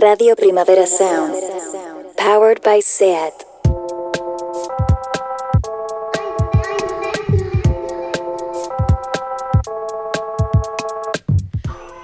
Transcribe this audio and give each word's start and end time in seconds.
Radio 0.00 0.34
Primavera 0.34 0.86
Sound. 0.86 1.34
Powered 2.16 2.62
by 2.64 2.80
SEAT. 2.80 3.34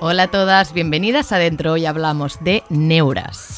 Hola 0.00 0.24
a 0.24 0.30
todas, 0.30 0.74
bienvenidas 0.74 1.32
a 1.32 1.38
Dentro. 1.38 1.72
Hoy 1.72 1.86
hablamos 1.86 2.36
de 2.44 2.64
neuras. 2.68 3.55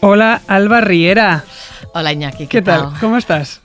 Hola, 0.00 0.42
Alba 0.46 0.80
Riera. 0.80 1.44
Hola 1.94 2.12
Iñaki, 2.12 2.46
¿Qué, 2.46 2.62
tal? 2.62 2.92
Com 3.00 3.16
estàs? 3.18 3.58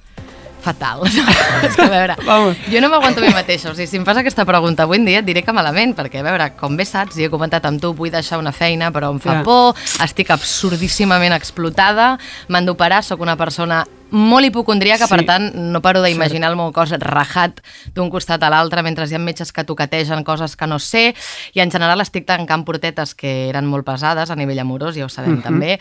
Fatal. 0.63 1.01
És 1.67 1.75
que, 1.75 1.83
a 1.83 1.89
veure, 1.91 2.15
Vamos. 2.25 2.55
jo 2.71 2.79
no 2.81 2.87
m'aguanto 2.89 3.19
a 3.19 3.25
mi 3.27 3.33
mateixa. 3.35 3.69
O 3.69 3.75
sigui, 3.75 3.85
si 3.91 3.97
em 3.99 4.05
fas 4.07 4.17
aquesta 4.17 4.45
pregunta 4.47 4.85
avui 4.87 4.95
en 4.97 5.05
dia 5.05 5.19
et 5.19 5.27
diré 5.27 5.43
que 5.43 5.51
malament, 5.53 5.91
perquè, 5.97 6.21
a 6.23 6.25
veure, 6.25 6.47
com 6.55 6.77
bé 6.79 6.85
saps, 6.87 7.17
i 7.19 7.27
he 7.27 7.29
comentat 7.29 7.67
amb 7.67 7.81
tu, 7.83 7.91
vull 7.93 8.13
deixar 8.13 8.39
una 8.39 8.53
feina, 8.55 8.89
però 8.95 9.11
em 9.11 9.19
fa 9.19 9.41
Ja. 9.41 9.43
por, 9.43 9.75
estic 10.01 10.31
absurdíssimament 10.31 11.35
explotada, 11.35 12.13
m'han 12.47 12.65
d'operar, 12.65 13.03
sóc 13.03 13.19
una 13.21 13.35
persona 13.35 13.83
molt 14.13 14.45
hipocondríaca, 14.45 15.07
Sí. 15.07 15.13
per 15.13 15.25
tant, 15.25 15.55
no 15.55 15.81
paro 15.81 16.01
d'imaginar 16.03 16.51
el 16.51 16.55
meu 16.55 16.71
cos 16.71 16.91
rajat 17.01 17.59
d'un 17.95 18.09
costat 18.13 18.41
a 18.43 18.49
l'altre, 18.53 18.83
mentre 18.85 19.05
hi 19.09 19.15
ha 19.15 19.19
metges 19.19 19.51
que 19.51 19.63
toquetegen 19.65 20.23
coses 20.23 20.55
que 20.55 20.67
no 20.67 20.77
sé, 20.79 21.15
i 21.53 21.59
en 21.59 21.71
general 21.73 21.99
estic 22.01 22.25
tancant 22.29 22.63
portetes 22.63 23.15
que 23.15 23.49
eren 23.49 23.65
molt 23.65 23.83
pesades 23.85 24.29
a 24.29 24.35
nivell 24.37 24.59
amorós, 24.61 24.95
ja 24.95 25.05
ho 25.05 25.09
sabem 25.09 25.41
també. 25.41 25.79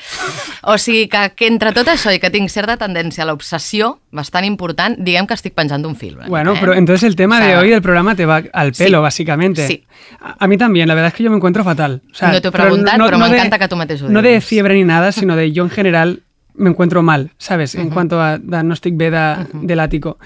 O 0.63 0.79
sigui 0.79 1.09
que, 1.09 1.33
que 1.37 1.47
entre 1.47 1.73
tot 1.77 1.87
això 1.93 2.13
i 2.15 2.19
que 2.19 2.31
tinc 2.31 2.49
certa 2.51 2.77
tendència 2.81 3.25
a 3.25 3.27
l'obsessió, 3.29 3.99
bastant 4.11 4.45
important, 4.49 4.97
diguem 4.99 5.27
que 5.27 5.35
estic 5.35 5.55
penjant 5.55 5.83
d'un 5.83 5.95
fil. 5.97 6.17
Bueno, 6.27 6.55
pero 6.59 6.73
eh? 6.75 6.79
entonces 6.79 7.05
el 7.09 7.17
tema 7.17 7.37
O 7.37 7.39
sea, 7.41 7.49
de 7.49 7.57
hoy 7.59 7.69
del 7.71 7.83
programa 7.83 8.15
te 8.17 8.25
va 8.27 8.43
al 8.53 8.73
pelo, 8.73 8.99
Sí. 8.99 9.03
básicamente. 9.03 9.67
Sí. 9.67 9.85
A, 10.21 10.37
a 10.45 10.47
mí 10.49 10.57
también, 10.57 10.89
la 10.89 10.95
verdad 10.95 11.09
es 11.09 11.15
que 11.15 11.23
yo 11.23 11.31
me 11.31 11.37
encuentro 11.37 11.65
fatal. 11.65 12.03
O 12.11 12.15
sea, 12.15 12.33
No 12.33 12.41
t'ho 12.41 12.49
he 12.49 12.53
preguntat, 12.53 12.97
però 12.99 13.11
de- 13.11 13.19
m'encanta 13.19 13.59
que 13.59 13.69
tu 13.69 13.77
mateix 13.77 14.03
ho 14.03 14.09
No 14.09 14.23
de 14.23 14.29
diguis. 14.31 14.45
fiebre 14.45 14.75
ni 14.75 14.85
nada, 14.85 15.13
sino 15.13 15.37
de 15.37 15.53
yo 15.53 15.65
en 15.65 15.71
general 15.71 16.21
me 16.55 16.71
encuentro 16.71 17.03
mal, 17.03 17.31
¿sabes? 17.39 17.75
En 17.75 17.91
cuanto 17.91 18.21
a 18.21 18.39
diagnóstico 18.39 18.97
beda 18.97 19.47
del 19.53 19.81
ático. 19.81 20.19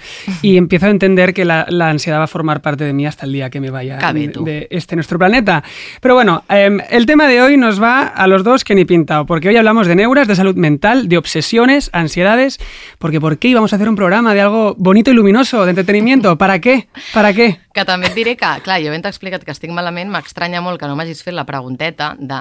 Y 0.43 0.57
empiezo 0.57 0.87
a 0.87 0.91
entender 0.91 1.33
que 1.35 1.45
la, 1.45 1.67
la 1.69 1.89
ansiedad 1.89 2.19
va 2.19 2.25
a 2.25 2.29
formar 2.29 2.63
parte 2.63 2.85
de 2.85 2.93
mí 2.93 3.07
hasta 3.07 3.27
el 3.27 3.33
día 3.33 3.51
que 3.51 3.61
me 3.61 3.71
vaya 3.71 3.99
de, 4.13 4.29
de 4.29 4.69
este 4.71 4.97
nuestro 4.97 5.19
planeta. 5.19 5.63
Pero 6.01 6.15
bueno, 6.15 6.45
em, 6.49 6.81
el 6.91 7.07
tema 7.07 7.29
de 7.29 7.43
hoy 7.43 7.57
nos 7.57 7.81
va 7.81 8.07
a 8.07 8.27
los 8.27 8.45
dos 8.45 8.65
que 8.65 8.75
ni 8.75 8.85
pintado, 8.85 9.27
porque 9.27 9.49
hoy 9.49 9.57
hablamos 9.57 9.87
de 9.87 9.95
neuras, 9.95 10.29
de 10.29 10.37
salud 10.37 10.57
mental, 10.57 11.09
de 11.09 11.19
obsesiones, 11.19 11.91
ansiedades, 11.93 12.59
porque 12.99 13.21
¿por 13.21 13.39
qué 13.39 13.49
íbamos 13.49 13.73
a 13.73 13.77
hacer 13.77 13.89
un 13.89 13.97
programa 13.97 14.35
de 14.35 14.41
algo 14.41 14.75
bonito 14.79 15.11
y 15.11 15.15
luminoso, 15.15 15.65
de 15.65 15.71
entretenimiento? 15.71 16.37
¿Para 16.39 16.61
qué? 16.61 16.89
¿Para 17.15 17.33
qué? 17.33 17.59
Que 17.77 17.85
també 17.85 18.09
et 18.09 18.15
diré 18.17 18.39
que, 18.41 18.49
clar, 18.65 18.79
jo 18.81 18.89
ben 18.89 19.03
t'he 19.05 19.11
explicat 19.13 19.43
que 19.45 19.53
estic 19.53 19.69
malament, 19.77 20.09
m'estranya 20.09 20.63
molt 20.65 20.81
que 20.81 20.89
no 20.89 20.97
m'hagis 20.97 21.21
fet 21.27 21.37
la 21.37 21.45
pregunteta 21.45 22.15
de 22.17 22.39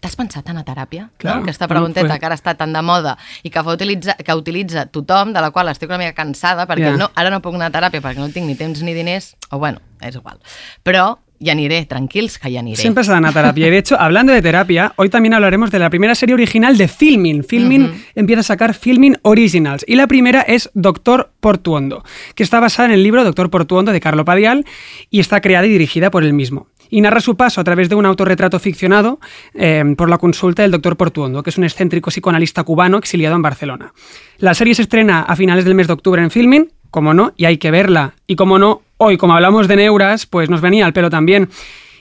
T'has 0.00 0.14
pensat 0.16 0.48
en 0.50 0.58
a 0.58 0.64
teràpia? 0.64 1.08
Clar. 1.18 1.36
No? 1.36 1.42
Aquesta 1.42 1.66
pregunteta 1.68 2.18
que 2.18 2.26
ara 2.26 2.36
està 2.38 2.54
tan 2.56 2.72
de 2.72 2.82
moda 2.82 3.16
i 3.42 3.50
que, 3.50 3.62
fa 3.62 3.72
utilitza, 3.74 4.14
que 4.14 4.34
utilitza 4.34 4.86
tothom, 4.86 5.32
de 5.34 5.40
la 5.42 5.50
qual 5.50 5.68
estic 5.68 5.90
una 5.90 5.98
mica 5.98 6.14
cansada, 6.14 6.66
perquè 6.66 6.92
Ja. 6.92 6.96
no, 6.96 7.10
ara 7.14 7.30
no 7.30 7.40
puc 7.42 7.54
anar 7.54 7.72
a 7.72 7.76
teràpia 7.80 8.00
perquè 8.00 8.18
no 8.22 8.28
tinc 8.30 8.46
ni 8.46 8.54
temps 8.54 8.82
ni 8.82 8.94
diners, 8.94 9.36
o 9.50 9.58
bueno, 9.58 9.80
és 10.00 10.14
igual. 10.14 10.38
Però 10.84 11.18
hi 11.40 11.50
aniré, 11.50 11.84
tranquils, 11.86 12.36
que 12.38 12.50
hi 12.50 12.56
aniré. 12.56 12.76
Siempre 12.76 13.04
se 13.04 13.12
dan 13.12 13.24
a 13.24 13.32
terapia. 13.32 13.68
Y 13.68 13.70
de 13.70 13.78
hecho, 13.78 14.00
hablando 14.00 14.32
de 14.32 14.42
terapia, 14.42 14.92
hoy 14.96 15.08
también 15.08 15.34
hablaremos 15.34 15.70
de 15.70 15.78
la 15.78 15.88
primera 15.88 16.16
serie 16.16 16.34
original 16.34 16.76
de 16.76 16.88
Filmin. 16.88 17.44
Filmin 17.44 18.04
empieza 18.16 18.40
a 18.40 18.42
sacar 18.42 18.74
Filmin 18.74 19.18
Originals. 19.22 19.84
Y 19.86 19.94
la 19.94 20.08
primera 20.08 20.40
es 20.42 20.68
Doctor 20.74 21.30
Portuondo, 21.38 22.02
que 22.34 22.42
está 22.42 22.58
basada 22.58 22.86
en 22.86 22.94
el 22.94 23.04
libro 23.04 23.22
Doctor 23.22 23.50
Portuondo 23.50 23.92
de 23.92 24.00
Carlo 24.00 24.24
Padial 24.24 24.64
y 25.10 25.20
está 25.20 25.40
creada 25.40 25.66
y 25.66 25.70
dirigida 25.70 26.10
por 26.10 26.24
él 26.24 26.32
mismo. 26.32 26.66
Y 26.90 27.00
narra 27.00 27.20
su 27.20 27.36
paso 27.36 27.60
a 27.60 27.64
través 27.64 27.88
de 27.88 27.94
un 27.94 28.06
autorretrato 28.06 28.58
ficcionado 28.58 29.20
eh, 29.54 29.84
por 29.96 30.08
la 30.08 30.18
consulta 30.18 30.62
del 30.62 30.70
doctor 30.70 30.96
Portuondo, 30.96 31.42
que 31.42 31.50
es 31.50 31.58
un 31.58 31.64
excéntrico 31.64 32.10
psicoanalista 32.10 32.64
cubano 32.64 32.98
exiliado 32.98 33.36
en 33.36 33.42
Barcelona. 33.42 33.92
La 34.38 34.54
serie 34.54 34.74
se 34.74 34.82
estrena 34.82 35.22
a 35.22 35.36
finales 35.36 35.64
del 35.64 35.74
mes 35.74 35.86
de 35.86 35.92
octubre 35.92 36.22
en 36.22 36.30
Filmin, 36.30 36.72
como 36.90 37.14
no, 37.14 37.32
y 37.36 37.44
hay 37.44 37.58
que 37.58 37.70
verla. 37.70 38.14
Y 38.26 38.36
como 38.36 38.58
no, 38.58 38.82
hoy, 38.96 39.16
como 39.16 39.34
hablamos 39.34 39.68
de 39.68 39.76
neuras, 39.76 40.26
pues 40.26 40.48
nos 40.48 40.60
venía 40.60 40.86
al 40.86 40.92
pelo 40.92 41.10
también. 41.10 41.48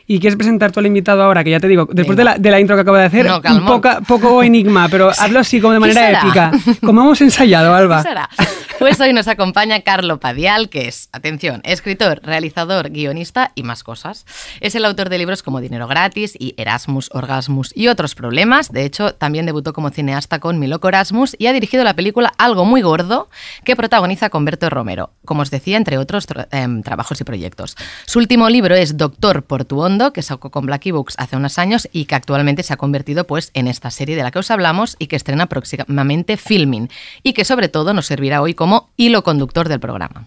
¿Y 0.09 0.19
quieres 0.19 0.37
presentar 0.37 0.71
tú 0.71 0.79
al 0.79 0.85
invitado 0.85 1.21
ahora? 1.21 1.43
Que 1.43 1.49
ya 1.51 1.59
te 1.59 1.67
digo, 1.67 1.85
después 1.91 2.17
de 2.17 2.23
la, 2.23 2.37
de 2.37 2.49
la 2.49 2.59
intro 2.61 2.75
que 2.77 2.81
acabo 2.83 2.95
de 2.97 3.03
hacer, 3.03 3.25
No, 3.25 3.41
poca- 3.65 3.99
poco 4.07 4.41
enigma, 4.41 4.87
pero 4.89 5.09
hazlo 5.17 5.39
así 5.39 5.59
como 5.59 5.73
de 5.73 5.79
¿Qui 5.79 5.93
manera 5.93 6.21
épica. 6.21 6.51
Como 6.85 7.01
hemos 7.01 7.19
ensayado, 7.21 7.73
Alba. 7.73 8.01
¿Qué 8.03 8.09
será? 8.09 8.29
Pues 8.79 9.01
hoy 9.01 9.11
nos 9.11 9.27
acompaña 9.27 9.81
Carlo 9.81 10.19
Padial, 10.19 10.69
que 10.69 10.87
es, 10.87 11.09
atención, 11.11 11.61
escritor, 11.65 12.21
realizador, 12.23 12.91
guionista 12.91 13.51
y 13.55 13.63
más 13.63 13.83
cosas. 13.83 14.25
Es 14.61 14.75
el 14.75 14.85
autor 14.85 15.09
de 15.09 15.17
libros 15.17 15.41
como 15.43 15.59
Dinero 15.61 15.87
Gratis 15.87 16.35
y 16.39 16.53
Erasmus, 16.57 17.09
Orgasmus 17.11 17.71
y 17.75 17.87
otros 17.87 18.13
problemas. 18.13 18.71
De 18.71 18.85
hecho, 18.85 19.13
también 19.15 19.47
debutó 19.47 19.73
como 19.73 19.89
cineasta 19.89 20.39
con 20.39 20.59
Mi 20.59 20.67
Loco 20.67 20.87
Erasmus 20.87 21.35
y 21.39 21.47
ha 21.47 21.53
dirigido 21.53 21.83
la 21.83 21.95
película 21.95 22.31
Algo 22.37 22.65
Muy 22.65 22.83
Gordo, 22.83 23.29
que 23.65 23.75
protagoniza 23.75 24.29
con 24.29 24.45
Berto 24.45 24.69
Romero, 24.69 25.09
como 25.27 25.43
os 25.43 25.51
decía, 25.51 25.77
entre 25.77 25.99
otros 25.99 26.25
em, 26.49 26.81
trabajos 26.81 27.21
y 27.21 27.23
proyectos. 27.23 27.75
Su 28.07 28.17
último 28.17 28.49
libro 28.49 28.73
es 28.73 28.97
Doctor 28.97 29.43
Portuondo, 29.43 30.11
que 30.13 30.23
sacó 30.23 30.49
con 30.49 30.65
Blacky 30.65 30.89
Books 30.89 31.13
hace 31.19 31.35
unos 31.35 31.59
años 31.59 31.87
y 31.91 32.05
que 32.05 32.15
actualmente 32.15 32.63
se 32.63 32.73
ha 32.73 32.77
convertido 32.77 33.27
pues, 33.27 33.51
en 33.53 33.67
esta 33.67 33.91
serie 33.91 34.15
de 34.15 34.23
la 34.23 34.31
que 34.31 34.39
os 34.39 34.49
hablamos 34.49 34.95
y 34.97 35.05
que 35.05 35.15
estrena 35.15 35.45
próximamente 35.45 36.37
Filming 36.37 36.89
y 37.21 37.33
que 37.33 37.45
sobre 37.45 37.69
todo 37.69 37.93
nos 37.93 38.07
servirá 38.07 38.41
hoy 38.41 38.55
como 38.55 38.89
hilo 38.97 39.23
conductor 39.23 39.69
del 39.69 39.79
programa. 39.79 40.25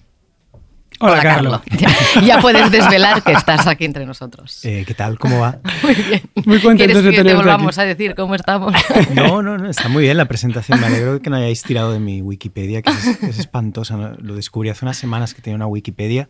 Hola, 1.03 1.22
Carlos. 1.22 1.61
Ya, 1.78 1.88
ya 2.27 2.41
puedes 2.41 2.71
desvelar 2.71 3.22
que 3.22 3.33
estás 3.33 3.66
aquí 3.66 3.87
entre 3.87 4.05
nosotros. 4.05 4.62
Eh, 4.66 4.84
¿Qué 4.87 4.93
tal? 4.93 5.19
¿Cómo 5.19 5.41
va? 5.41 5.59
Muy 5.83 5.94
bien. 5.94 6.22
Muy 6.44 6.61
contentos 6.61 7.00
¿Quieres 7.00 7.05
de 7.05 7.11
que 7.11 7.25
te 7.25 7.34
volvamos 7.34 7.78
aquí. 7.78 7.84
a 7.87 7.88
decir 7.88 8.15
cómo 8.15 8.34
estamos? 8.34 8.75
No, 9.15 9.41
no, 9.43 9.56
no, 9.56 9.71
está 9.71 9.88
muy 9.88 10.03
bien 10.03 10.16
la 10.16 10.27
presentación. 10.27 10.78
Me 10.78 10.87
alegro 10.87 11.15
de 11.15 11.21
que 11.21 11.31
no 11.31 11.37
hayáis 11.37 11.62
tirado 11.62 11.93
de 11.93 12.00
mi 12.00 12.21
Wikipedia, 12.21 12.83
que 12.83 12.91
es, 12.91 13.22
es 13.22 13.38
espantosa. 13.38 13.97
¿no? 13.97 14.12
Lo 14.19 14.34
descubrí 14.34 14.69
hace 14.69 14.84
unas 14.84 14.99
semanas 14.99 15.34
que 15.34 15.41
tenía 15.43 15.56
una 15.56 15.66
Wikipedia. 15.66 16.28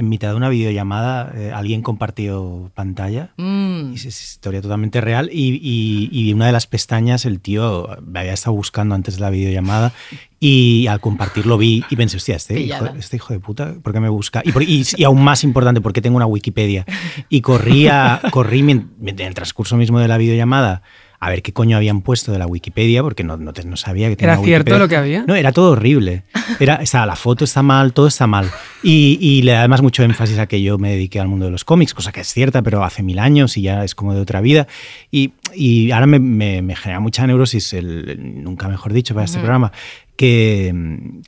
En 0.00 0.08
mitad 0.08 0.30
de 0.30 0.34
una 0.36 0.48
videollamada, 0.48 1.30
eh, 1.36 1.52
alguien 1.54 1.82
compartió 1.82 2.70
pantalla. 2.74 3.34
Mm. 3.36 3.92
Y 3.92 3.96
es, 3.96 4.06
es 4.06 4.22
historia 4.32 4.62
totalmente 4.62 5.02
real. 5.02 5.28
Y, 5.30 5.60
y- 5.62 6.08
y 6.10 6.32
una 6.32 6.46
de 6.46 6.52
las 6.52 6.66
pestañas, 6.66 7.26
el 7.26 7.38
tío 7.40 7.86
me 8.06 8.20
había 8.20 8.32
estado 8.32 8.56
buscando 8.56 8.94
antes 8.94 9.16
de 9.16 9.20
la 9.20 9.28
videollamada. 9.28 9.92
Y 10.40 10.86
al 10.86 11.00
compartirlo 11.00 11.58
vi 11.58 11.84
y 11.90 11.96
pensé, 11.96 12.16
hostia, 12.16 12.36
este 12.36 12.54
hijo, 12.58 12.86
este 12.98 13.16
hijo 13.16 13.34
de 13.34 13.40
puta, 13.40 13.74
¿por 13.82 13.92
qué 13.92 14.00
me 14.00 14.08
busca? 14.08 14.40
Y, 14.42 14.52
por- 14.52 14.62
y- 14.62 14.86
aún 15.04 15.22
más 15.22 15.44
importante, 15.44 15.82
¿por 15.82 15.92
qué 15.92 16.00
tengo 16.00 16.16
una 16.16 16.24
Wikipedia? 16.26 16.86
Y 17.28 17.42
corría, 17.42 18.22
corrí 18.30 18.60
en 18.60 18.88
el 19.18 19.34
transcurso 19.34 19.76
mismo 19.76 19.98
de 20.00 20.08
la 20.08 20.16
videollamada 20.16 20.80
a 21.22 21.28
ver 21.28 21.42
qué 21.42 21.52
coño 21.52 21.76
habían 21.76 22.00
puesto 22.00 22.32
de 22.32 22.38
la 22.38 22.46
Wikipedia, 22.46 23.02
porque 23.02 23.22
no, 23.24 23.36
no, 23.36 23.52
no 23.64 23.76
sabía 23.76 24.08
que 24.08 24.16
tenía 24.16 24.32
¿Era 24.32 24.42
cierto 24.42 24.78
lo 24.78 24.88
que 24.88 24.96
había? 24.96 25.22
No, 25.26 25.34
era 25.34 25.52
todo 25.52 25.72
horrible. 25.72 26.22
Era, 26.58 26.76
estaba, 26.76 27.04
la 27.04 27.14
foto 27.14 27.44
está 27.44 27.62
mal, 27.62 27.92
todo 27.92 28.06
está 28.06 28.26
mal. 28.26 28.50
Y, 28.82 29.18
y 29.20 29.42
le 29.42 29.52
da 29.52 29.58
además 29.58 29.82
mucho 29.82 30.02
énfasis 30.02 30.38
a 30.38 30.46
que 30.46 30.62
yo 30.62 30.78
me 30.78 30.92
dediqué 30.92 31.20
al 31.20 31.28
mundo 31.28 31.44
de 31.44 31.50
los 31.50 31.64
cómics, 31.64 31.92
cosa 31.92 32.10
que 32.10 32.20
es 32.22 32.32
cierta, 32.32 32.62
pero 32.62 32.82
hace 32.84 33.02
mil 33.02 33.18
años 33.18 33.58
y 33.58 33.62
ya 33.62 33.84
es 33.84 33.94
como 33.94 34.14
de 34.14 34.20
otra 34.22 34.40
vida. 34.40 34.66
Y, 35.10 35.32
y 35.54 35.90
ahora 35.90 36.06
me, 36.06 36.18
me- 36.18 36.62
me 36.62 36.74
genera 36.74 37.00
mucha 37.00 37.26
neurosis, 37.26 37.74
el, 37.74 38.08
el- 38.08 38.42
nunca 38.42 38.66
mejor 38.68 38.94
dicho 38.94 39.12
para 39.12 39.26
este 39.26 39.38
programa, 39.40 39.72
que, 40.16 40.74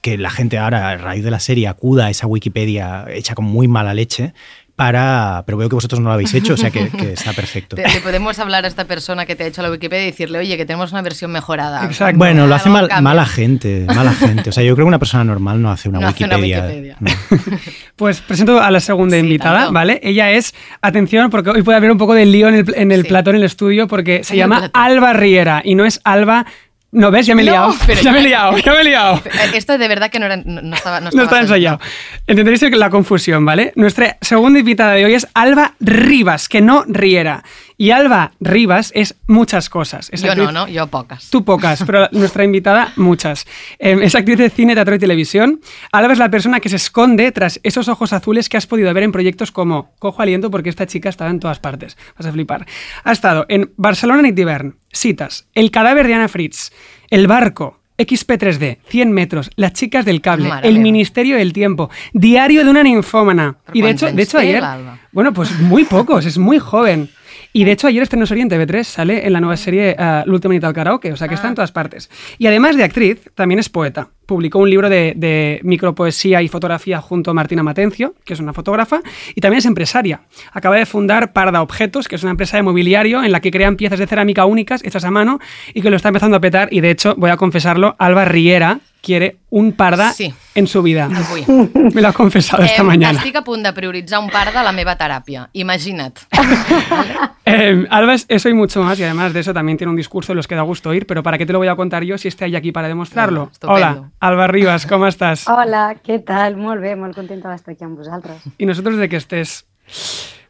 que 0.02 0.19
la 0.19 0.31
gente 0.31 0.58
ahora, 0.58 0.91
a 0.91 0.97
raíz 0.97 1.25
de 1.25 1.31
la 1.31 1.41
serie, 1.41 1.69
acuda 1.69 2.06
a 2.06 2.10
esa 2.10 2.26
Wikipedia 2.26 3.06
hecha 3.10 3.34
con 3.34 3.44
muy 3.44 3.69
mala 3.69 3.94
leche. 3.94 4.32
Para, 4.74 5.42
pero 5.44 5.58
veo 5.58 5.68
que 5.68 5.74
vosotros 5.74 6.00
no 6.00 6.06
lo 6.08 6.14
habéis 6.14 6.32
hecho, 6.34 6.54
o 6.54 6.56
sea 6.56 6.70
que, 6.70 6.88
que 6.98 7.12
está 7.12 7.32
perfecto. 7.34 7.76
Te, 7.76 7.82
te 7.82 8.00
podemos 8.00 8.38
hablar 8.38 8.64
a 8.64 8.68
esta 8.68 8.86
persona 8.86 9.26
que 9.26 9.36
te 9.36 9.44
ha 9.44 9.46
hecho 9.46 9.60
la 9.62 9.70
Wikipedia 9.70 10.04
y 10.04 10.10
decirle, 10.10 10.38
oye, 10.38 10.56
que 10.56 10.64
tenemos 10.64 10.92
una 10.92 11.02
versión 11.02 11.30
mejorada. 11.30 11.84
Exacto. 11.84 12.16
Bueno, 12.19 12.46
lo 12.46 12.54
hace 12.54 12.70
mal- 12.70 12.88
mala 13.02 13.26
gente, 13.26 13.84
mala 13.94 14.12
gente. 14.14 14.48
O 14.50 14.52
sea, 14.52 14.62
yo 14.64 14.74
creo 14.74 14.86
que 14.86 14.88
una 14.88 14.98
persona 14.98 15.24
normal 15.24 15.60
no 15.60 15.70
hace 15.70 15.88
una 15.90 16.00
No 16.00 16.08
hace 16.08 16.24
una 16.24 16.36
Wikipedia. 16.36 16.64
Wikipedia. 16.66 16.96
No. 17.00 17.10
Pues 17.96 18.20
presento 18.22 18.60
a 18.60 18.70
la 18.70 18.80
segunda 18.80 19.16
Sí, 19.16 19.20
invitada, 19.20 19.58
tanto. 19.58 19.72
¿vale? 19.74 20.00
Ella 20.02 20.30
es, 20.32 20.54
atención, 20.80 21.30
porque 21.30 21.50
hoy 21.50 21.62
puede 21.62 21.76
haber 21.76 21.90
un 21.92 21.98
poco 21.98 22.14
de 22.14 22.25
lío 22.26 22.48
en 22.48 22.54
el, 22.56 22.75
en 22.75 22.90
el 22.90 23.02
Sí. 23.02 23.08
plató, 23.08 23.30
en 23.30 23.36
el 23.36 23.44
estudio, 23.44 23.86
porque 23.86 24.25
se 24.25 24.32
En 24.32 24.38
llama. 24.38 24.70
Alba 24.72 25.12
Riera 25.12 25.60
y 25.64 25.75
no 25.75 25.84
es 25.84 26.00
Alba. 26.02 26.46
No, 26.92 27.10
¿ves? 27.10 27.26
Ya 27.26 27.34
me 27.34 27.42
he 27.42 27.46
No, 27.46 27.52
liado. 27.52 27.74
pero 27.86 28.00
Ya 28.02 28.12
me 28.12 28.18
he 28.18 28.22
ya- 28.22 28.28
liado, 28.28 28.58
ya 28.58 28.72
me 28.72 28.80
he 28.80 28.84
liado. 28.84 29.16
Eh, 29.24 29.50
Esto 29.54 29.78
de 29.78 29.88
verdad 29.88 30.10
que 30.10 30.18
no, 30.18 30.26
era, 30.26 30.36
no, 30.36 30.60
no 30.60 30.76
estaba 30.76 31.00
No, 31.00 31.08
está 31.22 31.40
ensayado. 31.40 31.80
Entenderéis 32.26 32.62
la 32.76 32.90
confusión, 32.90 33.44
¿vale? 33.44 33.72
Nuestra 33.76 34.18
segunda 34.20 34.58
invitada 34.58 34.92
de 34.92 35.04
hoy 35.06 35.14
es 35.14 35.26
Alba 35.34 35.74
Rivas, 35.80 36.48
que 36.48 36.60
no 36.60 36.84
Riera. 36.86 37.42
Y 37.82 37.90
Alba 37.90 38.31
Rivas 38.38 38.93
es 38.94 39.17
muchas 39.26 39.69
cosas. 39.69 40.08
Es 40.12 40.23
Yo 40.23 40.31
actriz- 40.31 40.44
no, 40.44 40.52
¿no? 40.52 40.69
Yo 40.69 40.87
pocas. 40.87 41.29
Tú 41.31 41.44
pocas, 41.44 41.82
pero 41.84 42.08
nuestra 42.12 42.44
invitada 42.44 42.93
muchas. 42.94 43.44
Eh, 43.81 43.99
es 44.00 44.14
actriz 44.14 44.38
de 44.38 44.50
cine, 44.50 44.75
teatro 44.75 44.94
y 44.94 45.00
televisión. 45.00 45.61
Alba 45.90 46.12
es 46.12 46.20
la 46.20 46.31
persona 46.31 46.61
que 46.61 46.69
se 46.69 46.76
esconde 46.76 47.32
tras 47.32 47.58
esos 47.64 47.88
ojos 47.88 48.12
azules 48.12 48.49
que 48.49 48.56
has 48.56 48.69
podido 48.69 48.94
ver 48.94 49.02
en 49.02 49.11
proyectos 49.11 49.50
como 49.50 49.96
Cojo 49.99 50.23
Aliento 50.23 50.49
porque 50.49 50.69
esta 50.69 50.87
chica 50.87 51.08
estaba 51.08 51.32
en 51.32 51.40
todas 51.40 51.58
partes. 51.58 51.96
Vas 52.17 52.25
a 52.25 52.31
flipar. 52.31 52.67
Ha 53.02 53.11
estado 53.11 53.46
en 53.49 53.73
Barcelona 53.76 54.23
Nit 54.23 54.37
d'Hivern, 54.37 54.76
Citas, 54.93 55.49
El 55.52 55.73
cadáver 55.73 56.06
de 56.06 56.14
Ana 56.14 56.28
Fritz, 56.28 56.70
El 57.11 57.26
barco, 57.26 57.81
XP3D, 57.99 58.78
100 58.87 59.11
metros, 59.11 59.50
Las 59.56 59.73
chicas 59.73 60.05
del 60.05 60.20
cable, 60.20 60.49
El. 60.62 60.78
Ministerio 60.78 61.37
del 61.37 61.52
Tiempo, 61.52 61.90
Diario 62.12 62.62
de 62.62 62.70
una 62.70 62.85
ninfómana. 62.85 63.56
Y 63.73 63.82
de 63.82 63.90
hecho, 63.90 64.12
de 64.12 64.23
hecho 64.23 64.38
ayer... 64.38 64.62
Bueno, 65.11 65.32
pues 65.32 65.58
muy 65.58 65.82
pocos, 65.85 66.25
es 66.26 66.38
muy 66.38 66.61
joven. 66.61 67.11
Y 67.52 67.64
de 67.64 67.72
hecho 67.72 67.87
ayer 67.87 68.02
estrenó 68.02 68.26
serie 68.26 68.43
en 68.43 68.50
TV3, 68.50 68.82
sale 68.84 69.26
en 69.26 69.32
la 69.32 69.40
nueva 69.40 69.56
serie 69.56 69.94
uh, 69.99 70.28
L'última 70.28 70.54
nit 70.54 70.64
al 70.64 70.72
karaoke, 70.72 71.12
o 71.12 71.16
sea 71.16 71.28
que 71.28 71.34
está 71.34 71.49
en 71.49 71.54
todas 71.54 71.72
partes. 71.72 72.10
Y 72.38 72.46
además 72.46 72.76
de 72.76 72.84
actriz, 72.84 73.31
también 73.34 73.58
es 73.58 73.69
poeta. 73.69 74.08
Publicó 74.26 74.58
un 74.60 74.70
libro 74.70 74.88
de, 74.88 75.12
de 75.16 75.60
micropoesía 75.64 76.42
y 76.42 76.48
fotografía 76.48 77.00
junto 77.00 77.30
a 77.30 77.34
Martina 77.34 77.62
Matencio, 77.62 78.14
que 78.24 78.34
es 78.34 78.40
una 78.40 78.52
fotógrafa, 78.52 79.00
y 79.34 79.40
también 79.40 79.58
es 79.58 79.66
empresaria. 79.66 80.22
Acaba 80.52 80.76
de 80.76 80.86
fundar 80.86 81.32
Parda 81.32 81.60
Objetos, 81.62 82.08
que 82.08 82.16
es 82.16 82.22
una 82.22 82.30
empresa 82.30 82.56
de 82.56 82.62
mobiliario 82.62 83.22
en 83.24 83.32
la 83.32 83.40
que 83.40 83.50
crean 83.50 83.76
piezas 83.76 83.98
de 83.98 84.06
cerámica 84.06 84.44
únicas 84.46 84.82
hechas 84.84 85.04
a 85.04 85.10
mano 85.10 85.38
y 85.74 85.82
que 85.82 85.90
lo 85.90 85.96
está 85.96 86.08
empezando 86.08 86.36
a 86.36 86.40
petar. 86.40 86.69
Y 86.70 86.80
de 86.80 86.90
hecho, 86.90 87.14
voy 87.16 87.30
a 87.30 87.36
confesarlo, 87.36 87.96
Alba 87.98 88.24
Riera 88.24 88.78
quiere 89.02 89.38
un 89.50 89.72
parda 89.72 90.12
Sí. 90.12 90.32
en 90.54 90.68
su 90.68 90.80
vida. 90.80 91.06
Avui. 91.12 91.44
Me 91.92 92.00
lo 92.00 92.06
ha 92.08 92.12
confesado 92.12 92.62
esta 92.62 92.82
Em, 92.82 92.86
mañana. 92.86 93.18
Estic 93.18 93.34
a 93.34 93.42
punt 93.42 93.64
de 93.64 93.72
prioritzar 93.72 94.20
un 94.20 94.30
part 94.30 94.54
de 94.54 94.62
la 94.62 94.70
meva 94.70 94.96
teràpia. 94.96 95.48
Imagina't. 95.52 96.20
Eh, 97.44 97.86
Alba 97.90 98.14
es 98.14 98.25
eso 98.28 98.48
y 98.48 98.54
mucho 98.54 98.82
más, 98.84 98.98
y 99.00 99.02
además 99.02 99.32
de 99.32 99.40
eso 99.40 99.52
también 99.52 99.76
tiene 99.76 99.90
un 99.90 99.96
discurso 99.96 100.32
de 100.32 100.36
los 100.36 100.46
que 100.46 100.54
da 100.54 100.62
gusto 100.62 100.90
oír, 100.90 101.06
pero 101.06 101.25
¿para 101.25 101.36
qué 101.38 101.44
te 101.44 101.52
lo 101.52 101.58
voy 101.58 101.66
a 101.66 101.75
contar 101.75 102.04
yo 102.04 102.16
si 102.16 102.28
esté 102.28 102.44
ahí 102.44 102.54
aquí 102.54 102.70
para 102.70 102.86
demostrarlo? 102.86 103.50
Bueno. 103.62 103.75
Hola, 103.75 104.10
Alba 104.22 104.46
Rivas, 104.46 104.86
¿cómo 104.86 105.08
estás? 105.08 105.48
Hola, 105.50 105.96
què 105.98 106.20
tal? 106.22 106.54
Molt 106.54 106.78
bé, 106.78 106.92
molt 106.94 107.16
contenta 107.19 107.50
d'estar 107.50 107.72
aquí 107.74 107.82
amb 107.82 107.98
vosaltres. 107.98 108.44
Y 108.56 108.66
nosotros 108.66 108.94
de 108.96 109.08
que 109.08 109.16
estés, 109.19 109.64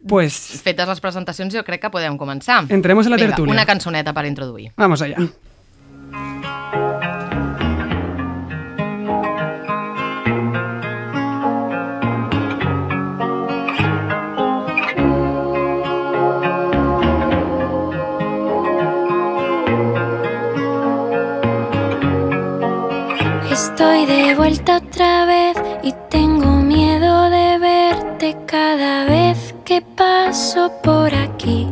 pues, 0.07 0.61
Fetes 0.63 0.87
les 0.91 1.01
presentacions, 1.01 1.55
jo 1.57 1.63
crec 1.65 1.81
que 1.81 1.91
podem 1.95 2.19
començar. 2.21 2.67
Entremos 2.69 3.07
en 3.09 3.13
la 3.15 3.17
Vinga, 3.17 3.31
tertúlia. 3.31 3.55
una 3.57 3.65
cançoneta 3.65 4.13
per 4.13 4.27
introduir. 4.27 4.73
vamos 4.77 5.01
allá. 5.01 5.17
Estoy 5.17 5.33
vuelta 24.43 24.79
otra 24.79 25.25
vez 25.25 25.57
y 25.85 25.95
tengo 26.11 26.57
miedo 26.57 27.31
de 27.31 27.59
verte 27.59 28.37
cada 28.45 29.05
vez 29.05 29.55
que 29.65 29.83
paso 29.83 30.73
por 30.83 31.15
aquí. 31.15 31.69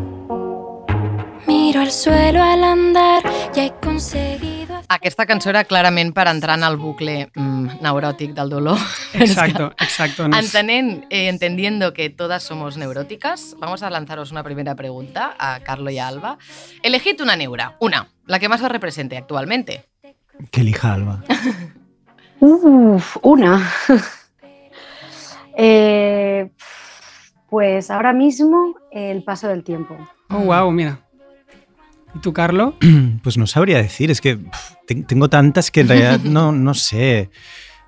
Miro 1.49 1.81
al 1.81 1.90
suelo 1.90 2.40
al 2.40 2.62
andar, 2.62 3.25
ya 3.52 3.64
he 3.64 3.72
conseguido. 3.82 4.78
Aquesta 4.88 5.26
cançó 5.26 5.50
era 5.50 5.64
clarament 5.64 6.14
per 6.14 6.28
entrar 6.28 6.58
en 6.58 6.64
el 6.69 6.76
bucle 6.76 7.32
mm, 7.34 7.82
neuròtic 7.82 8.37
del 8.38 8.55
dolor. 8.55 8.78
Exacto, 9.14 9.72
exacto. 9.81 10.28
no 10.28 10.38
Entenent, 10.38 11.06
eh, 11.11 11.26
entendiendo 11.26 11.93
que 11.93 12.08
todas 12.08 12.44
somos 12.44 12.76
neuróticas, 12.76 13.56
vamos 13.58 13.82
a 13.82 13.90
lanzaros 13.90 14.31
una 14.31 14.44
primera 14.44 14.76
pregunta 14.76 15.34
a 15.40 15.58
Carlo 15.64 15.90
y 15.90 15.99
a 15.99 16.06
Alba. 16.06 16.38
Elegid 16.84 17.20
una 17.20 17.34
neura, 17.34 17.76
una, 17.81 18.11
la 18.26 18.38
que 18.38 18.49
más 18.49 18.62
os 18.62 18.70
represente 18.70 19.17
actualmente. 19.17 19.87
Que 20.52 20.61
elija 20.61 20.94
Alba. 20.94 21.25
Uf, 22.41 23.17
una. 23.23 23.71
Eh, 25.63 26.49
pues 27.51 27.91
ahora 27.91 28.15
mismo 28.15 28.77
el 28.93 29.23
paso 29.25 29.47
del 29.49 29.63
tiempo. 29.63 29.95
Oh, 30.31 30.39
wow, 30.39 30.71
mira. 30.71 31.01
¿Y 32.15 32.21
tú, 32.21 32.33
Carlo? 32.33 32.77
Pues 33.23 33.37
no 33.37 33.47
sabría 33.47 33.77
decir, 33.83 34.11
es 34.11 34.23
que 34.23 34.39
tengo 35.07 35.29
tantas 35.29 35.71
que 35.71 35.81
en 35.83 35.89
realidad 35.89 36.21
no, 36.25 36.53
no 36.53 36.73
sé. 36.73 37.29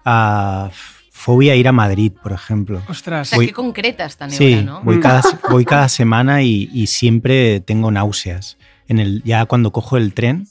Ah, 0.05 0.71
fobia 1.13 1.55
a 1.55 1.57
ir 1.57 1.67
a 1.69 1.73
Madrid, 1.73 2.13
por 2.23 2.33
ejemplo. 2.33 2.83
O 2.87 2.91
Ostras. 2.93 3.29
sea, 3.29 3.37
Voy- 3.39 3.47
qué 3.47 3.53
concreta 3.55 4.05
esta 4.05 4.27
neura, 4.27 4.37
Sí, 4.39 4.63
¿no? 4.65 4.83
voy 4.83 5.01
cada, 5.01 5.23
se- 5.23 5.39
voy 5.49 5.65
cada 5.65 5.89
semana 5.89 6.43
y, 6.43 6.69
y 6.75 6.89
siempre 6.89 7.61
tengo 7.61 7.91
náuseas. 7.91 8.59
En 8.89 8.99
el, 8.99 9.23
ya 9.23 9.47
cuando 9.47 9.73
cojo 9.73 9.97
el 9.97 10.13
tren, 10.13 10.47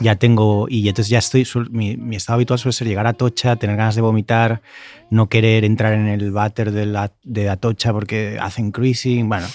ya 0.00 0.16
tengo, 0.16 0.66
y 0.68 0.88
entonces 0.88 1.10
ya 1.10 1.18
estoy, 1.18 1.44
suel- 1.44 1.70
mi, 1.70 1.96
mi 1.96 2.16
estado 2.16 2.34
habitual 2.36 2.58
suele 2.58 2.72
ser 2.72 2.86
llegar 2.88 3.06
a 3.06 3.10
Atocha, 3.10 3.56
tener 3.56 3.76
ganas 3.76 3.94
de 3.94 4.00
vomitar, 4.02 4.62
no 5.10 5.28
querer 5.28 5.64
entrar 5.64 5.92
en 5.94 6.06
el 6.08 6.30
váter 6.30 6.70
de, 6.72 6.86
la, 6.86 7.12
de 7.24 7.48
Atocha 7.48 7.92
porque 7.92 8.38
hacen 8.40 8.70
cruising, 8.70 9.28
bueno, 9.28 9.46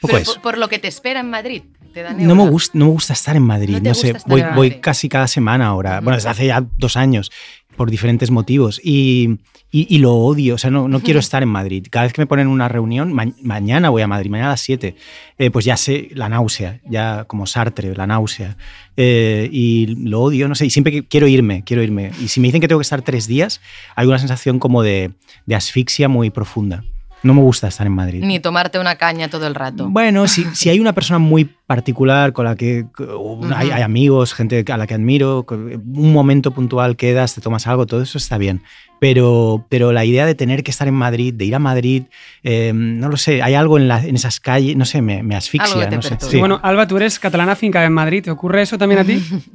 poco 0.00 0.12
Pero 0.14 0.18
eso. 0.18 0.32
por, 0.34 0.42
por 0.42 0.58
lo 0.58 0.68
que 0.68 0.78
te 0.78 0.88
espera 0.88 1.20
en 1.20 1.30
Madrid, 1.30 1.62
te. 1.92 2.02
No 2.14 2.34
me, 2.34 2.48
gusta, 2.48 2.78
no 2.78 2.86
me 2.86 2.90
gusta 2.92 3.12
estar 3.12 3.36
en 3.36 3.42
Madrid, 3.42 3.78
No 3.82 3.90
no, 3.90 3.94
sé, 3.94 4.14
voy, 4.26 4.42
voy 4.54 4.80
casi 4.80 5.08
cada 5.08 5.26
semana 5.28 5.66
ahora, 5.66 6.00
bueno, 6.00 6.16
desde 6.16 6.28
hace 6.30 6.46
ya 6.46 6.64
dos 6.78 6.96
años, 6.96 7.30
por 7.76 7.90
diferentes 7.90 8.30
motivos, 8.30 8.80
y, 8.84 9.38
y- 9.70 9.86
y 9.88 9.98
lo 9.98 10.14
odio, 10.14 10.54
o 10.54 10.58
sea, 10.58 10.70
no, 10.70 10.88
no 10.88 11.00
quiero 11.00 11.20
estar 11.26 11.42
en 11.42 11.48
Madrid. 11.48 11.86
Cada 11.90 12.04
vez 12.04 12.12
que 12.12 12.20
me 12.22 12.26
ponen 12.26 12.46
una 12.48 12.68
reunión, 12.68 13.12
ma- 13.12 13.32
mañana 13.42 13.90
voy 13.90 14.02
a 14.02 14.06
Madrid, 14.06 14.30
mañana 14.30 14.48
a 14.48 14.52
las 14.52 14.60
7, 14.60 14.94
eh, 15.38 15.50
pues 15.50 15.64
ya 15.64 15.76
sé 15.76 16.08
la 16.12 16.28
náusea, 16.28 16.80
ya 16.88 17.24
como 17.24 17.46
Sartre, 17.46 17.94
la 17.94 18.06
náusea, 18.06 18.56
eh, 18.96 19.48
y 19.50 19.86
lo 20.06 20.20
odio, 20.22 20.48
no 20.48 20.54
sé, 20.54 20.66
y 20.66 20.70
siempre 20.70 20.92
que 20.92 21.04
quiero 21.04 21.26
irme, 21.28 21.64
quiero 21.64 21.82
irme. 21.82 22.10
Y 22.22 22.28
si 22.28 22.40
me 22.40 22.48
dicen 22.48 22.60
que 22.60 22.68
tengo 22.68 22.78
que 22.80 22.84
estar 22.84 23.02
tres 23.02 23.26
días, 23.26 23.60
hay 23.96 24.06
una 24.06 24.18
sensación 24.18 24.58
como 24.58 24.82
de, 24.82 25.12
de 25.46 25.54
asfixia 25.54 26.08
muy 26.08 26.30
profunda. 26.30 26.84
No 27.22 27.34
me 27.34 27.40
gusta 27.40 27.68
estar 27.68 27.86
en 27.86 27.92
Madrid. 27.92 28.22
Ni 28.24 28.40
tomarte 28.40 28.78
una 28.80 28.96
caña 28.96 29.28
todo 29.28 29.46
el 29.46 29.54
rato. 29.54 29.88
Bueno, 29.88 30.26
si, 30.26 30.44
si 30.54 30.70
hay 30.70 30.80
una 30.80 30.92
persona 30.92 31.18
muy 31.18 31.44
particular 31.44 32.32
con 32.32 32.44
la 32.46 32.56
que 32.56 32.86
una- 33.18 33.58
hay, 33.58 33.70
amigos, 33.82 34.34
gente 34.34 34.64
a 34.70 34.76
la 34.76 34.86
que 34.86 34.94
admiro, 34.94 35.46
un 35.48 36.12
momento 36.12 36.50
puntual 36.50 36.96
quedas, 36.96 37.34
te 37.34 37.40
tomas 37.40 37.66
algo, 37.66 37.86
todo 37.86 38.02
eso 38.02 38.18
está 38.18 38.38
bien. 38.38 38.62
Pero, 38.98 39.66
pero 39.68 39.92
la 39.92 40.04
idea 40.04 40.26
de 40.26 40.34
tener 40.34 40.62
que 40.62 40.70
estar 40.70 40.86
en 40.88 40.94
Madrid, 40.94 41.34
de 41.34 41.44
ir 41.44 41.54
a 41.54 41.58
Madrid, 41.58 42.04
eh, 42.44 42.72
no 42.74 43.08
lo 43.08 43.16
sé, 43.16 43.42
hay 43.42 43.54
algo 43.54 43.76
en, 43.78 43.88
la- 43.88 44.02
en 44.04 44.14
esas 44.14 44.40
calles, 44.40 44.76
no 44.76 44.84
sé, 44.84 45.02
me, 45.02 45.34
asfixia. 45.36 45.90
no 45.90 46.02
sé. 46.02 46.16
Sí. 46.20 46.38
Bueno, 46.38 46.60
Alba, 46.62 46.86
tú 46.86 46.96
eres 46.96 47.18
catalana 47.18 47.56
finca 47.56 47.84
en 47.84 47.92
Madrid. 47.92 48.22
¿Te 48.24 48.30
ocurre 48.30 48.62
eso 48.62 48.78
también 48.78 49.00
a 49.00 49.04
ti? 49.04 49.20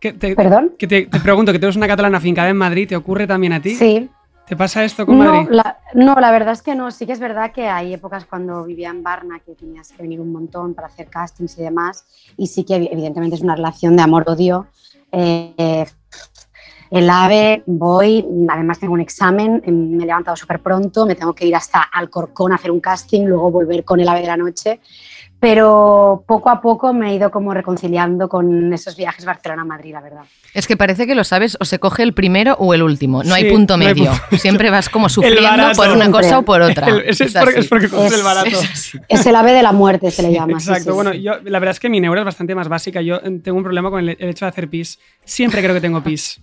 ¿Qué- 0.00 0.12
te, 0.14 0.34
¿Perdón? 0.34 0.72
que 0.78 0.86
te, 0.86 1.06
te 1.06 1.20
pregunto, 1.20 1.52
que 1.52 1.58
tú 1.58 1.66
eres 1.66 1.76
una 1.76 1.86
catalana 1.86 2.20
fincada 2.20 2.48
en 2.48 2.56
Madrid, 2.56 2.88
¿te 2.88 2.96
ocurre 2.96 3.26
también 3.26 3.52
a 3.52 3.60
ti? 3.60 3.74
Sí. 3.74 4.08
¿Te 4.50 4.56
pasa 4.56 4.82
esto 4.82 5.06
con 5.06 5.16
No 5.16 5.32
Madrid? 5.32 5.48
la, 5.52 5.78
no, 5.94 6.16
la 6.16 6.32
verdad 6.32 6.54
es 6.54 6.60
que 6.60 6.74
no. 6.74 6.90
Sí 6.90 7.06
que 7.06 7.12
es 7.12 7.20
verdad 7.20 7.52
que 7.52 7.68
hay 7.68 7.94
épocas 7.94 8.24
cuando 8.24 8.64
vivía 8.64 8.90
en 8.90 9.00
Varna 9.00 9.38
que 9.38 9.54
tenías 9.54 9.92
que 9.92 10.02
venir 10.02 10.20
un 10.20 10.32
montón 10.32 10.74
para 10.74 10.88
hacer 10.88 11.06
castings 11.06 11.56
y 11.56 11.62
demás. 11.62 12.04
Y 12.36 12.48
sí 12.48 12.64
que 12.64 12.74
evidentemente 12.74 13.36
es 13.36 13.42
una 13.42 13.54
relación 13.54 13.94
de 13.94 14.02
amor-odio. 14.02 14.66
Eh, 15.12 15.86
el 16.90 17.08
AVE, 17.08 17.62
voy, 17.66 18.26
además 18.48 18.80
tengo 18.80 18.94
un 18.94 19.00
examen, 19.00 19.62
eh, 19.64 19.70
me 19.70 20.02
he 20.02 20.06
levantado 20.08 20.36
súper 20.36 20.58
pronto, 20.58 21.06
me 21.06 21.14
tengo 21.14 21.32
que 21.32 21.46
ir 21.46 21.54
hasta 21.54 21.82
Alcorcón 21.82 22.50
a 22.50 22.56
hacer 22.56 22.72
un 22.72 22.80
casting, 22.80 23.26
luego 23.26 23.52
volver 23.52 23.84
con 23.84 24.00
el 24.00 24.08
AVE 24.08 24.22
de 24.22 24.26
la 24.26 24.36
noche. 24.36 24.80
Pero 25.40 26.22
poco 26.28 26.50
a 26.50 26.60
poco 26.60 26.92
me 26.92 27.10
he 27.10 27.14
ido 27.14 27.30
como 27.30 27.54
reconciliando 27.54 28.28
con 28.28 28.72
esos 28.74 28.94
viajes 28.94 29.24
Barcelona-Madrid, 29.24 29.92
la 29.94 30.02
verdad. 30.02 30.22
Es 30.52 30.66
que 30.66 30.76
parece 30.76 31.06
que 31.06 31.14
lo 31.14 31.24
sabes, 31.24 31.56
o 31.60 31.64
se 31.64 31.78
coge 31.78 32.02
el 32.02 32.12
primero 32.12 32.54
o 32.58 32.74
el 32.74 32.82
último. 32.82 33.22
No 33.24 33.32
hay 33.34 33.50
punto 33.50 33.78
no 33.78 33.86
hay 33.86 33.94
medio. 33.94 34.10
punto- 34.10 34.36
Siempre 34.36 34.68
vas 34.68 34.90
como 34.90 35.08
sufriendo 35.08 35.40
por 35.76 35.88
una 35.88 36.04
Siempre. 36.04 36.10
cosa 36.10 36.38
o 36.40 36.42
por 36.42 36.60
otra. 36.60 36.88
El- 36.88 37.00
ese 37.06 37.24
es, 37.24 37.34
Es 37.34 37.40
porque, 37.40 37.50
así. 37.52 37.60
es 37.60 37.68
porque 37.68 37.88
coges 37.88 38.12
el 38.12 38.22
barato. 38.22 38.50
Es 39.08 39.26
el 39.26 39.34
ave 39.34 39.52
de 39.52 39.62
la 39.62 39.72
muerte, 39.72 40.10
se 40.10 40.22
le 40.22 40.30
llama. 40.32 40.60
sí, 40.60 40.68
Exacto, 40.68 40.90
sí, 40.90 40.94
bueno, 40.94 41.12
sí. 41.12 41.22
yo 41.22 41.32
la 41.42 41.58
verdad 41.58 41.70
es 41.70 41.80
que 41.80 41.88
mi 41.88 42.00
neura 42.00 42.20
es 42.20 42.26
bastante 42.26 42.54
más 42.54 42.68
básica. 42.68 43.00
Yo 43.00 43.16
eh, 43.16 43.40
tengo 43.42 43.56
un 43.56 43.64
problema 43.64 43.88
con 43.90 44.00
el, 44.00 44.10
el 44.18 44.28
hecho 44.28 44.44
de 44.44 44.50
hacer 44.50 44.68
pis. 44.68 44.98
Siempre 45.24 45.62
creo 45.62 45.74
que 45.74 45.80
tengo 45.80 46.02
pis. 46.02 46.40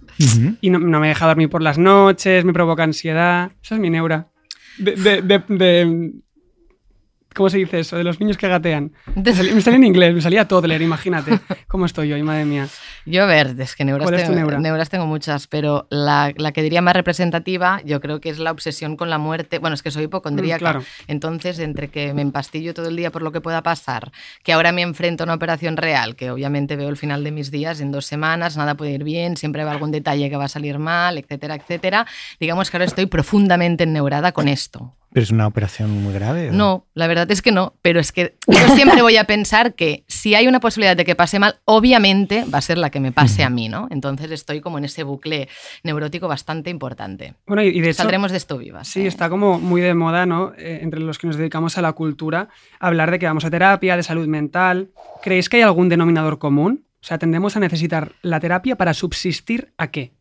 Y 0.61 0.71
no, 0.71 0.79
no 0.79 0.99
me 0.99 1.09
deja 1.09 1.27
dormir 1.27 1.49
por 1.51 1.61
las 1.61 1.77
noches, 1.77 2.43
me 2.45 2.53
provoca 2.53 2.81
ansiedad. 2.83 3.51
Esa 3.61 3.75
es 3.75 3.81
mi 3.81 3.91
neura. 3.91 4.27
De, 4.79 4.95
de- 4.95 5.21
de- 5.21 5.43
de- 5.47 6.11
¿Cómo 7.37 7.51
se 7.51 7.57
dice 7.59 7.79
eso? 7.81 7.95
De 7.97 8.03
los 8.03 8.19
niños 8.19 8.35
que 8.35 8.47
gatean. 8.47 8.93
Me 9.13 9.31
salía, 9.31 9.53
me 9.53 9.61
salía 9.61 9.77
en 9.77 9.83
inglés, 9.83 10.11
me 10.15 10.21
salía 10.21 10.47
toddler, 10.47 10.81
imagínate. 10.81 11.39
¿Cómo 11.67 11.85
estoy 11.85 12.11
hoy, 12.11 12.23
madre 12.23 12.45
mía? 12.45 12.67
Yo, 13.05 13.21
a 13.21 13.25
ver, 13.27 13.55
es 13.59 13.75
que 13.75 13.85
neuras, 13.85 14.05
¿Cuál 14.05 14.15
es 14.15 14.21
tu 14.23 14.31
tengo, 14.31 14.39
neura? 14.39 14.59
neuras 14.59 14.89
tengo 14.89 15.05
muchas, 15.05 15.45
pero 15.45 15.85
la, 15.91 16.33
la 16.35 16.51
que 16.51 16.63
diría 16.63 16.81
más 16.81 16.95
representativa, 16.95 17.79
yo 17.85 18.01
creo 18.01 18.19
que 18.21 18.29
es 18.29 18.39
la 18.39 18.49
obsesión 18.49 18.97
con 18.97 19.11
la 19.11 19.19
muerte. 19.19 19.59
Bueno, 19.59 19.75
es 19.75 19.83
que 19.83 19.91
soy 19.91 20.05
hipocondríaca. 20.05 20.57
Mm, 20.57 20.59
claro. 20.59 20.83
Entonces, 21.07 21.59
entre 21.59 21.89
que 21.89 22.11
me 22.15 22.23
empastillo 22.23 22.73
todo 22.73 22.87
el 22.87 22.95
día 22.95 23.11
por 23.11 23.21
lo 23.21 23.31
que 23.31 23.39
pueda 23.39 23.61
pasar, 23.61 24.11
que 24.43 24.51
ahora 24.53 24.71
me 24.71 24.81
enfrento 24.81 25.23
a 25.23 25.25
una 25.25 25.35
operación 25.35 25.77
real, 25.77 26.15
que 26.15 26.31
obviamente 26.31 26.75
veo 26.75 26.89
el 26.89 26.97
final 26.97 27.23
de 27.23 27.29
mis 27.31 27.51
días 27.51 27.81
en 27.81 27.91
dos 27.91 28.07
semanas, 28.07 28.57
nada 28.57 28.73
puede 28.73 28.93
ir 28.93 29.03
bien, 29.03 29.37
siempre 29.37 29.63
va 29.63 29.73
algún 29.73 29.91
detalle 29.91 30.27
que 30.31 30.37
va 30.37 30.45
a 30.45 30.49
salir 30.49 30.79
mal, 30.79 31.19
etcétera, 31.19 31.53
etcétera. 31.53 32.07
Digamos 32.39 32.71
que 32.71 32.77
ahora 32.77 32.85
estoy 32.85 33.05
profundamente 33.05 33.83
enneurada 33.83 34.31
con 34.31 34.47
esto. 34.47 34.95
¿Pero 35.17 35.23
es 35.23 35.31
una 35.31 35.47
operación 35.47 36.03
muy 36.03 36.13
grave? 36.13 36.51
No, 36.51 36.85
la 36.93 37.07
verdad 37.07 37.31
es 37.31 37.41
que 37.41 37.51
no, 37.51 37.73
pero 37.81 37.99
es 37.99 38.11
que 38.11 38.35
yo 38.45 38.75
siempre 38.75 39.01
voy 39.01 39.17
a 39.17 39.23
pensar 39.23 39.73
que 39.73 40.03
si 40.07 40.35
hay 40.35 40.47
una 40.47 40.59
posibilidad 40.59 40.95
de 40.95 41.05
que 41.05 41.15
pase 41.15 41.39
mal, 41.39 41.55
obviamente 41.65 42.45
va 42.53 42.59
a 42.59 42.61
ser 42.61 42.77
la 42.77 42.91
que 42.91 42.99
me 42.99 43.11
pase 43.11 43.43
a 43.43 43.49
mí, 43.49 43.67
¿no? 43.67 43.87
Entonces 43.89 44.29
estoy 44.29 44.61
como 44.61 44.77
en 44.77 44.85
ese 44.85 45.01
bucle 45.01 45.49
neurótico 45.81 46.27
bastante 46.27 46.69
importante. 46.69 47.33
Bueno, 47.47 47.63
y 47.63 47.81
de 47.81 47.95
Saldremos 47.95 48.29
de 48.29 48.37
esto 48.37 48.59
vivas. 48.59 48.89
Sí, 48.89 49.05
¿eh? 49.05 49.07
está 49.07 49.27
como 49.27 49.59
muy 49.59 49.81
de 49.81 49.95
moda, 49.95 50.27
¿no? 50.27 50.53
Eh, 50.55 50.81
entre 50.83 50.99
los 50.99 51.17
que 51.17 51.25
nos 51.25 51.37
dedicamos 51.37 51.79
a 51.79 51.81
la 51.81 51.93
cultura, 51.93 52.49
hablar 52.79 53.09
de 53.09 53.17
que 53.17 53.25
vamos 53.25 53.43
a 53.43 53.49
terapia, 53.49 53.97
de 53.97 54.03
salud 54.03 54.27
mental. 54.27 54.91
¿Creéis 55.23 55.49
que 55.49 55.57
hay 55.57 55.63
algún 55.63 55.89
denominador 55.89 56.37
común? 56.37 56.85
O 57.01 57.05
sea, 57.07 57.17
tendemos 57.17 57.57
a 57.57 57.59
necesitar 57.59 58.11
la 58.21 58.39
terapia 58.39 58.75
para 58.75 58.93
subsistir 58.93 59.73
a 59.79 59.89
qué? 59.89 60.11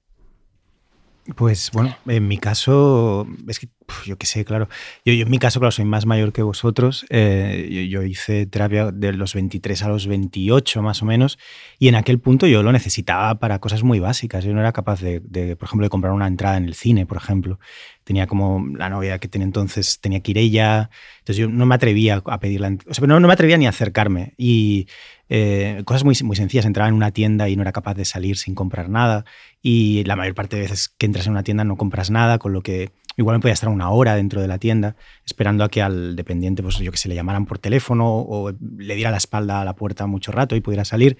Pues 1.34 1.70
bueno, 1.72 1.96
en 2.06 2.28
mi 2.28 2.38
caso, 2.38 3.26
es 3.48 3.58
que 3.58 3.68
yo 4.04 4.16
qué 4.16 4.26
sé, 4.26 4.44
claro. 4.44 4.68
Yo, 5.04 5.12
en 5.12 5.30
mi 5.30 5.38
caso, 5.38 5.60
claro, 5.60 5.70
soy 5.70 5.84
más 5.84 6.06
mayor 6.06 6.32
que 6.32 6.42
vosotros. 6.42 7.06
Eh, 7.08 7.88
yo, 7.90 8.02
hice 8.02 8.46
terapia 8.46 8.90
de 8.92 9.12
los 9.12 9.34
23 9.34 9.82
a 9.82 9.88
los 9.88 10.06
28 10.06 10.82
más 10.82 11.02
o 11.02 11.04
menos 11.04 11.38
y 11.78 11.88
en 11.88 11.94
aquel 11.94 12.20
punto 12.20 12.46
yo 12.46 12.62
lo 12.62 12.72
necesitaba 12.72 13.38
para 13.38 13.58
cosas 13.58 13.82
muy 13.82 13.98
básicas. 13.98 14.44
Yo 14.44 14.52
no 14.52 14.60
era 14.60 14.72
capaz 14.72 15.00
de, 15.00 15.20
por 15.56 15.66
ejemplo, 15.66 15.86
de 15.86 15.90
comprar 15.90 16.12
una 16.12 16.26
entrada 16.26 16.56
en 16.56 16.64
el 16.64 16.74
cine, 16.74 17.06
por 17.06 17.16
ejemplo. 17.16 17.58
Tenía 18.04 18.26
como 18.26 18.64
la 18.76 18.88
novia 18.88 19.18
que 19.18 19.28
tenía 19.28 19.46
entonces, 19.46 20.00
tenía 20.00 20.20
que 20.20 20.30
ir 20.30 20.38
ella. 20.38 20.90
Entonces 21.18 21.38
yo 21.38 21.48
no 21.48 21.66
me 21.66 21.74
atrevía 21.74 22.22
a 22.24 22.40
pedirla. 22.40 22.76
O 22.88 22.94
sea, 22.94 23.06
no, 23.06 23.18
no 23.18 23.26
me 23.26 23.34
atrevía 23.34 23.56
ni 23.56 23.66
a 23.66 23.70
acercarme. 23.70 24.34
Y 24.36 24.86
eh, 25.28 25.82
cosas 25.84 26.04
muy, 26.04 26.16
muy 26.22 26.36
sencillas. 26.36 26.66
Entraba 26.66 26.88
en 26.88 26.94
una 26.94 27.10
tienda 27.10 27.48
y 27.48 27.56
no 27.56 27.62
era 27.62 27.72
capaz 27.72 27.94
de 27.94 28.04
salir 28.04 28.36
sin 28.36 28.54
comprar 28.54 28.88
nada. 28.88 29.24
Y 29.62 30.04
la 30.04 30.16
mayor 30.16 30.34
parte 30.34 30.56
de 30.56 30.62
veces 30.62 30.88
que 30.88 31.06
entras 31.06 31.26
en 31.26 31.32
una 31.32 31.42
tienda 31.42 31.64
no 31.64 31.76
compras 31.76 32.10
nada, 32.10 32.38
con 32.38 32.52
lo 32.52 32.62
que 32.62 32.92
igual 33.16 33.36
me 33.36 33.40
podía 33.40 33.54
estar 33.54 33.68
una 33.68 33.90
hora 33.90 34.14
dentro 34.14 34.40
de 34.40 34.48
la 34.48 34.58
tienda 34.58 34.96
esperando 35.24 35.64
a 35.64 35.70
que 35.70 35.82
al 35.82 36.16
dependiente, 36.16 36.62
pues 36.62 36.78
yo 36.78 36.92
que 36.92 36.98
se 36.98 37.08
le 37.08 37.14
llamaran 37.14 37.46
por 37.46 37.58
teléfono 37.58 38.18
o 38.18 38.52
le 38.52 38.94
diera 38.94 39.10
la 39.10 39.16
espalda 39.16 39.60
a 39.60 39.64
la 39.64 39.74
puerta 39.74 40.06
mucho 40.06 40.32
rato 40.32 40.54
y 40.56 40.60
pudiera 40.60 40.84
salir. 40.84 41.18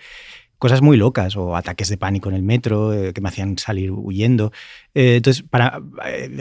Cosas 0.59 0.81
muy 0.81 0.97
locas 0.97 1.37
o 1.37 1.55
ataques 1.55 1.91
de 1.91 1.99
pánico 1.99 2.31
en 2.31 2.35
el 2.35 2.43
metro 2.43 2.95
eh, 2.95 3.13
que 3.13 3.21
me 3.21 3.29
hacían 3.29 3.59
salir 3.59 3.91
huyendo. 3.91 4.53
Eh, 4.95 5.17
entonces, 5.17 5.43
para, 5.43 5.83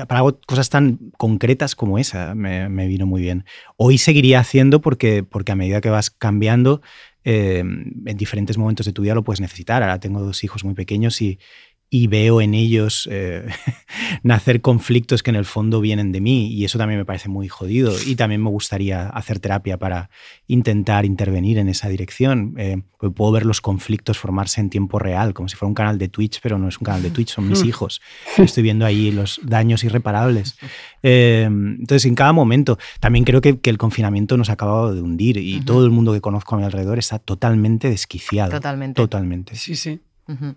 para 0.08 0.22
cosas 0.46 0.70
tan 0.70 1.00
concretas 1.18 1.76
como 1.76 1.98
esa 1.98 2.34
me, 2.34 2.70
me, 2.70 2.88
vino 2.88 3.06
muy 3.06 3.22
bien. 3.22 3.44
Hoy 3.76 3.98
seguiría 3.98 4.40
haciendo 4.40 4.80
porque, 4.80 5.24
porque 5.24 5.52
a 5.52 5.56
medida 5.56 5.82
que 5.82 5.90
vas 5.90 6.12
cambiando, 6.12 6.82
en 7.26 8.18
diferentes 8.18 8.58
momentos 8.58 8.86
de 8.86 8.94
tu 8.94 9.02
vida 9.02 9.16
lo 9.16 9.24
puedes 9.24 9.42
necesitar. 9.42 9.82
Ahora 9.82 10.00
tengo 10.00 10.22
dos 10.22 10.44
hijos 10.44 10.64
muy 10.64 10.76
pequeños 10.76 11.22
y, 11.22 11.40
y 11.90 12.08
veo 12.08 12.42
en 12.42 12.54
ellos 12.54 13.08
eh, 13.12 13.48
nacer 14.24 14.62
conflictos 14.62 15.24
que 15.24 15.30
en 15.30 15.36
el 15.36 15.46
fondo 15.46 15.82
vienen 15.82 16.12
de 16.12 16.20
mí 16.20 16.48
y 16.48 16.66
eso 16.66 16.78
también 16.78 17.00
me 17.00 17.06
parece 17.06 17.30
muy 17.30 17.48
jodido 17.48 17.94
y 18.06 18.16
también 18.16 18.44
me 18.44 18.50
gustaría 18.50 19.08
hacer 19.10 19.40
terapia 19.40 19.78
para 19.78 20.10
intentar 20.48 21.06
intervenir 21.06 21.58
en 21.58 21.70
esa 21.70 21.88
dirección. 21.88 22.56
Eh, 22.58 22.82
puedo 23.16 23.32
ver 23.32 23.46
los 23.46 23.62
conflictos 23.62 24.18
formarse 24.18 24.62
en 24.62 24.70
tiempo 24.70 25.00
real, 25.00 25.34
como 25.34 25.48
si 25.48 25.56
fuera 25.56 25.70
un 25.70 25.76
canal 25.76 25.98
de 25.98 26.08
Twitch, 26.08 26.40
pero 26.42 26.58
no 26.58 26.68
es 26.68 26.78
un 26.78 26.86
canal 26.86 27.04
de 27.04 27.12
Twitch, 27.12 27.30
son 27.30 27.48
mis 27.48 27.64
hijos. 27.64 28.02
Estoy 28.38 28.64
viendo 28.64 28.86
ahí 28.86 29.12
los 29.12 29.40
daños 29.44 29.84
irreparables. 29.84 30.58
Eh, 31.04 31.44
entonces, 31.46 32.06
en 32.06 32.16
cada 32.16 32.34
momento, 32.34 32.80
también 33.00 33.26
creo 33.26 33.42
que, 33.42 33.60
que, 33.60 33.70
el 33.70 33.78
confinamiento 33.78 34.38
nos 34.38 34.50
ha 34.50 34.54
acabado 34.54 34.94
de 34.94 35.02
hundir 35.02 35.38
y 35.38 35.62
todo 35.62 35.86
el 35.86 35.92
mundo 35.92 36.14
que 36.14 36.22
conozco 36.22 36.56
a 36.56 36.58
mi 36.58 36.64
alrededor 36.64 36.98
está 36.98 37.20
totalmente 37.20 37.90
desquiciado. 37.90 38.52
Totalmente. 38.52 38.96
Totalmente. 38.96 39.56
Sí, 39.56 39.76
sí. 39.76 40.02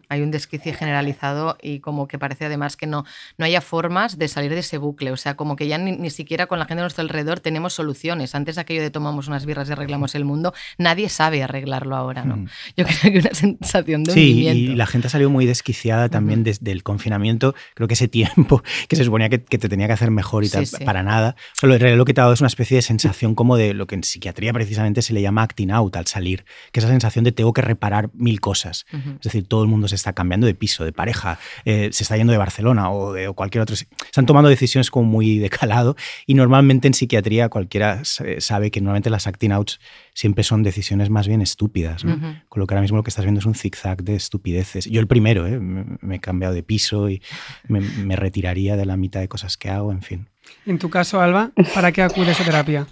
Hay 0.08 0.22
un 0.22 0.30
desquicie 0.30 0.72
generalizado 0.72 1.58
y 1.62 1.80
como 1.80 2.08
que 2.08 2.18
parece 2.18 2.46
además 2.46 2.76
que 2.76 2.86
no, 2.86 3.04
no 3.36 3.44
haya 3.44 3.60
formas 3.60 4.18
de 4.18 4.28
salir 4.28 4.52
de 4.52 4.60
ese 4.60 4.78
bucle. 4.78 5.12
O 5.12 5.16
sea, 5.16 5.36
como 5.36 5.56
que 5.56 5.68
ya 5.68 5.78
ni, 5.78 6.10
siquiera 6.10 6.46
con 6.46 6.58
la 6.58 6.64
gente 6.64 6.80
a 6.80 6.84
nuestro 6.84 7.02
alrededor 7.02 7.40
tenemos 7.40 7.74
soluciones. 7.74 8.34
Antes 8.34 8.54
de 8.54 8.62
aquello 8.62 8.80
de 8.80 8.90
tomamos 8.90 9.28
unas 9.28 9.44
birras 9.44 9.68
y 9.68 9.72
arreglamos 9.72 10.14
el 10.14 10.24
mundo, 10.24 10.54
nadie 10.78 11.08
sabe 11.08 11.42
arreglarlo 11.42 11.96
ahora, 11.96 12.24
¿no? 12.24 12.38
Mm. 12.38 12.48
Yo 12.76 12.86
creo 12.86 13.12
que 13.12 13.18
una 13.18 13.30
sensación 13.34 14.04
de 14.04 14.12
Sí, 14.12 14.48
y 14.48 14.74
la 14.74 14.86
gente 14.86 15.08
ha 15.08 15.10
salido 15.10 15.30
muy 15.30 15.46
desquiciada 15.46 16.08
también 16.08 16.44
desde 16.44 16.72
el 16.72 16.82
confinamiento. 16.82 17.54
Creo 17.74 17.88
que 17.88 17.94
ese 17.94 18.08
tiempo 18.08 18.62
que 18.88 18.96
se 18.96 19.04
suponía 19.04 19.28
que, 19.28 19.38
te 19.38 19.68
tenía 19.68 19.86
que 19.86 19.92
hacer 19.92 20.10
mejor 20.10 20.44
y 20.44 20.48
tal, 20.48 20.66
para 20.84 21.02
nada. 21.02 21.36
Solo 21.52 21.74
en 21.74 21.80
realidad 21.80 21.98
lo 21.98 22.04
que 22.04 22.14
te 22.14 22.20
ha 22.20 22.24
dado 22.24 22.34
es 22.34 22.40
una 22.40 22.48
especie 22.48 22.76
de 22.76 22.82
sensación 22.82 23.34
como 23.34 23.56
de 23.56 23.74
lo 23.74 23.86
que 23.86 23.94
en 23.94 24.04
psiquiatría 24.04 24.52
precisamente 24.52 25.02
se 25.02 25.12
le 25.12 25.22
llama 25.22 25.42
acting 25.42 25.70
out 25.70 25.96
al 25.96 26.06
salir, 26.06 26.44
que 26.72 26.80
es 26.80 26.84
la 26.84 26.90
sensación 26.90 27.24
de 27.24 27.32
tengo 27.32 27.52
que 27.52 27.62
reparar 27.62 28.10
mil 28.14 28.40
cosas. 28.40 28.86
Es 28.92 29.22
decir, 29.22 29.46
todo 29.46 29.57
el 29.62 29.68
mundo 29.68 29.88
se 29.88 29.94
está 29.94 30.12
cambiando 30.12 30.46
de 30.46 30.54
piso, 30.54 30.84
de 30.84 30.92
pareja, 30.92 31.38
eh, 31.64 31.90
se 31.92 32.02
está 32.02 32.16
yendo 32.16 32.32
de 32.32 32.38
Barcelona 32.38 32.90
o 32.90 33.12
de 33.12 33.30
cualquier 33.32 33.62
otro. 33.62 33.76
Se 33.76 33.86
están 34.04 34.26
tomando 34.26 34.48
decisiones 34.48 34.90
como 34.90 35.06
muy 35.06 35.38
de 35.38 35.50
calado 35.50 35.96
y 36.26 36.34
normalmente 36.34 36.88
en 36.88 36.94
psiquiatría 36.94 37.48
cualquiera 37.48 38.02
sabe 38.04 38.70
que 38.70 38.80
normalmente 38.80 39.10
las 39.10 39.26
acting 39.26 39.52
outs 39.52 39.80
siempre 40.14 40.44
son 40.44 40.62
decisiones 40.62 41.10
más 41.10 41.28
bien 41.28 41.42
estúpidas. 41.42 42.02
Con 42.02 42.60
lo 42.60 42.66
que 42.66 42.74
ahora 42.74 42.82
mismo 42.82 42.96
lo 42.96 43.02
que 43.02 43.10
estás 43.10 43.24
viendo 43.24 43.40
es 43.40 43.46
un 43.46 43.54
zigzag 43.54 44.02
de 44.02 44.16
estupideces. 44.16 44.86
Yo 44.86 45.00
el 45.00 45.06
primero, 45.06 45.46
¿eh? 45.46 45.58
me, 45.58 46.16
he 46.16 46.20
cambiado 46.20 46.54
de 46.54 46.62
piso 46.62 47.08
y 47.08 47.22
me, 47.68 47.80
me 47.80 48.16
retiraría 48.16 48.76
de 48.76 48.86
la 48.86 48.96
mitad 48.96 49.20
de 49.20 49.28
cosas 49.28 49.56
que 49.56 49.70
hago, 49.70 49.92
en 49.92 50.02
fin. 50.02 50.28
En 50.66 50.78
tu 50.78 50.90
caso, 50.90 51.20
Alba, 51.20 51.52
¿para 51.74 51.92
qué 51.92 52.02
acudes 52.02 52.40
a 52.40 52.44
terapia? 52.44 52.86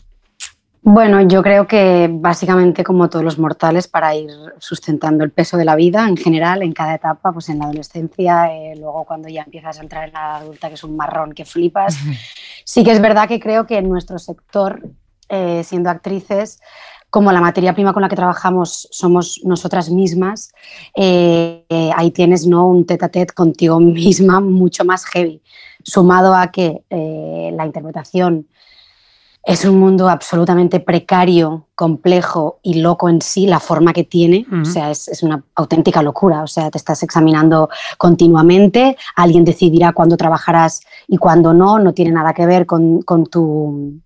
Bueno, 0.89 1.21
yo 1.23 1.43
creo 1.43 1.67
que 1.67 2.09
básicamente 2.09 2.85
como 2.85 3.11
todos 3.11 3.25
los 3.25 3.41
mortales 3.41 3.89
para 3.89 4.15
ir 4.15 4.31
sustentando 4.59 5.25
el 5.25 5.33
peso 5.33 5.57
de 5.57 5.65
la 5.65 5.75
vida 5.75 6.09
en 6.09 6.17
general, 6.17 6.63
en 6.63 6.73
cada 6.73 6.95
etapa, 6.95 7.33
pues 7.33 7.49
en 7.49 7.59
la 7.59 7.65
adolescencia, 7.65 8.55
eh, 8.55 8.77
luego 8.77 9.05
cuando 9.05 9.29
ya 9.29 9.43
empiezas 9.43 9.81
a 9.81 9.83
entrar 9.83 10.07
en 10.07 10.13
la 10.15 10.37
adulta, 10.37 10.69
que 10.69 10.75
es 10.75 10.85
un 10.85 10.97
marrón 10.97 11.33
que 11.33 11.45
flipas. 11.45 11.99
Sí 12.65 12.85
que 12.85 12.93
es 12.93 13.01
verdad 13.01 13.27
que 13.27 13.41
creo 13.41 13.67
que 13.67 13.79
en 13.79 13.89
nuestro 13.89 14.21
sector, 14.21 14.81
eh, 15.29 15.63
siendo 15.65 15.91
actrices, 15.91 16.61
como 17.11 17.33
la 17.33 17.41
materia 17.41 17.75
prima 17.75 17.93
con 17.93 18.03
la 18.03 18.09
que 18.09 18.15
trabajamos 18.15 18.87
somos 18.93 19.41
nosotras 19.43 19.91
mismas, 19.91 20.53
eh, 20.95 21.65
ahí 21.97 22.13
tienes 22.13 22.47
¿no? 22.47 22.65
un 22.65 22.87
tete 22.87 23.05
a 23.05 23.09
tete 23.09 23.35
contigo 23.35 23.81
misma 23.81 24.41
mucho 24.41 24.85
más 24.85 25.05
heavy, 25.07 25.43
sumado 25.83 26.33
a 26.33 26.53
que 26.53 26.85
la 26.91 27.67
interpretación 27.67 28.47
es 29.47 29.65
un 29.65 29.79
mundo 29.79 30.09
absolutamente 30.09 30.81
precario, 30.81 31.69
complejo 31.77 32.59
y 32.65 32.81
loco 32.81 33.09
en 33.09 33.23
sí, 33.23 33.47
la 33.47 33.61
forma 33.61 33.93
que 33.93 34.03
tiene. 34.03 34.45
O 34.61 34.65
sea, 34.65 34.91
es, 34.91 35.23
una 35.23 35.41
auténtica 35.55 36.03
locura. 36.03 36.43
O 36.43 36.49
sea, 36.49 36.69
te 36.69 36.79
estás 36.79 37.05
examinando 37.05 37.71
continuamente, 37.97 38.97
alguien 39.15 39.45
decidirá 39.45 39.93
cuándo 39.93 40.17
trabajarás 40.17 40.81
y 41.07 41.17
cuándo 41.19 41.55
no, 41.55 41.79
no 41.79 41.95
tiene 41.95 42.11
nada 42.11 42.35
que 42.35 42.45
ver 42.45 42.67
con, 42.67 43.05
tu, 43.31 44.01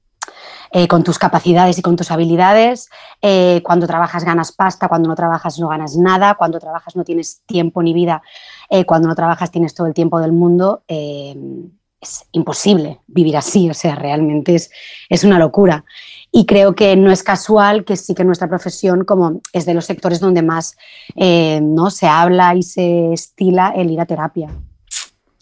eh, 0.73 0.87
con 0.87 1.03
tus 1.05 1.19
capacidades 1.19 1.79
y 1.79 1.83
con 1.83 1.97
tus 1.97 2.11
habilidades. 2.11 2.91
Eh, 3.23 3.63
cuando 3.65 3.87
trabajas 3.87 4.25
ganas 4.25 4.53
pasta, 4.53 4.89
cuando 4.89 5.09
no 5.09 5.15
trabajas 5.15 5.59
no 5.59 5.69
ganas 5.69 5.97
nada, 5.97 6.35
cuando 6.35 6.61
trabajas 6.61 6.97
no 6.97 7.05
tienes 7.05 7.41
tiempo 7.47 7.83
ni 7.83 7.95
vida, 7.95 8.21
eh, 8.69 8.85
cuando 8.85 9.09
no 9.09 9.15
trabajas 9.15 9.51
tienes 9.51 9.73
todo 9.73 9.87
el 9.87 9.95
tiempo 9.95 10.21
del 10.21 10.33
mundo 10.33 10.83
es 12.01 12.25
imposible 12.33 13.01
vivir 13.07 13.37
así, 13.37 13.69
o 13.69 13.75
sea, 13.75 13.95
realmente 13.95 14.55
es, 14.55 14.71
es 15.09 15.25
una 15.25 15.39
locura. 15.39 15.85
Y 16.33 16.47
creo 16.47 16.75
que 16.75 16.97
no 16.97 17.11
es 17.11 17.23
casual 17.23 17.85
que 17.85 17.97
sí 17.97 18.15
que 18.15 18.25
nuestra 18.25 18.49
profesión, 18.49 19.05
como 19.05 19.41
es 19.53 19.67
de 19.67 19.75
los 19.75 19.85
sectores 19.85 20.21
donde 20.21 20.43
más 20.43 20.77
eh, 21.17 21.61
¿no? 21.63 21.91
se 21.91 22.07
habla 22.07 22.55
y 22.55 22.63
se 22.63 23.13
estila 23.13 23.73
el 23.77 23.91
ir 23.91 24.01
a 24.01 24.07
terapia. 24.07 24.49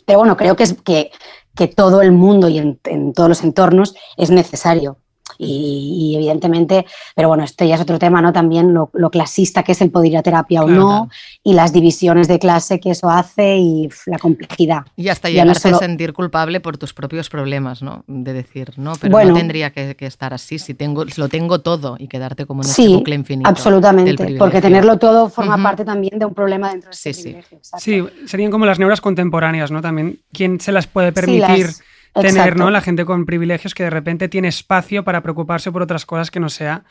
Pero 0.04 0.20
bueno, 0.20 0.36
creo 0.36 0.56
que, 0.56 0.64
es, 0.64 0.72
que, 0.72 1.10
que 1.54 1.68
todo 1.68 2.00
el 2.00 2.12
mundo 2.12 2.48
y 2.48 2.58
en, 2.58 2.80
en 2.84 3.12
todos 3.12 3.28
los 3.28 3.44
entornos 3.44 3.94
es 4.16 4.30
necesario 4.30 4.98
y, 5.38 6.14
evidentemente, 6.16 6.84
pero 7.14 7.28
bueno, 7.28 7.44
esto 7.44 7.64
ya 7.64 7.76
es 7.76 7.80
otro 7.80 7.98
tema, 7.98 8.20
¿no? 8.20 8.32
También 8.32 8.74
lo, 8.74 8.90
clasista 9.10 9.62
que 9.62 9.72
es 9.72 9.80
el 9.80 9.90
poder 9.90 10.10
ir 10.10 10.18
a 10.18 10.22
terapia 10.22 10.62
o 10.62 10.68
no, 10.68 11.08
y 11.42 11.54
las 11.54 11.72
divisiones 11.72 12.28
de 12.28 12.38
clase 12.38 12.80
que 12.80 12.90
eso 12.90 13.08
hace 13.08 13.56
y 13.56 13.88
la 14.06 14.18
complejidad. 14.18 14.82
Y 14.96 15.08
hasta 15.08 15.28
llegarte 15.28 15.68
a 15.68 15.78
sentir 15.78 16.12
culpable 16.12 16.60
por 16.60 16.76
tus 16.76 16.92
propios 16.92 17.30
problemas, 17.30 17.82
¿no? 17.82 18.04
De 18.06 18.32
decir, 18.32 18.72
no, 18.76 18.94
pero 19.00 19.18
no 19.24 19.34
tendría 19.34 19.70
que, 19.70 19.96
estar 20.00 20.34
así, 20.34 20.58
si 20.58 20.74
tengo, 20.74 21.04
lo 21.16 21.28
tengo 21.28 21.60
todo 21.60 21.96
y 21.98 22.08
quedarte 22.08 22.46
como 22.46 22.62
en 22.62 22.68
ese 22.68 22.88
bucle 22.88 23.14
infinito. 23.14 23.48
Absolutamente, 23.48 24.36
porque 24.38 24.60
tenerlo 24.60 24.98
todo 24.98 25.28
forma 25.30 25.62
parte 25.62 25.84
también 25.84 26.18
de 26.18 26.26
un 26.26 26.34
problema 26.34 26.70
dentro 26.70 26.90
de 26.90 26.94
ese 26.94 27.12
sí, 27.12 27.22
privilegio. 27.22 27.58
Sí. 27.62 27.70
sí, 27.78 28.26
serían 28.26 28.50
como 28.50 28.66
las 28.66 28.78
neuras 28.78 29.00
contemporáneas, 29.00 29.70
¿no? 29.70 29.80
También, 29.80 30.18
¿quién 30.32 30.60
se 30.60 30.72
las 30.72 30.86
puede 30.86 31.12
permitir? 31.12 31.68
Tener, 32.14 32.56
¿no? 32.56 32.70
La 32.70 32.80
gente 32.80 33.04
con 33.04 33.26
privilegios 33.26 33.74
que 33.74 33.84
de 33.84 33.90
repente 33.90 34.28
tiene 34.28 34.48
espacio 34.48 35.04
para 35.04 35.22
preocuparse 35.22 35.72
por 35.72 35.82
otras 35.82 36.06
cosas 36.06 36.30
que 36.30 36.40
no 36.40 36.48
sea 36.48 36.84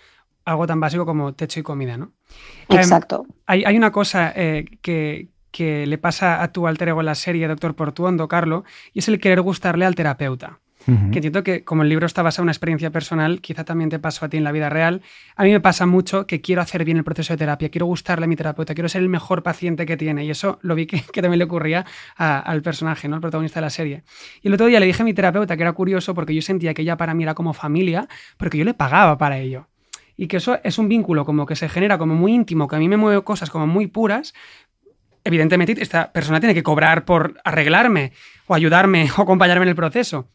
algo 0.46 0.66
tan 0.66 0.80
básico 0.80 1.06
como 1.06 1.34
techo 1.34 1.60
y 1.60 1.64
comida, 1.64 1.98
¿no? 1.98 2.14
Em, 2.70 2.78
Exacto. 2.78 3.26
hay, 3.46 3.66
hay, 3.66 3.76
una 3.76 3.92
cosa 3.92 4.32
eh, 4.36 4.66
que, 4.82 5.28
que, 5.52 5.86
le 5.86 5.98
pasa 5.98 6.42
a 6.42 6.52
tu 6.52 6.68
alter 6.68 6.90
ego 6.90 7.02
en 7.02 7.08
la 7.08 7.16
serie, 7.16 7.48
Doctor 7.48 7.76
Portuondo, 7.76 8.28
Carlo, 8.28 8.64
y 8.94 9.00
es 9.00 9.08
el 9.10 9.20
querer 9.20 9.42
gustarle 9.42 9.86
al 9.86 9.96
terapeuta. 9.96 10.60
Que 10.88 11.18
entiendo 11.18 11.44
que 11.44 11.66
como 11.66 11.84
el 11.84 11.90
libro 11.90 12.06
está 12.06 12.22
basado 12.22 12.44
en 12.44 12.46
una 12.46 12.54
experiencia 12.54 12.92
personal, 12.92 13.42
quizá 13.42 13.66
también 13.66 13.90
te 13.90 14.00
pasó 14.00 14.26
a 14.26 14.30
ti 14.30 14.38
en 14.38 14.46
la 14.46 14.54
vida 14.54 14.70
real. 14.70 15.02
A 15.36 15.44
mí 15.44 15.52
me 15.52 15.60
pasa 15.60 15.86
mucho 15.86 16.26
que 16.26 16.40
quiero 16.40 16.62
hacer 16.62 16.86
bien 16.86 16.96
el 16.96 17.04
proceso 17.04 17.34
de 17.34 17.38
terapia, 17.38 17.70
quiero 17.70 17.86
gustarle 17.88 18.24
a 18.24 18.28
mi 18.28 18.38
terapeuta, 18.38 18.74
quiero 18.74 18.88
ser 18.88 19.02
el 19.02 19.10
mejor 19.10 19.44
paciente 19.44 19.86
que 19.86 19.98
tiene. 19.98 20.24
Y 20.24 20.30
eso 20.30 20.60
lo 20.62 20.76
vi 20.76 20.86
que, 20.86 21.02
también 21.22 21.40
le 21.40 21.46
ocurría 21.46 21.86
al 22.16 22.62
personaje, 22.62 23.10
¿no? 23.10 23.16
al 23.16 23.22
protagonista 23.22 23.60
de 23.60 23.66
la 23.66 23.70
serie. 23.70 24.04
Y 24.42 24.48
el 24.48 24.54
otro 24.54 24.68
día 24.68 24.80
le 24.80 24.86
dije 24.86 25.02
a 25.02 25.06
mi 25.06 25.14
terapeuta 25.14 25.58
que 25.58 25.64
era 25.64 25.74
curioso 25.74 26.14
porque 26.14 26.34
yo 26.34 26.42
sentía 26.42 26.74
que 26.74 26.84
ella 26.84 26.96
para 26.96 27.14
mí 27.14 27.24
era 27.24 27.34
como 27.34 27.54
familia, 27.54 28.08
porque 28.38 28.58
yo 28.58 28.64
le 28.64 28.74
pagaba 28.74 29.18
para 29.18 29.38
ello 29.40 29.68
y 30.18 30.28
que 30.28 30.38
eso 30.38 30.60
es 30.64 30.80
un 30.80 30.90
vínculo 30.90 31.26
como 31.26 31.46
que 31.46 31.56
se 31.56 31.70
genera 31.70 32.00
como 32.00 32.16
muy 32.16 32.34
íntimo, 32.34 32.68
que 32.68 32.76
a 32.76 32.80
mí 32.80 32.90
me 32.90 32.98
mueve 32.98 33.24
cosas 33.24 33.52
como 33.52 33.68
muy 33.68 33.86
puras, 33.86 34.34
evidentemente 35.24 35.76
esta 35.80 36.12
persona 36.12 36.40
tiene 36.40 36.56
que 36.56 36.64
cobrar 36.64 37.06
por 37.06 37.40
arreglarme 37.44 38.14
o 38.48 38.56
ayudarme 38.56 39.10
o 39.18 39.22
acompañarme 39.22 39.64
en 39.64 39.70
el 39.70 39.76
proceso. 39.76 40.30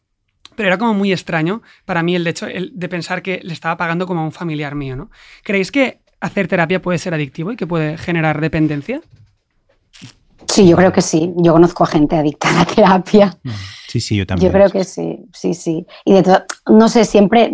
Pero 0.57 0.69
era 0.69 0.79
como 0.79 0.95
muy 0.95 1.13
extraño 1.13 1.63
para 1.85 2.03
mí 2.03 2.15
el 2.15 2.27
hecho 2.27 2.47
de 2.47 2.89
pensar 2.89 3.23
que 3.23 3.41
le 3.43 3.53
estaba 3.53 3.77
pagando 3.77 4.07
como 4.07 4.21
a 4.21 4.25
un 4.25 4.33
familiar 4.33 4.75
mío, 4.75 4.97
¿no? 4.97 5.11
¿Creéis 5.43 5.71
que 5.73 6.01
hacer 6.21 6.49
terapia 6.49 6.81
puede 6.81 6.99
ser 6.99 7.15
adictivo 7.15 7.53
y 7.53 7.57
que 7.57 7.67
puede 7.67 7.99
generar 7.99 8.41
dependencia? 8.41 9.01
Sí, 10.49 10.69
yo 10.69 10.77
creo 10.77 10.93
que 10.93 11.03
sí. 11.03 11.33
Yo 11.37 11.53
conozco 11.53 11.85
a 11.85 11.87
gente 11.87 12.17
adicta 12.17 12.51
a 12.51 12.53
la 12.53 12.65
terapia. 12.65 13.39
Sí, 13.89 14.01
sí, 14.01 14.17
yo 14.17 14.27
también. 14.27 14.51
Yo 14.51 14.53
creo 14.53 14.71
que 14.71 14.85
sí, 14.85 15.25
sí, 15.33 15.55
sí. 15.55 15.87
Y 16.05 16.15
de 16.15 16.23
todo, 16.23 16.45
no 16.71 16.89
sé, 16.89 17.05
siempre, 17.05 17.53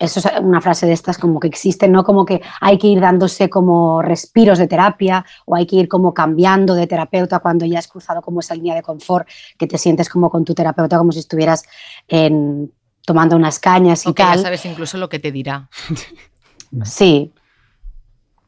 eso 0.00 0.18
es 0.18 0.26
una 0.40 0.62
frase 0.62 0.86
de 0.86 0.92
estas 0.94 1.18
como 1.18 1.38
que 1.38 1.46
existe, 1.46 1.86
¿no? 1.86 2.02
Como 2.04 2.24
que 2.24 2.40
hay 2.60 2.78
que 2.78 2.86
ir 2.86 3.00
dándose 3.00 3.50
como 3.50 4.00
respiros 4.00 4.58
de 4.58 4.66
terapia 4.66 5.26
o 5.44 5.54
hay 5.54 5.66
que 5.66 5.76
ir 5.76 5.88
como 5.88 6.14
cambiando 6.14 6.74
de 6.74 6.86
terapeuta 6.86 7.40
cuando 7.40 7.66
ya 7.66 7.78
has 7.78 7.86
cruzado 7.86 8.22
como 8.22 8.40
esa 8.40 8.54
línea 8.54 8.74
de 8.74 8.82
confort, 8.82 9.28
que 9.58 9.66
te 9.66 9.76
sientes 9.76 10.08
como 10.08 10.30
con 10.30 10.42
tu 10.44 10.54
terapeuta 10.54 10.96
como 10.96 11.12
si 11.12 11.18
estuvieras 11.18 11.64
en, 12.08 12.72
tomando 13.04 13.36
unas 13.36 13.58
cañas 13.58 14.06
y 14.06 14.08
o 14.08 14.14
que 14.14 14.22
tal. 14.22 14.38
ya 14.38 14.42
sabes 14.42 14.64
incluso 14.64 14.96
lo 14.96 15.08
que 15.08 15.20
te 15.20 15.30
dirá. 15.30 15.68
Sí. 16.84 17.32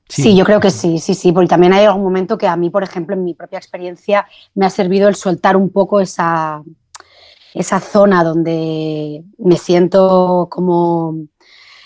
sí. 0.08 0.22
Sí, 0.22 0.36
yo 0.36 0.44
creo 0.44 0.60
que 0.60 0.70
sí, 0.70 1.00
sí, 1.00 1.14
sí, 1.14 1.32
porque 1.32 1.48
también 1.48 1.72
hay 1.72 1.86
algún 1.86 2.04
momento 2.04 2.38
que 2.38 2.46
a 2.46 2.56
mí, 2.56 2.70
por 2.70 2.84
ejemplo, 2.84 3.16
en 3.16 3.24
mi 3.24 3.34
propia 3.34 3.58
experiencia, 3.58 4.28
me 4.54 4.64
ha 4.64 4.70
servido 4.70 5.08
el 5.08 5.16
soltar 5.16 5.56
un 5.56 5.70
poco 5.70 6.00
esa, 6.00 6.62
esa 7.54 7.80
zona 7.80 8.22
donde 8.22 9.24
me 9.38 9.56
siento 9.56 10.46
como 10.50 11.16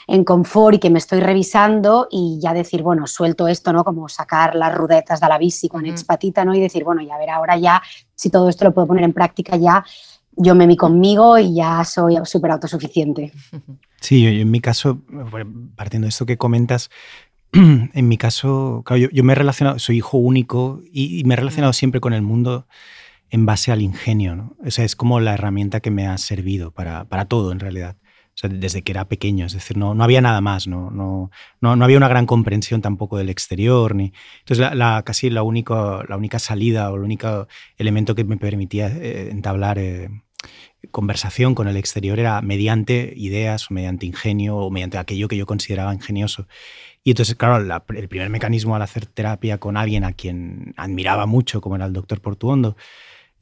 en 0.07 0.25
confort 0.25 0.77
y 0.77 0.79
que 0.79 0.91
me 0.91 0.99
estoy 0.99 1.21
revisando 1.21 2.07
y 2.11 2.39
ya 2.41 2.55
decir, 2.55 2.83
bueno, 2.83 3.07
suelto 3.07 3.49
esto, 3.49 3.73
¿no? 3.73 3.83
Como 3.83 4.09
sacar 4.09 4.55
las 4.55 4.75
rudetas 4.75 5.21
de 5.21 5.29
la 5.29 5.39
bici 5.39 5.69
con 5.69 5.85
expatita, 5.85 6.45
¿no? 6.45 6.55
Y 6.55 6.61
decir, 6.61 6.85
bueno, 6.85 7.03
ya 7.03 7.19
ver, 7.19 7.31
ahora 7.31 7.57
ya, 7.57 7.83
si 8.15 8.31
todo 8.31 8.49
esto 8.49 8.65
lo 8.65 8.73
puedo 8.73 8.87
poner 8.87 9.05
en 9.05 9.13
práctica 9.13 9.57
ya, 9.57 9.85
yo 10.37 10.55
me 10.55 10.67
vi 10.67 10.77
conmigo 10.77 11.39
y 11.39 11.55
ya 11.55 11.83
soy 11.85 12.17
súper 12.25 12.53
autosuficiente. 12.53 13.33
Sí, 14.01 14.23
yo, 14.23 14.29
en 14.29 14.51
mi 14.51 14.61
caso, 14.61 15.01
partiendo 15.75 16.05
de 16.05 16.11
esto 16.11 16.27
que 16.27 16.37
comentas, 16.37 16.91
en 17.53 18.09
mi 18.09 18.19
caso, 18.19 18.83
claro, 18.85 19.09
yo, 19.11 19.25
me 19.25 19.33
he 19.33 19.37
relacionado, 19.37 19.79
soy 19.79 19.97
hijo 19.97 20.19
único 20.19 20.83
y, 20.93 21.25
me 21.25 21.35
he 21.35 21.37
relacionado 21.37 21.73
siempre 21.73 22.01
con 22.01 22.13
el 22.13 22.23
mundo 22.23 22.67
en 23.31 23.47
base 23.47 23.73
al 23.73 23.83
ingenio, 23.83 24.37
¿no? 24.37 24.55
O 24.65 24.71
sea, 24.71 24.85
es 24.85 24.95
como 24.95 25.19
la 25.19 25.35
herramienta 25.35 25.81
que 25.81 25.91
me 25.91 26.07
ha 26.07 26.17
servido 26.19 26.71
para, 26.71 27.07
para 27.07 27.25
todo 27.25 27.51
en 27.51 27.59
realidad 27.59 27.97
desde 28.43 28.83
que 28.83 28.93
era 28.93 29.09
pequeño, 29.09 29.47
es 29.47 29.52
decir, 29.52 29.76
no, 29.76 29.95
no 29.95 30.05
había 30.05 30.21
nada 30.21 30.40
más, 30.40 30.66
no, 30.66 30.90
no, 30.90 31.31
no, 31.61 31.85
había 31.85 31.97
una 31.97 32.09
gran 32.09 32.26
comprensión 32.26 32.83
tampoco 32.83 33.16
del 33.16 33.31
exterior. 33.31 33.95
Ni, 33.95 34.12
entonces, 34.40 34.75
la, 34.75 35.02
casi 35.05 35.31
la, 35.31 35.43
única, 35.43 36.05
la 36.09 36.16
única 36.16 36.38
salida 36.38 36.90
o 36.90 36.97
el 36.97 37.02
único 37.02 37.49
elemento 37.78 38.14
que 38.14 38.25
me 38.25 38.37
permitía 38.37 38.88
eh, 38.88 39.31
entablar 39.31 39.78
eh, 39.78 40.11
conversación 40.90 41.55
con 41.55 41.69
el 41.69 41.76
exterior 41.76 42.19
era 42.19 42.40
mediante 42.43 43.12
ideas 43.16 43.71
o 43.71 43.75
mediante 43.75 44.07
ingenio 44.07 44.57
o 44.57 44.71
mediante 44.71 44.99
aquello 44.99 45.28
que 45.28 45.37
yo 45.37 45.47
consideraba 45.47 45.95
ingenioso. 45.95 46.47
Y 47.02 47.11
entonces, 47.11 47.37
claro, 47.37 47.83
el 47.95 48.09
primer 48.09 48.31
mecanismo 48.31 48.75
al 48.75 48.83
hacer 48.83 49.07
terapia 49.07 49.59
con 49.59 49.76
alguien 49.76 50.05
a 50.05 50.12
quien 50.12 50.75
admiraba 50.76 51.26
mucho, 51.26 51.61
como 51.61 51.76
era 51.76 51.87
el 51.87 51.93
doctor 51.93 52.21
Portuondo, 52.21 52.76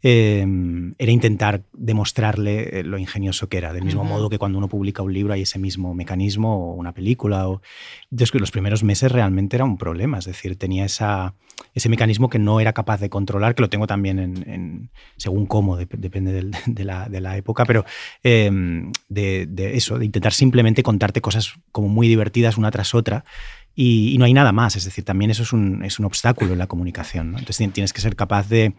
Em, 0.07 0.95
era 0.99 1.13
intentar 1.13 1.63
demostrarle 1.73 2.81
eh, 2.81 2.85
lo 2.85 2.99
ingenioso 2.99 3.49
que 3.49 3.57
era, 3.57 3.73
del 3.73 3.85
mismo 3.85 4.05
modo 4.05 4.29
que 4.29 4.37
cuando 4.37 4.59
uno 4.59 4.69
publica 4.69 5.03
un 5.03 5.15
libro 5.15 5.33
hay 5.33 5.41
ese 5.41 5.59
mismo 5.59 5.95
mecanismo 5.95 6.73
o 6.73 6.75
una 6.75 6.93
película. 6.93 7.49
O... 7.49 7.63
Entonces, 8.11 8.39
los 8.39 8.51
primeros 8.51 8.85
meses 8.85 9.11
realmente 9.11 9.57
era 9.57 9.65
un 9.65 9.79
problema, 9.79 10.19
es 10.19 10.27
decir, 10.27 10.57
tenía 10.57 10.85
esa, 10.85 11.33
ese 11.73 11.89
mecanismo 11.89 12.29
que 12.29 12.39
no 12.39 12.61
era 12.61 12.75
capaz 12.75 13.01
de 13.01 13.09
controlar, 13.09 13.55
que 13.55 13.63
lo 13.63 13.71
tengo 13.71 13.87
también 13.87 14.19
en, 14.19 14.91
según 15.17 15.47
cómo, 15.47 15.79
depende 15.79 16.33
de, 16.35 16.85
la, 16.85 17.09
de, 17.09 17.21
la, 17.23 17.39
época, 17.39 17.65
pero 17.65 17.87
em, 18.23 18.93
de, 19.09 19.47
de 19.47 19.75
eso, 19.75 19.99
de 19.99 20.05
intentar 20.05 20.35
simplemente 20.35 20.83
contarte 20.83 21.23
cosas 21.23 21.55
como 21.73 21.89
muy 21.89 22.09
divertidas 22.09 22.59
una 22.59 22.71
tras 22.71 22.95
otra 22.95 23.25
y, 23.77 24.17
no 24.19 24.25
hay 24.25 24.35
nada 24.35 24.53
más, 24.53 24.77
es 24.77 24.85
decir, 24.85 25.05
también 25.05 25.31
eso 25.31 25.43
es 25.43 25.53
un, 25.53 25.85
es 25.85 25.99
un 25.99 26.05
obstáculo 26.05 26.53
en 26.53 26.59
la 26.59 26.69
comunicación. 26.69 27.37
Entonces 27.39 27.73
tienes 27.73 27.93
que 27.93 28.01
ser 28.01 28.15
capaz 28.15 28.49
de 28.49 28.75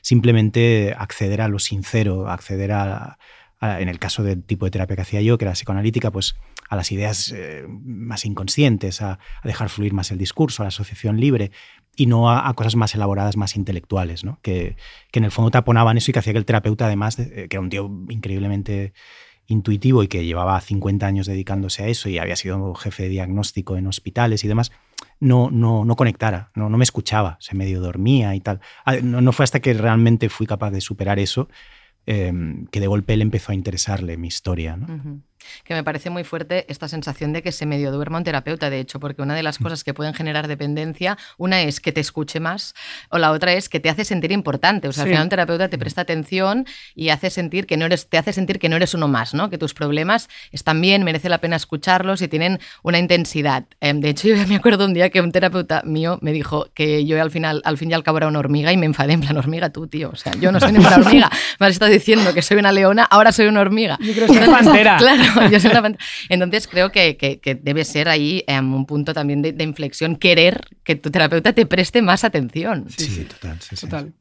simplemente 0.00 0.94
acceder 0.98 1.40
a 1.40 1.48
lo 1.48 1.60
sincero, 1.60 2.28
acceder 2.28 2.72
a, 2.72 3.18
en 3.60 3.88
el 3.88 3.98
caso 3.98 4.24
del 4.24 4.42
tipo 4.42 4.64
de 4.64 4.72
terapia 4.72 4.96
que 4.96 5.02
hacía 5.02 5.22
yo, 5.22 5.38
que 5.38 5.44
era 5.44 5.52
psicoanalítica, 5.52 6.10
pues 6.10 6.34
a 6.68 6.76
las 6.76 6.90
ideas 6.90 7.32
eh, 7.36 7.64
más 7.68 8.24
inconscientes, 8.24 9.02
a, 9.02 9.20
dejar 9.44 9.68
fluir 9.68 9.92
más 9.92 10.10
el 10.10 10.18
discurso, 10.18 10.62
a 10.62 10.64
la 10.64 10.68
asociación 10.68 11.20
libre 11.20 11.52
y 11.94 12.06
no 12.06 12.30
a, 12.30 12.52
cosas 12.54 12.74
más 12.74 12.94
elaboradas, 12.94 13.36
más 13.36 13.56
intelectuales, 13.56 14.22
que, 14.42 14.76
que, 15.12 15.18
en 15.18 15.24
el 15.24 15.30
fondo 15.30 15.50
taponaban 15.50 15.96
eso 15.96 16.10
y 16.10 16.12
que 16.12 16.20
hacía 16.20 16.32
que 16.32 16.38
el 16.38 16.44
terapeuta, 16.44 16.86
además, 16.86 17.16
que 17.16 17.48
era 17.50 17.60
un 17.60 17.68
tío 17.68 17.90
increíblemente 18.08 18.94
intuitivo 19.50 20.02
y 20.02 20.08
que 20.08 20.24
llevaba 20.24 20.60
50 20.60 21.06
años 21.06 21.26
dedicándose 21.26 21.82
a 21.82 21.88
eso 21.88 22.08
y 22.08 22.18
había 22.18 22.36
sido 22.36 22.74
jefe 22.74 23.04
de 23.04 23.08
diagnóstico 23.10 23.76
en 23.76 23.86
hospitales 23.86 24.44
y 24.44 24.48
demás, 24.48 24.72
no, 25.18 25.50
no, 25.50 25.84
no 25.84 25.96
conectara, 25.96 26.50
no, 26.54 26.68
no 26.70 26.78
me 26.78 26.84
escuchaba, 26.84 27.36
se 27.40 27.54
medio 27.54 27.80
dormía 27.80 28.34
y 28.34 28.40
tal. 28.40 28.60
Ah, 28.84 28.96
no, 28.96 29.20
no, 29.20 29.32
fue 29.32 29.44
hasta 29.44 29.60
que 29.60 29.74
realmente 29.74 30.28
fui 30.28 30.46
capaz 30.46 30.70
de 30.70 30.80
superar 30.80 31.18
eso 31.18 31.48
em, 32.06 32.66
que 32.66 32.80
de 32.80 32.86
golpe 32.86 33.14
él 33.14 33.22
empezó 33.22 33.52
a 33.52 33.54
interesarle 33.54 34.16
mi 34.16 34.28
historia. 34.28 34.78
Que 35.64 35.74
me 35.74 35.84
parece 35.84 36.10
muy 36.10 36.24
fuerte 36.24 36.66
esta 36.68 36.88
sensación 36.88 37.32
de 37.32 37.42
que 37.42 37.52
se 37.52 37.66
medio 37.66 37.92
duerma 37.92 38.18
un 38.18 38.24
terapeuta, 38.24 38.70
de 38.70 38.80
hecho, 38.80 39.00
porque 39.00 39.22
una 39.22 39.34
de 39.34 39.42
las 39.42 39.58
cosas 39.58 39.84
que 39.84 39.94
pueden 39.94 40.14
generar 40.14 40.48
dependencia, 40.48 41.18
una 41.38 41.62
es 41.62 41.80
que 41.80 41.92
te 41.92 42.00
escuche 42.00 42.40
más 42.40 42.74
o 43.10 43.18
la 43.18 43.32
otra 43.32 43.52
es 43.52 43.68
que 43.68 43.80
te 43.80 43.90
hace 43.90 44.04
sentir 44.04 44.32
importante. 44.32 44.88
O 44.88 44.92
sea, 44.92 45.04
al 45.04 45.10
final 45.10 45.24
un 45.24 45.28
terapeuta 45.28 45.68
te 45.68 45.78
presta 45.78 46.02
atención 46.02 46.66
y 46.94 47.10
hace 47.10 47.30
sentir 47.30 47.66
que 47.66 47.76
no 47.76 47.86
eres, 47.86 48.08
te 48.08 48.18
hace 48.18 48.32
sentir 48.32 48.58
que 48.58 48.68
no 48.68 48.76
eres 48.76 48.94
uno 48.94 49.08
más, 49.08 49.34
¿no? 49.34 49.50
que 49.50 49.58
tus 49.58 49.74
problemas 49.74 50.28
están 50.52 50.80
bien, 50.80 51.04
merece 51.04 51.28
la 51.28 51.38
pena 51.38 51.56
escucharlos 51.56 52.22
y 52.22 52.28
tienen 52.28 52.60
una 52.82 52.98
intensidad. 52.98 53.64
Em, 53.80 54.00
de 54.00 54.10
hecho, 54.10 54.28
yo 54.36 54.46
me 54.46 54.56
acuerdo 54.56 54.84
un 54.84 54.94
día 54.94 55.10
que 55.10 55.20
un 55.20 55.32
terapeuta 55.32 55.82
mío 55.84 56.18
me 56.22 56.32
dijo 56.32 56.68
que 56.74 57.04
yo 57.04 57.20
al 57.20 57.30
final, 57.30 57.62
al 57.64 57.78
fin 57.78 57.90
y 57.90 57.94
al 57.94 58.02
cabo 58.02 58.18
era 58.18 58.28
una 58.28 58.38
hormiga 58.38 58.72
y 58.72 58.76
me 58.76 58.86
enfadé 58.86 59.12
en 59.12 59.20
plan 59.20 59.36
hormiga 59.36 59.70
tú, 59.70 59.86
tío. 59.86 60.10
O 60.12 60.16
sea, 60.16 60.32
yo 60.40 60.52
no 60.52 60.60
soy 60.60 60.72
ninguna 60.72 60.96
hormiga. 60.96 61.30
Me 61.58 61.66
has 61.66 61.72
estado 61.72 61.90
diciendo 61.90 62.32
que 62.32 62.42
soy 62.42 62.58
una 62.58 62.72
leona, 62.72 63.04
ahora 63.04 63.32
soy 63.32 63.46
una 63.46 63.60
hormiga. 63.60 63.98
Yo 64.00 64.12
creo 64.14 64.26
que 64.26 64.34
soy 64.34 64.48
pantera. 64.48 64.96
Claro, 65.00 65.22
Entonces 66.28 66.68
creo 66.68 66.90
que, 66.92 67.60
debe 67.62 67.84
ser 67.84 68.08
ahí 68.08 68.44
em, 68.46 68.74
un 68.74 68.86
punto 68.86 69.12
también 69.14 69.42
de, 69.42 69.64
inflexión, 69.64 70.16
querer 70.16 70.60
que 70.84 70.96
tu 70.96 71.10
terapeuta 71.10 71.52
te 71.52 71.66
preste 71.66 72.02
más 72.02 72.24
atención. 72.24 72.86
Sí, 72.96 73.24
total. 73.24 73.58
total. 73.80 74.12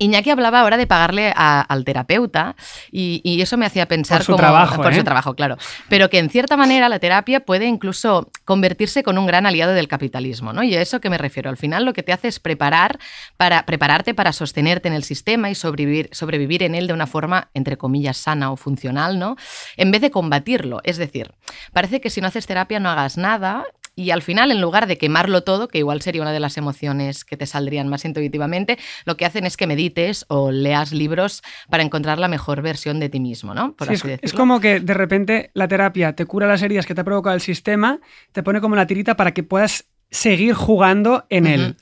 Iñaki 0.00 0.30
hablaba 0.30 0.60
ahora 0.60 0.78
de 0.78 0.86
pagarle 0.86 1.30
al 1.36 1.84
terapeuta 1.84 2.56
y, 2.90 3.40
eso 3.40 3.56
me 3.56 3.66
hacía 3.66 3.86
pensar 3.86 4.18
por 4.18 4.26
su 4.26 4.36
trabajo, 4.36 4.82
por 4.82 4.94
su 4.94 5.00
¿eh? 5.00 5.04
trabajo, 5.04 5.34
claro, 5.34 5.56
pero 5.88 6.08
que 6.08 6.18
en 6.18 6.30
cierta 6.30 6.56
manera 6.56 6.88
la 6.88 6.98
terapia 6.98 7.40
puede 7.40 7.66
incluso 7.66 8.30
convertirse 8.44 9.02
con 9.02 9.18
un 9.18 9.26
gran 9.26 9.46
aliado 9.46 9.72
del 9.72 9.88
capitalismo, 9.88 10.52
¿no? 10.52 10.62
Y 10.62 10.74
a 10.74 10.80
eso 10.80 11.00
que 11.00 11.10
me 11.10 11.18
refiero. 11.18 11.50
Al 11.50 11.58
final 11.58 11.84
lo 11.84 11.92
que 11.92 12.02
te 12.02 12.12
hace 12.12 12.28
es 12.28 12.40
preparar 12.40 12.98
para 13.36 13.66
prepararte 13.66 14.14
para 14.14 14.32
sostenerte 14.32 14.88
en 14.88 14.94
el 14.94 15.04
sistema 15.04 15.50
y 15.50 15.54
sobrevivir, 15.54 16.08
sobrevivir 16.12 16.62
en 16.62 16.74
él 16.74 16.86
de 16.86 16.94
una 16.94 17.06
forma 17.06 17.50
entre 17.52 17.76
comillas 17.76 18.16
sana 18.16 18.50
o 18.50 18.56
funcional, 18.56 19.18
¿no? 19.18 19.36
En 19.76 19.90
vez 19.90 20.00
de 20.00 20.10
combatirlo, 20.10 20.80
es 20.82 20.96
decir, 20.96 21.32
parece 21.74 22.00
que 22.00 22.08
si 22.08 22.22
no 22.22 22.28
haces 22.28 22.46
terapia 22.46 22.80
no 22.80 22.88
hagas 22.88 23.18
nada 23.18 23.64
y 24.00 24.10
al 24.12 24.22
final, 24.22 24.50
en 24.50 24.60
lugar 24.60 24.86
de 24.86 24.96
quemarlo 24.96 25.42
todo, 25.42 25.68
que 25.68 25.78
igual 25.78 26.00
sería 26.00 26.22
una 26.22 26.32
de 26.32 26.40
las 26.40 26.56
emociones 26.56 27.24
que 27.24 27.36
te 27.36 27.44
saldrían 27.44 27.88
más 27.88 28.04
intuitivamente, 28.06 28.78
lo 29.04 29.16
que 29.18 29.26
hacen 29.26 29.44
es 29.44 29.58
que 29.58 29.66
medites 29.66 30.24
o 30.28 30.50
leas 30.50 30.92
libros 30.92 31.42
para 31.68 31.82
encontrar 31.82 32.18
la 32.18 32.28
mejor 32.28 32.62
versión 32.62 32.98
de 32.98 33.10
ti 33.10 33.20
mismo, 33.20 33.52
¿no? 33.54 33.76
es, 33.90 34.32
como 34.32 34.58
que 34.60 34.80
de 34.80 34.94
repente 34.94 35.50
la 35.52 35.68
terapia 35.68 36.14
te 36.14 36.24
cura 36.24 36.46
las 36.46 36.62
heridas 36.62 36.86
que 36.86 36.94
te 36.94 37.02
ha 37.02 37.04
provocado 37.04 37.34
el 37.34 37.42
sistema, 37.42 38.00
te 38.32 38.42
pone 38.42 38.62
como 38.62 38.74
la 38.74 38.86
tirita 38.86 39.16
para 39.16 39.34
que 39.34 39.42
puedas 39.42 39.86
seguir 40.10 40.54
jugando 40.54 41.26
en 41.28 41.46
él. 41.46 41.76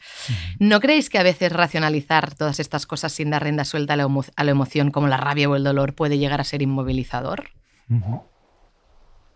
¿No 0.58 0.80
creéis 0.80 1.08
que 1.08 1.18
a 1.18 1.22
veces 1.22 1.52
racionalizar 1.52 2.34
todas 2.34 2.58
estas 2.58 2.84
cosas 2.84 3.12
sin 3.12 3.30
dar 3.30 3.44
renda 3.44 3.64
suelta 3.64 3.94
a 3.94 3.96
la, 3.96 4.50
emoción 4.50 4.90
como 4.90 5.06
la 5.06 5.16
rabia 5.16 5.48
o 5.48 5.56
el 5.56 5.64
dolor 5.64 5.94
puede 5.94 6.18
llegar 6.18 6.40
a 6.40 6.44
ser 6.44 6.62
inmovilizador? 6.62 7.50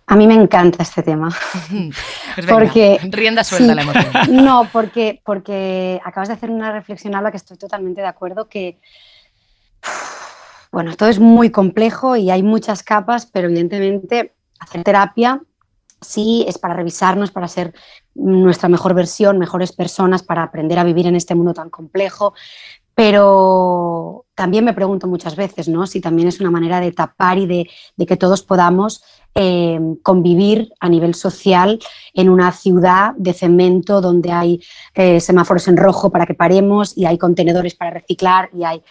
A 0.07 0.17
mí 0.17 0.27
me 0.27 0.35
encanta 0.35 0.83
este 0.83 1.03
tema. 1.03 1.31
Pues 2.35 2.47
porque 2.47 2.99
rienda 3.11 3.45
suelta 3.45 3.75
la 3.75 3.83
emoción. 3.83 4.13
No, 4.45 4.67
porque, 4.73 5.21
porque 5.23 6.01
acabas 6.03 6.29
de 6.29 6.35
hacer 6.35 6.51
una 6.51 6.73
reflexión 6.73 7.15
a 7.15 7.21
la 7.21 7.31
que 7.31 7.37
estoy 7.37 7.59
totalmente 7.59 8.01
de 8.01 8.07
acuerdo 8.07 8.49
que 8.49 8.79
bueno, 10.73 10.97
todo 10.97 11.11
es 11.11 11.19
muy 11.19 11.51
complejo 11.51 12.17
y 12.17 12.31
hay 12.31 12.43
muchas 12.43 12.83
capas, 12.83 13.27
pero 13.27 13.49
evidentemente 13.49 14.33
hacer 14.59 14.83
terapia 14.83 15.43
sí 16.01 16.45
es 16.49 16.59
para 16.59 16.75
revisarnos, 16.75 17.31
para 17.31 17.47
ser 17.47 17.75
nuestra 18.15 18.69
mejor 18.69 18.95
versión, 18.95 19.39
mejores 19.39 19.73
personas, 19.73 20.23
para 20.23 20.43
aprender 20.43 20.79
a 20.79 20.85
vivir 20.85 21.07
en 21.07 21.15
este 21.15 21.35
mundo 21.35 21.55
tan 21.55 21.71
complejo. 21.71 22.35
Pero 22.95 24.27
también 24.35 24.65
me 24.65 24.75
pregunto 24.75 25.07
muchas 25.07 25.37
veces, 25.37 25.69
¿no? 25.69 25.87
Si 25.87 26.01
también 26.01 26.29
es 26.29 26.41
una 26.41 26.51
manera 26.51 26.81
de 26.81 26.93
tapar 26.93 27.39
y 27.39 27.47
de, 27.47 28.07
que 28.07 28.17
todos 28.17 28.43
podamos 28.43 29.03
eh, 29.35 29.81
convivir 30.03 30.73
a 30.81 30.89
nivel 30.89 31.15
social 31.15 31.79
en 32.15 32.29
una 32.29 32.53
ciudad 32.53 33.15
de 33.17 33.33
cemento 33.33 34.01
donde 34.01 34.31
hay 34.33 34.61
eh, 34.95 35.21
semáforos 35.21 35.69
en 35.69 35.77
rojo 35.77 36.11
para 36.11 36.27
que 36.27 36.35
paremos 36.35 36.97
y 36.97 37.07
hay 37.07 37.19
contenedores 37.19 37.75
para 37.75 37.91
reciclar 37.91 38.51
y 38.53 38.65
hay 38.65 38.83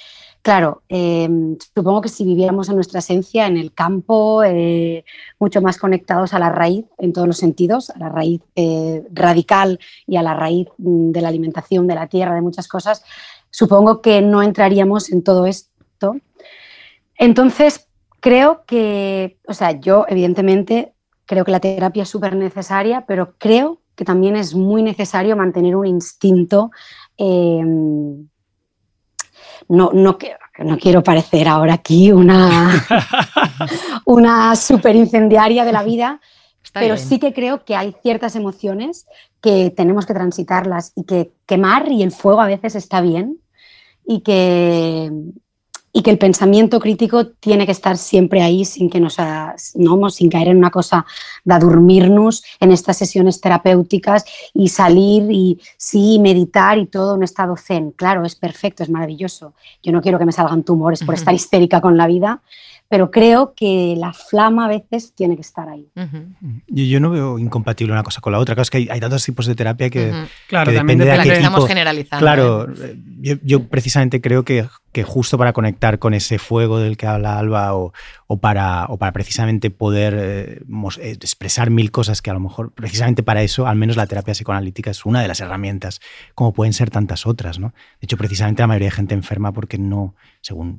Claro, 0.42 0.82
em, 0.90 1.56
supongo 1.76 2.02
que 2.02 2.10
si 2.10 2.26
viviéramos 2.26 2.68
en 2.68 2.76
nuestra 2.76 3.00
esencia, 3.00 3.46
en 3.46 3.58
el 3.58 3.74
campo, 3.74 4.44
eh, 4.44 5.06
mucho 5.40 5.62
más 5.62 5.78
conectados 5.78 6.34
a 6.34 6.40
la 6.40 6.50
raíz 6.50 6.86
en 6.98 7.14
todos 7.14 7.28
los 7.28 7.38
sentidos, 7.38 7.92
a 7.92 8.00
la 8.00 8.10
raíz 8.10 8.42
eh, 8.56 9.04
radical 9.14 9.80
y 10.08 10.16
a 10.16 10.24
la 10.24 10.34
raíz 10.34 10.68
mm, 10.80 11.12
de 11.12 11.22
la 11.22 11.28
alimentación, 11.28 11.86
de 11.86 11.94
la 11.94 12.08
tierra, 12.08 12.34
de 12.34 12.42
muchas 12.42 12.68
cosas, 12.68 13.04
supongo 13.52 14.02
que 14.02 14.22
no 14.24 14.42
entraríamos 14.42 15.12
en 15.12 15.24
todo 15.24 15.46
esto. 15.46 16.16
Entonces, 17.18 17.88
creo 18.22 18.64
que, 18.66 19.40
o 19.48 19.54
sea, 19.54 19.72
yo 19.72 20.06
evidentemente 20.08 20.94
creo 21.26 21.44
que 21.44 21.52
la 21.52 21.60
terapia 21.60 22.04
es 22.04 22.10
súper 22.10 22.36
necesaria, 22.36 23.06
pero 23.06 23.36
creo 23.38 23.82
que 23.96 24.06
también 24.06 24.38
es 24.38 24.56
muy 24.56 24.84
necesario 24.84 25.36
mantener 25.36 25.76
un 25.76 25.88
instinto. 25.88 26.72
Em, 27.18 28.28
no, 29.68 29.92
no, 29.94 30.18
no 30.60 30.78
quiero 30.78 31.04
parecer 31.04 31.48
ahora 31.48 31.74
aquí 31.74 32.12
una, 32.12 32.86
una 34.06 34.56
super 34.56 34.96
incendiaria 34.96 35.66
de 35.66 35.72
la 35.72 35.84
vida, 35.84 36.22
pero 36.74 36.98
sí 36.98 37.20
que 37.20 37.34
creo 37.34 37.66
que 37.66 37.76
hay 37.76 37.96
ciertas 38.02 38.36
emociones 38.36 39.08
que 39.42 39.72
tenemos 39.72 40.06
que 40.06 40.14
transitarlas 40.14 40.94
y 40.96 41.06
que 41.06 41.32
quemar 41.46 41.92
y 41.92 42.04
el 42.04 42.12
fuego 42.12 42.42
a 42.42 42.48
veces 42.48 42.76
está 42.76 43.02
bien 43.02 43.40
y 44.06 44.22
que, 44.22 45.12
y 45.94 46.02
que 46.04 46.12
el 46.12 46.18
pensamiento 46.18 46.80
crítico 46.80 47.28
tiene 47.28 47.66
que 47.66 47.72
estar 47.72 47.98
siempre 47.98 48.42
ahí 48.42 48.66
sin 48.66 48.90
que 48.90 49.00
nos 49.00 49.18
no, 49.76 50.10
sin 50.10 50.30
caer 50.30 50.50
en 50.50 50.58
una 50.58 50.72
cosa 50.72 51.06
de 51.44 51.60
dormirnos 51.60 52.44
en 52.60 52.72
estas 52.72 52.98
sesiones 52.98 53.42
terapéuticas 53.42 54.26
y 54.54 54.70
salir 54.70 55.30
y 55.32 55.60
sí 55.78 56.20
meditar 56.20 56.78
y 56.78 56.86
todo 56.86 57.16
en 57.16 57.24
estado 57.24 57.56
zen. 57.58 57.92
Claro, 57.92 58.26
es 58.26 58.36
perfecto, 58.36 58.84
es 58.84 58.90
maravilloso. 58.90 59.54
Yo 59.84 59.92
no 59.92 60.02
quiero 60.02 60.18
que 60.18 60.26
me 60.26 60.32
salgan 60.32 60.64
tumores 60.64 61.04
por 61.04 61.16
estar 61.16 61.34
histérica 61.34 61.82
con 61.82 61.98
la 61.98 62.08
vida, 62.08 62.42
pero 62.92 63.10
creo 63.10 63.54
que 63.56 63.96
la 63.98 64.12
flama 64.12 64.66
a 64.66 64.68
veces 64.68 65.14
tiene 65.16 65.36
que 65.36 65.42
estar 65.44 65.70
ahí. 65.70 65.88
yo, 66.68 67.00
no 67.00 67.10
veo 67.10 67.40
incompatible 67.40 67.94
una 67.94 68.04
cosa 68.04 68.20
con 68.20 68.34
la 68.34 68.40
otra. 68.40 68.54
Claro, 68.54 68.64
es 68.64 68.70
que 68.70 68.86
hay, 68.92 69.00
tantos 69.00 69.24
tipos 69.24 69.46
de 69.46 69.56
terapia 69.56 69.90
que, 69.90 70.12
claro, 70.50 70.74
depende 70.74 71.06
de, 71.06 71.18
qué 71.22 71.32
estamos 71.32 71.66
generalizando. 71.70 72.22
Claro, 72.22 72.68
¿eh? 72.70 73.40
yo, 73.44 73.64
precisamente 73.70 74.20
creo 74.20 74.44
que, 74.44 74.68
que, 74.92 75.04
justo 75.04 75.38
para 75.38 75.54
conectar 75.54 76.00
con 76.00 76.14
ese 76.14 76.40
fuego 76.40 76.80
del 76.80 76.98
que 76.98 77.08
habla 77.08 77.38
Alba 77.38 77.74
o, 77.74 77.94
para, 78.40 78.86
o 78.86 78.98
para 78.98 79.12
precisamente 79.12 79.72
poder 79.72 80.16
eh, 80.18 80.62
eh, 81.00 81.12
expresar 81.12 81.70
mil 81.70 81.92
cosas 81.92 82.22
que 82.22 82.30
a 82.30 82.34
lo 82.34 82.40
mejor, 82.40 82.72
precisamente 82.72 83.24
para 83.24 83.42
eso, 83.44 83.68
al 83.68 83.76
menos 83.76 83.96
la 83.96 84.08
terapia 84.08 84.34
psicoanalítica 84.34 84.92
es 84.92 85.06
una 85.06 85.22
de 85.22 85.28
las 85.28 85.40
herramientas, 85.40 86.02
como 86.36 86.54
pueden 86.54 86.74
ser 86.74 86.90
tantas 86.90 87.26
otras. 87.26 87.60
¿no? 87.60 87.70
De 88.00 88.06
hecho, 88.06 88.18
precisamente 88.18 88.62
la 88.62 88.68
mayoría 88.68 88.88
de 88.88 88.96
gente 88.96 89.16
enferma 89.16 89.52
porque 89.52 89.78
no, 89.78 90.16
según, 90.42 90.78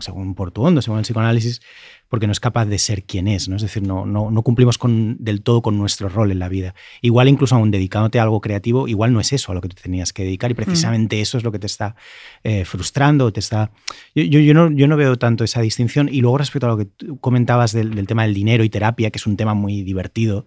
según 0.00 0.34
Portuondo, 0.34 0.82
según 0.82 0.98
el 0.98 1.04
psicoanálisis, 1.04 1.60
porque 2.08 2.26
no 2.26 2.32
es 2.32 2.40
capaz 2.40 2.66
de 2.66 2.78
ser 2.78 3.04
quien 3.04 3.28
es, 3.28 3.48
¿no? 3.48 3.56
Es 3.56 3.62
decir, 3.62 3.82
no, 3.82 4.06
no, 4.06 4.30
no 4.30 4.42
cumplimos 4.42 4.78
con, 4.78 5.16
del 5.18 5.42
todo 5.42 5.62
con 5.62 5.78
nuestro 5.78 6.08
rol 6.08 6.32
en 6.32 6.38
la 6.38 6.48
vida. 6.48 6.74
Igual 7.02 7.28
incluso 7.28 7.54
aún 7.54 7.70
dedicándote 7.70 8.18
a 8.18 8.22
algo 8.22 8.40
creativo, 8.40 8.88
igual 8.88 9.12
no 9.12 9.20
es 9.20 9.32
eso 9.32 9.52
a 9.52 9.54
lo 9.54 9.60
que 9.60 9.68
te 9.68 9.80
tenías 9.80 10.12
que 10.12 10.24
dedicar 10.24 10.50
y 10.50 10.54
mm. 10.54 10.56
precisamente 10.56 11.20
eso 11.20 11.38
es 11.38 11.44
lo 11.44 11.52
que 11.52 11.58
te 11.58 11.66
está 11.66 11.96
eh, 12.44 12.64
frustrando, 12.64 13.32
te 13.32 13.40
está... 13.40 13.70
Yo, 14.14 14.24
yo, 14.24 14.54
no, 14.54 14.70
yo 14.70 14.88
no 14.88 14.96
veo 14.96 15.16
tanto 15.16 15.44
esa 15.44 15.60
distinción 15.60 16.08
y 16.10 16.20
luego 16.20 16.38
respecto 16.38 16.66
a 16.66 16.70
lo 16.70 16.78
que 16.78 16.88
comentabas 17.20 17.72
del, 17.72 17.94
del, 17.94 18.06
tema 18.06 18.22
del 18.22 18.34
dinero 18.34 18.64
y 18.64 18.70
terapia, 18.70 19.10
que 19.10 19.18
es 19.18 19.26
un 19.26 19.36
tema 19.36 19.54
muy 19.54 19.82
divertido, 19.82 20.46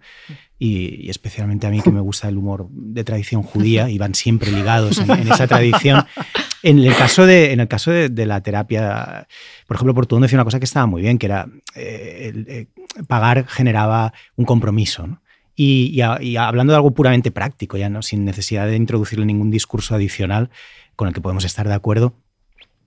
y, 0.61 1.09
especialmente 1.09 1.65
a 1.65 1.71
mí 1.71 1.81
que 1.81 1.89
me 1.89 2.01
gusta 2.01 2.29
el 2.29 2.37
humor 2.37 2.67
de 2.71 3.03
tradición 3.03 3.41
judía 3.41 3.89
y 3.89 3.97
van 3.97 4.13
siempre 4.13 4.51
ligados 4.51 4.99
en, 4.99 5.09
esa 5.27 5.47
tradición. 5.47 6.05
En 6.63 6.79
el 6.79 6.95
caso, 6.95 7.25
de, 7.25 7.53
en 7.53 7.59
el 7.59 7.67
caso 7.67 7.91
de, 7.91 8.25
la 8.25 8.41
terapia, 8.41 9.27
por 9.67 9.75
ejemplo, 9.75 9.93
Portugal 9.93 10.21
decía 10.21 10.37
una 10.37 10.43
cosa 10.43 10.59
que 10.59 10.65
estaba 10.65 10.85
muy 10.85 11.01
bien, 11.01 11.17
que 11.17 11.25
era 11.25 11.47
eh, 11.75 12.33
eh, 12.47 12.67
pagar 13.07 13.47
generaba 13.47 14.13
un 14.35 14.45
compromiso. 14.45 15.19
Y, 15.55 16.01
y, 16.21 16.35
hablando 16.37 16.71
de 16.71 16.77
algo 16.77 16.91
puramente 16.91 17.31
práctico, 17.31 17.77
ya 17.77 17.89
no 17.89 18.01
sin 18.01 18.25
necesidad 18.25 18.67
de 18.67 18.75
introducirle 18.75 19.25
ningún 19.25 19.51
discurso 19.51 19.95
adicional 19.95 20.49
con 20.95 21.07
el 21.07 21.13
que 21.13 21.21
podemos 21.21 21.45
estar 21.45 21.67
de 21.67 21.73
acuerdo, 21.73 22.15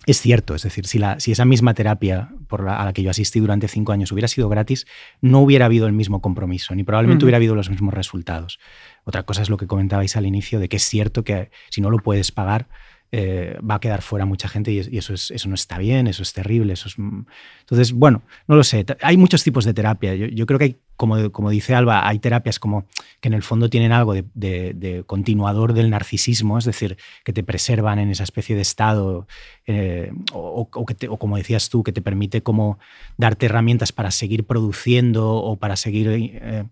es 0.07 0.21
cierto, 0.21 0.55
es 0.55 0.63
decir, 0.63 0.87
si, 0.87 0.99
la, 0.99 1.19
si 1.19 1.33
esa 1.33 1.45
misma 1.45 1.73
terapia 1.73 2.31
por 2.49 2.69
a 2.69 2.85
la 2.85 2.93
que 2.93 3.03
yo 3.03 3.11
asistí 3.11 3.41
durante 3.41 3.69
cinco 3.69 3.93
años 3.93 4.13
hubiera 4.13 4.29
sido 4.29 4.49
gratis, 4.49 4.87
no 5.23 5.41
hubiera 5.41 5.65
habido 5.65 5.87
el 5.87 5.95
mismo 5.95 6.21
compromiso, 6.21 6.75
ni 6.75 6.85
probablemente 6.85 7.25
hubiera 7.25 7.37
habido 7.37 7.55
los 7.55 7.71
mismos 7.71 7.95
resultados. 7.95 8.59
Otra 9.05 9.23
cosa 9.23 9.43
es 9.43 9.49
lo 9.49 9.57
que 9.57 9.67
comentabais 9.67 10.17
al 10.17 10.27
inicio, 10.27 10.61
de 10.61 10.69
que 10.69 10.77
es 10.77 10.85
cierto 10.85 11.25
que 11.25 11.51
si 11.71 11.81
no 11.81 11.91
lo 11.91 11.99
puedes 11.99 12.33
pagar, 12.33 12.69
eh, 13.17 13.57
va 13.61 13.77
a 13.77 13.81
quedar 13.81 14.03
fuera 14.03 14.25
mucha 14.25 14.49
gente 14.49 14.73
y, 14.73 14.81
eso, 14.99 15.15
es, 15.15 15.31
eso 15.31 15.49
no 15.49 15.55
está 15.55 15.79
bien, 15.79 16.09
eso 16.09 16.25
es 16.25 16.33
terrible. 16.33 16.73
Eso 16.73 16.89
es... 16.89 16.99
Mm. 16.99 17.27
Entonces, 17.61 17.93
bueno, 17.93 18.23
no 18.49 18.57
lo 18.57 18.65
sé. 18.65 18.85
Hay 19.03 19.17
muchos 19.17 19.45
tipos 19.45 19.65
de 19.65 19.73
terapia. 19.73 20.17
Yo, 20.17 20.47
creo 20.47 20.59
que 20.59 20.65
hay, 20.65 20.77
como, 20.97 21.31
como, 21.31 21.51
dice 21.51 21.77
Alba, 21.77 22.09
hay 22.09 22.19
terapias 22.19 22.59
como 22.59 22.87
que 23.21 23.29
en 23.29 23.35
el 23.35 23.45
fondo 23.45 23.71
tienen 23.71 23.93
algo 23.93 24.15
de, 24.15 25.05
continuador 25.07 25.75
del 25.75 25.91
narcisismo, 25.91 26.59
es 26.59 26.65
decir, 26.65 26.97
que 27.23 27.33
te 27.33 27.45
preservan 27.45 28.01
en 28.01 28.11
esa 28.11 28.25
especie 28.25 28.57
de 28.57 28.63
estado, 28.63 29.29
eh, 29.69 30.11
o, 30.33 30.69
como 30.69 31.37
decías 31.37 31.69
tú, 31.69 31.85
que 31.85 31.93
te 31.93 32.03
permite 32.03 32.43
como 32.43 32.81
darte 33.17 33.47
herramientas 33.47 33.93
para 33.93 34.11
seguir 34.11 34.45
produciendo 34.45 35.35
o 35.35 35.55
para 35.55 35.77
seguir... 35.77 36.09
Eh, 36.11 36.65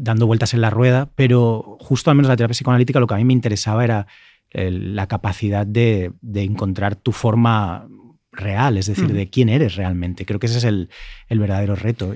dando 0.00 0.28
vueltas 0.28 0.54
en 0.54 0.60
la 0.60 0.70
rueda, 0.70 1.10
pero 1.16 1.76
justo 1.80 2.08
al 2.08 2.16
menos 2.16 2.28
la 2.28 2.36
terapia 2.36 2.52
psicoanalítica 2.52 3.00
lo 3.00 3.08
que 3.08 3.14
a 3.14 3.16
mí 3.16 3.24
me 3.24 3.32
interesaba 3.32 3.82
era 3.82 4.06
la 4.50 5.06
capacidad 5.06 5.66
de, 5.66 6.12
encontrar 6.34 6.96
tu 6.96 7.12
forma 7.12 7.88
real, 8.32 8.76
es 8.76 8.86
decir, 8.86 9.12
de 9.12 9.28
quién 9.30 9.48
eres 9.48 9.76
realmente. 9.76 10.24
Creo 10.24 10.38
que 10.38 10.46
ese 10.46 10.58
es 10.58 10.64
el, 10.64 10.88
verdadero 11.28 11.74
reto. 11.74 12.14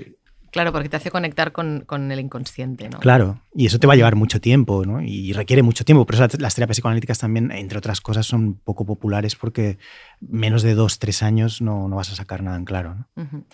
Claro, 0.51 0.71
porque 0.71 0.87
te 0.87 0.97
hace 0.97 1.09
conectar 1.09 1.51
con, 1.51 2.11
el 2.11 2.19
inconsciente, 2.19 2.89
¿no? 2.89 2.99
Claro, 2.99 3.39
y 3.55 3.65
eso 3.65 3.79
te 3.79 3.87
va 3.87 3.93
a 3.93 3.95
llevar 3.95 4.15
mucho 4.15 4.39
tiempo, 4.39 4.85
¿no? 4.85 5.01
Y 5.01 5.33
requiere 5.33 5.63
mucho 5.63 5.83
tiempo. 5.83 6.05
Por 6.05 6.15
eso 6.15 6.27
las 6.37 6.55
terapias 6.55 6.77
psicoanalíticas 6.77 7.19
también, 7.19 7.51
entre 7.51 7.79
otras 7.79 8.01
cosas, 8.01 8.27
son 8.27 8.55
poco 8.63 8.85
populares 8.85 9.35
porque 9.35 9.79
menos 10.21 10.61
de 10.61 10.75
dos, 10.75 10.99
tres 10.99 11.23
años 11.23 11.61
no, 11.61 11.89
vas 11.89 12.11
a 12.11 12.15
sacar 12.15 12.43
nada 12.43 12.57
en 12.57 12.65
claro. 12.65 13.07
¿no? 13.15 13.45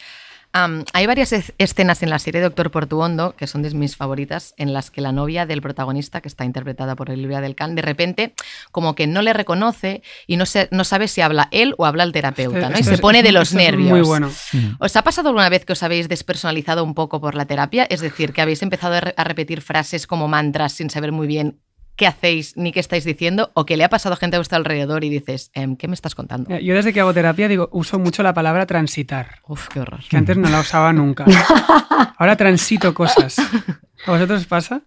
Hay 0.52 1.06
varias 1.06 1.34
escenas 1.58 2.04
en 2.04 2.10
la 2.10 2.20
serie 2.20 2.42
Doctor 2.42 2.72
Portuondo, 2.72 3.36
que 3.36 3.48
son 3.48 3.62
de 3.62 3.72
mis 3.72 3.96
favoritas, 3.96 4.54
en 4.58 4.74
las 4.74 4.90
que 4.90 5.02
la 5.02 5.12
novia 5.12 5.46
del 5.46 5.62
protagonista, 5.62 6.22
que 6.22 6.28
está 6.28 6.46
interpretada 6.46 6.96
por 6.96 7.12
Olivia 7.12 7.42
del 7.42 7.56
Can, 7.56 7.76
de 7.76 7.82
repente 7.82 8.34
como 8.72 8.96
que 8.96 9.08
no 9.08 9.22
le 9.22 9.34
reconoce 9.34 10.02
y 10.28 10.38
no, 10.38 10.46
no 10.72 10.84
sabe 10.84 11.08
si 11.08 11.22
habla 11.22 11.48
él 11.52 11.76
o 11.78 11.86
habla 11.86 12.04
el 12.04 12.12
terapeuta, 12.12 12.70
¿no? 12.70 12.80
Y 12.80 12.84
se 12.84 12.98
pone 12.98 13.24
de 13.24 13.32
los 13.32 13.54
nervios. 13.54 13.90
Muy 13.90 14.02
bueno. 14.02 14.32
¿Os 14.80 14.96
ha 14.96 15.04
pasado 15.04 15.30
alguna 15.30 15.50
vez 15.50 15.66
que 15.66 15.74
os 15.74 15.84
habéis 15.84 16.10
despersonalizado 16.10 16.84
un 16.84 16.94
poco 16.94 17.22
por 17.22 17.36
la 17.36 17.46
terapia? 17.46 17.86
Es 17.90 18.02
decir, 18.02 18.34
que 18.34 18.42
habéis 18.42 18.62
empezado 18.62 18.96
a 19.16 19.24
repetir 19.24 19.62
frases 19.62 20.08
como 20.08 20.28
mantras 20.28 20.74
sin 20.74 20.90
saber 20.90 21.12
muy 21.12 21.28
bien 21.28 21.60
qué 22.00 22.08
hacéis 22.08 22.56
ni 22.56 22.72
qué 22.72 22.80
estáis 22.80 23.04
diciendo 23.04 23.52
o 23.56 23.66
que 23.66 23.76
le 23.76 23.84
ha 23.84 23.90
pasado 23.90 24.14
a 24.14 24.16
gente 24.16 24.38
a 24.38 24.40
vuestro 24.40 24.58
alrededor 24.58 25.04
y 25.04 25.10
dices, 25.10 25.52
em, 25.54 25.76
¿qué 25.76 25.90
me 25.90 25.94
estás 25.94 26.16
contando? 26.16 26.58
Yo 26.58 26.74
desde 26.74 26.94
que 26.94 27.02
hago 27.02 27.14
terapia 27.14 27.50
digo, 27.50 27.68
uso 27.74 28.00
mucho 28.00 28.24
la 28.24 28.34
palabra 28.34 28.66
transitar. 28.66 29.42
Uf, 29.46 29.68
qué 29.68 29.82
horror. 29.82 30.00
Que 30.10 30.16
antes 30.16 30.38
no 30.38 30.48
la 30.48 30.62
usaba 30.62 30.94
nunca. 30.94 31.26
Ahora 32.18 32.38
transito 32.38 32.94
cosas. 32.94 33.38
¿A 34.06 34.12
vosotros 34.12 34.40
os 34.40 34.48
pasa? 34.48 34.82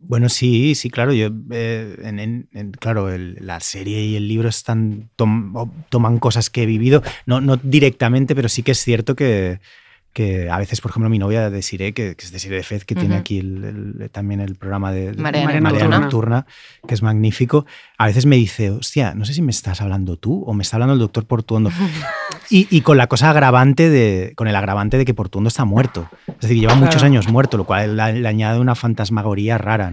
Bueno, 0.00 0.28
sí, 0.28 0.74
sí, 0.74 0.90
claro. 0.90 1.12
Yo, 1.12 1.28
eh, 1.52 2.42
claro, 2.80 3.16
la 3.16 3.60
serie 3.60 4.02
y 4.02 4.16
el 4.16 4.26
libro 4.26 4.48
están 4.48 5.08
toman 5.14 6.18
cosas 6.18 6.50
que 6.50 6.64
he 6.64 6.66
vivido, 6.66 7.04
no, 7.26 7.40
no 7.40 7.58
directamente, 7.58 8.34
pero 8.34 8.48
sí 8.48 8.64
que 8.64 8.72
es 8.72 8.82
cierto 8.82 9.14
que, 9.14 9.60
que 10.12 10.50
a 10.50 10.58
veces, 10.58 10.80
por 10.80 10.90
ejemplo, 10.90 11.08
mi 11.08 11.18
novia 11.18 11.50
Desiree, 11.50 11.92
que, 11.92 12.16
que 12.16 12.24
es 12.24 12.32
Desiree 12.32 12.58
de 12.58 12.62
Fez, 12.64 12.84
que 12.84 12.94
tiene 12.94 13.14
aquí 13.14 13.42
también 14.10 14.40
el 14.40 14.56
programa 14.56 14.90
de 14.90 15.12
Marea, 15.14 15.60
Nocturna. 15.88 16.46
que 16.86 16.94
es 16.94 17.02
magnífico, 17.02 17.64
a 17.96 18.06
veces 18.06 18.26
me 18.26 18.36
dice, 18.36 18.70
hostia, 18.70 19.14
no 19.14 19.24
sé 19.24 19.34
si 19.34 19.42
me 19.42 19.52
estás 19.52 19.80
hablando 19.80 20.16
tú 20.16 20.42
o 20.42 20.52
me 20.52 20.62
está 20.62 20.76
hablando 20.76 20.94
el 20.94 21.00
doctor 21.00 21.26
Portuondo. 21.26 21.70
Y, 22.52 22.80
con 22.80 22.96
la 22.96 23.06
cosa 23.06 23.30
agravante 23.30 23.90
de, 23.90 24.32
con 24.34 24.48
el 24.48 24.56
agravante 24.56 24.98
de 24.98 25.04
que 25.04 25.14
Portuondo 25.14 25.46
está 25.46 25.64
muerto. 25.64 26.08
Es 26.26 26.40
decir, 26.40 26.58
lleva 26.58 26.74
muchos 26.74 27.04
años 27.04 27.28
muerto, 27.28 27.56
lo 27.56 27.64
cual 27.64 27.96
le, 27.96 28.26
añade 28.26 28.58
una 28.58 28.74
fantasmagoría 28.74 29.56
rara. 29.56 29.92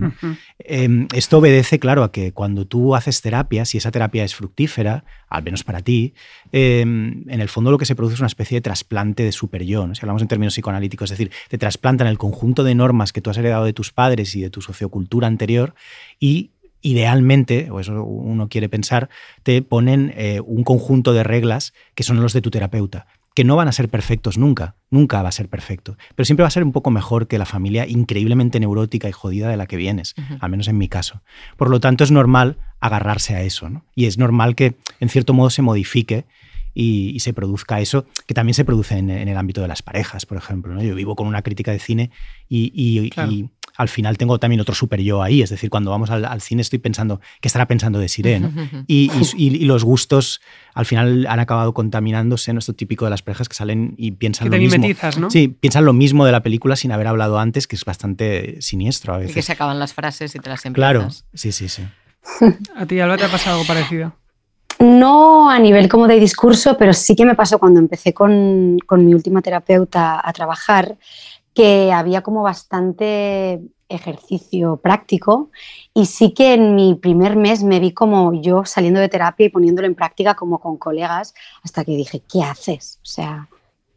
Em, 0.58 1.08
esto 1.14 1.38
obedece, 1.38 1.78
claro, 1.78 2.04
a 2.04 2.12
que 2.12 2.32
cuando 2.32 2.66
tú 2.66 2.96
haces 2.96 3.22
terapia, 3.22 3.64
si 3.64 3.78
esa 3.78 3.92
terapia 3.92 4.24
es 4.24 4.34
fructífera, 4.34 5.04
al 5.30 5.44
menos 5.44 5.64
para 5.64 5.82
ti, 5.82 6.16
em, 6.52 7.30
en 7.30 7.42
el 7.42 7.48
fondo 7.48 7.70
lo 7.70 7.78
que 7.78 7.86
se 7.86 7.96
produce 7.96 8.16
es 8.16 8.22
una 8.22 8.28
especie 8.28 8.58
de 8.58 8.62
trasplante 8.62 9.22
de 9.22 9.32
super 9.32 9.64
yo, 9.64 9.88
si 9.94 10.07
hablamos 10.08 10.22
en 10.22 10.28
términos 10.28 10.54
psicoanalíticos, 10.54 11.12
es 11.12 11.18
decir, 11.18 11.32
te 11.50 11.58
trasplantan 11.58 12.08
el 12.08 12.18
conjunto 12.18 12.64
de 12.64 12.76
normas 12.76 13.14
que 13.14 13.22
tú 13.22 13.30
has 13.30 13.38
heredado 13.38 13.66
de 13.66 13.74
tus 13.74 13.92
padres 13.92 14.36
y 14.36 14.42
de 14.42 14.50
tu 14.50 14.62
sociocultura 14.62 15.28
anterior 15.28 15.76
y 16.20 16.52
idealmente, 16.82 17.70
o 17.72 17.80
eso 17.80 18.04
uno 18.04 18.50
quiere 18.50 18.70
pensar, 18.70 19.10
te 19.44 19.62
ponen 19.62 20.14
eh, 20.16 20.42
un 20.46 20.64
conjunto 20.64 21.14
de 21.14 21.24
reglas 21.24 21.74
que 21.96 22.04
son 22.04 22.22
los 22.22 22.34
de 22.34 22.42
tu 22.42 22.52
terapeuta, 22.52 23.08
que 23.34 23.44
no 23.44 23.56
van 23.56 23.68
a 23.68 23.72
ser 23.72 23.90
perfectos 23.90 24.38
nunca, 24.38 24.76
nunca 24.90 25.22
va 25.22 25.30
a 25.30 25.32
ser 25.32 25.50
perfecto, 25.50 25.98
pero 26.16 26.26
siempre 26.26 26.44
va 26.44 26.48
a 26.48 26.52
ser 26.52 26.64
un 26.64 26.72
poco 26.72 26.90
mejor 26.90 27.28
que 27.28 27.38
la 27.38 27.46
familia 27.46 27.86
increíblemente 27.88 28.60
neurótica 28.60 29.10
y 29.10 29.12
jodida 29.12 29.50
de 29.50 29.58
la 29.58 29.68
que 29.68 29.78
vienes, 29.78 30.16
al 30.40 30.50
menos 30.50 30.68
en 30.68 30.78
mi 30.78 30.88
caso. 30.88 31.22
Por 31.56 31.70
lo 31.70 31.80
tanto, 31.80 32.04
es 32.04 32.12
normal 32.12 32.58
agarrarse 32.80 33.36
a 33.36 33.42
eso, 33.42 33.70
¿no? 33.70 33.86
Y 33.94 34.06
es 34.06 34.18
normal 34.18 34.56
que 34.56 34.76
en 35.00 35.10
cierto 35.10 35.34
modo 35.34 35.50
se 35.50 35.62
modifique 35.62 36.26
y, 36.80 37.20
se 37.22 37.34
produzca 37.34 37.82
eso, 37.82 38.06
que 38.28 38.36
también 38.36 38.54
se 38.54 38.64
produce 38.64 38.98
en, 39.00 39.10
el 39.10 39.36
ámbito 39.36 39.62
de 39.62 39.68
las 39.68 39.82
parejas, 39.82 40.28
por 40.28 40.38
ejemplo. 40.38 40.76
¿no? 40.76 40.84
Yo 40.84 40.94
vivo 40.94 41.16
con 41.16 41.26
una 41.26 41.42
crítica 41.42 41.72
de 41.72 41.80
cine 41.80 42.12
y, 42.48 43.10
al 43.76 43.90
final 43.90 44.18
tengo 44.18 44.40
también 44.40 44.60
otro 44.60 44.74
super 44.74 45.00
yo 45.02 45.22
ahí. 45.22 45.44
Es 45.44 45.52
decir, 45.52 45.70
cuando 45.70 45.92
vamos 45.92 46.10
al, 46.10 46.42
cine 46.42 46.64
estoy 46.64 46.80
pensando, 46.80 47.20
¿qué 47.42 47.48
estará 47.48 47.68
pensando 47.68 48.00
de 48.00 48.10
Siré? 48.10 48.42
Y, 48.88 49.10
los 49.66 49.84
gustos 49.84 50.40
al 50.76 50.86
final 50.86 51.26
han 51.28 51.40
acabado 51.40 51.74
contaminándose, 51.74 52.54
¿no? 52.54 52.60
Esto 52.60 52.74
típico 52.74 53.06
de 53.06 53.12
las 53.12 53.24
parejas 53.24 53.50
que 53.50 53.56
salen 53.56 53.96
y 53.98 54.12
piensan 54.12 54.50
lo 54.52 54.58
mismo. 54.58 54.88
¿no? 55.20 55.32
Sí, 55.32 55.48
piensan 55.48 55.84
lo 55.84 55.94
mismo 55.94 56.26
de 56.26 56.32
la 56.32 56.44
película 56.44 56.76
sin 56.76 56.92
haber 56.92 57.08
hablado 57.08 57.40
antes, 57.40 57.66
que 57.66 57.76
es 57.76 57.86
bastante 57.86 58.62
siniestro 58.62 59.16
a 59.16 59.18
veces. 59.18 59.32
Y 59.32 59.34
que 59.34 59.42
se 59.42 59.52
acaban 59.52 59.80
las 59.80 59.94
frases 59.94 60.36
y 60.36 60.40
te 60.40 60.50
las 60.50 60.64
empiezas. 60.66 60.92
Claro, 60.92 61.10
sí, 61.34 61.52
sí, 61.52 61.70
sí. 61.70 61.84
¿A 62.76 62.86
ti, 62.86 63.00
Alba, 63.00 63.18
te 63.18 63.26
ha 63.26 63.32
pasado 63.32 63.58
algo 63.58 63.68
parecido? 63.68 64.14
No 64.80 65.50
a 65.50 65.60
nivel 65.60 65.90
como 65.90 66.08
de 66.08 66.20
discurso, 66.20 66.78
pero 66.78 66.94
sí 66.94 67.16
que 67.16 67.26
me 67.26 67.36
pasó 67.36 67.58
cuando 67.60 67.80
empecé 67.80 68.14
con, 68.14 68.78
con 68.86 69.06
mi 69.06 69.14
última 69.14 69.42
terapeuta 69.42 70.22
a 70.24 70.34
trabajar, 70.34 70.98
que 71.54 71.92
había 71.92 72.22
como 72.22 72.44
bastante 72.44 73.62
ejercicio 73.90 74.78
práctico 74.78 75.50
y 75.94 76.06
sí 76.06 76.34
que 76.34 76.54
en 76.54 76.76
mi 76.76 76.96
primer 76.96 77.36
mes 77.36 77.64
me 77.64 77.80
vi 77.80 77.94
como 77.94 78.34
yo 78.42 78.66
saliendo 78.66 79.00
de 79.00 79.10
terapia 79.10 79.46
y 79.46 79.50
poniéndolo 79.50 79.88
en 79.88 79.96
práctica 79.96 80.36
como 80.36 80.60
con 80.60 80.78
colegas 80.78 81.34
hasta 81.64 81.84
que 81.86 81.94
dije, 81.94 82.22
¿qué 82.32 82.44
haces? 82.44 83.00
O 83.02 83.06
sea, 83.06 83.48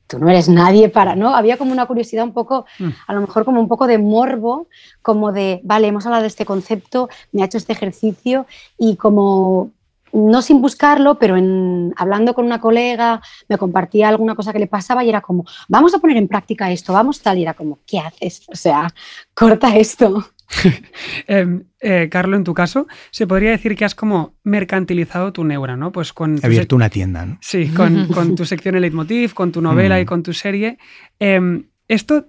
tú 0.06 0.18
no 0.18 0.28
eres 0.28 0.48
nadie 0.48 0.88
para, 0.88 1.14
¿no? 1.14 1.34
Había 1.34 1.56
como 1.56 1.72
una 1.72 1.86
curiosidad 1.86 2.24
un 2.24 2.32
poco, 2.32 2.66
mm. 2.78 2.88
a 3.06 3.14
lo 3.14 3.20
mejor 3.20 3.44
como 3.44 3.60
un 3.60 3.68
poco 3.68 3.86
de 3.86 3.98
morbo, 3.98 4.68
como 5.02 5.32
de, 5.32 5.60
vale, 5.64 5.88
hemos 5.88 6.06
hablado 6.06 6.22
de 6.22 6.28
este 6.28 6.46
concepto, 6.46 7.08
me 7.32 7.42
ha 7.42 7.46
hecho 7.46 7.58
este 7.58 7.72
ejercicio 7.72 8.46
y 8.78 8.96
como 8.96 9.70
no 10.12 10.42
sin 10.42 10.60
buscarlo, 10.60 11.18
pero 11.18 11.36
en, 11.36 11.92
hablando 11.96 12.34
con 12.34 12.44
una 12.44 12.60
colega, 12.60 13.20
me 13.48 13.58
compartía 13.58 14.08
alguna 14.08 14.34
cosa 14.34 14.52
que 14.52 14.58
le 14.58 14.66
pasaba 14.66 15.04
y 15.04 15.08
era 15.08 15.20
como, 15.20 15.44
vamos 15.68 15.94
a 15.94 15.98
poner 15.98 16.16
en 16.16 16.28
práctica 16.28 16.70
esto, 16.70 16.92
vamos 16.92 17.20
tal, 17.20 17.38
y 17.38 17.42
era 17.42 17.54
como, 17.54 17.78
¿qué 17.86 17.98
haces? 17.98 18.42
O 18.48 18.56
sea, 18.56 18.92
corta 19.34 19.76
esto. 19.76 20.24
Em, 21.28 21.64
eh, 21.80 22.08
Carlos, 22.10 22.38
en 22.38 22.44
tu 22.44 22.54
caso, 22.54 22.86
se 23.10 23.26
podría 23.26 23.50
decir 23.50 23.76
que 23.76 23.84
has 23.84 23.94
como 23.94 24.34
mercantilizado 24.42 25.32
tu 25.32 25.44
neura, 25.44 25.76
¿no? 25.76 25.92
Pues 25.92 26.12
con 26.12 26.38
He 26.42 26.46
abierto 26.46 26.76
una 26.76 26.90
tienda, 26.90 27.24
¿no? 27.24 27.38
Sí, 27.40 27.68
con, 27.68 28.08
tu 28.36 28.44
sección 28.44 28.74
en 28.74 28.82
Leitmotiv, 28.82 29.34
con 29.34 29.52
tu 29.52 29.60
novela 29.60 30.00
y 30.00 30.04
mm. 30.04 30.06
con 30.06 30.22
tu 30.22 30.32
serie. 30.32 30.78
Em, 31.18 31.68
¿Esto 31.88 32.28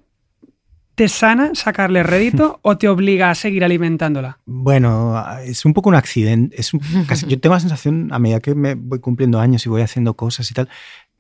¿Te 0.95 1.07
sana 1.07 1.51
sacarle 1.53 2.03
rédito 2.03 2.59
o 2.63 2.77
te 2.77 2.87
obliga 2.87 3.29
a 3.29 3.35
seguir 3.35 3.63
alimentándola? 3.63 4.39
Bueno, 4.45 5.23
es 5.43 5.65
un 5.65 5.73
poco 5.73 5.89
un 5.89 5.95
accidente. 5.95 6.59
Es 6.59 6.71
yo 6.71 7.39
tengo 7.39 7.55
la 7.55 7.59
sensación, 7.59 8.09
a 8.11 8.19
medida 8.19 8.39
que 8.39 8.55
me 8.55 8.75
voy 8.75 8.99
cumpliendo 8.99 9.39
años 9.39 9.65
y 9.65 9.69
voy 9.69 9.81
haciendo 9.81 10.15
cosas 10.15 10.49
y 10.51 10.53
tal, 10.53 10.69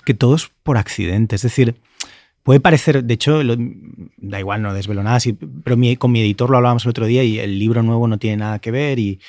que 0.05 0.13
todo 0.13 0.35
es 0.35 0.51
por 0.63 0.77
accidente. 0.77 1.35
Es 1.35 1.41
decir, 1.41 1.75
puede 2.43 2.59
parecer, 2.59 3.03
de 3.03 3.13
hecho, 3.13 3.41
da 4.17 4.39
igual, 4.39 4.61
no 4.61 4.73
desvelo 4.73 5.03
nada, 5.03 5.19
pero 5.63 5.77
con 5.97 6.11
mi 6.11 6.21
editor 6.21 6.49
lo 6.49 6.57
hablábamos 6.57 6.85
el 6.85 6.89
otro 6.89 7.05
día 7.05 7.23
y 7.23 7.39
el 7.39 7.59
libro 7.59 7.83
nuevo 7.83 8.07
no 8.07 8.17
tiene 8.17 8.37
nada 8.37 8.59
que 8.59 8.71
ver 8.71 8.99
y, 8.99 9.19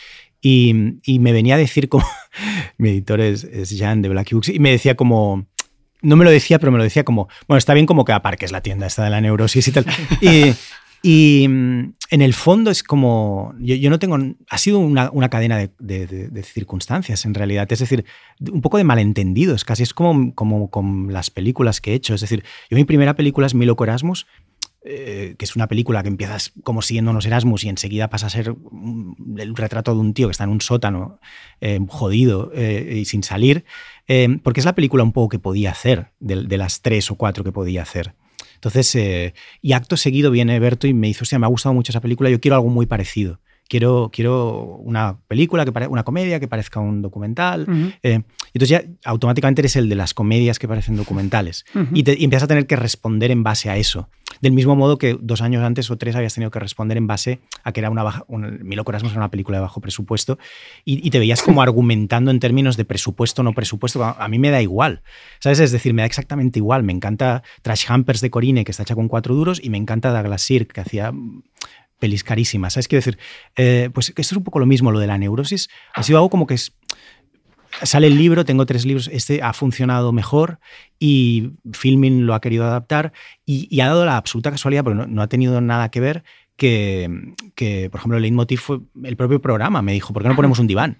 y, 0.42 1.18
me 1.20 1.32
venía 1.32 1.54
a 1.54 1.58
decir 1.58 1.88
como, 1.88 2.04
mi 2.78 2.90
editor 2.90 3.20
es, 3.20 3.44
es 3.44 3.74
Jan 3.78 4.02
de 4.02 4.08
Black 4.08 4.32
Books, 4.32 4.48
y 4.48 4.58
me 4.58 4.70
decía 4.70 4.96
como, 4.96 5.46
no 6.02 6.16
me 6.16 6.24
lo 6.24 6.30
decía, 6.30 6.58
pero 6.58 6.72
me 6.72 6.78
lo 6.78 6.84
decía 6.84 7.04
como, 7.04 7.28
bueno, 7.48 7.58
está 7.58 7.74
bien 7.74 7.86
como 7.86 8.04
que 8.04 8.12
aparques 8.12 8.52
la 8.52 8.60
tienda 8.60 8.86
esta 8.86 9.04
de 9.04 9.10
la 9.10 9.20
neurosis 9.20 9.68
y 9.68 9.72
tal. 9.72 9.86
Y, 11.04 11.48
mm, 11.48 11.94
en 12.10 12.22
el 12.22 12.32
fondo 12.32 12.70
es 12.70 12.84
como, 12.84 13.54
yo, 13.58 13.90
no 13.90 13.98
tengo, 13.98 14.16
ha 14.48 14.58
sido 14.58 14.78
una, 14.78 15.28
cadena 15.30 15.58
de, 15.58 16.42
circunstancias 16.44 17.24
en 17.24 17.34
realidad, 17.34 17.66
es 17.72 17.80
decir, 17.80 18.04
un 18.38 18.60
poco 18.60 18.78
de 18.78 18.84
malentendidos, 18.84 19.64
casi. 19.64 19.82
Es 19.82 19.94
como, 19.94 20.32
como 20.34 20.70
con 20.70 21.12
las 21.12 21.30
películas 21.30 21.80
que 21.80 21.90
he 21.90 21.94
hecho, 21.94 22.14
es 22.14 22.20
decir, 22.20 22.44
yo 22.70 22.76
mi 22.76 22.84
primera 22.84 23.14
película 23.16 23.48
es 23.48 23.54
Milo 23.54 23.76
Erasmus, 23.82 24.26
eh, 24.84 25.36
que 25.38 25.44
es 25.44 25.54
una 25.54 25.68
película 25.68 26.02
que 26.02 26.08
empiezas 26.08 26.52
como 26.64 26.82
siguiendo 26.82 27.12
unos 27.12 27.24
Erasmus 27.24 27.62
y 27.62 27.68
enseguida 27.68 28.10
pasa 28.10 28.26
a 28.26 28.30
ser 28.30 28.56
el 29.36 29.54
retrato 29.54 29.94
de 29.94 30.00
un 30.00 30.12
tío 30.12 30.26
que 30.26 30.32
está 30.32 30.42
en 30.42 30.50
un 30.50 30.60
sótano 30.60 31.20
eh, 31.60 31.78
jodido 31.86 32.50
eh, 32.52 32.96
y 32.96 33.04
sin 33.04 33.22
salir, 33.22 33.64
porque 34.42 34.60
es 34.60 34.66
la 34.66 34.74
película 34.74 35.02
un 35.02 35.12
poco 35.12 35.28
que 35.28 35.38
podía 35.38 35.70
hacer, 35.70 36.08
de, 36.20 36.58
las 36.58 36.82
tres 36.82 37.10
o 37.10 37.16
cuatro 37.16 37.44
que 37.44 37.52
podía 37.52 37.82
hacer. 37.82 38.14
Entonces, 38.54 39.34
y 39.60 39.72
acto 39.72 39.96
seguido 39.96 40.30
viene 40.30 40.58
Berto 40.60 40.86
y 40.86 40.94
me 40.94 41.08
dice, 41.08 41.22
hostia, 41.22 41.38
me 41.38 41.46
ha 41.46 41.48
gustado 41.48 41.74
mucho 41.74 41.92
esa 41.92 42.00
película, 42.00 42.30
yo 42.30 42.40
quiero 42.40 42.56
algo 42.56 42.68
muy 42.68 42.86
parecido. 42.86 43.40
Quiero, 43.68 44.10
quiero 44.12 44.76
una 44.82 45.18
película, 45.28 45.64
que 45.64 45.72
una 45.88 46.02
comedia 46.02 46.38
que 46.38 46.46
parezca 46.46 46.78
un 46.78 47.00
documental. 47.00 47.66
entonces 48.02 48.68
ya 48.68 48.84
automáticamente 49.04 49.62
eres 49.62 49.76
el 49.76 49.88
de 49.88 49.94
las 49.94 50.12
comedias 50.14 50.58
que 50.58 50.68
parecen 50.68 50.96
documentales. 50.96 51.64
y, 51.92 52.02
te, 52.02 52.16
y 52.18 52.24
empiezas 52.24 52.44
a 52.44 52.48
tener 52.48 52.66
que 52.66 52.76
responder 52.76 53.30
en 53.30 53.42
base 53.42 53.70
a 53.70 53.76
eso. 53.76 54.08
Del 54.42 54.52
mismo 54.52 54.74
modo 54.74 54.98
que 54.98 55.16
dos 55.20 55.40
años 55.40 55.62
antes 55.62 55.88
o 55.90 55.96
tres 55.96 56.16
habías 56.16 56.34
tenido 56.34 56.50
que 56.50 56.58
responder 56.58 56.98
en 56.98 57.06
base 57.06 57.40
a 57.62 57.72
que 57.72 57.78
era 57.78 57.90
una 57.90 58.02
baja, 58.02 58.24
un, 58.26 58.58
Milo 58.64 58.84
era 58.86 58.98
una 58.98 59.30
película 59.30 59.58
de 59.58 59.62
bajo 59.62 59.80
presupuesto 59.80 60.36
y, 60.84 61.10
te 61.10 61.20
veías 61.20 61.42
como 61.42 61.62
argumentando 61.62 62.32
en 62.32 62.40
términos 62.40 62.76
de 62.76 62.84
presupuesto 62.84 63.42
o 63.42 63.44
no 63.44 63.52
presupuesto. 63.52 64.02
A, 64.04 64.28
mí 64.28 64.40
me 64.40 64.50
da 64.50 64.60
igual, 64.60 65.02
¿sabes? 65.38 65.60
Es 65.60 65.70
decir, 65.70 65.94
me 65.94 66.02
da 66.02 66.06
exactamente 66.06 66.58
igual. 66.58 66.82
Me 66.82 66.92
encanta 66.92 67.44
Trash 67.62 67.84
Hampers 67.88 68.20
de 68.20 68.30
Corine, 68.30 68.64
que 68.64 68.72
está 68.72 68.82
hecha 68.82 68.96
con 68.96 69.06
cuatro 69.06 69.34
duros, 69.34 69.60
y 69.62 69.70
me 69.70 69.78
encanta 69.78 70.12
Douglas 70.12 70.42
Sirk, 70.42 70.72
que 70.72 70.80
hacía 70.80 71.12
pelis 72.00 72.24
carísimas. 72.24 72.72
¿Sabes? 72.72 72.88
Quiero 72.88 72.98
decir, 72.98 73.18
eh, 73.54 73.90
pues 73.94 74.08
esto 74.08 74.20
es 74.20 74.32
un 74.32 74.42
poco 74.42 74.58
lo 74.58 74.66
mismo, 74.66 74.90
lo 74.90 74.98
de 74.98 75.06
la 75.06 75.18
neurosis. 75.18 75.68
Ha 75.94 76.02
sido 76.02 76.18
algo 76.18 76.30
como 76.30 76.48
que 76.48 76.54
es, 76.54 76.72
sale 77.82 78.06
el 78.06 78.18
libro, 78.18 78.44
tengo 78.44 78.66
tres 78.66 78.84
libros, 78.84 79.08
este 79.12 79.42
ha 79.42 79.52
funcionado 79.52 80.12
mejor 80.12 80.58
y 80.98 81.52
Filming 81.72 82.26
lo 82.26 82.34
ha 82.34 82.40
querido 82.40 82.64
adaptar 82.64 83.12
y, 83.44 83.80
ha 83.80 83.86
dado 83.86 84.04
la 84.04 84.16
absoluta 84.16 84.50
casualidad, 84.50 84.84
porque 84.84 85.06
no, 85.06 85.22
ha 85.22 85.26
tenido 85.28 85.60
nada 85.60 85.90
que 85.90 86.00
ver, 86.00 86.24
que, 86.56 87.34
que, 87.54 87.88
por 87.90 87.98
ejemplo, 87.98 88.16
el 88.16 88.22
leitmotiv 88.22 88.60
fue 88.60 88.80
el 89.02 89.16
propio 89.16 89.40
programa. 89.40 89.82
Me 89.82 89.92
dijo, 89.92 90.12
¿por 90.12 90.22
qué 90.22 90.28
no 90.28 90.36
ponemos 90.36 90.58
un 90.58 90.66
diván? 90.66 90.98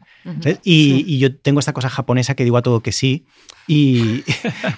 y, 0.64 1.04
y, 1.06 1.18
yo 1.18 1.37
tengo 1.37 1.61
esta 1.61 1.72
cosa 1.72 1.88
japonesa 1.88 2.35
que 2.35 2.44
digo 2.44 2.56
a 2.56 2.62
todo 2.62 2.80
que 2.80 2.92
sí. 2.92 3.26
Y, 3.66 4.25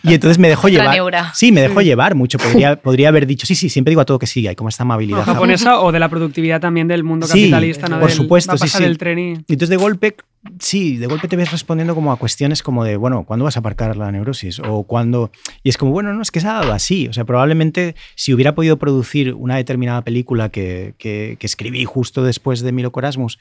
y 0.02 0.14
entonces 0.14 0.38
me 0.38 0.48
dejó 0.48 0.68
llevar. 0.68 0.94
Sí, 1.34 1.52
me 1.52 1.62
dejó 1.62 1.80
llevar 1.80 2.14
mucho. 2.14 2.38
Podría, 2.38 2.76
podría 2.76 3.08
haber 3.08 3.26
dicho, 3.26 3.46
sí, 3.46 3.54
sí, 3.54 3.68
siempre 3.68 3.90
digo 3.90 4.00
a 4.00 4.04
todo 4.04 4.18
que 4.18 4.26
sí, 4.26 4.46
hay 4.46 4.54
como 4.54 4.68
esta 4.68 4.82
amabilidad. 4.82 5.24
japonesa 5.24 5.80
o 5.80 5.92
de 5.92 5.98
la 5.98 6.08
productividad 6.08 6.60
también 6.60 6.88
del 6.88 7.04
mundo 7.04 7.26
capitalista, 7.26 7.88
¿no? 7.88 8.00
Por 8.00 8.10
supuesto, 8.10 8.56
sí, 8.58 8.68
sí. 8.68 8.84
El 8.84 8.98
tren 8.98 9.18
y... 9.18 9.32
entonces 9.32 9.68
de 9.68 9.76
golpe, 9.76 10.16
sí, 10.58 10.96
de 10.96 11.06
golpe 11.06 11.28
te 11.28 11.36
ves 11.36 11.50
respondiendo 11.50 11.94
como 11.94 12.12
a 12.12 12.16
cuestiones 12.16 12.62
como 12.62 12.84
de, 12.84 12.96
bueno, 12.96 13.24
¿cuándo 13.24 13.44
vas 13.44 13.56
a 13.56 13.60
aparcar 13.60 13.96
la 13.96 14.12
neurosis? 14.12 14.60
O 14.60 14.82
cuando. 14.84 15.30
Y 15.62 15.70
es 15.70 15.78
como, 15.78 15.92
bueno, 15.92 16.12
no, 16.12 16.22
es 16.22 16.30
que 16.30 16.40
se 16.40 16.48
ha 16.48 16.54
dado 16.54 16.72
así. 16.72 17.08
O 17.08 17.12
sea, 17.12 17.24
probablemente 17.24 17.94
si 18.14 18.34
hubiera 18.34 18.54
podido 18.54 18.78
producir 18.78 19.34
una 19.34 19.56
determinada 19.56 20.02
película 20.02 20.50
que, 20.50 20.94
que, 20.98 21.36
que 21.38 21.46
escribí 21.46 21.84
justo 21.84 22.22
después 22.22 22.60
de 22.60 22.72
Milo 22.72 22.92
Corasmus 22.92 23.38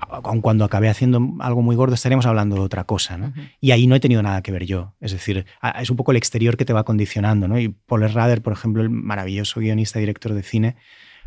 aun 0.00 0.40
cuando 0.40 0.64
acabé 0.64 0.88
haciendo 0.88 1.20
algo 1.40 1.62
muy 1.62 1.76
gordo, 1.76 1.94
estaríamos 1.94 2.26
hablando 2.26 2.56
de 2.56 2.62
otra 2.62 2.84
cosa. 2.84 3.18
¿no? 3.18 3.32
Y 3.60 3.72
ahí 3.72 3.86
no 3.86 3.94
he 3.94 4.00
tenido 4.00 4.22
nada 4.22 4.42
que 4.42 4.52
ver 4.52 4.64
yo. 4.64 4.94
Es 5.00 5.12
decir, 5.12 5.46
es 5.80 5.90
un 5.90 5.96
poco 5.96 6.12
el 6.12 6.16
exterior 6.16 6.56
que 6.56 6.64
te 6.64 6.72
va 6.72 6.84
condicionando. 6.84 7.48
¿no? 7.48 7.58
Y 7.58 7.68
Paul 7.68 8.08
Rader, 8.12 8.42
por 8.42 8.52
ejemplo, 8.52 8.82
el 8.82 8.90
maravilloso 8.90 9.60
guionista 9.60 9.98
y 9.98 10.02
director 10.02 10.34
de 10.34 10.42
cine, 10.42 10.76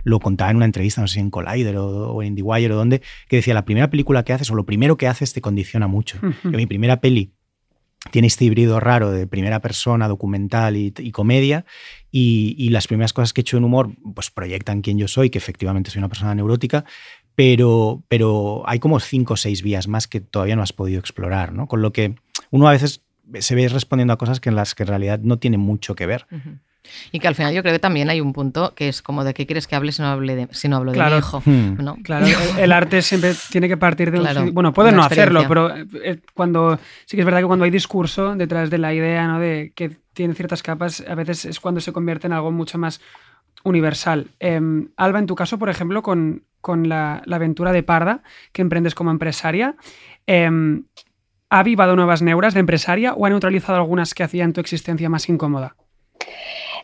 lo 0.04 0.20
contaba 0.20 0.52
en 0.52 0.58
una 0.58 0.66
entrevista, 0.66 1.02
no 1.02 1.08
sé 1.08 1.16
si 1.16 1.20
en 1.20 1.30
Collider 1.30 1.78
o, 1.78 2.22
en 2.22 2.30
IndieWire 2.30 2.74
o 2.74 2.76
donde, 2.76 3.02
que 3.28 3.38
decía, 3.38 3.54
la 3.54 3.66
primera 3.66 3.90
película 3.90 4.24
que 4.24 4.34
haces 4.34 4.50
o 4.52 4.56
lo 4.56 4.66
primero 4.66 4.98
que 4.98 5.08
haces 5.08 5.34
te 5.34 5.42
condiciona 5.42 5.88
mucho. 5.88 6.20
mi 6.44 6.66
primera 6.66 7.02
peli 7.02 7.34
tiene 8.10 8.28
este 8.28 8.46
híbrido 8.46 8.80
raro 8.80 9.12
de 9.12 9.28
primera 9.28 9.60
persona, 9.60 10.08
documental 10.08 10.76
y, 10.76 11.12
comedia, 11.12 11.66
y, 12.10 12.56
y, 12.58 12.70
las 12.70 12.88
primeras 12.88 13.14
cosas 13.14 13.32
que 13.32 13.42
he 13.42 13.44
hecho 13.44 13.58
en 13.58 13.64
humor 13.64 13.92
pues 14.16 14.32
proyectan 14.32 14.82
quién 14.82 14.98
yo 14.98 15.08
soy, 15.08 15.30
que 15.30 15.38
efectivamente 15.38 15.92
soy 15.92 16.00
una 16.00 16.10
persona 16.10 16.34
neurótica, 16.34 16.84
pero, 17.36 18.04
pero 18.08 18.64
hay 18.66 18.80
como 18.80 19.00
cinco 19.00 19.34
o 19.34 19.38
seis 19.38 19.62
vías 19.62 19.88
más 19.88 20.08
que 20.08 20.22
todavía 20.22 20.56
no 20.56 20.64
has 20.64 20.74
podido 20.74 21.00
explorar, 21.00 21.54
¿no? 21.54 21.68
Con 21.68 21.82
lo 21.82 21.92
que 21.92 22.16
uno 22.50 22.68
a 22.68 22.72
veces 22.72 23.02
se 23.40 23.56
ve 23.56 23.68
respondiendo 23.68 24.14
a 24.14 24.18
cosas 24.18 24.40
que 24.40 24.50
en 24.50 24.56
las 24.56 24.76
que 24.76 24.84
en 24.84 24.88
realidad 24.90 25.20
no 25.22 25.38
tiene 25.38 25.58
mucho 25.58 25.96
que 25.96 26.06
ver. 26.06 26.26
Y 27.12 27.20
que 27.20 27.28
al 27.28 27.36
final 27.36 27.54
yo 27.54 27.62
creo 27.62 27.74
que 27.74 27.80
también 27.80 28.10
hay 28.10 28.20
un 28.20 28.34
punto 28.34 28.74
que 28.76 28.90
es 28.90 29.02
como 29.02 29.24
de 29.24 29.34
qué 29.34 29.46
quieres 29.46 29.68
que 29.68 29.76
hable 29.76 29.92
si 29.92 30.02
no, 30.02 30.10
hable 30.10 30.36
de, 30.36 30.48
si 30.52 30.68
no 30.68 30.78
hablo 30.78 30.92
Claro. 30.92 31.12
de 31.12 31.16
mi 31.16 31.20
hijo. 31.20 31.44
Hmm. 31.46 31.78
¿no? 31.84 31.96
Claro, 32.04 32.26
el, 32.26 32.60
el 32.60 32.72
arte 32.72 33.02
siempre 33.02 33.34
tiene 33.52 33.68
que 33.68 33.78
partir 33.78 34.12
de 34.12 34.20
un... 34.20 34.54
Bueno, 34.54 34.74
puede 34.74 34.90
una 34.90 34.98
no 34.98 35.04
hacerlo, 35.04 35.46
pero 35.48 35.74
eh, 35.78 36.20
cuando 36.34 36.80
sí 37.06 37.16
que 37.16 37.22
es 37.22 37.26
verdad 37.26 37.40
que 37.42 37.46
cuando 37.46 37.66
hay 37.66 37.72
discurso 37.72 38.36
detrás 38.36 38.70
de 38.70 38.80
la 38.80 38.94
idea, 38.94 39.28
¿no? 39.28 39.40
De 39.40 39.72
que 39.76 39.96
tiene 40.14 40.34
ciertas 40.34 40.64
capas, 40.64 41.04
a 41.08 41.16
veces 41.16 41.46
es 41.46 41.60
cuando 41.60 41.80
se 41.82 41.94
convierte 41.94 42.28
en 42.28 42.34
algo 42.34 42.52
mucho 42.52 42.78
más 42.78 43.00
universal. 43.64 44.28
Eh, 44.40 44.60
Alba, 44.98 45.20
en 45.20 45.28
tu 45.28 45.36
caso, 45.36 45.60
por 45.60 45.70
ejemplo, 45.70 46.02
con, 46.02 46.44
con 46.62 46.88
la, 46.88 47.22
aventura 47.30 47.72
de 47.72 47.84
Parda, 47.84 48.24
que 48.54 48.62
emprendes 48.62 48.96
como 48.96 49.12
empresaria, 49.12 49.76
eh, 50.28 50.50
¿ha 51.52 51.60
avivado 51.60 51.96
nuevas 51.96 52.22
neuras 52.22 52.54
de 52.54 52.62
empresaria 52.62 53.14
o 53.14 53.26
ha 53.26 53.30
neutralizado 53.30 53.78
algunas 53.78 54.14
que 54.14 54.24
hacían 54.24 54.54
tu 54.54 54.62
existencia 54.62 55.10
más 55.10 55.28
incómoda? 55.28 55.76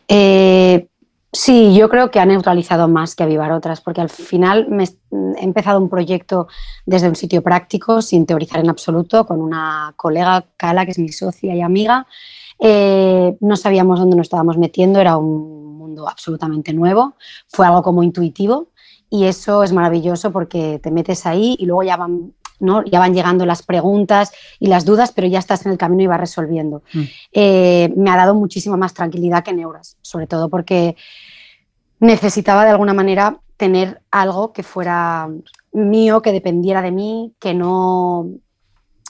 Eh, 0.08 0.88
sí, 1.32 1.76
yo 1.76 1.90
creo 1.90 2.12
que 2.12 2.20
ha 2.20 2.26
neutralizado 2.26 2.88
más 2.88 3.16
que 3.16 3.24
avivar 3.24 3.54
otras, 3.54 3.82
porque 3.82 4.02
al 4.02 4.10
final 4.10 4.68
he 4.72 5.44
empezado 5.44 5.80
un 5.80 5.90
proyecto 5.90 6.48
desde 6.86 7.08
un 7.08 7.16
sitio 7.16 7.42
práctico, 7.42 8.02
sin 8.02 8.26
teorizar 8.26 8.60
en 8.60 8.70
absoluto, 8.70 9.26
con 9.26 9.42
una 9.42 9.94
colega, 9.96 10.46
Cala, 10.58 10.86
que 10.86 10.92
es 10.92 11.00
mi 11.00 11.10
socia 11.10 11.56
y 11.56 11.62
amiga. 11.62 12.06
Eh, 12.60 13.38
no 13.40 13.56
sabíamos 13.56 14.00
dónde 14.00 14.18
nos 14.18 14.26
estábamos 14.26 14.58
metiendo, 14.58 15.00
era 15.00 15.16
un 15.18 15.78
mundo 15.78 16.10
absolutamente 16.10 16.74
nuevo, 16.74 17.16
fue 17.48 17.66
algo 17.66 17.84
como 17.84 18.04
intuitivo 18.04 18.70
y 19.10 19.26
eso 19.26 19.64
es 19.64 19.72
maravilloso 19.72 20.32
porque 20.32 20.80
te 20.82 20.92
metes 20.92 21.26
ahí 21.26 21.56
y 21.60 21.66
luego 21.66 21.84
ya 21.84 21.98
van, 21.98 22.34
¿no? 22.60 22.84
ya 22.84 23.00
van 23.00 23.14
llegando 23.14 23.46
las 23.46 23.64
preguntas 23.64 24.32
y 24.60 24.68
las 24.68 24.86
dudas, 24.86 25.12
pero 25.14 25.28
ya 25.28 25.40
estás 25.40 25.66
en 25.66 25.72
el 25.72 25.78
camino 25.78 26.04
y 26.04 26.08
vas 26.08 26.20
resolviendo. 26.20 26.84
Mm. 26.94 27.02
Eh, 27.32 27.94
me 27.96 28.10
ha 28.10 28.18
dado 28.18 28.36
muchísima 28.36 28.78
más 28.78 28.94
tranquilidad 28.94 29.44
que 29.44 29.54
neuras, 29.54 29.98
sobre 30.02 30.28
todo 30.28 30.50
porque 30.50 30.96
necesitaba 32.00 32.66
de 32.66 32.72
alguna 32.72 32.94
manera 32.94 33.40
tener 33.56 34.02
algo 34.12 34.54
que 34.54 34.64
fuera 34.64 35.30
mío, 35.72 36.22
que 36.22 36.32
dependiera 36.32 36.82
de 36.82 36.92
mí, 36.92 37.34
que 37.40 37.54
no... 37.54 38.28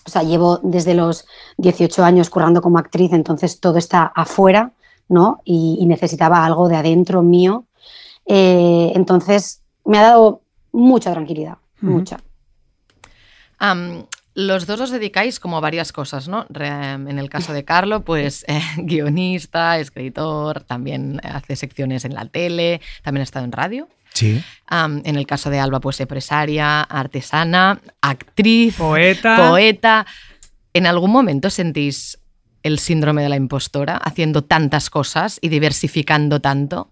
O 0.05 0.09
sea, 0.09 0.23
llevo 0.23 0.59
desde 0.63 0.93
los 0.93 1.25
18 1.57 2.05
años 2.05 2.29
currando 2.29 2.61
como 2.61 2.77
actriz, 2.77 3.11
entonces 3.11 3.59
todo 3.59 3.77
está 3.77 4.03
afuera, 4.15 4.71
¿no? 5.09 5.41
Y, 5.43 5.79
y 5.81 5.85
necesitaba 5.85 6.45
algo 6.45 6.69
de 6.69 6.77
adentro 6.77 7.23
mío. 7.23 7.65
Eh, 8.25 8.93
entonces, 8.95 9.63
me 9.87 9.97
ha 9.97 10.03
dado 10.03 10.41
mucha 10.71 11.11
tranquilidad, 11.13 11.57
mucha. 11.81 12.17
Am, 13.59 14.05
los 14.35 14.67
dos 14.67 14.79
os 14.81 14.91
dedicáis 14.91 15.39
como 15.39 15.57
a 15.57 15.61
varias 15.61 15.91
cosas, 15.91 16.27
¿no? 16.27 16.45
Re- 16.49 16.67
en 16.67 17.17
el 17.17 17.27
caso 17.29 17.53
de 17.53 17.65
Carlo, 17.65 18.01
pues 18.05 18.45
eh, 18.47 18.61
guionista, 18.77 19.79
escritor, 19.79 20.63
también 20.63 21.19
hace 21.23 21.55
secciones 21.55 22.05
en 22.05 22.13
la 22.13 22.25
tele, 22.25 22.81
también 23.01 23.21
ha 23.21 23.23
estado 23.23 23.45
en 23.45 23.51
radio. 23.51 23.87
Sí. 24.13 24.41
En 24.71 25.15
el 25.15 25.27
caso 25.27 25.49
de 25.51 25.59
Alba, 25.59 25.79
pues 25.79 25.99
empresaria, 25.99 26.81
artesana, 26.81 27.79
actriz, 28.01 28.75
Poeta. 28.75 29.49
poeta. 29.49 30.05
¿En 30.73 30.87
algún 30.87 31.11
momento 31.11 31.51
sentís 31.51 32.17
el 32.63 32.79
síndrome 32.79 33.21
de 33.21 33.29
la 33.29 33.35
impostora 33.35 33.95
haciendo 33.97 34.43
tantas 34.43 34.89
cosas 34.89 35.37
y 35.39 35.49
diversificando 35.49 36.39
tanto? 36.41 36.89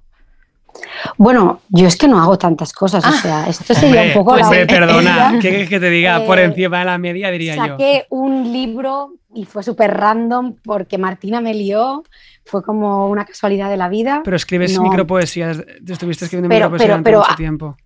Bueno, 1.17 1.61
yo 1.69 1.87
es 1.87 1.95
que 1.97 2.07
no 2.07 2.19
hago 2.21 2.37
tantas 2.37 2.73
cosas, 2.73 3.05
o 3.05 3.11
sea, 3.11 3.47
esto 3.47 3.73
sería 3.73 3.87
Hombre, 4.01 4.07
un 4.07 4.13
poco... 4.13 4.31
pues, 4.31 4.41
la 4.41 4.47
hombre, 4.47 4.65
perdona. 4.67 5.31
¿qué 5.41 5.49
quieres 5.49 5.69
que 5.69 5.79
te 5.79 5.89
diga? 5.89 6.23
Por 6.25 6.39
Eh, 6.39 6.43
encima 6.45 6.79
de 6.79 6.85
la 6.85 6.97
media, 6.97 7.31
diría 7.31 7.55
yo. 7.55 7.65
Saqué 7.65 8.05
un 8.09 8.51
libro 8.51 9.13
y 9.33 9.45
fue 9.45 9.63
súper 9.63 9.95
random 9.95 10.55
porque 10.63 10.97
Martina 10.97 11.41
me 11.41 11.53
lió, 11.53 12.03
fue 12.45 12.63
como 12.63 13.07
una 13.09 13.25
casualidad 13.25 13.69
de 13.69 13.77
la 13.77 13.89
vida. 13.89 14.21
Pero 14.23 14.35
escribes 14.35 14.75
No. 14.75 14.83
micropoesías, 14.83 15.63
estuviste 15.87 16.25
escribiendo 16.25 16.49
Pero- 16.49 16.69
micropoesía 16.69 17.01
pero- 17.03 17.19
mucho 17.19 17.31
ah, 17.31 17.35
tiempo. 17.35 17.77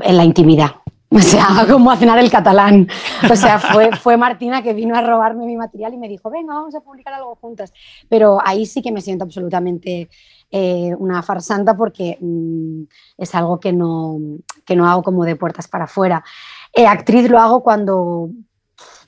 en 0.00 0.16
la 0.16 0.24
intimidad. 0.24 0.70
O 1.14 1.20
sea, 1.20 1.46
como 1.70 1.92
a 1.92 1.96
cenar 1.96 2.18
el 2.18 2.28
catalán. 2.28 2.88
O 3.30 3.36
sea, 3.36 3.60
fue, 3.60 3.94
fue 3.94 4.16
Martina 4.16 4.62
que 4.64 4.72
vino 4.74 4.96
a 4.96 5.00
robarme 5.00 5.46
mi 5.46 5.54
material 5.54 5.94
y 5.94 5.96
me 5.96 6.08
dijo, 6.08 6.28
venga, 6.28 6.54
vamos 6.54 6.74
a 6.74 6.80
publicar 6.80 7.14
algo 7.14 7.36
juntas. 7.36 7.72
Pero 8.08 8.40
ahí 8.44 8.66
sí 8.66 8.82
que 8.82 8.90
me 8.90 9.00
siento 9.00 9.22
absolutamente 9.22 10.08
eh, 10.56 10.94
una 11.00 11.20
farsanta 11.24 11.76
porque 11.76 12.16
mm, 12.20 12.84
es 13.18 13.34
algo 13.34 13.58
que 13.58 13.72
no, 13.72 14.18
que 14.64 14.76
no 14.76 14.88
hago 14.88 15.02
como 15.02 15.24
de 15.24 15.34
puertas 15.34 15.66
para 15.66 15.86
afuera. 15.86 16.22
Eh, 16.72 16.86
actriz 16.86 17.28
lo 17.28 17.40
hago 17.40 17.64
cuando, 17.64 18.30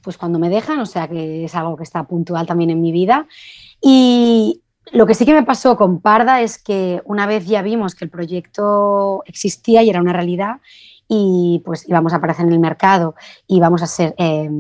pues 0.03 0.19
cuando 0.19 0.41
me 0.41 0.49
dejan, 0.49 0.81
o 0.81 0.87
sea 0.87 1.07
que 1.07 1.45
es 1.45 1.55
algo 1.55 1.77
que 1.77 1.85
está 1.85 2.03
puntual 2.03 2.49
también 2.49 2.71
en 2.71 2.81
mi 2.81 2.91
vida. 2.91 3.29
Y 3.81 4.65
lo 4.91 5.07
que 5.07 5.15
sí 5.15 5.25
que 5.25 5.35
me 5.35 5.45
pasó 5.45 5.77
con 5.77 6.01
Parda 6.01 6.41
es 6.41 6.61
que 6.61 7.01
una 7.05 7.27
vez 7.27 7.47
ya 7.47 7.63
vimos 7.63 7.95
que 7.95 8.07
el 8.07 8.11
proyecto 8.11 9.23
existía 9.27 9.85
y 9.85 9.91
era 9.91 10.01
una 10.01 10.13
realidad 10.13 10.57
y 11.07 11.63
pues 11.65 11.89
íbamos 11.89 12.13
a 12.13 12.17
aparecer 12.17 12.47
en 12.47 12.55
el 12.55 12.59
mercado 12.59 13.15
y 13.47 13.61
vamos 13.61 13.83
a 13.83 13.87
ser 13.87 14.17
eh, 14.19 14.51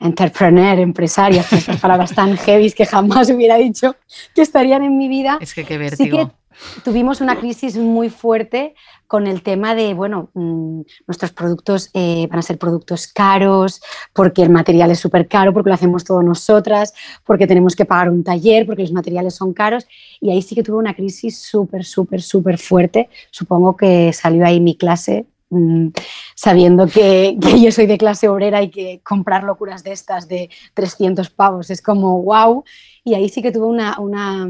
entrepreneur, 0.00 0.78
estas 0.78 1.76
palabras 1.80 2.14
tan 2.14 2.36
heavy 2.36 2.72
que 2.72 2.86
jamás 2.86 3.30
hubiera 3.30 3.56
dicho 3.56 3.96
que 4.34 4.42
estarían 4.42 4.82
en 4.82 4.96
mi 4.96 5.08
vida. 5.08 5.38
Es 5.40 5.54
que 5.54 5.64
qué 5.64 5.74
Sí 5.74 5.78
vértigo. 5.78 6.16
que 6.16 6.40
tuvimos 6.84 7.20
una 7.20 7.36
crisis 7.36 7.76
muy 7.76 8.10
fuerte 8.10 8.74
con 9.06 9.26
el 9.26 9.42
tema 9.42 9.74
de, 9.74 9.92
bueno, 9.92 10.30
mm, 10.34 10.82
nuestros 11.06 11.32
productos 11.32 11.90
eh, 11.94 12.28
van 12.30 12.38
a 12.38 12.42
ser 12.42 12.58
productos 12.58 13.08
caros, 13.08 13.80
porque 14.12 14.42
el 14.42 14.50
material 14.50 14.90
es 14.90 15.00
súper 15.00 15.26
caro, 15.26 15.52
porque 15.52 15.70
lo 15.70 15.74
hacemos 15.74 16.04
todos 16.04 16.22
nosotras, 16.22 16.94
porque 17.24 17.46
tenemos 17.46 17.74
que 17.74 17.84
pagar 17.84 18.10
un 18.10 18.22
taller, 18.22 18.66
porque 18.66 18.82
los 18.82 18.92
materiales 18.92 19.34
son 19.34 19.52
caros. 19.52 19.86
Y 20.20 20.30
ahí 20.30 20.42
sí 20.42 20.54
que 20.54 20.62
tuve 20.62 20.76
una 20.76 20.94
crisis 20.94 21.38
súper, 21.38 21.84
súper, 21.84 22.22
súper 22.22 22.58
fuerte. 22.58 23.08
Supongo 23.30 23.76
que 23.76 24.12
salió 24.12 24.46
ahí 24.46 24.60
mi 24.60 24.76
clase. 24.76 25.26
Mm, 25.50 25.88
sabiendo 26.34 26.86
que, 26.86 27.36
que 27.40 27.60
yo 27.60 27.70
soy 27.70 27.86
de 27.86 27.98
clase 27.98 28.28
obrera 28.28 28.62
y 28.62 28.70
que 28.70 29.00
comprar 29.04 29.44
locuras 29.44 29.84
de 29.84 29.92
estas 29.92 30.28
de 30.28 30.50
300 30.74 31.30
pavos 31.30 31.70
es 31.70 31.82
como 31.82 32.22
wow, 32.22 32.64
y 33.04 33.14
ahí 33.14 33.28
sí 33.28 33.42
que 33.42 33.52
tuve 33.52 33.66
una, 33.66 33.98
una, 34.00 34.48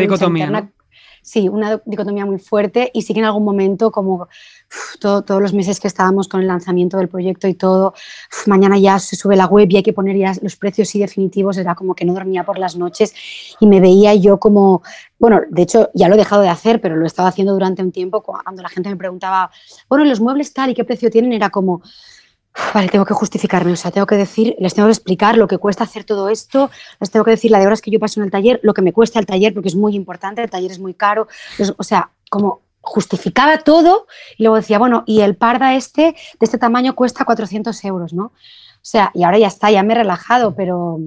dicotomía, 0.00 0.46
interna 0.46 0.60
¿no? 0.62 0.81
Sí, 1.24 1.48
una 1.48 1.80
dicotomía 1.84 2.26
muy 2.26 2.40
fuerte 2.40 2.90
y 2.92 3.02
sí 3.02 3.14
que 3.14 3.20
en 3.20 3.26
algún 3.26 3.44
momento, 3.44 3.92
como 3.92 4.28
todos 5.00 5.40
los 5.40 5.52
meses 5.52 5.78
que 5.78 5.86
estábamos 5.86 6.26
con 6.26 6.40
el 6.40 6.48
lanzamiento 6.48 6.96
del 6.96 7.08
proyecto 7.08 7.46
y 7.46 7.54
todo, 7.54 7.94
mañana 8.46 8.76
ya 8.76 8.98
se 8.98 9.14
sube 9.14 9.36
la 9.36 9.46
web 9.46 9.68
y 9.70 9.76
hay 9.76 9.82
que 9.84 9.92
poner 9.92 10.16
ya 10.16 10.32
los 10.42 10.56
precios 10.56 10.88
sí 10.88 10.98
definitivos, 10.98 11.58
era 11.58 11.76
como 11.76 11.94
que 11.94 12.04
no 12.04 12.12
dormía 12.12 12.42
por 12.42 12.58
las 12.58 12.76
noches 12.76 13.14
y 13.60 13.66
me 13.66 13.80
veía 13.80 14.14
yo 14.16 14.40
como, 14.40 14.82
bueno, 15.20 15.40
de 15.48 15.62
hecho 15.62 15.90
ya 15.94 16.08
lo 16.08 16.16
he 16.16 16.18
dejado 16.18 16.42
de 16.42 16.48
hacer, 16.48 16.80
pero 16.80 16.96
lo 16.96 17.04
he 17.04 17.06
estado 17.06 17.28
haciendo 17.28 17.52
durante 17.52 17.82
un 17.82 17.92
tiempo 17.92 18.22
cuando 18.22 18.60
la 18.60 18.68
gente 18.68 18.90
me 18.90 18.96
preguntaba, 18.96 19.52
bueno, 19.88 20.04
¿y 20.04 20.08
los 20.08 20.20
muebles 20.20 20.52
tal 20.52 20.70
y 20.70 20.74
qué 20.74 20.84
precio 20.84 21.08
tienen, 21.08 21.32
era 21.32 21.50
como, 21.50 21.82
Vale, 22.74 22.88
tengo 22.88 23.04
que 23.04 23.14
justificarme, 23.14 23.72
o 23.72 23.76
sea, 23.76 23.90
tengo 23.90 24.06
que 24.06 24.16
decir, 24.16 24.54
les 24.58 24.74
tengo 24.74 24.88
que 24.88 24.92
explicar 24.92 25.38
lo 25.38 25.48
que 25.48 25.56
cuesta 25.56 25.84
hacer 25.84 26.04
todo 26.04 26.28
esto, 26.28 26.70
les 27.00 27.10
tengo 27.10 27.24
que 27.24 27.30
decir 27.30 27.50
la 27.50 27.58
de 27.58 27.66
horas 27.66 27.80
que 27.80 27.90
yo 27.90 27.98
paso 27.98 28.20
en 28.20 28.24
el 28.24 28.30
taller, 28.30 28.60
lo 28.62 28.74
que 28.74 28.82
me 28.82 28.92
cuesta 28.92 29.18
el 29.18 29.26
taller, 29.26 29.54
porque 29.54 29.68
es 29.68 29.74
muy 29.74 29.94
importante, 29.94 30.42
el 30.42 30.50
taller 30.50 30.70
es 30.70 30.78
muy 30.78 30.92
caro, 30.92 31.28
o 31.78 31.82
sea, 31.82 32.10
como 32.28 32.60
justificaba 32.82 33.58
todo 33.58 34.06
y 34.36 34.42
luego 34.42 34.56
decía, 34.56 34.78
bueno, 34.78 35.04
y 35.06 35.20
el 35.20 35.36
parda 35.36 35.74
este, 35.74 36.02
de 36.02 36.14
este 36.40 36.58
tamaño, 36.58 36.94
cuesta 36.94 37.24
400 37.24 37.84
euros, 37.84 38.12
¿no? 38.12 38.24
O 38.24 38.84
sea, 38.84 39.10
y 39.14 39.22
ahora 39.22 39.38
ya 39.38 39.46
está, 39.46 39.70
ya 39.70 39.82
me 39.82 39.94
he 39.94 39.96
relajado, 39.96 40.54
pero... 40.54 40.98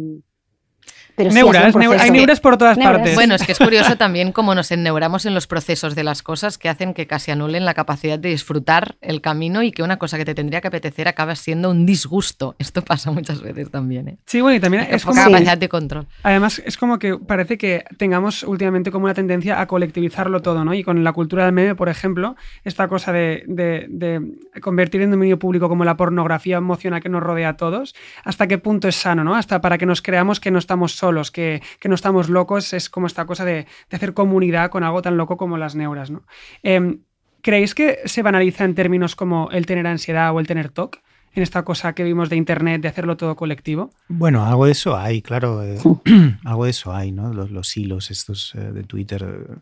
pero 1.15 1.29
sí, 1.31 1.35
Neuras, 1.35 1.73
neu- 1.75 1.97
hay 1.99 2.11
neuras 2.11 2.39
por 2.39 2.57
todas 2.57 2.77
Neuras. 2.77 2.97
partes. 2.99 3.15
Bueno, 3.15 3.35
es 3.35 3.43
que 3.43 3.51
es 3.51 3.57
curioso 3.59 3.95
también 3.97 4.31
cómo 4.31 4.55
nos 4.55 4.71
enneuramos 4.71 5.25
en 5.25 5.33
los 5.33 5.47
procesos 5.47 5.95
de 5.95 6.03
las 6.03 6.23
cosas 6.23 6.57
que 6.57 6.69
hacen 6.69 6.93
que 6.93 7.07
casi 7.07 7.31
anulen 7.31 7.65
la 7.65 7.73
capacidad 7.73 8.17
de 8.19 8.29
disfrutar 8.29 8.95
el 9.01 9.21
camino 9.21 9.63
y 9.63 9.71
que 9.71 9.83
una 9.83 9.97
cosa 9.97 10.17
que 10.17 10.25
te 10.25 10.35
tendría 10.35 10.61
que 10.61 10.67
apetecer 10.67 11.07
acaba 11.07 11.35
siendo 11.35 11.69
un 11.71 11.85
disgusto. 11.85 12.55
Esto 12.59 12.81
pasa 12.83 13.11
muchas 13.11 13.41
veces 13.41 13.69
también. 13.71 14.07
¿eh? 14.09 14.17
sí, 14.25 14.41
bueno, 14.41 14.57
y 14.57 14.59
también 14.59 14.87
es 14.89 15.03
como 15.03 15.15
Sí. 15.15 15.23
capacidad 15.25 15.57
de 15.57 15.69
control. 15.69 16.07
Además, 16.23 16.61
es 16.65 16.77
como 16.77 16.99
que 16.99 17.17
parece 17.17 17.57
que 17.57 17.85
tengamos 17.97 18.43
últimamente 18.43 18.91
como 18.91 19.05
una 19.05 19.13
tendencia 19.13 19.59
a 19.61 19.67
colectivizarlo 19.67 20.41
todo, 20.41 20.65
¿no? 20.65 20.73
Y 20.73 20.83
con 20.83 21.03
la 21.03 21.13
cultura 21.13 21.45
del 21.45 21.53
meme, 21.53 21.75
por 21.75 21.89
ejemplo, 21.89 22.35
esta 22.63 22.87
cosa 22.87 23.11
de, 23.11 23.43
de- 23.47 23.85
de 23.89 24.59
convertir 24.61 25.01
en 25.01 25.11
dominio 25.11 25.39
público 25.39 25.69
como 25.69 25.85
la 25.85 25.95
pornografía 25.97 26.57
emocional 26.57 27.01
que 27.01 27.09
nos 27.09 27.21
rodea 27.23 27.49
a 27.49 27.57
todos, 27.57 27.95
¿hasta 28.23 28.47
qué 28.47 28.57
punto 28.57 28.87
es 28.87 28.95
sano, 28.95 29.23
¿no? 29.23 29.35
Hasta 29.35 29.61
para 29.61 29.77
que 29.77 29.85
nos 29.85 30.01
creamos 30.01 30.39
que 30.39 30.51
no 30.51 30.59
estamos 30.59 30.93
solos, 30.93 31.04
que, 31.31 31.61
que 31.79 31.89
no 31.89 31.95
estamos 31.95 32.29
locos, 32.29 32.73
es 32.73 32.89
como 32.89 33.07
esta 33.07 33.25
cosa 33.25 33.45
de, 33.45 33.67
de 33.89 33.97
hacer 33.97 34.13
comunidad 34.13 34.69
con 34.69 34.83
algo 34.83 35.01
tan 35.01 35.17
loco 35.17 35.37
como 35.37 35.57
las 35.57 35.75
neuras, 35.75 36.11
¿no? 36.11 36.23
Em, 36.63 36.99
¿Creéis 37.41 37.75
que 37.75 37.99
se 38.05 38.23
banaliza 38.23 38.65
en 38.65 38.73
términos 38.73 39.15
como 39.15 39.51
el 39.51 39.67
tener 39.67 39.85
ansiedad 39.85 40.33
o 40.33 40.39
el 40.39 40.47
tener 40.47 40.69
TOC? 40.69 40.97
En 41.35 41.43
esta 41.43 41.63
cosa 41.63 41.93
que 41.93 42.03
vimos 42.03 42.29
de 42.29 42.37
internet, 42.37 42.81
de 42.81 42.87
hacerlo 42.87 43.17
todo 43.17 43.35
colectivo. 43.35 43.91
Bueno, 44.07 44.45
algo 44.45 44.65
de 44.65 44.71
eso 44.71 44.97
hay, 44.97 45.21
claro. 45.21 45.61
eh, 45.63 45.77
algo 46.43 46.63
de 46.63 46.71
eso 46.71 46.91
hay, 46.95 47.11
¿no? 47.11 47.33
Los, 47.33 47.51
los 47.51 47.77
hilos 47.77 48.09
estos 48.09 48.55
eh, 48.55 48.71
de 48.71 48.83
Twitter. 48.83 49.59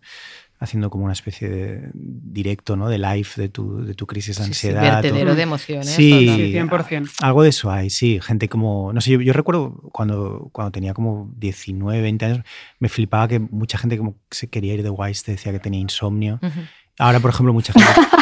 Haciendo 0.63 0.89
como 0.89 1.03
una 1.03 1.13
especie 1.13 1.49
de 1.49 1.89
directo, 1.93 2.75
¿no? 2.75 2.87
De 2.89 2.97
live 2.97 3.27
de 3.35 3.49
tu, 3.49 3.83
de 3.83 3.93
tu 3.93 4.07
crisis 4.07 4.37
de 4.37 4.43
Sí, 4.45 4.53
sí, 4.53 4.67
ansiedad. 4.69 4.99
o- 4.99 5.01
vertedero 5.01 5.35
de 5.35 5.41
emociones. 5.43 5.89
Sí. 5.89 6.25
total. 6.25 6.35
Sí, 6.37 6.51
100%. 6.53 7.09
algo 7.21 7.43
de 7.43 7.49
eso 7.49 7.69
hay, 7.71 7.89
sí. 7.89 8.19
Gente 8.21 8.47
como. 8.49 8.91
No 8.93 9.01
sé, 9.01 9.11
yo, 9.11 9.21
yo 9.21 9.33
recuerdo 9.33 9.73
cuando, 9.91 10.49
cuando 10.51 10.71
tenía 10.71 10.93
como 10.93 11.31
19, 11.37 12.01
20 12.01 12.25
años, 12.25 12.39
me 12.79 12.89
flipaba 12.89 13.27
que 13.27 13.39
mucha 13.39 13.77
gente 13.77 13.97
como 13.97 14.15
se 14.31 14.49
quería 14.49 14.73
ir 14.73 14.83
de 14.83 14.89
Wise, 14.89 15.23
te 15.25 15.31
decía 15.33 15.51
que 15.51 15.59
tenía 15.59 15.79
insomnio. 15.79 16.39
Ujú. 16.41 16.59
Ahora, 16.99 17.19
por 17.19 17.31
ejemplo, 17.31 17.53
mucha 17.53 17.73
gente. 17.73 17.87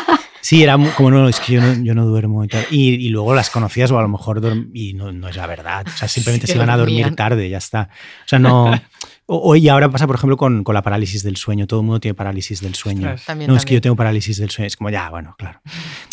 Sí, 0.44 0.64
era 0.64 0.76
como 0.98 1.12
no, 1.12 1.30
es 1.30 1.40
que 1.40 1.54
yo 1.54 1.62
no, 1.62 1.84
yo 1.84 1.94
no 1.94 2.04
duermo 2.04 2.44
y 2.44 2.48
tal. 2.48 2.66
Y, 2.72 2.96
y 2.96 3.10
luego 3.10 3.36
las 3.36 3.52
conocías 3.52 3.92
o 3.92 4.00
a 4.00 4.02
lo 4.02 4.08
mejor 4.08 4.42
y 4.74 4.94
no, 4.96 5.12
no 5.12 5.28
es 5.30 5.36
la 5.36 5.46
verdad. 5.46 5.86
O 5.88 5.92
sea, 5.96 6.08
simplemente 6.08 6.48
Sí 6.48 6.54
se 6.54 6.58
iban 6.58 6.72
a 6.72 6.78
dormir 6.78 7.02
dormían. 7.04 7.16
tarde, 7.16 7.48
ya 7.48 7.60
está. 7.60 7.90
O 8.26 8.28
sea, 8.28 8.40
no. 8.40 8.72
Hoy 9.34 9.70
ahora 9.70 9.90
pasa, 9.90 10.08
por 10.08 10.18
ejemplo, 10.18 10.36
con, 10.36 10.66
con 10.66 10.76
la 10.76 10.82
parálisis 10.82 11.24
del 11.24 11.38
sueño. 11.38 11.66
Todo 11.66 11.80
el 11.80 11.86
mundo 11.86 12.02
tiene 12.02 12.16
parálisis 12.16 12.60
del 12.60 12.76
sueño. 12.76 13.16
También, 13.26 13.50
no, 13.50 13.56
es 13.56 13.64
que 13.64 13.74
yo 13.74 13.80
tengo 13.80 13.96
parálisis 13.96 14.38
del 14.38 14.50
sueño. 14.50 14.68
Es 14.68 14.76
como, 14.76 14.90
ya, 14.90 15.10
bueno, 15.10 15.36
claro. 15.38 15.62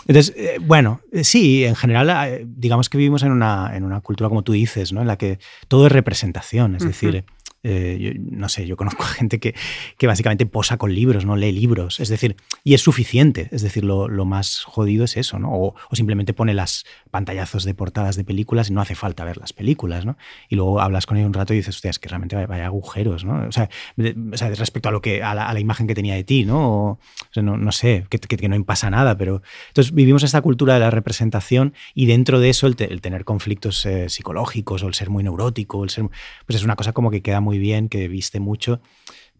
Entonces, 0.07 0.33
eh, 0.37 0.59
bueno, 0.61 1.01
eh, 1.11 1.25
sí, 1.25 1.65
en 1.65 1.75
general, 1.75 2.09
eh, 2.29 2.47
digamos 2.47 2.89
que 2.89 2.97
vivimos 2.97 3.25
en 3.25 3.33
una, 3.33 3.73
en 3.75 3.83
una 3.83 4.01
cultura, 4.03 4.29
como 4.29 4.43
tú 4.43 4.53
dices, 4.53 4.93
¿no? 4.93 5.01
en 5.01 5.09
la 5.09 5.19
que 5.19 5.41
todo 5.67 5.87
es 5.87 5.93
representación. 5.93 6.77
Es 6.77 6.85
decir, 6.85 7.25
eh, 7.71 8.17
no 8.19 8.49
sé, 8.49 8.67
yo 8.67 8.77
conozco 8.77 9.03
a 9.05 9.09
gente 9.09 9.39
que, 9.39 9.55
que 9.99 10.07
básicamente 10.07 10.47
posa 10.47 10.79
con 10.79 10.95
libros, 10.95 11.27
no 11.27 11.37
lee 11.37 11.53
libros. 11.53 12.01
Es 12.01 12.09
decir, 12.09 12.37
y 12.65 12.75
es 12.75 12.81
suficiente. 12.81 13.49
Es 13.53 13.63
decir, 13.63 13.85
lo, 13.85 14.09
lo 14.09 14.25
más 14.25 14.63
jodido 14.65 15.05
es 15.05 15.17
eso, 15.17 15.39
¿no? 15.39 15.51
O, 15.53 15.75
simplemente 15.93 16.33
pone 16.33 16.55
las 16.55 16.85
pantallazos 17.11 17.65
de 17.65 17.75
portadas 17.75 18.17
de 18.17 18.25
películas 18.25 18.71
y 18.71 18.73
no 18.73 18.81
hace 18.81 18.95
falta 18.95 19.25
ver 19.25 19.37
las 19.37 19.53
películas, 19.53 20.07
¿no? 20.07 20.17
Y 20.49 20.57
luego 20.57 20.81
hablas 20.81 21.07
con 21.07 21.17
él 21.17 21.27
un 21.27 21.35
rato 21.35 21.53
y 21.53 21.57
dices, 21.57 21.77
hostia, 21.77 21.91
es 21.91 21.99
que 21.99 22.09
realmente 22.09 22.37
vaya, 22.47 22.67
agujeros, 22.67 23.25
¿no? 23.25 23.47
O 23.49 23.53
sea, 23.53 23.69
o 23.99 24.37
sea, 24.37 24.49
respecto 24.51 24.89
a 24.89 24.93
lo 24.93 25.03
que 25.03 25.23
a 25.23 25.35
la, 25.35 25.59
imagen 25.61 25.87
que 25.87 25.95
tenía 25.95 26.15
de 26.15 26.25
ti, 26.25 26.45
¿no? 26.45 26.93
O, 26.93 26.99
sea, 27.33 27.43
no, 27.43 27.57
no 27.57 27.73
sé, 27.73 28.07
que, 28.09 28.19
que- 28.19 28.49
no 28.49 28.65
pasa 28.65 28.89
nada, 28.89 29.19
pero 29.19 29.43
entonces 29.69 29.93
vivimos 29.93 30.23
esta 30.23 30.41
cultura 30.41 30.75
de 30.75 30.81
la 30.81 30.91
representación 30.91 31.75
y 31.95 32.07
dentro 32.07 32.41
de 32.41 32.49
eso 32.49 32.67
el 32.67 32.77
tener 32.77 33.25
conflictos 33.25 33.85
eh, 33.85 34.09
psicológicos 34.09 34.83
o 34.83 34.89
el 34.89 34.95
ser 34.95 35.11
muy 35.11 35.23
neurótico, 35.23 35.85
el 35.85 35.91
ser, 35.91 36.05
pues 36.47 36.57
es 36.57 36.65
una 36.65 36.77
cosa 36.77 36.93
como 36.93 37.11
que 37.11 37.23
queda 37.23 37.41
muy 37.41 37.58
bien, 37.59 37.89
que 37.89 38.09
viste 38.09 38.41
mucho. 38.41 38.81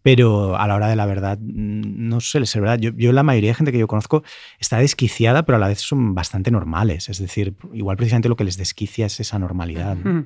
Pero 0.01 0.57
a 0.57 0.65
la 0.65 0.75
hora 0.75 0.87
de 0.87 0.95
la 0.95 1.05
verdad, 1.05 1.37
mm, 1.41 2.07
no 2.07 2.21
suele 2.21 2.45
ser 2.45 2.61
verdad. 2.61 2.79
Yo, 2.79 2.91
yo 2.95 3.11
la 3.11 3.23
mayoría 3.23 3.49
de 3.49 3.55
gente 3.55 3.71
que 3.71 3.79
yo 3.79 3.87
conozco 3.87 4.23
está 4.57 4.77
desquiciada, 4.77 5.43
pero 5.43 5.57
a 5.57 5.59
la 5.59 5.67
vez 5.67 5.81
son 5.81 6.15
bastante 6.15 6.51
normales. 6.51 7.09
Es 7.09 7.19
decir, 7.19 7.55
igual 7.73 7.97
precisamente 7.97 8.29
lo 8.29 8.37
que 8.37 8.45
les 8.45 8.55
desquicia 8.55 9.07
es 9.07 9.19
esa 9.19 9.39
normalidad. 9.39 9.95
¿no? 9.97 10.25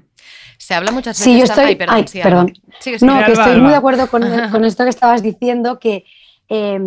Se 0.58 0.76
habla 0.76 0.92
muchas 0.92 1.18
veces. 1.18 1.24
Sí, 1.34 1.40
yo 1.40 1.46
estoy. 1.46 1.78
Ay, 1.88 2.06
perdón, 2.22 2.54
sí. 2.80 2.92
No, 3.02 3.18
que 3.18 3.24
Alba, 3.24 3.28
estoy 3.28 3.52
Alba. 3.54 3.64
muy 3.64 3.72
de 3.72 3.78
acuerdo 3.78 4.08
con, 4.08 4.22
con 4.52 4.64
esto 4.66 4.84
que 4.84 4.90
estabas 4.92 5.24
diciendo, 5.24 5.80
que 5.80 6.06
eh, 6.50 6.80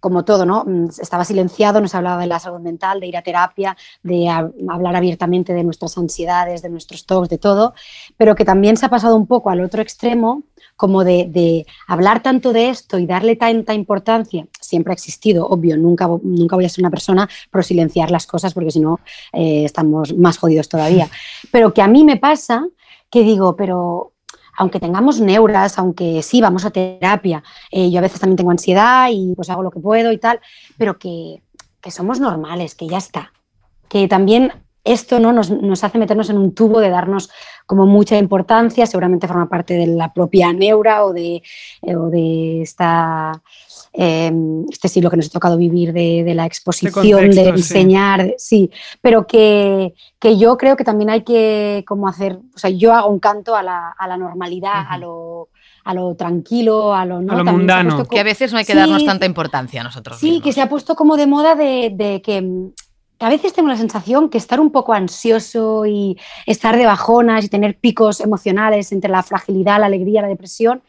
como 0.00 0.24
todo, 0.24 0.44
¿no? 0.46 0.64
Mm, 0.66 0.86
Estaba 1.00 1.24
silenciado, 1.24 1.80
nos 1.80 1.94
hablaba 1.94 2.20
de 2.20 2.26
la 2.26 2.38
salud 2.40 2.60
mental, 2.60 2.98
de 3.00 3.06
ir 3.06 3.16
a 3.16 3.22
terapia, 3.22 3.76
de 4.02 4.28
a- 4.28 4.50
hablar 4.70 4.96
abiertamente 4.96 5.52
de 5.54 5.62
nuestras 5.62 5.96
ansiedades, 5.98 6.62
de 6.62 6.70
nuestros 6.70 7.06
TOCs, 7.06 7.28
de 7.28 7.38
todo, 7.38 7.74
pero 8.16 8.34
que 8.34 8.44
también 8.44 8.76
se 8.76 8.86
ha 8.86 8.88
pasado 8.88 9.16
un 9.16 9.26
poco 9.26 9.50
al 9.50 9.60
otro 9.62 9.82
extremo, 9.82 10.42
como 10.76 11.04
de, 11.04 11.26
de 11.28 11.66
hablar 11.86 12.22
tanto 12.22 12.52
de 12.54 12.70
esto 12.70 12.98
y 12.98 13.04
darle 13.06 13.36
tanta 13.36 13.74
importancia, 13.74 14.46
siempre 14.60 14.92
ha 14.92 14.94
existido, 14.94 15.46
obvio, 15.46 15.76
nunca, 15.76 16.08
nunca 16.22 16.56
voy 16.56 16.64
a 16.64 16.68
ser 16.70 16.82
una 16.82 16.90
persona 16.90 17.28
pro 17.50 17.62
silenciar 17.62 18.10
las 18.10 18.26
cosas 18.26 18.54
porque 18.54 18.70
si 18.70 18.80
no 18.80 18.98
eh, 19.34 19.64
estamos 19.64 20.16
más 20.16 20.38
jodidos 20.38 20.68
todavía, 20.70 21.08
pero 21.52 21.74
que 21.74 21.82
a 21.82 21.88
mí 21.88 22.02
me 22.04 22.16
pasa 22.16 22.66
que 23.10 23.22
digo, 23.22 23.56
pero 23.56 24.12
aunque 24.60 24.78
tengamos 24.78 25.20
neuras, 25.20 25.78
aunque 25.78 26.20
sí, 26.22 26.42
vamos 26.42 26.66
a 26.66 26.70
terapia, 26.70 27.42
eh, 27.70 27.90
yo 27.90 27.98
a 27.98 28.02
veces 28.02 28.20
también 28.20 28.36
tengo 28.36 28.50
ansiedad 28.50 29.08
y 29.10 29.34
pues 29.34 29.48
hago 29.48 29.62
lo 29.62 29.70
que 29.70 29.80
puedo 29.80 30.12
y 30.12 30.18
tal, 30.18 30.38
pero 30.76 30.98
que, 30.98 31.42
que 31.80 31.90
somos 31.90 32.20
normales, 32.20 32.74
que 32.74 32.86
ya 32.86 32.98
está. 32.98 33.32
Que 33.88 34.06
también 34.06 34.52
esto 34.84 35.18
¿no? 35.18 35.32
nos, 35.32 35.48
nos 35.50 35.82
hace 35.82 35.96
meternos 35.96 36.28
en 36.28 36.36
un 36.36 36.54
tubo 36.54 36.80
de 36.80 36.90
darnos 36.90 37.30
como 37.64 37.86
mucha 37.86 38.18
importancia, 38.18 38.84
seguramente 38.84 39.26
forma 39.26 39.48
parte 39.48 39.72
de 39.74 39.86
la 39.86 40.12
propia 40.12 40.52
neura 40.52 41.06
o 41.06 41.14
de, 41.14 41.42
eh, 41.80 41.96
o 41.96 42.10
de 42.10 42.60
esta, 42.60 43.32
eh, 43.92 44.30
este 44.70 44.88
siglo 44.88 45.10
que 45.10 45.16
nos 45.16 45.26
ha 45.26 45.30
tocado 45.30 45.56
vivir 45.56 45.92
de, 45.92 46.22
de 46.24 46.34
la 46.34 46.46
exposición, 46.46 47.02
de 47.02 47.26
contexto, 47.26 47.54
enseñar, 47.56 48.34
sí, 48.38 48.70
pero 49.00 49.26
que, 49.26 49.94
que 50.18 50.38
yo 50.38 50.56
creo 50.56 50.76
que 50.76 50.84
también 50.84 51.10
hay 51.10 51.22
que 51.22 51.84
como 51.86 52.06
hacer, 52.08 52.38
o 52.54 52.58
sea, 52.58 52.70
yo 52.70 52.94
hago 52.94 53.08
un 53.08 53.18
canto 53.18 53.56
a 53.56 53.62
la, 53.62 53.90
a 53.98 54.06
la 54.06 54.16
normalidad, 54.16 54.84
a, 54.88 54.96
lo, 54.98 55.48
a 55.84 55.92
lo 55.94 56.14
tranquilo, 56.14 56.94
a 56.94 57.04
lo, 57.04 57.20
¿no? 57.20 57.32
A 57.32 57.36
lo 57.36 57.44
mundano. 57.52 58.06
Que 58.06 58.20
a 58.20 58.24
veces 58.24 58.52
no 58.52 58.58
hay 58.58 58.64
que 58.64 58.72
Sí, 58.72 58.78
darnos 58.78 59.04
tanta 59.04 59.26
importancia 59.26 59.80
a 59.80 59.84
nosotros 59.84 60.18
Sí, 60.18 60.26
mismos. 60.26 60.44
que 60.44 60.52
se 60.52 60.62
ha 60.62 60.68
puesto 60.68 60.94
como 60.94 61.16
de 61.16 61.26
moda 61.26 61.54
de, 61.56 61.90
de 61.92 62.22
que 62.22 62.42
mm, 62.42 62.72
a 63.22 63.28
veces 63.28 63.52
tengo 63.52 63.68
la 63.68 63.76
sensación 63.76 64.30
que 64.30 64.38
estar 64.38 64.60
un 64.60 64.70
poco 64.70 64.92
ansioso 64.94 65.84
y 65.84 66.16
estar 66.46 66.76
de 66.76 66.86
bajonas 66.86 67.44
y 67.44 67.48
tener 67.48 67.76
picos 67.78 68.20
emocionales 68.20 68.92
entre 68.92 69.10
la 69.10 69.22
fragilidad, 69.22 69.80
la 69.80 69.86
alegría, 69.86 70.22
la 70.22 70.28
depresión, 70.28 70.80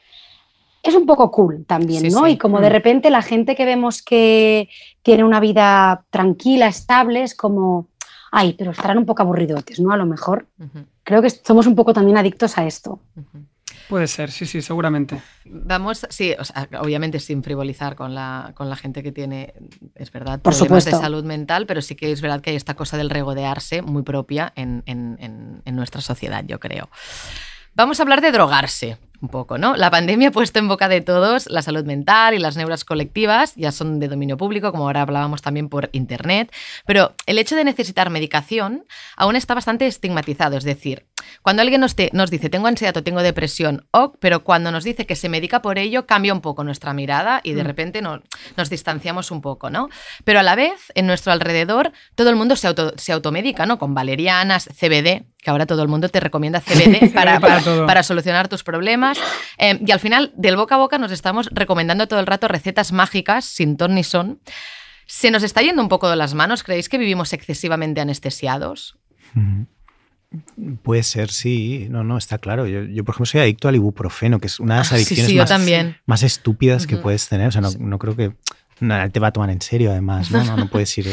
es 0.83 0.95
un 0.95 1.05
poco 1.05 1.29
cool 1.31 1.65
también, 1.65 2.01
Sí, 2.03 2.09
¿no? 2.09 2.25
sí. 2.25 2.31
Y 2.33 2.37
como 2.37 2.59
de 2.61 2.69
Mm. 2.69 2.73
repente 2.73 3.09
la 3.09 3.21
gente 3.21 3.55
que 3.55 3.65
vemos 3.65 4.01
que 4.01 4.69
tiene 5.03 5.23
una 5.23 5.39
vida 5.39 6.05
tranquila, 6.09 6.67
estable, 6.67 7.23
es 7.23 7.35
como, 7.35 7.87
ay, 8.31 8.53
pero 8.57 8.71
estarán 8.71 8.97
un 8.97 9.05
poco 9.05 9.21
aburridotes, 9.21 9.79
¿no? 9.79 9.91
A 9.91 9.97
lo 9.97 10.05
mejor. 10.05 10.47
Creo 11.03 11.21
que 11.21 11.29
somos 11.29 11.67
un 11.67 11.75
poco 11.75 11.93
también 11.93 12.17
adictos 12.17 12.57
a 12.57 12.65
esto. 12.65 12.99
Puede 13.89 14.07
ser, 14.07 14.31
sí, 14.31 14.45
sí, 14.45 14.61
seguramente. 14.61 15.21
Vamos, 15.45 16.05
sí, 16.09 16.33
o 16.39 16.43
sea, 16.45 16.67
obviamente 16.79 17.19
sin 17.19 17.43
frivolizar 17.43 17.95
con 17.95 18.15
la, 18.15 18.53
con 18.55 18.69
la 18.69 18.77
gente 18.77 19.03
que 19.03 19.11
tiene, 19.11 19.53
es 19.95 20.11
verdad, 20.13 20.39
Por 20.39 20.53
problemas 20.53 20.85
de 20.85 20.91
supuesto. 20.91 21.01
salud 21.05 21.25
mental, 21.25 21.65
pero 21.65 21.81
sí 21.81 21.95
que 21.95 22.09
es 22.11 22.21
verdad 22.21 22.39
que 22.41 22.51
hay 22.51 22.55
esta 22.55 22.75
cosa 22.75 22.95
del 22.97 23.09
regodearse 23.09 23.81
muy 23.81 24.03
propia 24.03 24.53
en, 24.55 24.81
en- 24.85 25.17
en- 25.19 25.61
en 25.65 25.75
nuestra 25.75 25.99
sociedad, 25.99 26.43
yo 26.47 26.59
creo. 26.59 26.89
Vamos 27.75 27.99
a 27.99 28.03
hablar 28.03 28.21
de 28.21 28.31
drogarse 28.31 28.97
un 29.21 29.29
poco, 29.29 29.57
¿no? 29.57 29.75
La 29.75 29.91
pandemia 29.91 30.29
ha 30.29 30.31
puesto 30.31 30.57
en 30.59 30.67
boca 30.67 30.89
de 30.89 31.01
todos 31.01 31.47
la 31.49 31.61
salud 31.61 31.85
mental 31.85 32.33
y 32.33 32.39
las 32.39 32.57
neuras 32.57 32.83
colectivas, 32.83 33.53
ya 33.55 33.71
son 33.71 33.99
de 33.99 34.07
dominio 34.07 34.35
público, 34.37 34.71
como 34.71 34.85
ahora 34.85 35.03
hablábamos 35.03 35.41
también 35.43 35.69
por 35.69 35.89
internet, 35.91 36.51
pero 36.87 37.13
el 37.27 37.37
hecho 37.37 37.55
de 37.55 37.63
necesitar 37.63 38.09
medicación 38.09 38.83
aún 39.15 39.35
está 39.35 39.53
bastante 39.53 39.85
estigmatizado, 39.85 40.57
es 40.57 40.63
decir, 40.63 41.05
cuando 41.43 41.61
alguien 41.61 41.81
nos, 41.81 41.95
te- 41.95 42.09
nos 42.13 42.31
dice 42.31 42.49
tengo 42.49 42.65
ansiedad 42.67 42.97
o 42.97 43.03
tengo 43.03 43.21
depresión, 43.21 43.85
ok, 43.91 44.17
pero 44.19 44.43
cuando 44.43 44.71
nos 44.71 44.83
dice 44.83 45.05
que 45.05 45.15
se 45.15 45.29
medica 45.29 45.61
por 45.61 45.77
ello, 45.77 46.07
cambia 46.07 46.33
un 46.33 46.41
poco 46.41 46.63
nuestra 46.63 46.93
mirada 46.93 47.41
y 47.43 47.53
de 47.53 47.63
Mm. 47.63 47.67
repente 47.67 48.01
no- 48.01 48.21
nos 48.57 48.69
distanciamos 48.71 49.29
un 49.29 49.41
poco, 49.41 49.69
¿no? 49.69 49.89
Pero 50.23 50.39
a 50.39 50.43
la 50.43 50.55
vez, 50.55 50.91
en 50.95 51.05
nuestro 51.05 51.31
alrededor, 51.31 51.91
todo 52.15 52.29
el 52.31 52.35
mundo 52.35 52.55
se, 52.55 52.67
auto- 52.67 52.93
se 52.97 53.11
automedica, 53.11 53.67
¿no? 53.67 53.77
Con 53.77 53.93
valerianas, 53.93 54.67
CBD, 54.75 55.25
que 55.37 55.49
ahora 55.49 55.65
todo 55.67 55.81
el 55.83 55.87
mundo 55.89 56.09
te 56.09 56.19
recomienda 56.19 56.59
CBD 56.59 57.09
para, 57.13 57.39
para 57.39 58.03
solucionar 58.03 58.47
tus 58.47 58.63
problemas. 58.63 59.10
Eh, 59.57 59.79
y 59.85 59.91
al 59.91 59.99
final, 59.99 60.33
del 60.35 60.55
boca 60.55 60.75
a 60.75 60.77
boca, 60.77 60.97
nos 60.97 61.11
estamos 61.11 61.49
recomendando 61.51 62.07
todo 62.07 62.19
el 62.19 62.27
rato 62.27 62.47
recetas 62.47 62.91
mágicas, 62.91 63.45
sin 63.45 63.77
ton 63.77 63.95
ni 63.95 64.03
son. 64.03 64.39
¿Se 65.05 65.31
nos 65.31 65.43
está 65.43 65.61
yendo 65.61 65.81
un 65.81 65.89
poco 65.89 66.09
de 66.09 66.15
las 66.15 66.33
manos? 66.33 66.63
¿Creéis 66.63 66.89
que 66.89 66.97
vivimos 66.97 67.33
excesivamente 67.33 67.99
anestesiados? 68.01 68.97
Ujú. 69.35 69.67
Puede 70.83 71.03
ser, 71.03 71.29
sí. 71.29 71.87
No, 71.89 72.05
no, 72.05 72.17
está 72.17 72.37
claro. 72.37 72.65
Yo, 72.65 72.83
yo, 72.83 73.03
por 73.03 73.13
ejemplo, 73.13 73.25
soy 73.25 73.41
adicto 73.41 73.67
al 73.67 73.75
ibuprofeno, 73.75 74.39
que 74.39 74.47
es 74.47 74.61
una 74.61 74.75
de 74.75 74.79
las 74.79 74.91
Ah, 74.93 74.95
adicciones 74.95 75.25
sí, 75.25 75.93
más, 76.05 76.23
estúpidas 76.23 76.87
que 76.87 76.95
puedes 76.95 77.27
tener. 77.27 77.49
O 77.49 77.51
sea, 77.51 77.59
no, 77.59 77.69
no 77.77 77.99
creo 77.99 78.15
que 78.15 78.31
nadie 78.81 79.09
te 79.11 79.19
va 79.19 79.27
a 79.27 79.31
tomar 79.31 79.49
en 79.49 79.61
serio, 79.61 79.91
además. 79.91 80.29
No, 80.31 80.43
no, 80.43 80.57
no 80.57 80.67
puedes 80.71 80.95
ir 80.97 81.07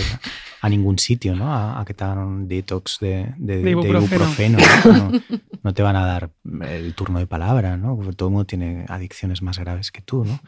a, 0.60 0.68
ningún 0.68 0.98
sitio 0.98 1.36
¿no? 1.36 1.52
a, 1.54 1.80
a 1.80 1.84
que 1.84 1.94
te 1.94 2.02
hagan 2.04 2.18
un 2.18 2.48
detox 2.48 2.98
de, 3.00 3.32
de- 3.36 3.58
De 3.58 3.62
de 3.62 3.70
ibuprofeno. 3.70 4.58
ibuprofeno. 4.58 4.58
¿no? 4.84 5.10
No, 5.12 5.20
no 5.62 5.74
te 5.74 5.82
van 5.82 5.96
a 5.96 6.04
dar 6.04 6.30
el 6.68 6.94
turno 6.94 7.18
de 7.20 7.26
palabra, 7.26 7.76
¿no? 7.76 7.94
Porque 7.96 8.12
todo 8.14 8.28
el 8.28 8.32
mundo 8.32 8.46
tiene 8.46 8.84
adicciones 8.88 9.40
más 9.42 9.58
graves 9.58 9.92
que 9.92 10.00
tú, 10.02 10.24
¿no? 10.24 10.40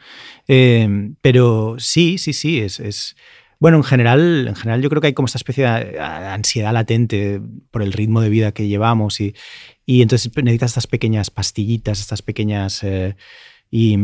Eh, 0.47 1.13
pero 1.21 1.75
sí, 1.79 2.17
sí, 2.17 2.33
sí, 2.33 2.59
es... 2.59 2.79
es 2.79 3.15
bueno, 3.59 3.77
en 3.77 3.83
general, 3.83 4.47
en 4.47 4.55
general 4.55 4.81
yo 4.81 4.89
creo 4.89 5.01
que 5.01 5.07
hay 5.09 5.13
como 5.13 5.27
esta 5.27 5.37
especie 5.37 5.65
de 5.65 5.99
ansiedad 5.99 6.73
latente 6.73 7.39
por 7.69 7.83
el 7.83 7.93
ritmo 7.93 8.19
de 8.21 8.29
vida 8.29 8.53
que 8.53 8.67
llevamos 8.67 9.21
y, 9.21 9.35
y 9.85 10.01
entonces 10.01 10.31
necesitas 10.35 10.71
estas 10.71 10.87
pequeñas 10.87 11.29
pastillitas, 11.29 11.99
estas 11.99 12.23
pequeñas... 12.23 12.83
eh, 12.83 13.15
y, 13.73 13.97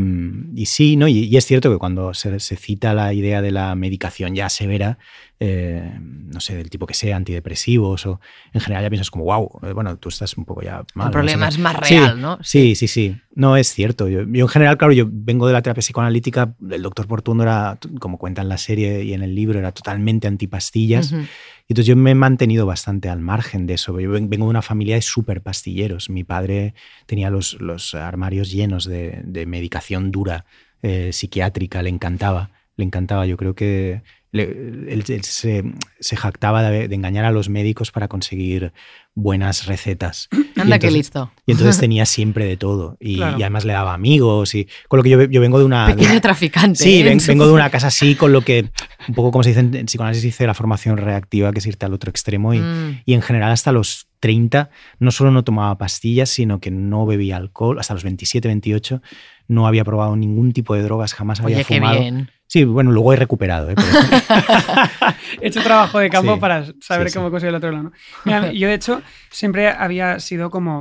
y, 0.55 0.65
sí, 0.65 0.95
¿no? 0.95 1.09
Y, 1.09 1.25
y, 1.25 1.35
es 1.35 1.45
cierto 1.45 1.69
que 1.69 1.77
cuando 1.77 2.13
se, 2.13 2.39
se, 2.39 2.55
cita 2.55 2.93
la 2.93 3.13
idea 3.13 3.41
de 3.41 3.51
la 3.51 3.75
medicación 3.75 4.33
ya 4.33 4.47
severa, 4.47 4.97
eh, 5.39 5.97
no 5.99 6.39
sé, 6.39 6.55
del 6.55 6.69
tipo 6.69 6.85
que 6.87 6.93
sea, 6.93 7.15
antidepresivos 7.15 8.05
o 8.05 8.19
en 8.53 8.61
general 8.61 8.83
ya 8.83 8.89
piensas 8.89 9.11
como, 9.11 9.25
wow, 9.25 9.59
eh, 9.63 9.73
bueno, 9.73 9.97
tú 9.97 10.09
estás 10.09 10.35
un 10.37 10.45
poco 10.45 10.61
ya 10.61 10.83
mal. 10.95 11.07
El 11.07 11.11
problema 11.11 11.45
¿no? 11.45 11.49
es 11.49 11.59
más 11.59 11.75
real, 11.75 12.15
sí, 12.15 12.21
¿no? 12.21 12.39
Sí, 12.41 12.75
sí, 12.75 12.87
sí. 12.87 13.17
No, 13.35 13.55
es 13.55 13.71
cierto. 13.71 14.07
Yo, 14.07 14.21
yo, 14.23 14.45
en 14.45 14.47
general, 14.47 14.77
claro, 14.77 14.93
yo 14.93 15.05
vengo 15.07 15.45
de 15.45 15.53
la 15.53 15.61
terapia 15.61 15.81
psicoanalítica, 15.81 16.55
el 16.69 16.81
doctor 16.81 17.07
Portuondo 17.07 17.43
era, 17.43 17.77
como 17.99 18.17
cuenta 18.17 18.41
en 18.41 18.49
la 18.49 18.57
serie 18.57 19.03
y 19.03 19.13
en 19.13 19.21
el 19.21 19.35
libro, 19.35 19.59
era 19.59 19.71
totalmente 19.71 20.27
antipastillas. 20.27 21.11
Uh 21.11 21.17
-huh. 21.17 21.27
Y 21.67 21.73
entonces 21.73 21.87
yo 21.87 21.95
me 21.97 22.11
he 22.11 22.15
mantenido 22.15 22.65
bastante 22.65 23.09
al 23.09 23.19
margen 23.19 23.67
de 23.67 23.73
eso. 23.73 23.99
Yo 23.99 24.09
vengo 24.09 24.29
de 24.29 24.41
una 24.41 24.61
familia 24.61 24.95
de 24.95 25.01
súper 25.01 25.41
pastilleros. 25.41 26.09
Mi 26.09 26.23
padre 26.23 26.73
tenía 27.05 27.29
los, 27.29 27.59
los 27.59 27.93
armarios 27.93 28.51
llenos 28.51 28.85
de, 28.85 29.21
de 29.25 29.45
medicación 29.45 30.11
dura 30.11 30.45
eh, 30.81 31.11
psiquiátrica, 31.11 31.81
le 31.81 31.89
encantaba, 31.89 32.51
le 32.77 32.85
encantaba. 32.85 33.25
Yo 33.25 33.35
creo 33.35 33.53
que 33.53 34.01
le- 34.37 34.93
él, 34.93 35.03
él 35.07 35.23
se, 35.23 35.63
se 35.99 36.15
jactaba 36.15 36.63
de, 36.63 36.87
de 36.87 36.95
engañar 36.95 37.25
a 37.25 37.31
los 37.31 37.49
médicos 37.49 37.91
para 37.91 38.07
conseguir 38.07 38.71
buenas 39.15 39.65
recetas. 39.65 40.29
Anda, 40.55 40.79
qué 40.79 40.87
entonces- 40.87 40.93
listo. 40.93 41.31
Y 41.45 41.51
entonces 41.51 41.77
tenía 41.79 42.05
siempre 42.05 42.45
de 42.45 42.55
todo. 42.57 42.97
Y, 42.99 43.17
Claro. 43.17 43.37
y 43.39 43.41
además 43.43 43.65
le 43.65 43.73
daba 43.73 43.93
amigos. 43.93 44.53
Y 44.55 44.67
con 44.87 44.97
lo 44.97 45.03
que 45.03 45.09
yo, 45.09 45.23
yo 45.23 45.41
vengo 45.41 45.59
de 45.59 45.65
una. 45.65 45.87
Pequeño 45.87 46.21
traficante. 46.21 46.83
Sí, 46.83 46.99
¿eh? 46.99 47.03
ven- 47.03 47.19
vengo 47.27 47.45
de 47.47 47.53
una 47.53 47.69
casa 47.71 47.87
así, 47.87 48.15
con 48.15 48.31
lo 48.31 48.41
que, 48.41 48.69
un 49.07 49.15
poco 49.15 49.31
como 49.31 49.43
se 49.43 49.49
dice 49.49 49.59
en 49.61 49.75
en 49.75 49.85
psicoanálisis, 49.87 50.23
dice 50.23 50.45
la 50.47 50.53
formación 50.53 50.97
reactiva, 50.97 51.51
que 51.51 51.59
es 51.59 51.65
irte 51.65 51.85
al 51.85 51.93
otro 51.93 52.09
extremo. 52.09 52.53
Y, 52.53 52.59
Mm. 52.59 53.01
y 53.05 53.13
en 53.13 53.21
general, 53.21 53.51
hasta 53.51 53.71
los 53.71 54.07
30, 54.19 54.69
no 54.99 55.11
solo 55.11 55.31
no 55.31 55.43
tomaba 55.43 55.77
pastillas, 55.77 56.29
sino 56.29 56.59
que 56.59 56.71
no 56.71 57.05
bebía 57.05 57.37
alcohol. 57.37 57.79
Hasta 57.79 57.93
los 57.93 58.03
27, 58.03 58.47
28, 58.47 59.01
no 59.47 59.67
había 59.67 59.83
probado 59.85 60.15
ningún 60.15 60.51
tipo 60.53 60.75
de 60.75 60.83
drogas, 60.83 61.13
jamás 61.13 61.39
había 61.41 61.57
qué 61.63 61.75
fumado. 61.79 61.99
bien. 61.99 62.29
Sí, 62.47 62.63
bueno, 62.63 62.91
luego 62.91 63.11
he 63.13 63.17
recuperado. 63.17 63.69
¿eh? 63.69 63.75
Pero- 63.75 63.87
He 65.41 65.47
hecho 65.47 65.61
trabajo 65.61 65.99
de 65.99 66.09
campo 66.09 66.35
Sí, 66.35 66.39
para 66.39 66.65
saber 66.81 67.07
sí, 67.07 67.13
sí. 67.13 67.17
cómo 67.19 67.29
conseguir 67.31 67.49
el 67.49 67.55
otro 67.55 67.71
lado. 67.71 67.83
¿no? 67.85 67.91
Mira, 68.25 68.51
yo, 68.53 68.67
de 68.67 68.73
hecho, 68.73 69.01
siempre 69.29 69.69
había 69.69 70.19
sido 70.19 70.49
como. 70.49 70.79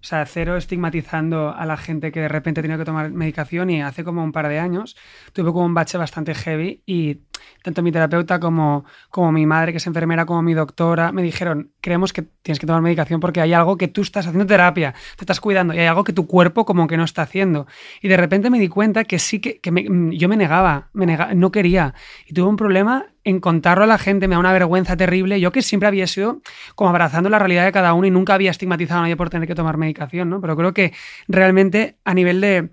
O 0.00 0.04
sea, 0.08 0.24
cero 0.26 0.56
estigmatizando 0.56 1.52
a 1.52 1.66
la 1.66 1.76
gente 1.76 2.12
que 2.12 2.20
de 2.20 2.28
repente 2.28 2.62
tenía 2.62 2.78
que 2.78 2.84
tomar 2.84 3.10
medicación 3.10 3.68
y 3.68 3.82
hace 3.82 4.04
como 4.04 4.22
un 4.22 4.30
par 4.30 4.46
de 4.46 4.60
años 4.60 4.96
tuve 5.32 5.52
como 5.52 5.66
un 5.66 5.74
bache 5.74 5.98
bastante 5.98 6.36
heavy 6.36 6.84
y 6.86 7.22
tanto 7.62 7.82
mi 7.82 7.92
terapeuta 7.92 8.40
como, 8.40 8.84
como 9.10 9.32
mi 9.32 9.46
madre, 9.46 9.72
que 9.72 9.78
es 9.78 9.86
enfermera, 9.86 10.26
como 10.26 10.42
mi 10.42 10.54
doctora, 10.54 11.12
me 11.12 11.22
dijeron, 11.22 11.72
creemos 11.80 12.12
que 12.12 12.22
tienes 12.42 12.58
que 12.58 12.66
tomar 12.66 12.82
medicación 12.82 13.20
porque 13.20 13.40
hay 13.40 13.52
algo 13.52 13.76
que 13.76 13.88
tú 13.88 14.02
estás 14.02 14.26
haciendo 14.26 14.46
terapia, 14.46 14.94
te 15.16 15.24
estás 15.24 15.40
cuidando 15.40 15.74
y 15.74 15.78
hay 15.78 15.86
algo 15.86 16.04
que 16.04 16.12
tu 16.12 16.26
cuerpo 16.26 16.64
como 16.64 16.86
que 16.86 16.96
no 16.96 17.04
está 17.04 17.22
haciendo. 17.22 17.66
Y 18.00 18.08
de 18.08 18.16
repente 18.16 18.50
me 18.50 18.58
di 18.58 18.68
cuenta 18.68 19.04
que 19.04 19.18
sí 19.18 19.40
que, 19.40 19.60
que 19.60 19.70
yo 20.12 20.28
me 20.28 20.36
negaba, 20.36 20.88
me 20.92 21.06
nega- 21.06 21.34
no 21.34 21.50
quería. 21.50 21.94
Y 22.26 22.34
tuve 22.34 22.48
un 22.48 22.56
problema 22.56 23.06
en 23.24 23.40
contarlo 23.40 23.84
a 23.84 23.86
la 23.86 23.98
gente, 23.98 24.26
me 24.28 24.34
da 24.36 24.38
una 24.38 24.52
vergüenza 24.52 24.96
terrible. 24.96 25.38
Yo 25.40 25.52
que 25.52 25.60
siempre 25.62 25.86
había 25.86 26.06
sido 26.06 26.40
como 26.74 26.90
abrazando 26.90 27.28
la 27.28 27.38
realidad 27.38 27.64
de 27.64 27.72
cada 27.72 27.92
uno 27.92 28.06
y 28.06 28.10
nunca 28.10 28.34
había 28.34 28.50
estigmatizado 28.50 29.00
a 29.00 29.02
nadie 29.02 29.16
por 29.16 29.28
tener 29.28 29.46
que 29.46 29.54
tomar 29.54 29.76
medicación, 29.76 30.30
¿no? 30.30 30.40
Pero 30.40 30.56
creo 30.56 30.72
que 30.72 30.92
realmente 31.26 31.96
a 32.04 32.14
nivel 32.14 32.40
de, 32.40 32.70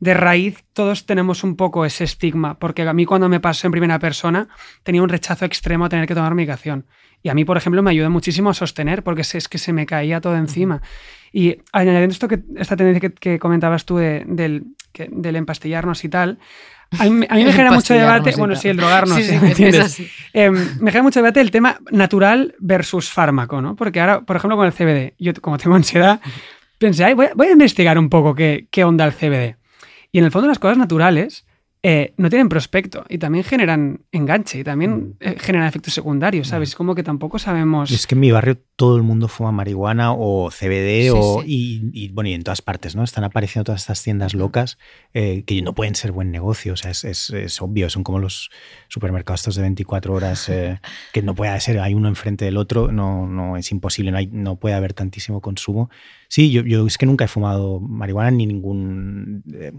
de 0.00 0.14
raíz 0.14 0.62
todos 0.72 1.06
tenemos 1.06 1.42
un 1.44 1.56
poco 1.56 1.84
ese 1.84 2.04
estigma, 2.04 2.58
porque 2.58 2.82
a 2.82 2.92
mí 2.92 3.04
cuando 3.06 3.28
me 3.28 3.40
pasó 3.40 3.66
en 3.66 3.72
primera 3.72 3.98
persona 3.98 4.48
tenía 4.82 5.02
un 5.02 5.08
rechazo 5.08 5.44
extremo 5.44 5.84
a 5.86 5.88
tener 5.88 6.06
que 6.06 6.14
tomar 6.14 6.34
medicación. 6.34 6.86
Y 7.22 7.28
a 7.30 7.34
mí, 7.34 7.44
por 7.44 7.56
ejemplo, 7.56 7.82
me 7.82 7.90
ayudó 7.90 8.10
muchísimo 8.10 8.50
a 8.50 8.54
sostener, 8.54 9.02
porque 9.02 9.22
es 9.22 9.48
que 9.48 9.58
se 9.58 9.72
me 9.72 9.86
caía 9.86 10.20
todo 10.20 10.36
encima. 10.36 10.82
Y 11.32 11.58
añadiendo 11.72 12.12
esto 12.12 12.28
que, 12.28 12.40
esta 12.56 12.76
tendencia 12.76 13.00
que, 13.08 13.14
que 13.14 13.38
comentabas 13.38 13.84
tú 13.84 13.96
de- 13.96 14.24
del, 14.26 14.64
que- 14.92 15.08
del 15.10 15.36
empastillarnos 15.36 16.04
y 16.04 16.08
tal, 16.08 16.38
a 16.98 17.04
mí, 17.06 17.26
a 17.28 17.34
mí 17.34 17.44
me 17.44 17.52
genera 17.52 17.72
mucho 17.72 17.94
debate, 17.94 18.30
bueno, 18.38 18.54
sí, 18.54 18.68
el 18.68 18.76
drogarnos, 18.76 19.16
Sí, 19.18 19.24
sí, 19.24 19.38
¿me 19.40 19.48
entiendes? 19.48 20.00
Eh, 20.34 20.50
me 20.50 20.90
genera 20.92 21.02
mucho 21.02 21.18
debate 21.20 21.40
el 21.40 21.50
tema 21.50 21.80
natural 21.90 22.54
versus 22.60 23.10
fármaco, 23.10 23.60
¿no? 23.60 23.74
Porque 23.74 23.98
ahora, 24.00 24.20
por 24.20 24.36
ejemplo, 24.36 24.56
con 24.56 24.66
el 24.66 24.72
CBD, 24.72 25.14
yo 25.18 25.32
como 25.40 25.58
tengo 25.58 25.74
ansiedad, 25.74 26.20
pensé, 26.78 27.04
"Ay, 27.04 27.14
voy, 27.14 27.26
a, 27.26 27.30
voy 27.34 27.48
a 27.48 27.52
investigar 27.52 27.98
un 27.98 28.08
poco 28.08 28.34
qué, 28.36 28.68
qué 28.70 28.84
onda 28.84 29.04
el 29.04 29.12
CBD. 29.14 29.56
Y 30.12 30.18
en 30.18 30.24
el 30.24 30.30
fondo 30.30 30.48
las 30.48 30.58
cosas 30.58 30.78
naturales 30.78 31.46
eh, 31.82 32.14
no 32.16 32.28
tienen 32.30 32.48
prospecto 32.48 33.04
y 33.08 33.18
también 33.18 33.44
generan 33.44 34.00
enganche 34.10 34.58
y 34.58 34.64
también 34.64 35.14
eh, 35.20 35.36
generan 35.38 35.68
efectos 35.68 35.94
secundarios, 35.94 36.48
¿sabes? 36.48 36.70
Es 36.70 36.74
como 36.74 36.94
que 36.96 37.04
tampoco 37.04 37.38
sabemos... 37.38 37.90
Es 37.92 38.06
que 38.08 38.16
en 38.16 38.20
mi 38.22 38.32
barrio 38.32 38.58
todo 38.74 38.96
el 38.96 39.04
mundo 39.04 39.28
fuma 39.28 39.52
marihuana 39.52 40.12
o 40.12 40.50
CBD 40.50 41.02
Sí, 41.04 41.08
o, 41.14 41.42
sí. 41.42 41.46
Y, 41.92 42.04
y, 42.04 42.08
bueno, 42.08 42.28
y 42.30 42.32
en 42.34 42.42
todas 42.42 42.60
partes, 42.60 42.96
¿no? 42.96 43.04
Están 43.04 43.22
apareciendo 43.24 43.64
todas 43.64 43.82
estas 43.82 44.02
tiendas 44.02 44.34
locas 44.34 44.78
eh, 45.14 45.44
que 45.46 45.62
no 45.62 45.74
pueden 45.74 45.94
ser 45.94 46.10
buen 46.12 46.32
negocio. 46.32 46.72
O 46.72 46.76
sea, 46.76 46.90
es, 46.90 47.04
es- 47.04 47.30
es 47.30 47.62
obvio, 47.62 47.88
son 47.88 48.02
como 48.02 48.18
los 48.18 48.50
supermercados 48.88 49.40
estos 49.42 49.54
de 49.56 49.62
24 49.62 50.12
horas 50.12 50.48
eh, 50.48 50.80
que 51.12 51.22
no 51.22 51.34
puede 51.36 51.60
ser, 51.60 51.78
hay 51.78 51.94
uno 51.94 52.08
enfrente 52.08 52.46
del 52.46 52.56
otro, 52.56 52.90
no, 52.90 53.28
no 53.28 53.56
es 53.56 53.70
imposible, 53.70 54.10
no, 54.10 54.18
hay, 54.18 54.26
no 54.26 54.56
puede 54.56 54.74
haber 54.74 54.92
tantísimo 54.92 55.40
consumo. 55.40 55.88
Sí, 56.28 56.50
yo, 56.50 56.86
es 56.86 56.98
que 56.98 57.06
nunca 57.06 57.24
he 57.24 57.28
fumado 57.28 57.80
marihuana 57.80 58.30
ni 58.30 58.46
ningún 58.46 59.42
eh, 59.52 59.72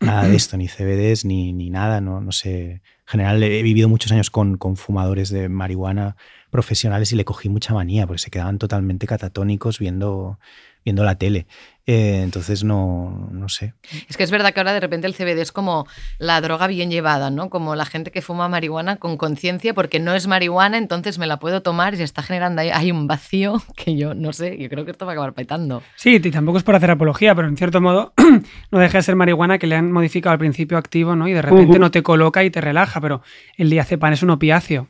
nada 0.00 0.28
de 0.28 0.36
esto, 0.36 0.56
ni 0.56 0.68
CBDs, 0.68 1.24
ni, 1.24 1.52
ni 1.52 1.70
nada, 1.70 2.00
no, 2.00 2.20
no 2.20 2.32
sé. 2.32 2.70
En 2.72 2.80
general 3.06 3.42
he 3.42 3.62
vivido 3.62 3.88
muchos 3.88 4.10
años 4.12 4.30
con, 4.30 4.56
con 4.56 4.76
fumadores 4.76 5.30
de 5.30 5.48
marihuana 5.48 6.16
profesionales 6.50 7.12
y 7.12 7.16
le 7.16 7.24
cogí 7.24 7.48
mucha 7.48 7.74
manía 7.74 8.06
porque 8.06 8.22
se 8.22 8.30
quedaban 8.30 8.58
totalmente 8.58 9.06
catatónicos 9.06 9.78
viendo, 9.78 10.38
viendo 10.84 11.04
la 11.04 11.16
tele. 11.16 11.46
Eh, 11.86 12.20
entonces 12.22 12.62
no, 12.62 13.28
no 13.32 13.48
sé. 13.48 13.74
Es 14.08 14.16
que 14.16 14.22
es 14.22 14.30
verdad 14.30 14.54
que 14.54 14.60
ahora 14.60 14.72
de 14.72 14.78
repente 14.78 15.08
el 15.08 15.14
CBD 15.14 15.40
es 15.40 15.50
como 15.50 15.86
la 16.18 16.40
droga 16.40 16.68
bien 16.68 16.90
llevada, 16.90 17.30
¿no? 17.30 17.50
Como 17.50 17.74
la 17.74 17.84
gente 17.84 18.12
que 18.12 18.22
fuma 18.22 18.48
marihuana 18.48 18.96
con 18.96 19.16
conciencia 19.16 19.74
porque 19.74 19.98
no 19.98 20.14
es 20.14 20.28
marihuana, 20.28 20.78
entonces 20.78 21.18
me 21.18 21.26
la 21.26 21.40
puedo 21.40 21.60
tomar 21.60 21.94
y 21.94 21.96
se 21.96 22.04
está 22.04 22.22
generando 22.22 22.60
ahí, 22.60 22.70
hay 22.70 22.92
un 22.92 23.08
vacío 23.08 23.60
que 23.76 23.96
yo 23.96 24.14
no 24.14 24.32
sé, 24.32 24.58
yo 24.58 24.68
creo 24.68 24.84
que 24.84 24.92
esto 24.92 25.06
va 25.06 25.12
a 25.12 25.14
acabar 25.14 25.32
petando. 25.32 25.82
Sí, 25.96 26.20
y 26.22 26.30
tampoco 26.30 26.58
es 26.58 26.64
por 26.64 26.76
hacer 26.76 26.90
apología, 26.90 27.34
pero 27.34 27.48
en 27.48 27.56
cierto 27.56 27.80
modo 27.80 28.12
no 28.70 28.78
deja 28.78 28.98
de 28.98 29.02
ser 29.02 29.16
marihuana 29.16 29.58
que 29.58 29.66
le 29.66 29.74
han 29.74 29.90
modificado 29.90 30.32
al 30.32 30.38
principio 30.38 30.78
activo, 30.78 31.16
¿no? 31.16 31.26
Y 31.26 31.32
de 31.32 31.42
repente 31.42 31.80
no 31.80 31.90
te 31.90 32.04
coloca 32.04 32.44
y 32.44 32.50
te 32.50 32.60
relaja, 32.60 33.00
pero 33.00 33.22
el 33.56 33.70
diazepam 33.70 34.12
es 34.12 34.22
un 34.22 34.30
opiáceo 34.30 34.88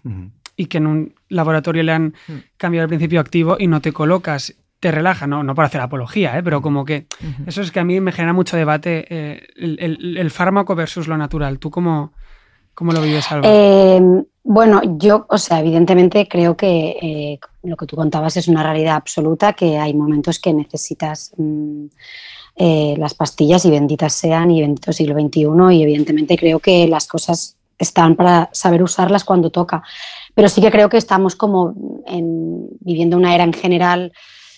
y 0.56 0.66
que 0.66 0.78
en 0.78 0.86
un 0.86 1.14
laboratorio 1.28 1.82
le 1.82 1.92
han 1.92 2.14
cambiado 2.56 2.84
el 2.84 2.88
principio 2.88 3.20
activo 3.20 3.56
y 3.58 3.66
no 3.66 3.80
te 3.80 3.92
colocas, 3.92 4.54
te 4.82 4.90
relaja, 4.90 5.28
no, 5.28 5.44
no 5.44 5.54
para 5.54 5.66
hacer 5.68 5.80
apología, 5.80 6.36
¿eh? 6.36 6.42
pero 6.42 6.60
como 6.60 6.84
que 6.84 7.06
eso 7.46 7.62
es 7.62 7.70
que 7.70 7.78
a 7.78 7.84
mí 7.84 8.00
me 8.00 8.10
genera 8.10 8.32
mucho 8.32 8.56
debate 8.56 9.06
eh, 9.10 9.46
el, 9.54 9.78
el- 9.80 10.16
el 10.18 10.30
fármaco 10.32 10.74
versus 10.74 11.06
lo 11.06 11.16
natural. 11.16 11.60
¿Tú 11.60 11.70
cómo, 11.70 12.12
cómo 12.74 12.90
lo 12.90 13.00
vives, 13.00 13.30
Alba? 13.30 13.46
Eh, 13.48 14.00
bueno, 14.42 14.80
yo, 14.98 15.24
o 15.28 15.38
sea, 15.38 15.60
evidentemente 15.60 16.26
creo 16.26 16.56
que 16.56 16.96
eh, 17.00 17.38
lo 17.62 17.76
que 17.76 17.86
tú 17.86 17.94
contabas 17.94 18.36
es 18.36 18.48
una 18.48 18.64
realidad 18.64 18.96
absoluta, 18.96 19.52
que 19.52 19.78
hay 19.78 19.94
momentos 19.94 20.40
que 20.40 20.52
necesitas 20.52 21.32
mm, 21.36 21.84
eh, 22.56 22.96
las 22.98 23.14
pastillas 23.14 23.64
y 23.64 23.70
benditas 23.70 24.12
sean 24.14 24.50
y 24.50 24.62
bendito 24.62 24.92
siglo 24.92 25.14
XXI 25.14 25.76
y 25.76 25.82
evidentemente 25.84 26.36
creo 26.36 26.58
que 26.58 26.88
las 26.88 27.06
cosas 27.06 27.56
están 27.78 28.16
para 28.16 28.50
saber 28.52 28.82
usarlas 28.82 29.22
cuando 29.22 29.50
toca. 29.50 29.80
Pero 30.34 30.48
sí 30.48 30.60
que 30.60 30.72
creo 30.72 30.88
que 30.88 30.96
estamos 30.98 31.36
como 31.36 31.72
en- 32.08 32.66
viviendo 32.80 33.16
una 33.16 33.32
era 33.32 33.44
en 33.44 33.52
general 33.52 34.12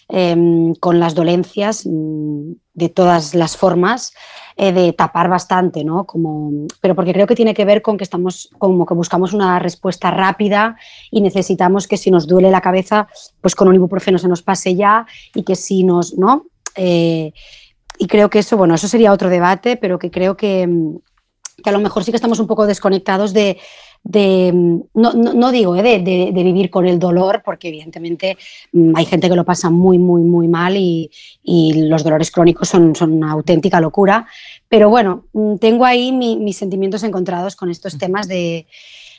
em, 0.09 0.75
con 0.75 1.01
las 1.01 1.15
dolencias 1.15 1.87
mm, 1.87 2.53
de 2.75 2.89
todas 2.89 3.35
las 3.35 3.57
formas 3.57 4.13
eh, 4.57 4.73
de 4.73 4.93
tapar 4.93 5.29
bastante, 5.29 5.85
¿no? 5.85 6.05
Como, 6.05 6.67
pero 6.81 6.95
porque 6.95 7.13
creo 7.13 7.27
que 7.27 7.37
tiene 7.37 7.55
que 7.55 7.65
ver 7.65 7.83
con 7.83 7.97
que 7.97 8.05
estamos 8.05 8.51
como 8.59 8.85
que 8.87 8.95
buscamos 8.95 9.33
una 9.33 9.59
respuesta 9.59 10.11
rápida 10.11 10.77
y 11.11 11.21
necesitamos 11.21 11.89
que 11.89 11.97
si 11.97 12.11
nos 12.11 12.27
duele 12.27 12.51
la 12.51 12.61
cabeza, 12.61 13.09
pues 13.41 13.55
con 13.55 13.69
un 13.69 13.77
ibuprofeno 13.77 14.19
se 14.19 14.29
nos 14.29 14.43
pase 14.43 14.75
ya 14.75 15.07
y 15.35 15.45
que 15.45 15.57
si 15.57 15.85
nos, 15.85 16.19
¿no? 16.19 16.47
Eh, 16.77 17.33
y 17.99 18.07
creo 18.07 18.29
que 18.29 18.41
eso, 18.41 18.57
bueno, 18.57 18.75
eso 18.75 18.89
sería 18.89 19.13
otro 19.13 19.29
debate, 19.29 19.77
pero 19.77 19.99
que 19.99 20.11
creo 20.11 20.37
que, 20.37 20.67
mm, 20.67 20.97
que 21.63 21.71
a 21.71 21.73
lo 21.73 21.81
mejor 21.81 22.05
sí 22.05 22.11
que 22.11 22.17
estamos 22.17 22.41
un 22.41 22.47
poco 22.47 22.67
desconectados 22.67 23.33
de, 23.33 23.59
de 24.07 24.53
mm, 24.53 24.81
no, 24.95 25.13
no, 25.15 25.33
no 25.35 25.51
digo, 25.51 25.75
¿eh? 25.77 25.83
de, 25.83 25.99
de- 26.01 26.31
de 26.33 26.43
vivir 26.43 26.69
con 26.71 26.87
el 26.87 26.99
dolor, 26.99 27.43
porque 27.45 27.69
evidentemente 27.69 28.37
mm, 28.73 28.93
hay 28.97 29.07
gente 29.07 29.29
que 29.29 29.37
lo 29.37 29.45
pasa 29.45 29.71
muy, 29.71 29.99
muy, 29.99 30.23
muy 30.23 30.47
mal 30.47 30.77
y, 30.77 31.11
y 31.43 31.89
los 31.89 32.05
dolores 32.05 32.31
crónicos 32.31 32.69
son, 32.69 32.95
son 32.95 33.13
una 33.15 33.33
auténtica 33.33 33.81
locura. 33.81 34.27
Pero 34.69 34.91
bueno, 34.91 35.25
mm, 35.33 35.57
tengo 35.57 35.85
ahí 35.87 36.13
mi- 36.13 36.37
mis 36.37 36.57
sentimientos 36.59 37.03
encontrados 37.03 37.57
con 37.57 37.71
estos 37.71 37.97
temas 37.97 38.29
de, 38.29 38.67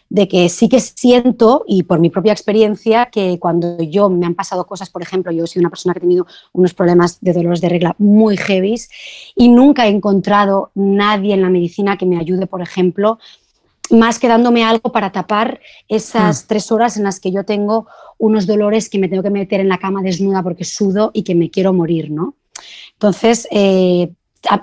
de 0.09 0.27
que 0.27 0.49
sí 0.49 0.69
que 0.69 0.79
siento, 0.79 1.63
y 1.67 1.81
por 1.81 1.99
mi 1.99 2.11
propia 2.11 2.31
experiencia, 2.31 3.07
que 3.07 3.39
cuando 3.39 3.81
yo 3.81 4.07
me 4.09 4.27
han 4.27 4.36
pasado 4.36 4.67
cosas, 4.67 4.91
por 4.91 5.01
ejemplo, 5.01 5.31
yo 5.31 5.47
soy 5.47 5.61
una 5.61 5.69
persona 5.71 5.93
que 5.93 5.97
he 5.99 6.01
tenido 6.01 6.27
unos 6.53 6.75
problemas 6.75 7.17
de 7.21 7.33
dolores 7.33 7.59
de 7.59 7.69
regla 7.69 7.95
muy 7.97 8.38
heavies 8.38 8.89
y 9.36 9.49
nunca 9.49 9.88
he 9.88 9.89
encontrado 9.89 10.69
nadie 10.75 11.33
en 11.33 11.41
la 11.41 11.49
medicina 11.49 11.97
que 11.97 12.05
me 12.05 12.19
ayude, 12.19 12.45
por 12.45 12.61
ejemplo, 12.61 13.17
más 13.91 14.19
que 14.19 14.27
dándome 14.27 14.63
algo 14.63 14.91
para 14.91 15.11
tapar 15.11 15.59
esas 15.88 16.47
tres 16.47 16.71
horas 16.71 16.97
en 16.97 17.03
las 17.03 17.19
que 17.19 17.31
yo 17.31 17.43
tengo 17.43 17.88
unos 18.17 18.47
dolores 18.47 18.89
que 18.89 18.97
me 18.99 19.07
tengo 19.07 19.21
que 19.23 19.29
meter 19.29 19.59
en 19.59 19.69
la 19.69 19.77
cama 19.77 20.01
desnuda 20.01 20.41
porque 20.41 20.63
sudo 20.63 21.11
y 21.13 21.23
que 21.23 21.36
me 21.36 21.49
quiero 21.49 21.73
morir, 21.73 22.09
¿no? 22.11 22.36
Entonces, 22.93 23.47
eh, 23.51 24.09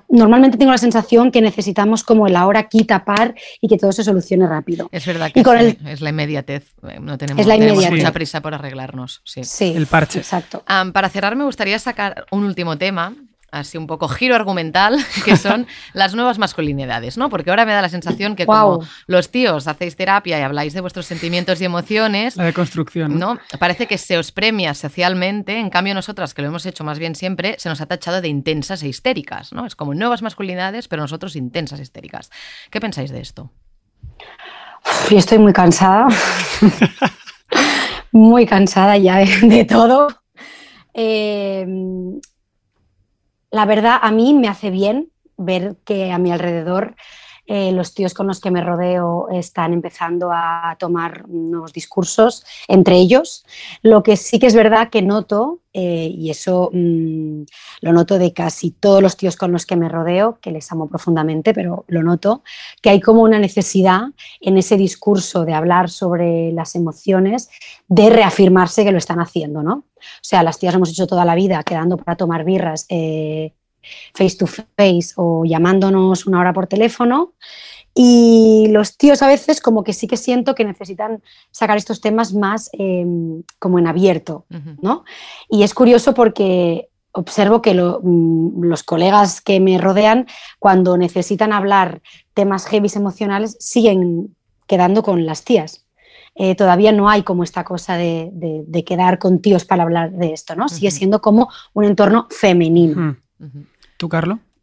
normalmente 0.09 0.57
tengo 0.57 0.71
la 0.73 0.79
sensación 0.79 1.31
que 1.33 1.41
necesitamos 1.41 2.05
como 2.05 2.27
el 2.27 2.37
ahora 2.37 2.61
aquí 2.61 2.85
tapar 2.85 3.35
y 3.61 3.69
que 3.69 3.77
todo 3.79 3.93
se 3.93 4.05
solucione 4.05 4.47
rápido. 4.47 4.89
Es 4.93 5.05
verdad 5.07 5.31
que 5.33 5.41
Y 5.41 5.43
con 5.43 5.59
sí, 5.59 5.77
el- 5.81 5.89
es 5.89 6.01
la 6.01 6.11
inmediatez, 6.11 6.73
eh, 6.89 6.99
no 7.01 7.19
tenemos, 7.19 7.41
Es 7.41 7.47
la 7.47 7.55
tenemos 7.55 7.75
inmediatez. 7.75 7.99
mucha 7.99 8.13
prisa 8.13 8.41
por 8.41 8.55
arreglarnos. 8.55 9.21
Sí. 9.25 9.43
Sí, 9.45 9.73
El 9.77 9.87
parche. 9.87 10.21
Exacto. 10.21 10.63
Para 10.93 11.09
cerrar, 11.09 11.35
me 11.37 11.45
gustaría 11.45 11.79
sacar 11.79 12.27
un 12.31 12.45
último 12.45 12.79
tema. 12.79 13.15
Así 13.53 13.79
un 13.79 13.87
poco 13.87 14.09
giro 14.09 14.35
argumental, 14.35 14.97
que 15.25 15.37
son 15.37 15.67
las 15.93 16.15
nuevas 16.15 16.39
masculinidades, 16.39 17.17
¿no? 17.17 17.29
Porque 17.29 17.51
ahora 17.51 17.65
me 17.65 17.73
da 17.73 17.83
la 17.83 17.89
sensación 17.89 18.35
que 18.35 18.45
Guau. 18.45 18.79
como 18.79 18.89
los 19.07 19.31
tíos 19.31 19.69
hacéis 19.69 19.95
terapia 19.95 20.39
y 20.41 20.43
habláis 20.43 20.73
de 20.75 20.81
vuestros 20.81 21.07
sentimientos 21.07 21.61
y 21.61 21.65
emociones, 21.65 22.37
La 22.37 22.45
deconstrucción. 22.45 23.19
¿no? 23.19 23.39
Parece 23.59 23.87
que 23.87 23.99
se 23.99 24.19
os 24.19 24.33
premia 24.33 24.75
socialmente, 24.75 25.59
en 25.59 25.71
cambio 25.71 25.95
nosotras, 25.95 26.35
que 26.35 26.43
lo 26.43 26.49
hemos 26.49 26.67
hecho 26.67 26.83
más 26.83 26.99
bien 26.99 27.15
siempre, 27.15 27.55
se 27.59 27.69
nos 27.69 27.81
ha 27.81 27.87
tachado 27.87 28.21
de 28.21 28.29
intensas 28.29 28.83
e 28.83 28.89
histéricas, 28.89 29.53
¿no? 29.53 29.67
Es 29.67 29.77
como 29.77 29.95
nuevas 29.95 30.23
masculinidades, 30.23 30.89
pero 30.89 31.03
nosotros 31.03 31.37
intensas 31.37 31.79
e 31.79 31.83
histéricas. 31.83 32.31
¿Qué 32.71 32.81
pensáis 32.81 33.11
de 33.11 33.21
esto? 33.21 33.51
Yo 35.11 35.19
estoy 35.19 35.39
muy 35.39 35.53
cansada. 35.53 36.09
muy 38.13 38.47
cansada 38.47 38.97
ya 38.97 39.19
de, 39.19 39.27
de 39.43 39.65
todo. 39.65 40.09
Eh, 40.95 41.67
la 43.53 43.67
verdad, 43.67 43.99
a 44.03 44.11
mí 44.11 44.35
me 44.35 44.49
hace 44.49 44.71
bien 44.71 45.13
ver 45.37 45.77
que 45.85 46.11
a 46.11 46.19
mi 46.19 46.33
alrededor 46.33 46.97
eh, 47.55 47.71
los 47.71 47.93
tíos 47.93 48.15
con 48.15 48.29
los 48.29 48.41
que 48.41 48.51
me 48.51 48.63
rodeo 48.63 49.29
están 49.31 49.75
empezando 49.75 50.31
a 50.33 50.75
tomar 50.79 51.29
nuevos 51.29 51.75
discursos 51.75 52.47
entre 52.67 52.97
ellos. 52.97 53.45
Lo 53.83 54.03
que 54.03 54.17
sí 54.17 54.39
que 54.39 54.47
es 54.47 54.55
verdad 54.55 54.89
que 54.89 55.03
noto, 55.03 55.61
eh, 55.75 56.11
y 56.11 56.31
eso 56.31 56.71
mm, 56.73 57.43
lo 57.83 57.93
noto 57.93 58.19
de 58.19 58.33
casi 58.33 58.71
todos 58.71 59.03
los 59.03 59.19
tíos 59.19 59.37
con 59.37 59.53
los 59.53 59.67
que 59.67 59.77
me 59.77 59.91
rodeo, 59.91 60.39
que 60.41 60.51
les 60.51 60.73
amo 60.73 60.89
profundamente, 60.89 61.53
pero 61.53 61.85
lo 61.89 62.03
noto, 62.03 62.43
que 62.81 62.89
hay 62.89 63.03
como 63.03 63.21
una 63.21 63.39
necesidad 63.39 64.05
en 64.41 64.57
ese 64.57 64.79
discurso 64.79 65.45
de 65.45 65.53
hablar 65.53 65.91
sobre 65.91 66.53
las 66.53 66.75
emociones 66.75 67.51
de 67.87 68.09
reafirmarse 68.09 68.83
que 68.83 68.93
lo 68.93 68.99
están 68.99 69.21
haciendo, 69.21 69.63
¿no? 69.63 69.75
O 69.75 70.23
sea, 70.23 70.43
las 70.43 70.59
tías 70.59 70.75
hemos 70.75 70.89
hecho 70.89 71.07
toda 71.07 71.27
la 71.27 71.35
vida 71.35 71.63
quedando 71.65 71.99
para 71.99 72.17
tomar 72.17 72.45
birras 72.45 72.87
eh, 72.89 73.53
face 74.15 74.37
to 74.37 74.47
face 74.47 75.13
o 75.17 75.45
llamándonos 75.45 76.27
una 76.27 76.41
hora 76.41 76.53
por 76.53 76.67
teléfono. 76.67 77.33
Y 77.95 78.69
los 78.71 78.97
tíos 78.97 79.21
a 79.23 79.27
veces 79.29 79.61
como 79.61 79.85
que 79.85 79.93
sí 79.93 80.07
que 80.07 80.17
siento 80.17 80.55
que 80.55 80.65
necesitan 80.65 81.23
sacar 81.51 81.77
estos 81.77 82.01
temas 82.01 82.33
más 82.33 82.71
eh, 82.79 83.05
como 83.59 83.79
en 83.79 83.87
abierto, 83.87 84.47
Ujú. 84.51 84.77
¿no? 84.81 85.05
Y 85.51 85.63
es 85.63 85.75
curioso 85.75 86.15
porque 86.15 86.89
observo 87.13 87.61
que 87.61 87.75
lo- 87.75 88.01
mm, 88.03 88.63
los 88.63 88.83
colegas 88.83 89.43
que 89.43 89.61
me 89.61 89.77
rodean, 89.77 90.27
cuando 90.59 90.97
necesitan 90.97 91.53
hablar 91.53 92.01
temas 92.33 92.65
heavy 92.65 92.89
emocionales, 92.95 93.57
siguen 93.61 94.35
quedando 94.67 95.03
con 95.03 95.27
las 95.27 95.45
tías. 95.45 95.85
Eh, 96.35 96.55
todavía 96.55 96.93
no 96.93 97.11
hay 97.11 97.23
como 97.25 97.45
esta 97.45 97.63
cosa 97.63 97.99
de, 97.99 98.31
de- 98.33 98.65
de 98.67 98.85
quedar 98.85 99.19
con 99.19 99.43
tíos 99.43 99.67
para 99.67 99.83
hablar 99.83 100.13
de 100.13 100.33
esto, 100.33 100.57
¿no? 100.57 100.71
Sigue 100.71 100.89
Ujú. 100.89 100.97
siendo 100.97 101.21
como 101.21 101.51
un 101.75 101.85
entorno 101.85 102.27
femenino. 102.31 102.97
Hmm. 102.97 103.17
Ujú. 103.45 103.65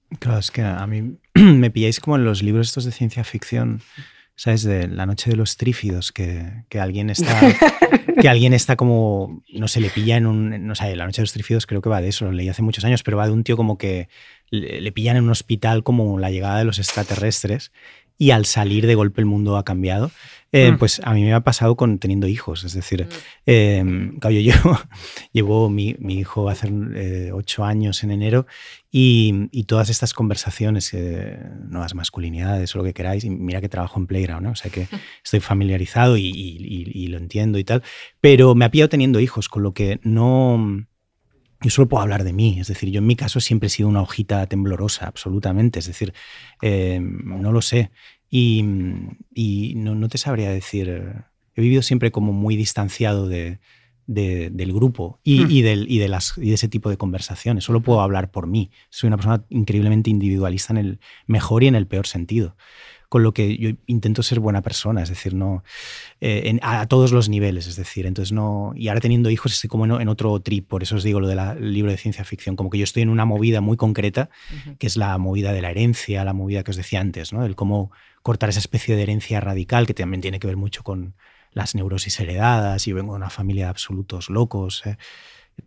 ¿Tú? 0.10 0.18
Claro, 0.20 0.40
es 0.40 0.52
que 0.52 0.62
a 0.62 0.86
mí 0.88 1.18
me 1.34 1.72
pilláis 1.72 2.00
como 2.00 2.16
en 2.16 2.26
los 2.26 2.44
libros 2.44 2.68
estos 2.68 2.86
de 2.86 2.92
ciencia 2.92 3.24
ficción, 3.24 3.82
¿sabes? 4.36 4.64
De 4.64 4.88
La 4.88 5.06
noche 5.06 5.30
de 5.30 5.36
los 5.36 5.56
trífidos, 5.56 6.12
que, 6.12 6.66
que 6.68 6.80
alguien 6.80 7.10
está 7.10 7.40
que 8.22 8.28
alguien 8.28 8.54
está 8.54 8.76
como, 8.76 9.44
no 9.54 9.68
se 9.68 9.80
le 9.80 9.90
pilla 9.90 10.18
en 10.18 10.26
un, 10.26 10.68
no 10.68 10.76
sé, 10.76 10.96
La 10.96 11.06
noche 11.06 11.22
de 11.22 11.24
los 11.24 11.34
trífidos 11.34 11.66
creo 11.66 11.82
que 11.82 11.90
va 11.90 12.02
de 12.02 12.10
eso, 12.10 12.26
lo 12.26 12.32
leí 12.32 12.50
hace 12.50 12.62
muchos 12.62 12.84
años, 12.84 13.04
pero 13.04 13.18
va 13.18 13.28
de 13.28 13.34
un 13.34 13.44
tío 13.44 13.56
como 13.56 13.78
que 13.78 14.10
le 14.50 14.92
pillan 14.92 15.16
en 15.16 15.24
un 15.24 15.30
hospital 15.30 15.84
como 15.84 16.18
la 16.20 16.32
llegada 16.32 16.58
de 16.58 16.66
los 16.66 16.80
extraterrestres 16.80 17.72
y 18.20 18.30
al 18.32 18.46
salir 18.46 18.86
de 18.86 18.94
golpe 18.94 19.22
el 19.22 19.26
mundo 19.26 19.58
ha 19.58 19.64
cambiado. 19.66 20.12
Eh, 20.52 20.72
Mm. 20.72 20.78
Pues 20.80 21.00
a 21.04 21.14
mí 21.14 21.22
me 21.24 21.32
ha 21.34 21.42
pasado 21.42 21.76
con 21.76 22.00
teniendo 22.00 22.28
hijos, 22.28 22.64
es 22.64 22.74
decir, 22.74 23.06
Mm. 23.06 23.10
eh, 23.46 24.12
claro, 24.20 24.36
yo 24.36 24.42
llevo, 24.42 24.80
llevo 25.32 25.70
mi, 25.70 25.96
mi 26.00 26.16
hijo 26.20 26.50
hacer 26.50 26.72
eh, 26.96 27.32
ocho 27.34 27.64
años 27.66 28.04
en 28.04 28.10
enero 28.12 28.48
y, 28.92 29.48
y 29.52 29.66
todas 29.66 29.90
estas 29.92 30.14
conversaciones, 30.14 30.92
eh, 30.96 31.38
nuevas 31.68 31.94
masculinidades 31.94 32.74
o 32.76 32.80
lo 32.80 32.84
que 32.84 32.94
queráis, 32.96 33.24
y 33.26 33.30
mira 33.30 33.62
que 33.62 33.70
trabajo 33.70 34.00
en 34.00 34.08
Playground, 34.08 34.44
¿no? 34.44 34.52
o 34.52 34.56
sea 34.56 34.72
que 34.72 34.88
estoy 35.24 35.40
familiarizado 35.40 36.18
y- 36.18 36.30
y 36.32 37.08
lo 37.08 37.18
entiendo 37.18 37.60
y 37.60 37.64
tal, 37.64 37.84
pero 38.20 38.56
me 38.56 38.66
ha 38.66 38.72
pillado 38.72 38.90
teniendo 38.90 39.20
hijos, 39.20 39.50
con 39.50 39.62
lo 39.64 39.74
que 39.74 40.00
no... 40.04 40.86
Yo 41.62 41.70
solo 41.70 41.90
puedo 41.90 42.02
hablar 42.02 42.24
de 42.24 42.32
mí, 42.34 42.58
es 42.60 42.68
decir, 42.68 42.90
yo 42.90 43.00
en 43.00 43.08
mi 43.08 43.16
caso 43.16 43.40
siempre 43.40 43.68
he 43.68 43.70
sido 43.70 43.90
una 43.90 44.02
hojita 44.02 44.46
temblorosa, 44.48 45.08
absolutamente, 45.08 45.80
es 45.80 45.88
decir, 45.88 46.14
eh, 46.62 47.00
no 47.02 47.52
lo 47.52 47.62
sé. 47.62 47.92
Y, 48.30 48.64
y 49.34 49.74
no, 49.76 49.96
no 49.96 50.08
te 50.08 50.18
sabría 50.18 50.50
decir, 50.52 50.88
he 51.56 51.62
vivido 51.62 51.82
siempre 51.82 52.12
como 52.12 52.32
muy 52.32 52.56
distanciado 52.56 53.28
de, 53.28 53.60
de- 54.08 54.50
del 54.52 54.72
grupo 54.72 55.20
y, 55.24 55.42
Hmm. 55.44 55.52
y 55.52 55.62
del- 55.62 55.92
y 55.92 55.98
de 56.00 56.08
las, 56.08 56.38
y 56.38 56.48
de 56.50 56.54
ese 56.54 56.68
tipo 56.70 56.90
de 56.90 56.98
conversaciones. 56.98 57.64
Solo 57.66 57.82
puedo 57.82 58.02
hablar 58.02 58.32
por 58.32 58.48
mí. 58.48 58.72
Soy 58.90 59.08
una 59.08 59.18
persona 59.18 59.44
increíblemente 59.50 60.10
individualista 60.10 60.74
en 60.74 60.78
el 60.78 61.00
mejor 61.28 61.64
y 61.64 61.68
en 61.68 61.76
el 61.76 61.88
peor 61.88 62.08
sentido. 62.08 62.56
Con 63.10 63.24
lo 63.24 63.34
que 63.34 63.58
yo 63.58 63.72
intento 63.88 64.22
ser 64.22 64.40
buena 64.40 64.62
persona, 64.62 65.02
es 65.02 65.10
decir, 65.10 65.34
no 65.34 65.64
eh, 66.22 66.44
en- 66.46 66.60
a, 66.62 66.82
a 66.82 66.88
todos 66.88 67.12
los 67.12 67.28
niveles, 67.28 67.66
es 67.68 67.76
decir, 67.76 68.06
entonces 68.06 68.32
no. 68.32 68.72
Y 68.76 68.88
ahora 68.88 69.02
teniendo 69.02 69.30
hijos 69.32 69.52
estoy 69.52 69.68
como 69.68 69.86
en, 69.86 70.00
en 70.02 70.08
otro 70.10 70.40
trip, 70.40 70.68
por 70.68 70.84
eso 70.84 70.96
os 70.96 71.04
digo 71.04 71.20
lo 71.20 71.28
del 71.28 71.40
libro 71.74 71.92
de 71.92 71.98
ciencia 71.98 72.24
ficción, 72.24 72.56
como 72.56 72.70
que 72.70 72.78
yo 72.78 72.84
estoy 72.84 73.02
en 73.04 73.10
una 73.10 73.26
movida 73.26 73.62
muy 73.62 73.78
concreta 73.78 74.30
que 74.78 74.88
es 74.88 74.96
la 74.96 75.18
movida 75.18 75.52
de 75.54 75.62
la 75.62 75.72
herencia, 75.72 76.24
la 76.24 76.34
movida 76.34 76.64
que 76.64 76.72
os 76.72 76.78
decía 76.78 77.02
antes, 77.02 77.34
¿no? 77.34 77.44
El 77.46 77.56
cómo 77.56 77.92
cortar 78.22 78.50
esa 78.50 78.60
especie 78.60 78.96
de 78.96 79.02
herencia 79.04 79.40
radical 79.42 79.88
que 79.88 79.94
también 79.96 80.22
tiene 80.22 80.40
que 80.40 80.48
ver 80.48 80.58
mucho 80.58 80.84
con 80.84 81.16
las 81.52 81.74
neurosis 81.74 82.20
heredadas. 82.20 82.86
Yo 82.86 82.94
vengo 82.96 83.14
de 83.14 83.18
una 83.18 83.32
familia 83.32 83.66
de 83.66 83.70
absolutos 83.72 84.30
locos. 84.30 84.86
¿eh? 84.86 84.98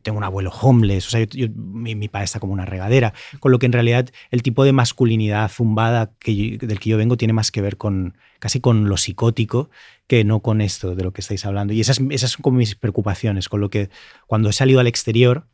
Tengo 0.02 0.18
un 0.18 0.24
abuelo 0.24 0.50
homeless, 0.50 1.06
o 1.06 1.10
sea, 1.10 1.20
yo- 1.20 1.46
yo- 1.46 1.48
mi, 1.54 2.08
padre 2.08 2.24
está 2.24 2.40
como 2.40 2.52
una 2.52 2.64
regadera, 2.64 3.12
con 3.40 3.52
lo 3.52 3.58
que 3.58 3.66
en 3.66 3.72
realidad 3.72 4.08
el 4.30 4.42
tipo 4.42 4.64
de 4.64 4.72
masculinidad 4.72 5.50
zumbada 5.50 6.12
que 6.18 6.58
del 6.60 6.78
que 6.80 6.90
yo 6.90 6.96
vengo 6.96 7.16
tiene 7.16 7.32
más 7.32 7.50
que 7.50 7.60
ver 7.60 7.76
con 7.76 8.16
casi 8.38 8.60
con 8.60 8.88
lo 8.88 8.96
psicótico 8.96 9.70
que 10.06 10.24
no 10.24 10.40
con 10.40 10.60
esto 10.60 10.94
de 10.94 11.04
lo 11.04 11.12
que 11.12 11.20
estáis 11.20 11.46
hablando. 11.46 11.72
Y 11.72 11.80
esas, 11.80 12.00
esas 12.10 12.32
son 12.32 12.42
como 12.42 12.58
mis 12.58 12.74
preocupaciones, 12.74 13.48
con 13.48 13.60
lo 13.60 13.70
que 13.70 13.88
cuando 14.26 14.48
he 14.48 14.52
salido 14.52 14.80
al 14.80 14.86
exterior, 14.86 15.46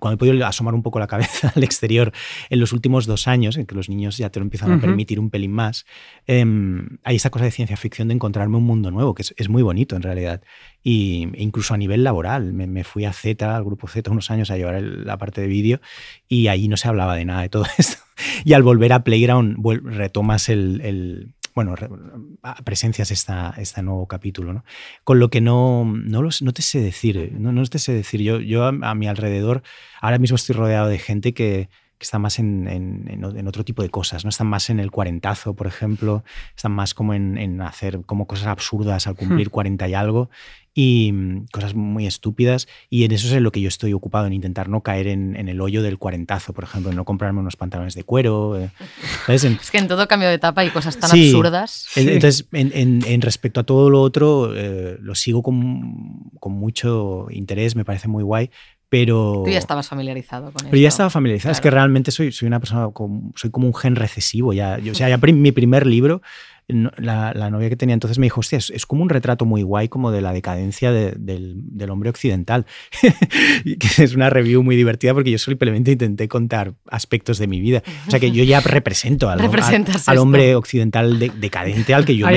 cuando 0.00 0.14
he 0.14 0.18
podido 0.18 0.46
asomar 0.46 0.74
un 0.74 0.82
poco 0.82 0.98
la 0.98 1.06
cabeza 1.06 1.52
al 1.56 1.62
exterior 1.64 2.12
en 2.50 2.60
los 2.60 2.72
últimos 2.72 3.06
dos 3.06 3.28
años, 3.28 3.56
en 3.56 3.66
que 3.66 3.74
los 3.74 3.88
niños 3.88 4.16
ya 4.18 4.30
te 4.30 4.40
lo 4.40 4.44
empiezan 4.44 4.72
a 4.72 4.80
permitir 4.80 5.20
un 5.20 5.30
pelín 5.30 5.52
más, 5.52 5.86
em, 6.26 6.98
hay 7.04 7.16
esta 7.16 7.30
cosa 7.30 7.44
de 7.44 7.50
ciencia 7.50 7.76
ficción 7.76 8.08
de 8.08 8.14
encontrarme 8.14 8.56
un 8.56 8.64
mundo 8.64 8.90
nuevo, 8.90 9.14
que 9.14 9.22
es, 9.22 9.34
es 9.36 9.48
muy 9.48 9.62
bonito 9.62 9.96
en 9.96 10.02
realidad. 10.02 10.42
Y 10.82 11.28
e 11.34 11.42
incluso 11.42 11.74
a 11.74 11.76
nivel 11.76 12.04
laboral, 12.04 12.52
me, 12.52 12.66
me 12.66 12.84
fui 12.84 13.04
a 13.04 13.12
Z, 13.12 13.56
al 13.56 13.64
grupo 13.64 13.88
Z, 13.88 14.10
unos 14.10 14.30
años 14.30 14.50
a 14.50 14.56
llevar 14.56 14.74
el- 14.76 15.04
la 15.04 15.18
parte 15.18 15.40
de 15.40 15.46
vídeo 15.48 15.80
y 16.28 16.46
ahí 16.48 16.68
no 16.68 16.76
se 16.76 16.88
hablaba 16.88 17.14
de 17.16 17.24
nada 17.24 17.42
de 17.42 17.48
todo 17.48 17.64
esto. 17.78 17.98
Y 18.44 18.52
al 18.54 18.62
volver 18.62 18.92
a 18.92 19.04
Playground 19.04 19.56
retomas 19.84 20.48
el... 20.48 20.80
el- 20.82 21.34
bueno, 21.58 21.74
re- 21.76 21.88
presencias 22.64 23.10
esta, 23.10 23.52
este 23.58 23.82
nuevo 23.82 24.06
capítulo, 24.06 24.52
¿no? 24.52 24.64
Con 25.04 25.18
lo 25.18 25.28
que 25.28 25.40
no, 25.40 25.84
no, 25.84 26.22
los- 26.22 26.40
no 26.42 26.52
te 26.52 26.62
sé 26.62 26.80
decir, 26.80 27.16
eh, 27.16 27.30
no, 27.32 27.50
no 27.52 27.64
te 27.66 27.78
sé 27.78 27.92
decir. 27.92 28.22
Yo, 28.22 28.40
yo 28.40 28.64
a, 28.64 28.68
a 28.68 28.94
mi 28.94 29.08
alrededor 29.08 29.62
ahora 30.00 30.18
mismo 30.18 30.36
estoy 30.36 30.54
rodeado 30.56 30.88
de 30.88 30.98
gente 30.98 31.34
que, 31.34 31.68
que 31.98 32.04
está 32.04 32.18
más 32.20 32.38
en, 32.38 32.68
en- 32.68 33.08
en 33.08 33.48
otro 33.48 33.64
tipo 33.64 33.82
de 33.82 33.90
cosas, 33.90 34.24
¿no? 34.24 34.28
Están 34.30 34.46
más 34.46 34.70
en 34.70 34.78
el 34.78 34.90
cuarentazo, 34.92 35.54
por 35.54 35.66
ejemplo, 35.66 36.22
están 36.54 36.72
más 36.72 36.94
como 36.94 37.12
en, 37.14 37.36
en 37.38 37.60
hacer 37.60 38.02
como 38.06 38.26
cosas 38.26 38.46
absurdas 38.46 39.06
al 39.08 39.16
cumplir 39.16 39.50
40 39.50 39.88
y 39.88 39.94
algo 39.94 40.30
y 40.80 41.10
mm, 41.12 41.46
cosas 41.50 41.74
muy 41.74 42.06
estúpidas 42.06 42.68
y 42.88 43.02
en 43.02 43.10
eso 43.10 43.26
es 43.26 43.32
en 43.32 43.42
lo 43.42 43.50
que 43.50 43.60
yo 43.60 43.66
estoy 43.66 43.92
ocupado, 43.94 44.26
en 44.28 44.32
intentar 44.32 44.68
no 44.68 44.80
caer 44.82 45.08
en, 45.08 45.34
en 45.34 45.48
el 45.48 45.60
hoyo 45.60 45.82
del 45.82 45.98
cuarentazo, 45.98 46.52
por 46.52 46.62
ejemplo, 46.62 46.90
en 46.90 46.96
no 46.96 47.04
comprarme 47.04 47.40
unos 47.40 47.56
pantalones 47.56 47.96
de 47.96 48.04
cuero, 48.04 48.56
eh, 48.56 48.70
¿sabes? 49.26 49.42
En- 49.42 49.54
Es 49.60 49.72
que 49.72 49.78
en 49.78 49.88
todo 49.88 50.06
cambio 50.06 50.28
de 50.28 50.36
etapa 50.36 50.60
hay 50.60 50.70
cosas 50.70 50.96
tan 50.96 51.10
Sí. 51.10 51.30
absurdas. 51.30 51.88
en- 51.96 52.04
Sí. 52.04 52.10
Entonces, 52.12 52.46
en, 52.52 52.70
en- 52.74 53.02
en 53.04 53.20
respecto 53.22 53.58
a 53.58 53.64
todo 53.64 53.90
lo 53.90 54.00
otro, 54.02 54.52
eh, 54.54 54.96
lo 55.00 55.16
sigo 55.16 55.42
con, 55.42 56.30
con 56.38 56.52
mucho 56.52 57.26
interés, 57.30 57.74
me 57.74 57.84
parece 57.84 58.06
muy 58.06 58.22
guay, 58.22 58.48
pero... 58.88 59.42
Tú 59.44 59.50
ya 59.50 59.58
estabas 59.58 59.88
familiarizado 59.88 60.52
con 60.52 60.64
Pero 60.66 60.76
ya 60.76 60.86
esto. 60.86 60.94
estaba 60.94 61.10
familiarizado. 61.10 61.50
Es 61.50 61.58
Claro. 61.58 61.72
que 61.72 61.74
realmente 61.74 62.10
soy, 62.12 62.30
soy 62.30 62.46
una 62.46 62.60
persona, 62.60 62.88
con- 62.92 63.32
soy 63.34 63.50
como 63.50 63.66
un 63.66 63.74
gen 63.74 63.96
recesivo. 63.96 64.52
Ya, 64.52 64.78
yo- 64.78 64.92
o 64.92 64.94
sea, 64.94 65.08
ya 65.08 65.18
mi 65.18 65.50
primer 65.50 65.86
libro, 65.88 66.22
no- 66.68 66.90
la, 66.98 67.32
la 67.34 67.50
novia 67.50 67.68
que 67.68 67.76
tenía 67.76 67.94
entonces 67.94 68.18
me 68.18 68.26
dijo, 68.26 68.40
hostia, 68.40 68.58
es, 68.58 68.70
es 68.70 68.86
como 68.86 69.02
un 69.02 69.08
retrato 69.08 69.44
muy 69.44 69.62
guay 69.62 69.88
como 69.88 70.10
de 70.10 70.20
la 70.20 70.32
decadencia 70.32 70.92
de- 70.92 71.12
del, 71.18 71.54
del 71.56 71.90
hombre 71.90 72.10
occidental. 72.10 72.66
Que 73.78 74.02
es 74.04 74.14
una 74.14 74.30
review 74.30 74.62
muy 74.62 74.76
divertida 74.76 75.14
porque 75.14 75.30
yo 75.30 75.38
simplemente 75.38 75.92
intenté 75.92 76.28
contar 76.28 76.74
aspectos 76.90 77.38
de 77.38 77.46
mi 77.46 77.60
vida. 77.60 77.82
O 78.06 78.10
sea, 78.10 78.20
que 78.20 78.30
yo 78.30 78.44
ya 78.44 78.60
represento 78.60 79.28
al, 79.28 79.40
al- 79.40 79.46
al 80.06 80.18
hombre 80.18 80.54
occidental 80.54 81.18
de- 81.18 81.30
decadente 81.30 81.94
al 81.94 82.04
que 82.04 82.16
yo 82.16 82.26
me, 82.26 82.32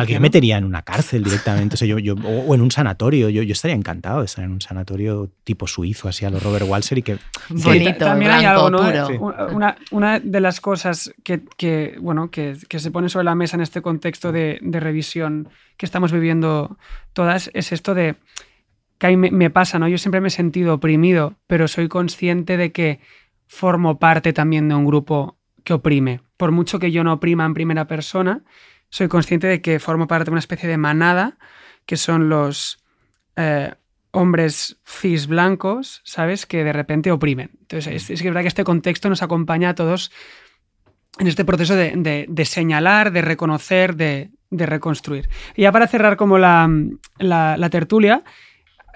al 0.00 0.06
que 0.06 0.12
yo 0.14 0.18
¿no? 0.18 0.22
metería 0.22 0.58
en 0.58 0.64
una 0.64 0.82
cárcel 0.82 1.22
directamente, 1.24 1.74
o, 1.74 1.76
sea, 1.76 1.86
yo, 1.88 1.98
yo- 1.98 2.14
o, 2.14 2.46
o 2.46 2.54
en 2.54 2.60
un 2.60 2.70
sanatorio. 2.70 3.28
Yo, 3.28 3.42
yo 3.42 3.52
estaría 3.52 3.76
encantado 3.76 4.20
de 4.20 4.26
estar 4.26 4.44
en 4.44 4.52
un 4.52 4.60
sanatorio 4.60 5.30
tipo 5.44 5.66
suizo, 5.66 6.08
así 6.08 6.24
a 6.24 6.30
lo 6.30 6.40
Robert 6.40 6.66
Walser 6.68 6.98
y 6.98 7.02
que... 7.02 7.18
Bonito, 7.48 7.90
ta- 7.98 8.06
también 8.06 8.30
hay 8.30 8.44
algo, 8.44 8.70
¿no? 8.70 8.80
Sí. 9.06 9.14
Una, 9.54 9.76
una 9.90 10.20
de 10.20 10.40
las 10.40 10.60
cosas 10.60 11.12
que, 11.22 11.42
que, 11.56 11.96
bueno, 12.00 12.30
que, 12.30 12.56
que 12.68 12.78
se 12.78 12.90
pone 12.90 13.08
sobre 13.08 13.24
la 13.24 13.34
mesa 13.34 13.49
en 13.54 13.60
este 13.60 13.82
contexto 13.82 14.32
de, 14.32 14.58
revisión 14.62 15.48
que 15.76 15.86
estamos 15.86 16.12
viviendo 16.12 16.78
todas 17.12 17.50
es 17.54 17.72
esto 17.72 17.94
de 17.94 18.16
que 18.98 19.06
a 19.06 19.10
mí 19.10 19.16
me, 19.16 19.50
pasa, 19.50 19.78
¿no? 19.78 19.88
Yo 19.88 19.96
siempre 19.96 20.20
me 20.20 20.28
he 20.28 20.30
sentido 20.30 20.74
oprimido, 20.74 21.38
pero 21.46 21.68
soy 21.68 21.88
consciente 21.88 22.58
de 22.58 22.70
que 22.70 23.00
formo 23.46 23.98
parte 23.98 24.32
también 24.32 24.68
de 24.68 24.74
un 24.74 24.84
grupo 24.84 25.38
que 25.64 25.72
oprime. 25.72 26.20
Por 26.36 26.52
mucho 26.52 26.78
que 26.78 26.92
yo 26.92 27.02
no 27.02 27.14
oprima 27.14 27.46
en 27.46 27.54
primera 27.54 27.86
persona, 27.86 28.42
soy 28.90 29.08
consciente 29.08 29.46
de 29.46 29.62
que 29.62 29.78
formo 29.78 30.06
parte 30.06 30.26
de 30.26 30.32
una 30.32 30.40
especie 30.40 30.68
de 30.68 30.76
manada, 30.76 31.38
que 31.86 31.96
son 31.96 32.28
los 32.28 32.84
eh, 33.36 33.72
hombres 34.10 34.78
cis 34.84 35.26
blancos, 35.26 36.02
¿sabes? 36.04 36.44
Que 36.44 36.62
de 36.62 36.72
repente 36.72 37.10
oprimen. 37.10 37.52
Entonces, 37.60 37.94
es, 37.94 38.10
es 38.10 38.22
verdad 38.22 38.42
que 38.42 38.48
este 38.48 38.64
contexto 38.64 39.08
nos 39.08 39.22
acompaña 39.22 39.70
a 39.70 39.74
todos 39.74 40.12
en 41.18 41.26
este 41.26 41.44
proceso 41.44 41.74
de, 41.76 41.92
de- 41.96 42.26
señalar, 42.44 43.12
de 43.12 43.22
reconocer, 43.22 43.96
de, 43.96 44.30
de 44.50 44.66
reconstruir. 44.66 45.28
Y 45.56 45.62
ya 45.62 45.72
para 45.72 45.86
cerrar 45.86 46.16
como 46.16 46.38
la, 46.38 46.68
la- 47.18 47.56
tertulia, 47.70 48.22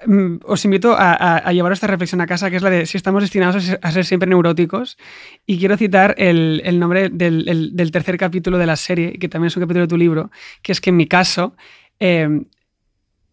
mm, 0.05 0.37
os 0.45 0.65
invito 0.65 0.95
a, 0.97 1.51
llevar 1.51 1.71
esta 1.73 1.87
reflexión 1.87 2.21
a 2.21 2.25
casa, 2.27 2.49
que 2.49 2.55
es 2.55 2.61
la 2.61 2.69
de 2.69 2.85
si 2.85 2.97
estamos 2.97 3.21
destinados 3.21 3.69
a 3.81 3.91
ser, 3.91 4.05
siempre 4.05 4.29
neuróticos. 4.29 4.97
Y 5.45 5.59
quiero 5.59 5.77
citar 5.77 6.15
el, 6.17 6.61
nombre 6.79 7.09
del, 7.09 7.47
el- 7.47 7.75
del 7.75 7.91
tercer 7.91 8.17
capítulo 8.17 8.57
de 8.57 8.65
la 8.65 8.75
serie, 8.75 9.13
que 9.19 9.29
también 9.29 9.47
es 9.47 9.57
un 9.57 9.63
capítulo 9.63 9.85
de 9.85 9.89
tu 9.89 9.97
libro, 9.97 10.31
que 10.61 10.71
es 10.71 10.81
que 10.81 10.89
en 10.91 10.97
mi 10.97 11.07
caso, 11.07 11.55
eh, 11.99 12.27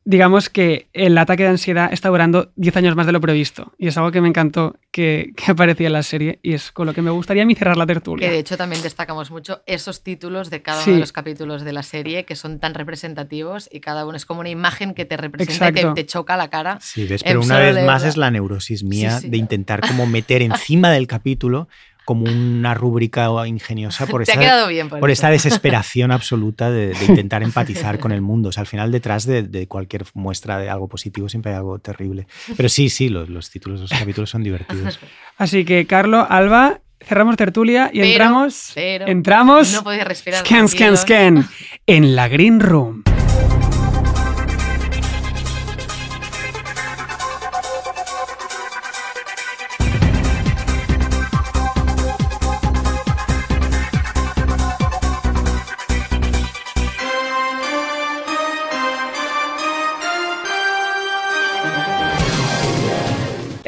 digamos 0.05 0.48
que 0.50 0.88
el 0.92 1.16
ataque 1.16 1.44
de 1.44 1.50
ansiedad 1.50 1.92
está 1.92 2.09
durando 2.09 2.50
10 2.57 2.76
años 2.76 2.96
más 2.96 3.07
de 3.07 3.12
lo 3.12 3.20
previsto. 3.20 3.72
Y 3.78 3.86
es 3.88 3.96
algo 3.96 4.11
que 4.11 4.20
me 4.20 4.28
encantó 4.28 4.76
que, 4.90 5.32
que 5.36 5.53
aparecía 5.53 5.86
en 5.86 5.92
la 5.92 6.03
serie 6.03 6.38
y 6.42 6.55
es 6.55 6.72
con 6.72 6.86
lo 6.86 6.94
que 6.94 7.03
me 7.03 7.11
gustaría 7.11 7.44
a 7.44 7.46
mí 7.46 7.55
cerrar 7.55 7.76
la 7.76 7.86
tertulia. 7.86 8.26
Que 8.26 8.32
de 8.32 8.40
hecho 8.40 8.57
también 8.57 8.82
destacamos 8.82 9.30
mucho 9.30 9.62
esos 9.66 10.03
títulos 10.03 10.50
de 10.50 10.61
cada 10.62 10.82
Sí. 10.82 10.90
uno 10.90 10.96
de 10.96 11.00
los 11.03 11.12
capítulos 11.12 11.62
de 11.62 11.72
la 11.72 11.82
serie 11.84 12.24
que 12.24 12.34
son 12.36 12.59
tan 12.59 12.74
representativos 12.74 13.68
y 13.70 13.80
cada 13.80 14.05
uno 14.07 14.16
es 14.16 14.26
como 14.26 14.40
una 14.40 14.48
imagen 14.50 14.94
que 14.94 15.05
te 15.05 15.16
representa 15.16 15.68
y 15.68 15.72
te, 15.72 15.80
Exacto. 15.80 15.94
te 15.94 16.07
choca 16.07 16.36
la 16.36 16.50
cara. 16.50 16.78
Sí, 16.80 17.07
ves, 17.07 17.22
pero 17.22 17.40
una 17.40 17.59
vez 17.59 17.84
más 17.86 18.05
es 18.05 18.16
la 18.16 18.30
neurosis 18.30 18.82
mía 18.84 19.12
Sí, 19.18 19.22
sí. 19.26 19.30
de 19.30 19.36
intentar 19.36 19.80
como 19.80 20.07
meter 20.07 20.42
encima 20.42 20.90
del 20.90 21.07
capítulo 21.07 21.68
como 22.05 22.24
una 22.24 22.74
rúbrica 22.74 23.28
ingeniosa 23.46 24.07
por 24.07 24.22
bien 24.68 24.88
por, 24.88 25.11
esa 25.11 25.30
desesperación 25.30 26.11
absoluta 26.11 26.70
de, 26.70 26.88
de 26.88 27.05
intentar 27.07 27.42
empatizar 27.42 27.98
con 27.98 28.12
el 28.12 28.20
mundo. 28.20 28.48
O 28.48 28.53
sea, 28.53 28.62
al 28.62 28.66
final 28.66 28.90
detrás 28.92 29.26
de, 29.26 29.42
de 29.42 29.66
cualquier 29.66 30.05
muestra 30.14 30.59
de 30.59 30.68
algo 30.70 30.88
positivo 30.88 31.28
siempre 31.28 31.53
hay 31.53 31.59
algo 31.59 31.78
terrible. 31.78 32.26
Pero 32.57 32.68
sí, 32.68 32.88
sí, 32.88 33.09
los, 33.09 33.28
los 33.28 33.50
títulos 33.50 33.80
de 33.80 33.88
los 33.88 33.98
capítulos 33.98 34.30
son 34.30 34.42
divertidos. 34.42 34.98
Así 35.36 35.64
que, 35.64 35.86
Carlos, 35.86 36.26
Alba, 36.28 36.80
cerramos 37.00 37.36
tertulia 37.36 37.90
y 37.92 38.00
Pero- 38.00 38.07
entramos. 38.12 38.72
pero 38.74 39.07
entramos. 39.07 39.72
no 39.72 39.82
podéis 39.84 40.05
respirar 40.05 40.44
Scan, 40.44 40.68
scan, 40.68 40.96
scan. 40.96 41.48
En 41.86 42.14
la 42.16 42.28
Green 42.28 42.61
Room. 42.61 43.03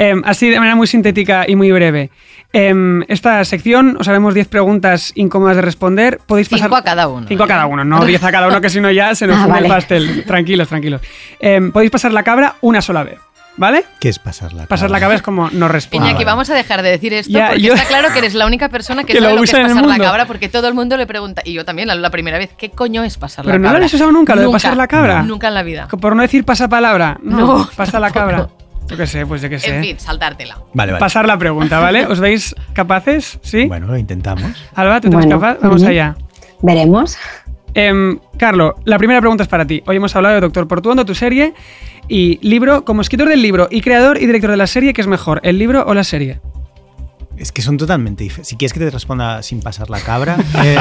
Em, 0.05 0.23
así 0.25 0.51
de 0.51 0.59
manera 0.59 0.77
muy 0.77 0.87
sintética 0.87 1.45
y 1.49 1.57
muy 1.57 1.71
breve. 1.73 2.11
Em, 2.53 3.03
esta 3.09 3.45
sección 3.45 3.97
os 3.99 4.07
haremos 4.09 4.35
10 4.35 4.49
preguntas 4.49 5.13
incómodas 5.17 5.57
de 5.57 5.63
responder. 5.63 6.19
Podéis 6.27 6.49
pasar. 6.49 6.67
Cinco 6.69 6.77
a 6.77 6.83
cada 6.85 7.09
uno. 7.09 7.27
Cinco 7.27 7.43
a 7.43 7.47
¿eh? 7.47 7.49
cada 7.49 7.67
uno, 7.67 7.85
no 7.85 8.05
10 8.05 8.23
a 8.23 8.31
cada 8.33 8.49
uno, 8.49 8.61
que 8.61 8.71
si 8.71 8.81
no 8.81 8.91
ya 8.91 9.15
se 9.15 9.27
nos 9.27 9.37
Ah, 9.39 9.45
funde 9.45 9.59
el 9.61 9.67
pastel. 9.69 10.25
Tranquilos, 10.27 10.69
tranquilos. 10.69 11.01
Em, 11.41 11.73
podéis 11.73 11.91
pasar 11.91 12.13
la 12.13 12.23
cabra 12.23 12.55
una 12.61 12.81
sola 12.81 13.03
vez, 13.03 13.19
¿vale? 13.57 13.85
¿Qué 13.99 14.09
es 14.09 14.19
pasar 14.21 14.53
la 14.53 14.67
Pasar 14.67 14.91
la 14.91 15.01
cabra 15.01 15.17
es 15.17 15.23
como 15.23 15.49
no 15.51 15.67
responde. 15.69 16.07
Iñaki, 16.07 16.23
vale. 16.25 16.25
vamos 16.27 16.51
a 16.51 16.55
dejar 16.55 16.83
de 16.83 16.91
decir 16.91 17.13
esto 17.15 17.33
Ya, 17.33 17.47
porque 17.49 17.63
yo- 17.63 17.75
está 17.75 17.87
claro 17.89 18.13
que 18.13 18.19
eres 18.21 18.35
la 18.35 18.47
única 18.47 18.69
persona 18.69 19.03
que, 19.05 19.15
sabe 19.19 19.31
lo 19.31 19.37
que 19.37 19.43
usa 19.43 19.59
es 19.59 19.65
en 19.65 19.71
el 19.71 19.75
pasar 19.75 19.83
la 19.89 19.93
mundo. 19.95 20.05
cabra 20.05 20.27
porque 20.27 20.49
todo 20.49 20.69
el 20.69 20.75
mundo 20.75 20.97
le 20.97 21.07
pregunta, 21.07 21.43
y 21.45 21.55
yo 21.55 21.65
también 21.65 21.89
la, 21.89 21.95
la 21.97 22.11
primera 22.11 22.39
vez, 22.39 22.51
¿qué 22.57 22.71
coño 22.71 23.03
es 23.03 23.17
pasar 23.19 23.45
Pero 23.45 23.55
la 23.55 23.59
no 23.59 23.63
lo 23.63 23.69
cabra? 23.69 23.77
habéis 23.79 23.95
usado 23.95 24.13
nunca, 24.13 24.35
lo 24.37 24.43
de 24.43 24.49
pasar 24.51 24.77
la 24.77 24.87
cabra. 24.87 25.23
Nunca 25.23 25.49
en 25.49 25.55
la 25.55 25.63
vida. 25.65 25.89
Por 25.89 26.15
no 26.15 26.23
decir 26.23 26.45
pasapalabra. 26.45 27.19
No, 27.23 27.39
No, 27.59 27.71
pasa 27.75 27.99
la 27.99 28.11
cabra. 28.11 28.49
Yo 28.89 28.97
qué 28.97 29.07
sé, 29.07 29.27
pues 29.27 29.41
yo 29.43 29.49
qué 29.49 29.59
sé. 29.59 29.77
En 29.77 29.83
fin, 29.83 29.99
saltártela. 29.99 30.59
Vale, 30.75 30.93
vale. 30.93 31.01
Pasar 31.01 31.27
la 31.27 31.39
pregunta, 31.39 31.79
¿vale? 31.79 32.07
¿Os 32.07 32.21
veis 32.21 32.55
capaces? 32.73 33.39
¿Sí? 33.43 33.67
Bueno, 33.67 33.87
lo 33.87 33.97
intentamos. 33.97 34.45
Alba, 34.75 35.01
¿tú 35.01 35.11
te 35.11 35.17
ves 35.17 35.27
Bueno, 35.27 35.41
capaz? 35.41 35.59
Vamos 35.63 35.83
allá. 35.83 36.17
Veremos. 36.61 37.17
Em, 37.75 38.19
Carlos, 38.39 38.75
la 38.85 38.99
primera 38.99 39.21
pregunta 39.21 39.43
es 39.43 39.49
para 39.49 39.67
ti. 39.67 39.83
Hoy 39.87 39.97
hemos 39.97 40.15
hablado 40.15 40.37
de 40.37 40.41
Doctor 40.43 40.69
Portuondo, 40.69 41.05
tu 41.05 41.15
serie 41.15 41.55
y 42.09 42.39
libro. 42.47 42.85
Como 42.85 43.01
escritor 43.01 43.29
del 43.29 43.43
libro 43.43 43.69
y 43.71 43.81
creador 43.81 44.19
y 44.21 44.27
director 44.27 44.51
de 44.51 44.57
la 44.57 44.67
serie, 44.67 44.93
¿qué 44.93 45.01
es 45.01 45.07
mejor, 45.07 45.41
el 45.43 45.59
libro 45.59 45.85
o 45.87 45.95
la 45.95 46.05
serie? 46.05 46.41
Es 47.37 47.51
que 47.51 47.63
son 47.63 47.77
totalmente 47.77 48.23
diferentes. 48.23 48.49
Si 48.49 48.57
quieres 48.57 48.73
que 48.73 48.79
te 48.81 48.91
responda 48.91 49.43
sin 49.43 49.61
pasar 49.61 49.91
la 49.91 50.01
cabra, 50.01 50.37
eh, 50.65 50.77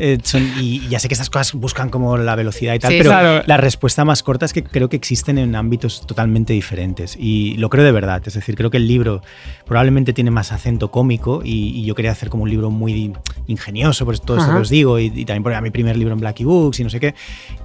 eh, 0.00 0.18
son- 0.22 0.50
y 0.60 0.88
ya 0.88 0.98
sé 0.98 1.06
que 1.08 1.14
estas 1.14 1.30
cosas 1.30 1.52
buscan 1.54 1.88
como 1.88 2.16
la 2.16 2.34
velocidad 2.34 2.74
y 2.74 2.78
tal, 2.80 2.90
Sí, 2.92 2.98
pero 2.98 3.10
claro. 3.10 3.42
la 3.46 3.56
respuesta 3.56 4.04
más 4.04 4.22
corta 4.22 4.44
es 4.44 4.52
que 4.52 4.64
creo 4.64 4.88
que 4.88 4.96
existen 4.96 5.38
en 5.38 5.54
ámbitos 5.54 6.04
totalmente 6.06 6.52
diferentes. 6.52 7.16
Y 7.18 7.56
lo 7.58 7.70
creo 7.70 7.84
de 7.84 7.92
verdad. 7.92 8.22
Es 8.26 8.34
decir, 8.34 8.56
creo 8.56 8.70
que 8.70 8.78
el 8.78 8.88
libro 8.88 9.22
probablemente 9.66 10.12
tiene 10.12 10.30
más 10.30 10.50
acento 10.52 10.90
cómico 10.90 11.42
y, 11.44 11.68
y 11.78 11.84
yo 11.84 11.94
quería 11.94 12.10
hacer 12.12 12.28
como 12.28 12.42
un 12.42 12.50
libro 12.50 12.70
muy 12.70 13.12
ingenioso, 13.46 14.04
por 14.04 14.18
todo 14.18 14.36
esto 14.38 14.48
Ajá. 14.50 14.56
que 14.56 14.62
os 14.62 14.70
digo, 14.70 14.98
y, 14.98 15.06
y 15.14 15.24
también 15.24 15.46
era 15.46 15.60
mi 15.60 15.70
primer 15.70 15.96
libro 15.96 16.12
en 16.14 16.20
Blacky 16.20 16.44
Books 16.44 16.80
y 16.80 16.84
no 16.84 16.90
sé 16.90 16.98
qué. 16.98 17.14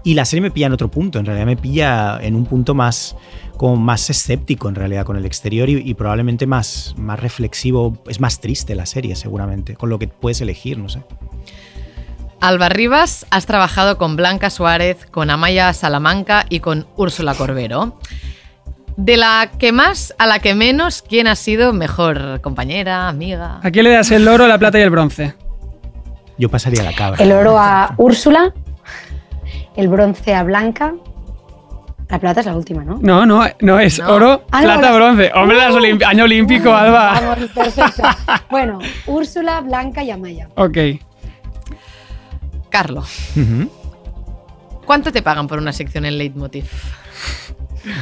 Y 0.04 0.14
la 0.14 0.26
serie 0.26 0.42
me 0.42 0.52
pilla 0.52 0.68
en 0.68 0.74
otro 0.74 0.90
punto, 0.90 1.20
en 1.20 1.26
realidad 1.26 1.46
me 1.46 1.58
pilla 1.58 2.20
en 2.22 2.36
un 2.36 2.46
punto 2.46 2.74
más 2.74 3.16
como 3.58 3.76
más 3.76 4.10
escéptico 4.10 4.70
en 4.70 4.76
realidad 4.76 5.04
con 5.04 5.18
el 5.18 5.26
exterior 5.26 5.70
y, 5.70 5.78
y 5.78 5.94
probablemente 5.94 6.48
más, 6.48 6.96
más 6.98 7.20
reflexivo, 7.20 8.02
es 8.08 8.22
más 8.22 8.40
triste 8.40 8.74
la 8.74 8.86
serie 8.86 9.16
seguramente, 9.18 9.76
con 9.76 9.90
lo 9.90 10.00
que 10.00 10.08
puedes 10.08 10.40
elegir, 10.40 10.78
no 10.78 10.88
sé. 10.88 11.04
Alba 12.42 12.70
Rivas, 12.70 13.26
has 13.32 13.46
trabajado 13.46 13.98
con 13.98 14.16
Blanca 14.16 14.50
Suárez, 14.50 15.06
con 15.12 15.30
Amaya 15.30 15.74
Salamanca 15.74 16.46
y 16.48 16.62
con 16.62 16.88
Úrsula 16.96 17.36
Corbero. 17.36 18.00
De 18.96 19.18
la 19.18 19.52
que 19.58 19.72
más 19.72 20.14
a 20.18 20.26
la 20.26 20.40
que 20.40 20.56
menos, 20.56 21.02
¿quién 21.02 21.28
ha 21.28 21.36
sido 21.36 21.74
mejor 21.74 22.40
compañera, 22.42 23.10
amiga? 23.10 23.60
¿A 23.62 23.72
quién 23.72 23.86
le 23.86 23.92
das 23.92 24.12
el 24.12 24.28
oro, 24.28 24.48
la 24.48 24.58
plata 24.58 24.80
y 24.80 24.82
el 24.82 24.90
bronce? 24.90 25.36
Yo 26.38 26.50
pasaría 26.50 26.84
la 26.84 26.94
cabra. 26.94 27.22
El 27.22 27.32
oro 27.34 27.60
a 27.60 27.94
Úrsula, 27.98 28.54
el 29.76 29.88
bronce 29.88 30.34
a 30.36 30.44
Blanca. 30.44 30.94
La 32.10 32.18
plata 32.20 32.40
es 32.40 32.48
la 32.48 32.56
última, 32.56 32.84
¿no? 32.84 32.98
No, 33.02 33.26
no, 33.26 33.44
no 33.62 33.80
es 33.80 34.00
No. 34.00 34.14
oro, 34.16 34.44
Ah, 34.52 34.62
plata, 34.62 34.92
bronce. 34.94 35.32
Hombre, 35.36 35.58
las 35.58 35.74
Uh, 35.76 36.06
año 36.08 36.24
olímpico, 36.24 36.70
Uh, 36.70 36.74
Alba. 36.74 37.20
Vamos, 37.22 37.50
perfecto. 37.52 38.02
Bueno, 38.50 38.80
Úrsula, 39.06 39.62
Blanca 39.62 40.04
y 40.04 40.10
Amaya. 40.10 40.50
Ok. 40.56 40.78
Carlo, 42.70 43.02
Ujú. 43.02 43.70
¿cuánto 44.86 45.12
te 45.12 45.22
pagan 45.22 45.48
por 45.48 45.58
una 45.60 45.72
sección 45.74 46.06
en 46.06 46.18
Leitmotiv? 46.18 46.66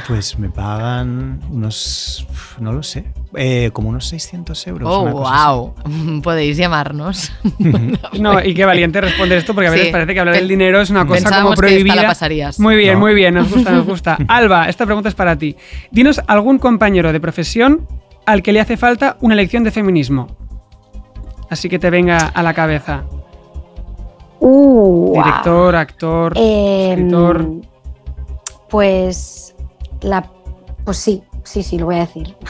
Pues 0.08 0.40
me 0.40 0.50
pagan 0.50 1.40
unos, 1.52 2.26
no 2.60 2.74
lo 2.74 2.82
sé, 2.84 3.06
eh, 3.36 3.70
como 3.74 3.90
unos 3.90 4.08
600 4.08 4.68
euros. 4.68 4.90
Oh, 4.92 5.02
una 5.02 5.12
cosa 5.12 5.52
wow. 5.52 6.22
Podéis 6.24 6.58
llamarnos. 6.58 7.32
No, 8.20 8.44
y 8.44 8.54
qué 8.54 8.66
valiente 8.66 9.00
responder 9.02 9.38
esto, 9.38 9.54
porque 9.54 9.68
a 9.68 9.72
veces 9.72 9.88
Sí. 9.88 9.92
parece 9.92 10.14
que 10.14 10.20
hablar 10.20 10.34
Pe- 10.36 10.40
del 10.40 10.48
dinero 10.48 10.82
es 10.82 10.90
una 10.90 11.02
cosa 11.06 11.20
como 11.20 11.24
Pensábamos 11.30 11.56
prohibida. 11.58 11.94
esta 11.94 12.02
la 12.04 12.08
pasarías. 12.10 12.60
Muy 12.60 12.76
bien, 12.76 12.94
No. 12.96 13.00
muy 13.02 13.14
bien, 13.14 13.34
nos 13.36 13.52
gusta, 13.52 13.72
nos 13.72 13.86
gusta. 13.88 14.18
Alba, 14.28 14.68
esta 14.70 14.86
pregunta 14.86 15.10
es 15.10 15.16
para 15.16 15.36
ti. 15.38 15.56
Dinos 15.92 16.22
algún 16.28 16.58
compañero 16.58 17.12
de 17.14 17.20
profesión 17.20 17.88
al 18.26 18.42
que 18.42 18.52
le 18.54 18.60
hace 18.62 18.78
falta 18.78 19.18
una 19.22 19.36
lección 19.36 19.64
de 19.64 19.72
feminismo. 19.72 20.36
Así 21.50 21.70
que 21.70 21.78
te 21.80 21.90
venga 21.90 22.18
a 22.18 22.42
la 22.44 22.54
cabeza. 22.54 23.04
Uh, 24.40 25.14
Director, 25.16 25.76
actor, 25.76 26.34
Eh, 26.36 26.90
escritor. 26.94 27.52
Pues 28.70 29.56
la 30.02 30.30
pues 30.86 30.98
sí, 30.98 31.22
sí, 31.44 31.64
sí, 31.64 31.78
lo 31.78 31.86
voy 31.88 31.96
a 31.96 32.00
decir. 32.00 32.36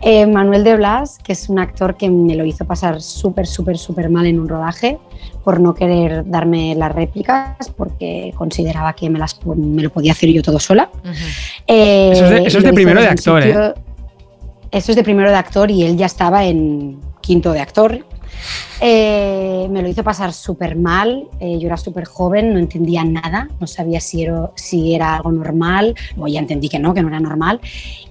Eh, 0.00 0.26
Manuel 0.28 0.62
de 0.62 0.76
Blas, 0.76 1.18
que 1.18 1.32
es 1.32 1.48
un 1.48 1.58
actor 1.58 1.96
que 1.96 2.08
me 2.08 2.36
lo 2.36 2.44
hizo 2.44 2.64
pasar 2.64 3.02
súper, 3.02 3.48
súper, 3.48 3.76
súper 3.78 4.08
mal 4.08 4.26
en 4.26 4.38
un 4.38 4.48
rodaje 4.48 4.96
por 5.42 5.58
no 5.58 5.74
querer 5.74 6.22
darme 6.24 6.76
las 6.76 6.94
réplicas 6.94 7.68
porque 7.76 8.32
consideraba 8.36 8.92
que 8.92 9.10
me, 9.10 9.18
las, 9.18 9.44
me 9.44 9.82
lo 9.82 9.90
podía 9.90 10.12
hacer 10.12 10.30
yo 10.30 10.40
todo 10.40 10.60
sola. 10.60 10.88
Eh, 11.66 12.10
Eso 12.12 12.24
es 12.26 12.30
de- 12.30 12.36
eso 12.36 12.46
es 12.46 12.54
lo 12.54 12.60
de 12.60 12.66
hice 12.68 12.72
primero 12.74 13.00
de 13.00 13.08
actor, 13.08 13.42
¿eh? 13.42 13.74
Eso 14.70 14.92
es 14.92 14.96
de 14.96 15.02
primero 15.02 15.30
de 15.30 15.36
actor 15.36 15.68
y 15.68 15.82
él 15.82 15.96
ya 15.96 16.06
estaba 16.06 16.44
en 16.44 17.00
quinto 17.20 17.52
de 17.52 17.60
actor. 17.60 18.06
Eh, 18.80 19.66
me 19.70 19.82
lo 19.82 19.88
hizo 19.88 20.04
pasar 20.04 20.32
súper 20.32 20.76
mal. 20.76 21.26
eh, 21.40 21.58
yo 21.58 21.66
era 21.66 21.76
súper 21.76 22.04
joven, 22.04 22.52
no 22.52 22.58
entendía 22.58 23.04
nada, 23.04 23.48
no 23.60 23.66
sabía 23.66 24.00
si 24.00 24.22
era, 24.22 24.50
si 24.54 24.94
era 24.94 25.16
algo 25.16 25.32
normal. 25.32 25.94
Luego 26.14 26.28
ya 26.28 26.40
entendí 26.40 26.68
que 26.68 26.78
no, 26.78 26.94
que 26.94 27.02
no 27.02 27.08
era 27.08 27.20
normal. 27.20 27.60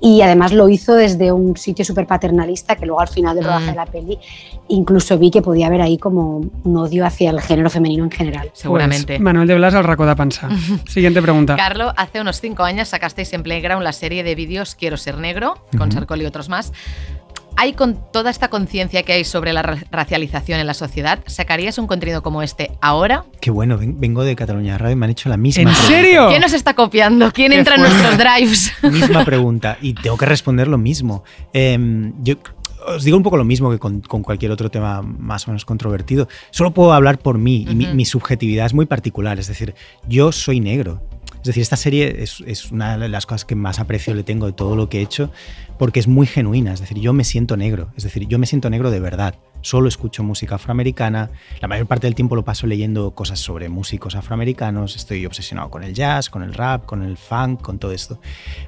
Y 0.02 0.22
además 0.22 0.52
lo 0.52 0.70
hizo 0.70 0.94
desde 0.94 1.32
un 1.32 1.56
sitio 1.58 1.86
súper 1.86 2.06
paternalista 2.08 2.76
que 2.76 2.86
luego 2.86 3.02
al 3.02 3.08
final 3.08 3.36
del 3.36 3.46
rodaje 3.46 3.68
de 3.68 3.76
la 3.76 3.86
peli 3.86 4.18
incluso 4.70 5.18
vi 5.18 5.32
que 5.32 5.42
podía 5.42 5.68
haber 5.68 5.82
ahí 5.82 5.98
como 5.98 6.42
un 6.64 6.78
odio 6.78 7.06
hacia 7.06 7.30
el 7.30 7.42
género 7.42 7.70
femenino 7.70 8.04
en 8.04 8.12
general. 8.12 8.52
Seguramente. 8.54 9.14
Pues, 9.14 9.22
Manuel 9.22 9.48
de 9.48 9.56
Blas 9.56 9.74
al 9.74 9.84
Racoda 9.84 10.16
Panza. 10.16 10.50
Siguiente 10.88 11.22
pregunta. 11.22 11.56
Carlo, 11.56 11.94
hace 11.96 12.22
unos 12.22 12.42
cinco 12.42 12.64
años 12.64 12.90
sacasteis 12.90 13.32
en 13.34 13.44
Playground 13.44 13.84
la 13.84 13.94
serie 13.94 14.24
de 14.24 14.36
vídeos 14.36 14.76
Quiero 14.76 14.98
ser 14.98 15.18
negro, 15.18 15.58
con. 15.78 15.92
Sarkol 15.92 16.22
y 16.22 16.26
otros 16.26 16.50
más. 16.50 16.74
¿Hay 17.58 17.74
con 17.74 18.00
toda 18.14 18.30
esta 18.30 18.50
conciencia 18.50 19.04
que 19.04 19.12
hay 19.14 19.24
sobre 19.26 19.52
la 19.52 19.62
ra- 19.64 19.78
racialización 19.92 20.60
en 20.60 20.68
la 20.68 20.74
sociedad, 20.74 21.20
sacarías 21.28 21.78
un 21.78 21.88
contenido 21.88 22.22
como 22.24 22.42
este 22.42 22.72
ahora? 22.82 23.26
Qué 23.42 23.52
bueno, 23.52 23.78
ven- 23.78 24.00
vengo 24.00 24.24
de 24.24 24.36
Cataluña 24.36 24.78
Radio 24.78 24.94
y 24.94 24.96
me 24.96 25.06
han 25.08 25.12
hecho 25.12 25.28
la 25.28 25.38
misma 25.38 25.64
¿En 25.64 25.68
pregunta. 25.70 25.88
serio? 25.90 26.28
¿Quién 26.30 26.42
nos 26.42 26.54
está 26.54 26.74
copiando? 26.74 27.32
¿Quién 27.34 27.52
entra 27.52 27.76
en 27.76 27.82
nuestros 27.82 28.18
drives? 28.18 28.72
Misma 28.84 29.26
pregunta. 29.26 29.78
Y 29.82 29.94
tengo 29.94 30.16
que 30.18 30.26
responder 30.26 30.68
lo 30.68 30.78
mismo. 30.78 31.24
Em, 31.52 32.14
yo 32.24 32.36
os 32.88 33.04
digo 33.04 33.18
un 33.18 33.24
poco 33.24 33.36
lo 33.38 33.44
mismo 33.44 33.70
que 33.70 33.80
con, 33.80 34.00
con 34.02 34.24
cualquier 34.24 34.52
otro 34.52 34.70
tema 34.72 35.02
más 35.02 35.46
o 35.48 35.52
menos 35.52 35.66
controvertido. 35.66 36.30
Solo 36.52 36.72
puedo 36.72 36.94
hablar 36.94 37.18
por 37.20 37.38
mí 37.38 37.66
y 37.70 37.76
mi 37.76 38.06
subjetividad 38.06 38.66
es 38.66 38.74
muy 38.74 38.86
particular. 38.86 39.40
Es 39.40 39.48
decir, 39.48 39.76
yo 40.08 40.32
soy 40.32 40.60
negro. 40.62 41.02
Es 41.48 41.56
decir, 41.56 41.62
esta 41.62 41.78
serie 41.78 42.24
es, 42.24 42.44
es 42.46 42.74
una 42.74 42.98
de 42.98 43.08
las 43.08 43.26
cosas 43.26 43.46
que 43.46 43.56
más 43.56 43.80
aprecio 43.80 44.14
le 44.14 44.24
tengo 44.24 44.48
de 44.48 44.52
todo 44.52 44.76
lo 44.76 44.90
que 44.90 45.00
he 45.00 45.02
hecho 45.02 45.32
porque 45.78 46.02
es 46.02 46.08
muy 46.10 46.28
genuina. 46.28 46.74
Es 46.74 46.82
decir, 46.82 47.00
yo 47.00 47.14
me 47.14 47.24
siento 47.24 47.56
negro. 47.56 47.88
Es 47.96 48.04
decir, 48.04 48.28
yo 48.28 48.38
me 48.38 48.46
siento 48.46 48.70
negro 48.70 48.92
de 48.92 49.00
verdad. 49.00 49.36
Solo 49.62 49.88
escucho 49.88 50.24
música 50.24 50.56
afroamericana. 50.56 51.32
La 51.62 51.70
mayor 51.70 51.88
parte 51.88 52.06
del 52.06 52.16
tiempo 52.16 52.36
lo 52.36 52.44
paso 52.44 52.68
leyendo 52.68 53.12
cosas 53.12 53.40
sobre 53.40 53.70
músicos 53.70 54.16
afroamericanos. 54.16 54.98
Estoy 54.98 55.26
obsesionado 55.26 55.70
con 55.70 55.84
el 55.84 55.94
jazz, 55.94 56.30
con 56.30 56.44
el 56.44 56.54
rap, 56.54 56.86
con 56.86 57.02
el 57.02 57.16
funk, 57.16 57.62
con 57.62 57.80
todo 57.80 57.94
esto. 57.94 58.20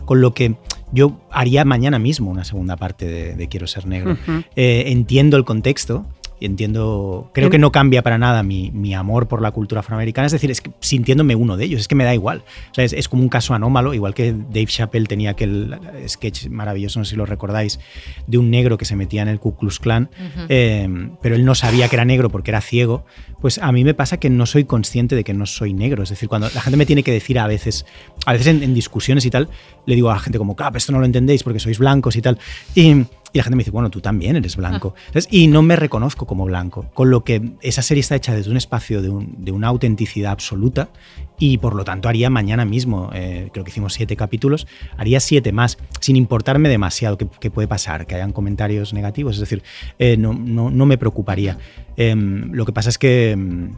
Con 0.05 0.21
lo 0.21 0.33
que 0.33 0.55
yo 0.93 1.19
haría 1.31 1.65
mañana 1.65 1.99
mismo 1.99 2.31
una 2.31 2.45
segunda 2.45 2.77
parte 2.77 3.07
de, 3.07 3.35
de 3.35 3.49
Quiero 3.49 3.67
ser 3.67 3.87
negro. 3.87 4.13
Ujú. 4.13 4.43
Eh, 4.55 4.85
entiendo 4.87 5.35
el 5.35 5.43
contexto 5.43 6.05
y 6.39 6.45
entiendo, 6.45 7.29
creo 7.33 7.49
que 7.49 7.59
no 7.59 7.71
cambia 7.71 8.01
para 8.01 8.17
nada 8.17 8.43
mi, 8.43 8.71
mi 8.71 8.93
amor 8.93 9.27
por 9.27 9.41
la 9.41 9.51
cultura 9.51 9.79
afroamericana, 9.79 10.27
es 10.27 10.31
decir, 10.31 10.51
es 10.51 10.61
que 10.61 10.71
sintiéndome 10.79 11.35
uno 11.35 11.57
de 11.57 11.65
ellos, 11.65 11.81
es 11.81 11.87
que 11.87 11.95
me 11.95 12.03
da 12.03 12.13
igual. 12.13 12.43
O 12.71 12.73
sea, 12.73 12.85
es, 12.85 12.93
es 12.93 13.09
como 13.09 13.23
un 13.23 13.29
caso 13.29 13.53
anómalo, 13.53 13.93
igual 13.93 14.13
que 14.13 14.31
Dave 14.31 14.67
Chappelle 14.67 15.05
tenía 15.07 15.31
aquel 15.31 15.77
sketch 16.07 16.47
maravilloso, 16.47 16.99
no 16.99 17.05
sé 17.05 17.11
si 17.11 17.15
lo 17.15 17.25
recordáis, 17.25 17.79
de 18.27 18.37
un 18.37 18.49
negro 18.49 18.77
que 18.77 18.85
se 18.85 18.95
metía 18.95 19.21
en 19.21 19.27
el 19.27 19.39
Ku 19.39 19.55
Klux 19.55 19.79
Klan, 19.79 20.09
eh, 20.47 20.87
pero 21.21 21.35
él 21.35 21.45
no 21.45 21.55
sabía 21.55 21.87
que 21.89 21.95
era 21.95 22.05
negro 22.05 22.29
porque 22.29 22.51
era 22.51 22.61
ciego, 22.61 23.05
pues 23.41 23.57
a 23.57 23.71
mí 23.71 23.83
me 23.83 23.93
pasa 23.93 24.17
que 24.17 24.29
no 24.29 24.45
soy 24.45 24.65
consciente 24.65 25.15
de 25.15 25.23
que 25.23 25.33
no 25.33 25.45
soy 25.45 25.73
negro. 25.73 26.03
Es 26.03 26.09
decir, 26.09 26.27
cuando 26.27 26.49
la 26.53 26.61
gente 26.61 26.77
me 26.77 26.85
tiene 26.85 27.03
que 27.03 27.11
decir 27.11 27.39
a 27.39 27.47
veces, 27.47 27.85
a 28.25 28.33
veces 28.33 28.47
en, 28.47 28.63
en 28.63 28.73
discusiones 28.73 29.25
y 29.25 29.29
tal, 29.29 29.49
le 29.85 29.95
digo 29.95 30.09
a 30.09 30.13
la 30.13 30.19
gente 30.19 30.37
como, 30.37 30.55
claro, 30.55 30.77
esto 30.77 30.91
no 30.91 30.99
lo 30.99 31.05
entendéis 31.05 31.43
porque 31.43 31.59
sois 31.59 31.79
blancos 31.79 32.15
y 32.15 32.21
tal. 32.21 32.37
Y, 32.75 33.05
y 33.33 33.37
la 33.37 33.43
gente 33.43 33.55
me 33.55 33.61
dice, 33.61 33.71
bueno, 33.71 33.89
tú 33.89 34.01
también 34.01 34.35
eres 34.35 34.55
blanco. 34.55 34.93
¿Sabes? 35.07 35.27
Y 35.31 35.47
no 35.47 35.61
me 35.61 35.75
reconozco 35.75 36.25
como 36.25 36.45
blanco. 36.45 36.85
Con 36.93 37.09
lo 37.11 37.23
que 37.23 37.51
esa 37.61 37.81
serie 37.81 38.01
está 38.01 38.15
hecha 38.15 38.33
desde 38.33 38.49
un 38.51 38.57
espacio 38.57 39.01
de, 39.01 39.09
un- 39.09 39.35
de 39.37 39.51
una 39.51 39.67
autenticidad 39.67 40.31
absoluta 40.31 40.89
y 41.37 41.57
por 41.59 41.75
lo 41.75 41.83
tanto 41.85 42.09
haría 42.09 42.29
mañana 42.29 42.65
mismo, 42.65 43.11
eh, 43.13 43.49
creo 43.53 43.63
que 43.63 43.71
hicimos 43.71 43.93
siete 43.93 44.15
capítulos, 44.15 44.67
haría 44.97 45.19
siete 45.19 45.51
más, 45.51 45.77
sin 45.99 46.15
importarme 46.15 46.69
demasiado 46.69 47.17
qué, 47.17 47.27
qué 47.39 47.49
puede 47.51 47.67
pasar, 47.67 48.07
que 48.07 48.15
hayan 48.15 48.33
comentarios 48.33 48.93
negativos. 48.93 49.35
Es 49.35 49.39
decir, 49.41 49.63
eh, 49.99 50.17
no, 50.17 50.33
no, 50.33 50.69
no 50.69 50.85
me 50.85 50.97
preocuparía. 50.97 51.57
Em, 51.97 52.51
lo 52.51 52.65
que 52.65 52.73
pasa 52.73 52.89
es 52.89 52.97
que... 52.97 53.69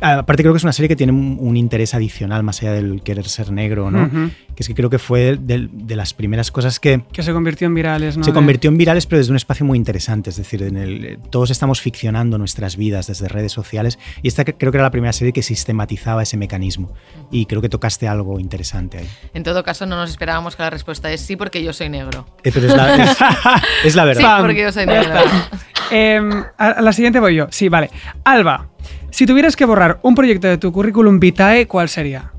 Aparte 0.00 0.42
creo 0.42 0.52
que 0.52 0.58
es 0.58 0.64
una 0.64 0.72
serie 0.72 0.88
que 0.88 0.96
tiene 0.96 1.12
un, 1.12 1.36
un 1.40 1.56
interés 1.56 1.94
adicional 1.94 2.42
más 2.42 2.60
allá 2.62 2.72
del 2.72 3.02
querer 3.02 3.28
ser 3.28 3.52
negro, 3.52 3.90
¿no? 3.90 4.04
Ujú. 4.06 4.30
Que 4.54 4.62
es 4.62 4.68
que 4.68 4.74
creo 4.74 4.90
que 4.90 4.98
fue 4.98 5.36
de, 5.40 5.68
de 5.70 5.96
las 5.96 6.14
primeras 6.14 6.50
cosas 6.50 6.80
que, 6.80 7.02
Que 7.12 7.22
se 7.22 7.32
convirtió 7.32 7.66
en 7.66 7.74
virales, 7.74 8.16
¿no? 8.16 8.24
se 8.24 8.32
convirtió 8.32 8.68
en 8.70 8.76
virales, 8.78 9.06
pero 9.06 9.18
desde 9.18 9.30
un 9.30 9.36
espacio 9.36 9.64
muy 9.66 9.76
interesante. 9.78 10.30
Es 10.30 10.36
decir, 10.36 10.62
en 10.62 10.76
el, 10.76 11.04
eh, 11.04 11.18
todos 11.30 11.50
estamos 11.50 11.80
ficcionando 11.80 12.38
nuestras 12.38 12.76
vidas 12.76 13.06
desde 13.06 13.28
redes 13.28 13.52
sociales. 13.52 13.98
Y 14.22 14.28
esta 14.28 14.44
creo 14.44 14.72
que 14.72 14.78
era 14.78 14.82
la 14.84 14.90
primera 14.90 15.12
serie 15.12 15.32
que 15.32 15.42
sistematizaba 15.42 16.22
ese 16.22 16.36
mecanismo. 16.36 16.92
Y 17.30 17.46
creo 17.46 17.62
que 17.62 17.68
tocaste 17.68 18.08
algo 18.08 18.40
interesante 18.40 18.98
ahí. 18.98 19.08
En 19.34 19.42
todo 19.42 19.62
caso, 19.62 19.86
no 19.86 19.96
nos 19.96 20.10
esperábamos 20.10 20.56
que 20.56 20.62
la 20.62 20.70
respuesta 20.70 21.10
es 21.12 21.20
sí 21.20 21.36
porque 21.36 21.62
yo 21.62 21.72
soy 21.72 21.88
negro. 21.88 22.26
Eh, 22.42 22.50
pero 22.52 22.66
es 22.66 22.76
la, 22.76 22.96
es, 22.96 23.16
es 23.84 23.94
la 23.94 24.02
Sí, 24.02 24.06
verdad. 24.08 24.22
Pam, 24.22 24.40
porque 24.42 24.62
yo 24.62 24.72
soy 24.72 24.86
negro. 24.86 25.02
está. 25.02 25.22
Em, 25.90 26.44
a 26.56 26.80
la 26.82 26.92
siguiente 26.92 27.18
voy 27.20 27.34
yo. 27.34 27.46
Sí, 27.50 27.68
vale. 27.68 27.90
Alba, 28.24 28.68
si 29.10 29.26
tuvieras 29.26 29.56
que 29.56 29.64
borrar 29.64 29.98
un 30.02 30.14
proyecto 30.14 30.48
de 30.48 30.58
tu 30.58 30.72
currículum 30.72 31.18
vitae, 31.20 31.66
¿cuál 31.66 31.88
sería? 31.88 32.32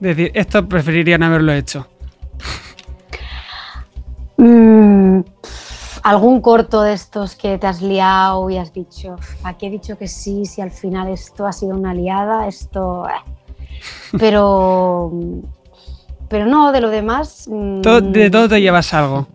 Es 0.00 0.16
decir, 0.16 0.30
esto 0.34 0.68
preferiría 0.68 1.16
no 1.18 1.26
haberlo 1.26 1.52
hecho. 1.52 1.86
Mm, 4.36 5.20
algún 6.02 6.40
corto 6.40 6.82
de 6.82 6.94
estos 6.94 7.36
que 7.36 7.58
te 7.58 7.66
has 7.66 7.80
liado 7.82 8.50
y 8.50 8.56
has 8.58 8.72
dicho, 8.72 9.16
¿a 9.44 9.56
qué 9.56 9.66
he 9.66 9.70
dicho 9.70 9.96
que 9.96 10.08
sí? 10.08 10.44
Si 10.46 10.60
al 10.60 10.70
final 10.70 11.08
esto 11.08 11.46
ha 11.46 11.52
sido 11.52 11.76
una 11.76 11.94
liada, 11.94 12.48
esto. 12.48 13.06
eh". 13.08 13.12
Pero. 14.18 15.12
Pero 16.28 16.46
no, 16.46 16.72
de 16.72 16.80
lo 16.80 16.88
demás. 16.90 17.46
mm, 17.50 17.82
Todo- 17.82 18.00
de 18.00 18.30
todo 18.30 18.48
te 18.48 18.60
llevas 18.60 18.92
algo, 18.94 19.28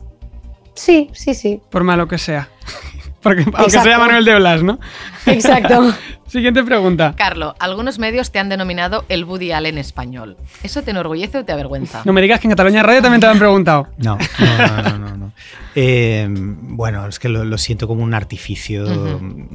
Sí, 0.74 1.10
sí, 1.14 1.34
sí. 1.36 1.62
por 1.70 1.84
malo 1.84 2.08
que 2.08 2.18
sea. 2.18 2.50
Porque, 3.22 3.42
aunque 3.44 3.62
Exacto. 3.64 3.88
sea 3.90 4.00
Manuel 4.00 4.26
de 4.26 4.36
Blas, 4.36 4.64
¿no? 4.64 4.80
Exacto. 5.26 5.94
Siguiente 6.28 6.64
pregunta. 6.64 7.14
Carlo, 7.18 7.56
algunos 7.60 8.00
medios 8.00 8.32
te 8.32 8.40
han 8.40 8.50
denominado 8.50 9.06
el 9.10 9.24
Woody 9.26 9.52
Allen 9.52 9.78
español. 9.78 10.38
¿Eso 10.64 10.82
te 10.84 10.92
enorgullece 10.92 11.38
o 11.40 11.46
te 11.46 11.52
avergüenza? 11.54 12.02
No 12.06 12.14
me 12.14 12.22
digas 12.22 12.40
que 12.40 12.48
en 12.48 12.52
Cataluña 12.52 12.84
Radio 12.84 13.02
también 13.02 13.20
te 13.22 13.28
lo 13.28 13.32
han 13.34 13.40
preguntado. 13.40 13.88
No, 13.98 14.18
no, 14.18 14.68
no, 14.68 14.82
no, 14.82 14.98
no, 15.00 15.18
no. 15.18 15.32
Eh, 15.76 16.28
bueno, 16.30 17.08
es 17.08 17.20
que 17.20 17.30
lo, 17.30 17.46
lo 17.46 17.58
siento 17.58 17.88
como 17.88 18.04
un 18.04 18.14
artificio 18.14 18.86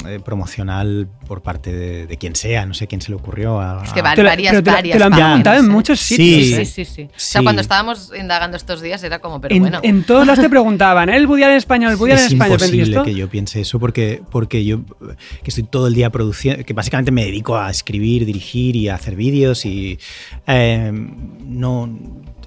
eh, 0.06 0.20
promocional 0.24 1.08
por 1.26 1.42
parte 1.42 1.72
de, 1.72 2.06
de 2.06 2.16
quien 2.16 2.36
sea. 2.36 2.64
No 2.66 2.74
sé 2.74 2.86
quién 2.86 3.00
se 3.00 3.10
le 3.10 3.16
ocurrió. 3.16 3.60
A, 3.60 3.82
Es 3.84 3.92
que 3.92 4.02
varias, 4.02 4.52
pero 4.52 4.62
te 4.62 4.70
lo- 4.70 4.76
varias. 4.76 4.92
te 4.94 4.98
lo 4.98 5.04
han 5.06 5.12
preguntado 5.12 5.58
en 5.58 5.64
¿eh? 5.66 5.68
muchos 5.68 6.00
Sí. 6.00 6.16
sitios. 6.16 6.46
Sí, 6.46 6.54
¿eh? 6.54 6.64
sí, 6.64 6.84
sí. 6.84 7.02
O 7.02 7.06
Sí. 7.16 7.32
sea, 7.32 7.42
cuando 7.42 7.60
estábamos 7.62 8.12
indagando 8.18 8.56
estos 8.56 8.80
días 8.82 9.02
era 9.02 9.18
como, 9.20 9.40
pero 9.40 9.54
en, 9.54 9.62
bueno. 9.62 9.80
en 9.82 10.04
todos 10.04 10.26
lados 10.26 10.40
te 10.40 10.48
preguntaban, 10.50 11.08
el 11.08 11.26
Budial 11.26 11.50
en 11.50 11.56
español, 11.56 11.90
el 11.92 11.96
Budial 11.96 12.18
en 12.18 12.24
es 12.26 12.32
español. 12.32 12.58
¿y 12.60 12.64
imposible 12.64 13.02
que 13.04 13.14
yo 13.14 13.28
piense 13.28 13.60
eso 13.60 13.78
porque, 13.80 14.22
porque 14.30 14.64
yo 14.64 14.80
que 15.42 15.48
estoy 15.50 15.64
todo 15.64 15.86
el 15.88 15.94
día 15.94 16.10
produciendo, 16.10 16.64
básicamente 16.72 17.10
me 17.10 17.24
dedico 17.24 17.56
a 17.56 17.70
escribir, 17.70 18.24
dirigir 18.26 18.76
y 18.76 18.88
a 18.88 18.94
hacer 18.94 19.16
vídeos 19.16 19.64
y 19.64 19.98
eh, 20.46 20.90
no, 20.92 21.82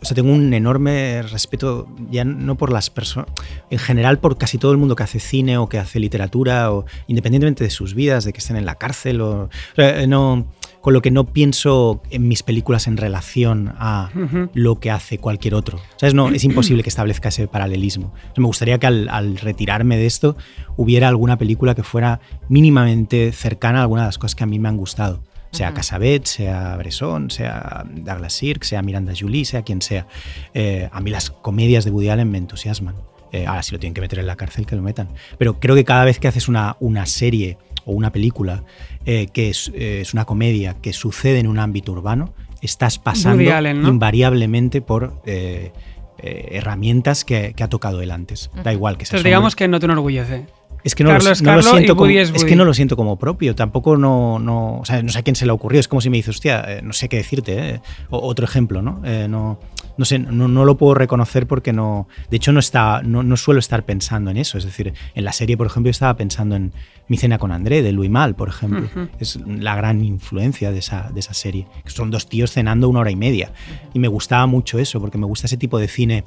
o 0.01 0.05
sea, 0.05 0.15
tengo 0.15 0.31
un 0.31 0.53
enorme 0.53 1.21
respeto 1.23 1.87
ya 2.11 2.23
no 2.23 2.55
por 2.55 2.71
las 2.71 2.89
personas, 2.89 3.29
en 3.69 3.79
general 3.79 4.19
por 4.19 4.37
casi 4.37 4.57
todo 4.57 4.71
el 4.71 4.77
mundo 4.77 4.95
que 4.95 5.03
hace 5.03 5.19
cine 5.19 5.57
o 5.57 5.67
que 5.67 5.79
hace 5.79 5.99
literatura 5.99 6.71
o 6.71 6.85
independientemente 7.07 7.63
de 7.63 7.69
sus 7.69 7.95
vidas, 7.95 8.25
de 8.25 8.33
que 8.33 8.39
estén 8.39 8.57
en 8.57 8.65
la 8.65 8.75
cárcel 8.75 9.21
o, 9.21 9.49
eh, 9.77 10.05
no 10.07 10.45
con 10.85 10.93
lo 10.93 11.01
que 11.01 11.09
no 11.09 11.23
pienso 11.23 12.03
en 12.11 12.27
mis 12.27 12.43
películas 12.43 12.85
en 12.85 12.97
relación 12.97 13.73
a 13.79 14.11
lo 14.53 14.79
que 14.79 14.91
hace 14.91 15.17
cualquier 15.17 15.55
otro. 15.55 15.79
¿Sabes? 15.95 16.13
No, 16.13 16.29
es 16.29 16.43
imposible 16.43 16.83
que 16.83 16.89
establezca 16.89 17.29
ese 17.29 17.47
paralelismo. 17.47 18.13
O 18.13 18.19
sea, 18.19 18.33
me 18.37 18.45
gustaría 18.45 18.77
que 18.77 18.85
al, 18.85 19.09
al 19.09 19.37
retirarme 19.37 19.97
de 19.97 20.05
esto 20.05 20.37
hubiera 20.77 21.07
alguna 21.07 21.39
película 21.39 21.73
que 21.73 21.81
fuera 21.81 22.19
mínimamente 22.49 23.31
cercana 23.31 23.79
a 23.79 23.81
alguna 23.81 24.01
de 24.01 24.09
las 24.09 24.19
cosas 24.19 24.35
que 24.35 24.43
a 24.43 24.45
mí 24.45 24.59
me 24.59 24.69
han 24.69 24.77
gustado. 24.77 25.23
Sea. 25.49 25.73
Casabet, 25.73 26.25
sea 26.25 26.75
Bresson, 26.77 27.31
sea 27.31 27.83
Douglas 27.89 28.33
Sirk, 28.33 28.63
sea 28.63 28.83
Miranda 28.83 29.13
Julie, 29.19 29.45
sea 29.45 29.63
quien 29.63 29.81
sea. 29.81 30.05
Eh, 30.53 30.87
a 30.91 31.01
mí 31.01 31.09
las 31.09 31.31
comedias 31.31 31.83
de 31.83 31.89
Woody 31.89 32.09
Allen 32.09 32.29
me 32.29 32.37
entusiasman. 32.37 32.93
Eh, 33.31 33.47
ahora, 33.47 33.63
si 33.63 33.71
lo 33.71 33.79
tienen 33.79 33.95
que 33.95 34.01
meter 34.01 34.19
en 34.19 34.27
la 34.27 34.35
cárcel, 34.35 34.67
que 34.67 34.75
lo 34.75 34.83
metan. 34.83 35.09
Pero 35.39 35.59
creo 35.59 35.73
que 35.73 35.83
cada 35.83 36.05
vez 36.05 36.19
que 36.19 36.27
haces 36.27 36.47
una, 36.47 36.77
una 36.79 37.07
serie 37.07 37.57
o 37.85 37.93
una 37.93 38.11
película 38.11 38.63
eh, 39.05 39.27
que 39.31 39.49
es, 39.49 39.71
eh, 39.73 40.01
es 40.01 40.13
una 40.13 40.25
comedia 40.25 40.75
que 40.81 40.93
sucede 40.93 41.39
en 41.39 41.47
un 41.47 41.59
ámbito 41.59 41.91
urbano, 41.91 42.33
estás 42.61 42.99
pasando 42.99 43.43
Woody 43.43 43.51
Allen, 43.51 43.81
¿no? 43.81 43.89
invariablemente 43.89 44.81
por 44.81 45.21
eh, 45.25 45.71
herramientas 46.17 47.23
que, 47.23 47.53
que 47.55 47.63
ha 47.63 47.69
tocado 47.69 48.01
él 48.01 48.11
antes. 48.11 48.49
Da 48.63 48.73
igual 48.73 48.97
que 48.97 49.05
sea 49.05 49.17
Entonces 49.17 49.25
digamos 49.25 49.55
que 49.55 49.67
no 49.67 49.79
te 49.79 49.85
enorgullece. 49.85 50.45
Es 50.85 50.93
que 50.95 51.03
no, 51.03 51.09
lo, 51.11 51.19
siento 51.63 51.95
como, 51.95 52.05
es 52.09 52.45
que 52.45 52.55
no 52.55 52.63
lo 52.63 52.73
siento 52.73 52.95
como 52.95 53.17
propio. 53.17 53.55
Tampoco 53.55 53.97
no, 53.97 54.39
no, 54.39 54.77
o 54.79 54.85
sea, 54.85 55.01
no 55.03 55.09
sé 55.09 55.19
a 55.19 55.23
quién 55.23 55.35
se 55.35 55.45
le 55.45 55.51
ocurrió. 55.51 55.79
Es 55.79 55.87
como 55.87 55.99
si 55.99 56.09
me 56.09 56.17
dices, 56.17 56.35
hostia, 56.35 56.63
eh, 56.67 56.81
no 56.83 56.93
sé 56.93 57.09
qué 57.09 57.17
decirte. 57.17 57.69
eh. 57.71 57.81
O- 58.11 58.19
otro 58.25 58.45
ejemplo, 58.45 58.81
¿no? 58.81 59.01
Eh, 59.03 59.27
no, 59.27 59.59
no 59.97 60.05
sé, 60.05 60.19
no, 60.19 60.47
no 60.47 60.63
lo 60.63 60.77
puedo 60.77 60.93
reconocer 60.93 61.47
porque 61.47 61.73
no. 61.73 62.07
De 62.29 62.37
hecho, 62.37 62.51
no 62.51 62.59
está, 62.59 63.01
no, 63.03 63.23
no 63.23 63.35
suelo 63.35 63.59
estar 63.59 63.83
pensando 63.83 64.29
en 64.31 64.37
eso. 64.37 64.57
Es 64.57 64.63
decir, 64.63 64.93
en 65.15 65.25
la 65.25 65.33
serie, 65.33 65.57
por 65.57 65.67
ejemplo, 65.67 65.87
yo 65.87 65.91
estaba 65.91 66.15
pensando 66.15 66.55
en 66.55 66.71
Mi 67.07 67.17
cena 67.17 67.37
con 67.39 67.51
André, 67.51 67.81
de 67.81 67.91
Louis 67.91 68.09
Mal, 68.11 68.35
por 68.35 68.49
ejemplo. 68.49 68.87
Es 69.19 69.39
la 69.47 69.75
gran 69.75 70.03
influencia 70.05 70.71
de 70.71 70.79
esa, 70.79 71.09
de 71.13 71.19
esa 71.19 71.33
serie. 71.33 71.65
Son 71.85 72.11
dos 72.11 72.27
tíos 72.29 72.51
cenando 72.51 72.89
una 72.89 72.99
hora 72.99 73.11
y 73.11 73.15
media. 73.15 73.51
Y 73.93 73.99
me 73.99 74.07
gustaba 74.07 74.45
mucho 74.45 74.77
eso, 74.79 75.01
porque 75.01 75.17
me 75.17 75.25
gusta 75.25 75.47
ese 75.47 75.57
tipo 75.57 75.79
de 75.79 75.87
cine 75.87 76.23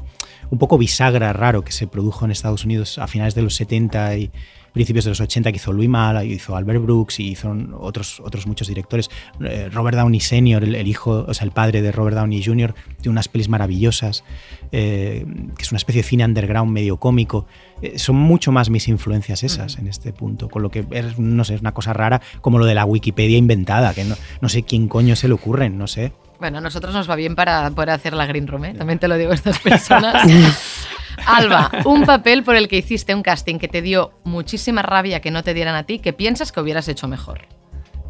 un 0.51 0.59
poco 0.59 0.79
bisagra, 0.79 1.33
raro, 1.33 1.65
que 1.65 1.73
se 1.73 1.87
produjo 1.87 2.25
en 2.25 2.31
Estados 2.31 2.65
Unidos 2.65 2.99
a 2.99 3.07
finales 3.07 3.35
de 3.35 3.43
los 3.43 3.55
70 3.55 4.17
y 4.17 4.31
principios 4.73 5.05
de 5.05 5.11
los 5.11 5.21
80 5.21 5.51
que 5.51 5.57
hizo 5.57 5.73
Louis 5.73 5.89
Mal, 5.89 6.25
hizo 6.25 6.57
Albert 6.57 6.83
Brooks 6.83 7.21
y 7.21 7.31
hizo 7.31 7.55
otros, 7.79 8.21
otros 8.21 8.47
muchos 8.47 8.69
directores. 8.69 9.11
Eh, 9.41 9.69
Robert 9.73 9.97
Downey 9.97 10.21
Sr., 10.21 10.63
el, 10.63 10.75
el 10.75 10.87
hijo, 10.87 11.25
o 11.27 11.35
sea, 11.35 11.45
el 11.45 11.51
padre 11.51 11.83
de 11.83 11.91
Robert 11.91 12.17
Downey 12.17 12.43
Jr., 12.43 12.75
tiene 13.01 13.11
unas 13.11 13.29
pelis 13.29 13.49
maravillosas, 13.49 14.25
eh, 14.73 15.25
que 15.57 15.63
es 15.63 15.73
una 15.73 15.79
especie 15.79 16.03
de 16.03 16.09
cine 16.09 16.25
underground 16.25 16.71
medio 16.71 16.99
cómico. 16.99 17.47
Eh, 17.83 17.99
son 17.99 18.17
mucho 18.17 18.53
más 18.53 18.71
mis 18.71 18.89
influencias 18.89 19.43
esas 19.43 19.79
en 19.79 19.89
este 19.89 20.13
punto, 20.13 20.49
con 20.49 20.63
lo 20.63 20.71
que 20.71 20.87
es, 20.91 21.19
no 21.19 21.45
sé, 21.45 21.55
es 21.55 21.61
una 21.61 21.73
cosa 21.73 21.93
rara 21.93 22.21
como 22.41 22.59
lo 22.59 22.67
de 22.67 22.75
la 22.75 22.85
Wikipedia 22.85 23.37
inventada, 23.37 23.95
que 23.95 24.05
no, 24.05 24.17
no 24.41 24.49
sé 24.49 24.63
quién 24.63 24.89
coño 24.89 25.17
se 25.17 25.29
le 25.29 25.35
ocurren, 25.35 25.79
no 25.79 25.87
sé. 25.87 26.13
Bueno, 26.39 26.59
a 26.59 26.61
nosotros 26.61 26.95
nos 26.95 27.11
va 27.11 27.17
bien 27.17 27.35
para 27.35 27.71
poder 27.71 27.91
hacer 27.91 28.13
la 28.13 28.27
Green 28.27 28.47
Room, 28.47 28.67
¿eh? 28.67 28.75
También 28.75 28.99
te 28.99 29.09
lo 29.09 29.17
digo 29.17 29.33
a 29.33 29.35
estas 29.35 29.59
personas. 29.59 30.25
Alba, 31.27 31.71
un 31.85 32.05
papel 32.05 32.45
por 32.45 32.55
el 32.55 32.69
que 32.69 32.77
hiciste 32.77 33.15
un 33.15 33.23
casting 33.23 33.59
que 33.59 33.67
te 33.67 33.83
dio 33.83 34.13
muchísima 34.25 34.83
rabia 34.83 35.21
que 35.21 35.33
no 35.33 35.43
te 35.43 35.53
dieran 35.53 35.75
a 35.75 35.83
ti, 35.83 35.99
que 35.99 36.13
piensas 36.13 36.53
que 36.53 36.61
hubieras 36.61 36.87
hecho 36.89 37.09
mejor. 37.09 37.41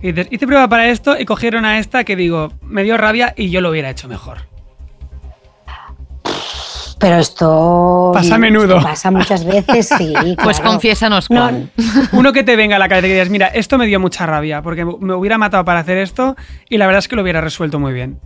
Y 0.03 0.12
dices, 0.12 0.29
hice 0.31 0.47
prueba 0.47 0.68
para 0.68 0.89
esto 0.89 1.18
y 1.18 1.24
cogieron 1.24 1.64
a 1.64 1.79
esta 1.79 2.05
que 2.05 2.16
digo, 2.16 2.53
me 2.62 2.85
dio 2.85 2.97
rabia 2.97 3.35
y 3.37 3.51
yo 3.51 3.61
lo 3.61 3.70
hubiera 3.70 3.91
hecho 3.91 4.09
mejor. 4.09 4.57
Pero 6.99 7.16
esto. 7.16 8.11
Pasa 8.12 8.34
a 8.34 8.38
menudo. 8.38 8.80
Pasa 8.82 9.11
muchas 9.11 9.44
veces, 9.44 9.88
sí. 9.96 10.14
Pues 10.42 10.61
confiésanos 10.61 11.30
No, 11.30 11.42
cuál. 11.42 11.70
Uno 12.12 12.32
que 12.32 12.42
te 12.42 12.57
venga 12.57 12.76
a 12.76 12.78
la 12.78 12.88
cabeza 12.88 13.07
y 13.07 13.11
digas, 13.12 13.30
mira, 13.30 13.46
esto 13.49 13.78
me 13.78 13.86
dio 13.86 14.01
mucha 14.01 14.26
rabia 14.26 14.62
porque 14.62 14.84
me 14.84 15.14
hubiera 15.14 15.38
matado 15.38 15.64
para 15.64 15.80
hacer 15.80 15.99
esto 15.99 16.36
y 16.68 16.78
la 16.78 16.86
verdad 16.86 16.99
es 16.99 17.09
que 17.09 17.16
lo 17.16 17.22
hubiera 17.22 17.40
resuelto 17.40 17.78
muy 17.78 17.92
bien. 17.92 18.18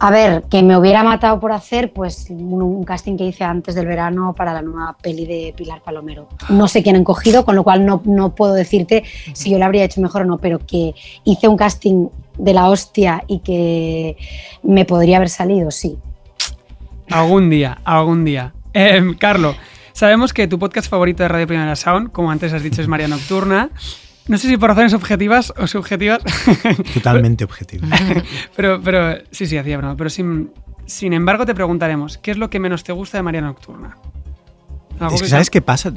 A 0.00 0.12
ver, 0.12 0.44
que 0.44 0.62
me 0.62 0.76
hubiera 0.76 1.02
matado 1.02 1.40
por 1.40 1.50
hacer, 1.50 1.92
pues 1.92 2.30
un, 2.30 2.62
un 2.62 2.84
casting 2.84 3.16
que 3.16 3.24
hice 3.24 3.42
antes 3.42 3.74
del 3.74 3.86
verano 3.86 4.32
para 4.32 4.52
la 4.52 4.62
nueva 4.62 4.96
peli 5.00 5.26
de 5.26 5.52
Pilar 5.56 5.82
Palomero. 5.82 6.28
No 6.50 6.68
sé 6.68 6.84
quién 6.84 6.94
han 6.94 7.02
cogido, 7.02 7.44
con 7.44 7.56
lo 7.56 7.64
cual 7.64 7.84
no, 7.84 8.00
no 8.04 8.32
puedo 8.32 8.54
decirte 8.54 9.02
si 9.32 9.50
yo 9.50 9.58
lo 9.58 9.64
habría 9.64 9.82
hecho 9.82 10.00
mejor 10.00 10.22
o 10.22 10.24
no, 10.24 10.38
pero 10.38 10.60
que 10.60 10.94
hice 11.24 11.48
un 11.48 11.56
casting 11.56 12.08
de 12.36 12.54
la 12.54 12.68
hostia 12.68 13.24
y 13.26 13.40
que 13.40 14.16
me 14.62 14.84
podría 14.84 15.16
haber 15.16 15.30
salido, 15.30 15.72
sí. 15.72 15.98
Algún 17.10 17.50
día, 17.50 17.78
algún 17.84 18.24
día. 18.24 18.52
Eh, 18.74 19.02
Carlo, 19.18 19.56
sabemos 19.92 20.32
que 20.32 20.46
tu 20.48 20.58
podcast 20.58 20.88
favorito 20.90 21.22
de 21.22 21.28
Radio 21.28 21.46
Primera 21.46 21.74
Sound, 21.76 22.12
como 22.12 22.30
antes 22.30 22.52
has 22.52 22.62
dicho, 22.62 22.82
es 22.82 22.88
María 22.88 23.08
Nocturna. 23.08 23.70
No 24.26 24.36
sé 24.36 24.46
si 24.48 24.56
por 24.58 24.68
razones 24.68 24.92
objetivas 24.92 25.52
o 25.56 25.66
subjetivas, 25.66 26.20
Totalmente 26.94 27.44
objetivo. 27.44 27.86
pero, 28.56 28.80
pero 28.82 29.18
sí, 29.30 29.46
sí, 29.46 29.56
hacía 29.56 29.78
broma. 29.78 29.96
Pero 29.96 30.10
sin, 30.10 30.50
sin 30.84 31.14
embargo, 31.14 31.46
te 31.46 31.54
preguntaremos, 31.54 32.18
¿qué 32.18 32.30
es 32.32 32.36
lo 32.36 32.50
que 32.50 32.60
menos 32.60 32.84
te 32.84 32.92
gusta 32.92 33.16
de 33.18 33.22
María 33.22 33.40
Nocturna? 33.40 33.96
¿Algo 35.00 35.14
Es 35.14 35.22
que, 35.22 35.28
¿sabes 35.28 35.48
qué 35.48 35.62
pasa? 35.62 35.92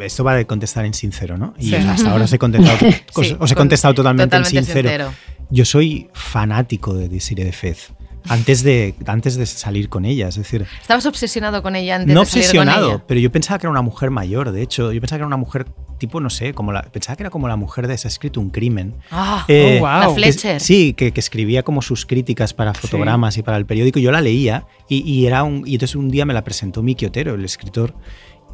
Esto 0.00 0.22
va 0.22 0.34
de 0.36 0.46
contestar 0.46 0.84
en 0.84 0.94
sincero, 0.94 1.36
¿no? 1.38 1.54
Y 1.58 1.70
Sí. 1.70 1.74
hasta 1.76 2.12
ahora 2.12 2.24
os 2.24 2.32
he 2.32 2.38
contestado, 2.38 2.76
os, 3.14 3.26
Sí, 3.26 3.36
os 3.40 3.50
he 3.50 3.54
con- 3.54 3.62
contestado 3.62 3.94
totalmente, 3.94 4.36
totalmente 4.36 4.58
en 4.58 4.64
sincero. 4.64 4.88
sincero. 4.90 5.12
Yo 5.50 5.64
soy 5.64 6.08
fanático 6.12 6.94
de 6.94 7.08
Desiree 7.08 7.44
de 7.44 7.52
Fez. 7.52 7.92
Antes 8.28 8.62
de, 8.62 8.94
antes 9.06 9.36
de 9.36 9.44
salir 9.46 9.88
con 9.88 10.04
ella, 10.04 10.28
es 10.28 10.36
decir, 10.36 10.66
Estabas 10.80 11.04
obsesionado 11.06 11.62
con 11.62 11.76
ella 11.76 11.96
antes 11.96 12.14
no 12.14 12.20
de 12.20 12.26
salir 12.26 12.44
con 12.46 12.58
obsesionado, 12.60 12.90
ella. 12.94 13.04
pero 13.06 13.20
yo 13.20 13.30
pensaba 13.30 13.58
que 13.58 13.66
era 13.66 13.70
una 13.70 13.82
mujer 13.82 14.10
mayor, 14.10 14.50
de 14.52 14.62
hecho, 14.62 14.92
yo 14.92 15.00
pensaba 15.00 15.18
que 15.18 15.20
era 15.20 15.26
una 15.26 15.36
mujer 15.36 15.66
tipo, 15.98 16.20
no 16.20 16.28
sé, 16.30 16.54
como 16.54 16.72
la, 16.72 16.82
pensaba 16.82 17.16
que 17.16 17.22
era 17.22 17.30
como 17.30 17.48
la 17.48 17.56
mujer 17.56 17.86
de 17.86 17.96
Se 17.98 18.08
ha 18.08 18.10
escrito 18.10 18.40
un 18.40 18.50
crimen. 18.50 18.94
Ah, 19.10 19.44
Eh, 19.48 19.76
Oh, 19.78 19.80
wow. 19.80 19.88
la 19.88 20.00
que- 20.00 20.06
que- 20.08 20.14
Fletcher. 20.14 20.60
sí, 20.60 20.92
que, 20.94 21.12
que 21.12 21.20
escribía 21.20 21.62
como 21.62 21.82
sus 21.82 22.04
críticas 22.06 22.52
para 22.52 22.74
fotogramas 22.74 23.36
y 23.38 23.42
para 23.42 23.56
el 23.58 23.64
periódico. 23.66 23.98
Yo 24.00 24.10
la 24.10 24.20
leía 24.20 24.66
y, 24.88 25.02
y 25.08 25.26
era 25.26 25.44
un, 25.44 25.62
y 25.66 25.74
entonces 25.74 25.94
un 25.96 26.10
día 26.10 26.24
me 26.26 26.34
la 26.34 26.42
presentó 26.44 26.82
Miki 26.82 27.06
Otero, 27.06 27.34
el 27.34 27.44
escritor. 27.44 27.94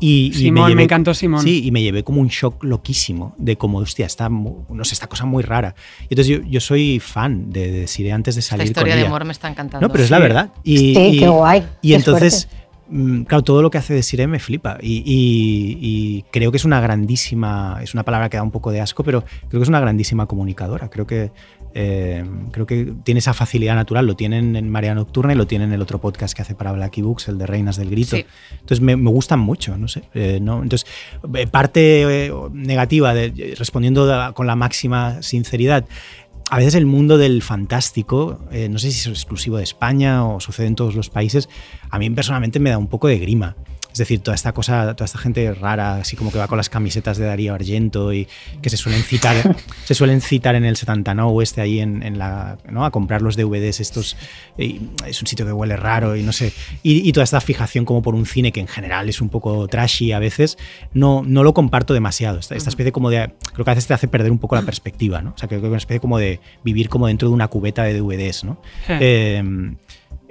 Y, 0.00 0.28
y 0.28 0.32
Simón, 0.32 0.64
me 0.68 0.74
llevé- 0.74 0.82
encantó 0.84 1.12
Simón. 1.14 1.42
Sí, 1.42 1.62
y 1.64 1.70
me 1.70 1.82
llevé 1.82 2.02
como 2.02 2.20
un 2.20 2.28
shock 2.28 2.64
loquísimo 2.64 3.34
de 3.38 3.56
como, 3.56 3.78
hostia, 3.78 4.06
está, 4.06 4.28
no 4.30 4.84
sé, 4.84 4.94
esta 4.94 5.06
cosa 5.06 5.26
muy 5.26 5.42
rara. 5.42 5.74
Y 6.08 6.14
entonces 6.14 6.26
yo, 6.38 6.42
yo 6.48 6.60
soy 6.60 6.98
fan 7.00 7.50
de, 7.52 7.70
de 7.70 7.86
Siré 7.86 8.12
antes 8.12 8.34
de 8.34 8.42
salir 8.42 8.66
historia 8.66 8.92
con 8.94 8.96
de 8.96 9.00
ella. 9.02 9.08
amor 9.08 9.24
me 9.26 9.32
está 9.32 9.48
encantando. 9.48 9.86
No, 9.86 9.92
pero 9.92 10.02
es 10.04 10.10
la 10.10 10.18
verdad. 10.18 10.52
Y, 10.64 10.78
Sí, 10.78 10.94
y- 10.98 11.18
qué 11.18 11.28
guay, 11.28 11.64
Y 11.82 11.88
qué 11.90 11.94
entonces, 11.96 12.48
mm, 12.88 13.22
claro, 13.22 13.44
todo 13.44 13.60
lo 13.62 13.70
que 13.70 13.78
hace 13.78 13.92
de 13.94 14.02
Siré 14.02 14.26
me 14.26 14.38
flipa. 14.38 14.78
Y, 14.80 15.02
y- 15.04 15.78
y 15.80 16.24
creo 16.30 16.50
que 16.50 16.56
es 16.56 16.64
una 16.64 16.80
grandísima, 16.80 17.78
es 17.82 17.92
una 17.94 18.02
palabra 18.02 18.28
que 18.30 18.36
da 18.38 18.42
un 18.42 18.50
poco 18.50 18.70
de 18.72 18.80
asco, 18.80 19.04
pero 19.04 19.22
creo 19.48 19.60
que 19.60 19.62
es 19.62 19.68
una 19.68 19.80
grandísima 19.80 20.26
comunicadora. 20.26 20.88
Creo 20.88 21.06
que, 21.06 21.30
eh, 21.74 22.24
creo 22.52 22.66
que 22.66 22.92
tiene 23.04 23.18
esa 23.18 23.34
facilidad 23.34 23.74
natural. 23.74 24.06
Lo 24.06 24.16
tienen 24.16 24.56
en 24.56 24.68
Marea 24.70 24.94
Nocturna 24.94 25.32
y 25.32 25.36
lo 25.36 25.46
tienen 25.46 25.68
en 25.68 25.74
el 25.74 25.82
otro 25.82 26.00
podcast 26.00 26.34
que 26.34 26.42
hace 26.42 26.54
para 26.54 26.72
Blacky 26.72 27.02
Books, 27.02 27.28
el 27.28 27.38
de 27.38 27.46
Reinas 27.46 27.76
del 27.76 27.90
Grito. 27.90 28.16
Sí. 28.16 28.24
Entonces 28.52 28.80
me, 28.80 28.96
me 28.96 29.10
gustan 29.10 29.40
mucho, 29.40 29.76
no 29.76 29.88
sé. 29.88 30.02
eh, 30.14 30.38
no, 30.40 30.62
entonces, 30.62 30.86
eh, 31.34 31.46
parte 31.46 32.26
eh, 32.26 32.32
negativa, 32.52 33.14
de, 33.14 33.54
respondiendo 33.58 34.12
a- 34.12 34.32
con 34.32 34.46
la 34.46 34.56
máxima 34.56 35.22
sinceridad, 35.22 35.84
a 36.50 36.56
veces 36.56 36.74
el 36.74 36.86
mundo 36.86 37.16
del 37.16 37.42
fantástico, 37.42 38.40
eh, 38.50 38.68
no 38.68 38.78
sé 38.80 38.90
si 38.90 38.98
es 39.00 39.06
exclusivo 39.06 39.56
de 39.58 39.62
España 39.62 40.26
o 40.26 40.40
sucede 40.40 40.66
en 40.66 40.74
todos 40.74 40.96
los 40.96 41.08
países, 41.08 41.48
a 41.90 41.98
mí 41.98 42.10
personalmente 42.10 42.58
me 42.58 42.70
da 42.70 42.78
un 42.78 42.88
poco 42.88 43.06
de 43.06 43.18
grima. 43.18 43.54
Es 43.92 43.98
decir, 43.98 44.20
toda 44.20 44.34
esta 44.34 44.52
cosa, 44.52 44.94
toda 44.94 45.06
esta 45.06 45.18
gente 45.18 45.52
rara, 45.54 45.96
así 45.96 46.16
como 46.16 46.30
que 46.30 46.38
va 46.38 46.48
con 46.48 46.56
las 46.56 46.68
camisetas 46.68 47.18
de 47.18 47.26
Darío 47.26 47.54
Argento 47.54 48.12
y 48.12 48.28
que 48.62 48.70
se 48.70 48.76
suelen 48.76 49.02
citar, 49.02 49.56
se 49.84 49.94
suelen 49.94 50.20
citar 50.20 50.54
en 50.54 50.64
el 50.64 50.76
79 50.76 51.42
este 51.42 51.60
ahí 51.60 51.80
en, 51.80 52.02
en 52.02 52.18
la, 52.18 52.58
¿no? 52.68 52.84
a 52.84 52.90
comprar 52.90 53.22
los 53.22 53.36
DVDs 53.36 53.80
estos. 53.80 54.16
y 54.58 54.80
es 55.06 55.20
un 55.20 55.26
sitio 55.26 55.46
que 55.46 55.52
huele 55.52 55.76
raro 55.76 56.16
y 56.16 56.22
no 56.22 56.32
sé. 56.32 56.52
Y, 56.82 57.08
y 57.08 57.12
toda 57.12 57.24
esta 57.24 57.40
fijación 57.40 57.84
como 57.84 58.02
por 58.02 58.14
un 58.14 58.26
cine 58.26 58.52
que 58.52 58.60
en 58.60 58.68
general 58.68 59.08
es 59.08 59.20
un 59.20 59.28
poco 59.28 59.68
trashy 59.68 60.12
a 60.12 60.18
veces, 60.18 60.58
no, 60.92 61.22
no 61.26 61.42
lo 61.42 61.54
comparto 61.54 61.94
demasiado. 61.94 62.38
Esta, 62.38 62.54
esta 62.54 62.70
especie 62.70 62.92
como 62.92 63.10
de, 63.10 63.32
creo 63.52 63.64
que 63.64 63.70
a 63.70 63.74
veces 63.74 63.86
te 63.86 63.94
hace 63.94 64.08
perder 64.08 64.30
un 64.30 64.38
poco 64.38 64.54
la 64.54 64.62
perspectiva, 64.62 65.22
¿no? 65.22 65.30
O 65.30 65.38
sea, 65.38 65.48
creo 65.48 65.60
que 65.60 65.66
es 65.66 65.70
una 65.70 65.78
especie 65.78 66.00
como 66.00 66.18
de 66.18 66.40
vivir 66.64 66.88
como 66.88 67.06
dentro 67.06 67.28
de 67.28 67.34
una 67.34 67.48
cubeta 67.48 67.82
de 67.84 67.98
DVDs, 67.98 68.44
¿no? 68.44 68.60
Sí. 68.86 68.92
Eh, 69.00 69.42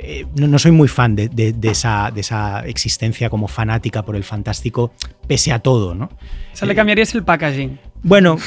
eh, 0.02 0.26
no, 0.36 0.48
no 0.48 0.58
soy 0.58 0.72
muy 0.72 0.88
fan 0.88 1.16
de, 1.16 1.28
de- 1.30 1.54
de 1.54 1.70
esa, 1.70 2.10
de 2.12 2.22
esa 2.22 2.66
existencia 2.66 3.30
como 3.30 3.48
fanática 3.48 4.04
por 4.04 4.16
el 4.16 4.24
fantástico, 4.24 4.92
pese 5.28 5.52
a 5.52 5.60
todo, 5.60 5.94
¿no? 5.94 6.06
O 6.06 6.56
sea, 6.56 6.68
le 6.68 6.74
cambiarías 6.76 7.14
el 7.16 7.24
packaging. 7.24 7.78
Bueno, 8.02 8.38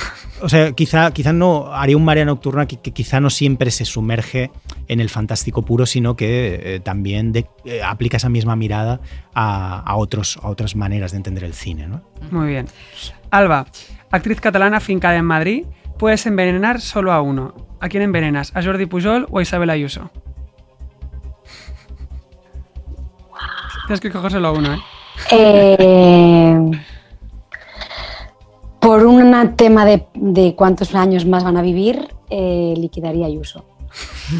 o 0.41 0.49
sea, 0.49 0.73
quizá, 0.73 1.11
quizá 1.13 1.33
no 1.35 1.73
haría 1.75 1.97
un 1.97 2.05
Marea 2.07 2.25
Nocturna 2.25 2.67
que, 2.67 2.79
que 2.81 2.93
quizá 2.93 3.21
no 3.21 3.29
siempre 3.29 3.71
se 3.71 3.85
sumerge 3.85 4.51
en 4.89 5.01
el 5.01 5.11
fantástico 5.11 5.63
puro, 5.63 5.85
sino 5.85 6.17
que 6.17 6.61
eh, 6.77 6.81
también 6.81 7.33
de- 7.33 7.47
eh, 7.67 7.83
aplica 7.85 8.17
esa 8.17 8.31
misma 8.31 8.57
mirada 8.57 9.01
a, 9.35 9.81
a 9.81 9.97
otros, 9.97 10.39
a 10.43 10.49
otras 10.49 10.75
maneras 10.75 11.11
de 11.13 11.19
entender 11.19 11.45
el 11.45 11.53
cine, 11.53 11.87
¿no? 11.87 12.03
Muy 12.31 12.49
bien. 12.49 12.67
Alba, 13.31 13.67
actriz 14.11 14.41
catalana 14.41 14.81
fincada 14.81 15.17
en 15.17 15.25
Madrid, 15.27 15.65
puedes 15.99 16.25
envenenar 16.27 16.81
solo 16.81 17.13
a 17.13 17.21
uno. 17.21 17.55
¿A 17.81 17.89
quién 17.89 18.03
envenenas? 18.03 18.53
¿A 18.55 18.63
Jordi 18.63 18.87
Pujol 18.87 19.27
o 19.31 19.39
a 19.39 19.43
Isabel 19.43 19.69
Ayuso? 19.71 20.11
Tienes 23.93 24.01
que 24.01 24.11
coger 24.11 24.33
solo 24.33 24.49
a 24.49 24.53
uno, 24.53 24.73
¿eh? 24.73 24.79
Eh, 25.33 26.71
por 28.81 29.05
un 29.05 29.55
tema 29.55 29.85
de, 29.85 30.07
de 30.15 30.55
cuántos 30.57 30.95
años 30.95 31.27
más 31.27 31.45
van 31.45 31.59
a 31.59 31.63
vivir, 31.63 32.09
eh, 32.31 32.73
liquidaría 32.75 33.27
Ayuso. 33.27 33.67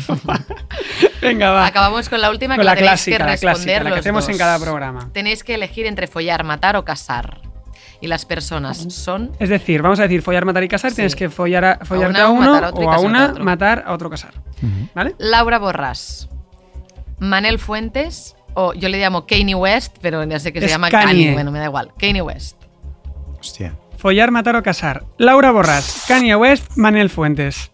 Venga, 1.21 1.51
va. 1.51 1.67
Acabamos 1.67 2.09
con 2.09 2.23
la 2.23 2.31
última 2.31 2.55
Con 2.57 2.63
que 2.63 2.65
la 2.65 2.77
clásica, 2.77 3.19
que 3.19 3.25
la 3.25 3.31
responder 3.33 3.53
clásica, 3.53 3.75
la 3.75 3.85
que 3.85 3.91
los 3.91 3.99
hacemos 3.99 4.29
en 4.31 4.39
cada 4.39 4.59
programa. 4.59 5.11
Tenéis 5.13 5.45
que 5.45 5.57
elegir 5.57 5.85
entre 5.85 6.07
follar, 6.07 6.45
matar 6.45 6.77
o 6.77 6.87
casar. 6.87 7.43
Y 8.01 8.07
las 8.07 8.25
personas 8.25 8.79
son 8.89 9.33
Es 9.39 9.51
decir, 9.51 9.83
vamos 9.83 10.01
a 10.01 10.05
decir 10.05 10.23
follar, 10.23 10.47
matar 10.47 10.65
y 10.65 10.69
casar. 10.69 10.93
Sí. 10.93 10.97
Tienes 10.97 11.15
que 11.15 11.29
follar 11.29 11.65
a, 11.67 11.85
follarte 11.85 12.25
una, 12.25 12.25
a, 12.25 12.31
uno 12.31 12.55
a 12.55 12.71
o 12.71 12.91
a 12.91 13.01
una, 13.01 13.35
matar 13.35 13.85
a 13.87 13.93
otro, 13.93 14.09
casar. 14.09 14.33
¿Vale? 14.95 15.15
Laura 15.19 15.61
Borràs, 15.61 16.27
Manel 17.19 17.59
Fuentes 17.59 18.35
o 18.55 18.73
yo 18.75 18.89
le 18.89 18.99
llamo 18.99 19.27
Kanye 19.27 19.55
West, 19.55 19.97
pero 20.01 20.25
ya 20.25 20.39
sé 20.39 20.53
que 20.53 20.61
se 20.61 20.67
Es 20.67 20.73
llama 20.73 20.91
Kanye. 20.91 21.07
Kanye. 21.07 21.33
Bueno, 21.33 21.51
me 21.51 21.59
da 21.59 21.67
igual. 21.67 21.93
Kanye 21.99 22.23
West. 22.23 22.57
Hostia. 23.39 23.75
Follar, 23.97 24.31
matar 24.31 24.57
o 24.57 24.63
casar. 24.63 25.05
Laura 25.19 25.53
Borrás, 25.53 26.05
Kanye 26.09 26.35
West, 26.37 26.73
Manuel 26.77 27.09
Fuentes. 27.11 27.71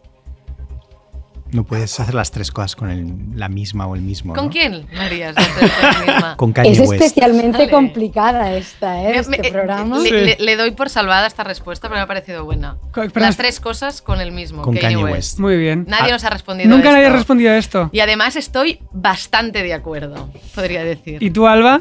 No 1.51 1.64
puedes 1.64 1.99
hacer 1.99 2.14
las 2.14 2.30
tres 2.30 2.51
cosas 2.53 2.76
con 2.76 2.90
el- 2.90 3.14
la 3.34 3.49
misma 3.49 3.86
o 3.86 3.94
el 3.94 4.03
mismo. 4.03 4.34
¿Con 4.34 4.44
¿no? 4.46 4.51
quién 4.51 4.86
harías 4.99 5.34
con 5.34 5.44
la 5.44 5.99
misma? 6.12 6.36
Con 6.36 6.53
Kanye 6.53 6.72
es 6.72 6.80
West. 6.80 6.92
especialmente 7.03 7.70
complicada 7.70 8.53
esta, 8.55 9.03
¿eh? 9.03 9.12
Me- 9.12 9.16
este 9.18 9.42
me- 9.42 9.51
programa. 9.51 9.99
Le, 9.99 10.09
Sí. 10.09 10.11
le- 10.11 10.36
le 10.38 10.57
doy 10.57 10.72
por 10.72 10.90
salvada 10.90 11.26
esta 11.26 11.44
respuesta, 11.44 11.88
pero 11.88 12.01
me 12.01 12.03
ha 12.03 12.07
parecido 12.07 12.44
buena. 12.44 12.76
Las 13.14 13.30
es- 13.30 13.36
tres 13.38 13.61
cosas 13.61 14.03
con 14.03 14.20
el 14.20 14.30
mismo. 14.30 14.61
Con 14.61 14.74
Kanye, 14.74 14.88
Kanye 14.96 15.05
West. 15.05 15.14
West. 15.16 15.38
Muy 15.38 15.57
bien. 15.57 15.86
Nadie 15.88 16.11
Ah, 16.11 16.12
nos 16.12 16.24
ha 16.24 16.30
respondido. 16.30 16.68
Nunca 16.68 16.90
nadie 16.90 17.05
ha 17.05 17.09
esto. 17.09 17.16
respondido 17.16 17.51
a 17.53 17.57
esto. 17.57 17.88
Y 17.92 18.01
además 18.01 18.36
estoy 18.36 18.80
bastante 18.92 19.62
de 19.62 19.72
acuerdo, 19.72 20.28
podría 20.55 20.84
decir. 20.84 21.22
¿Y 21.22 21.30
tú, 21.30 21.46
Alba? 21.46 21.80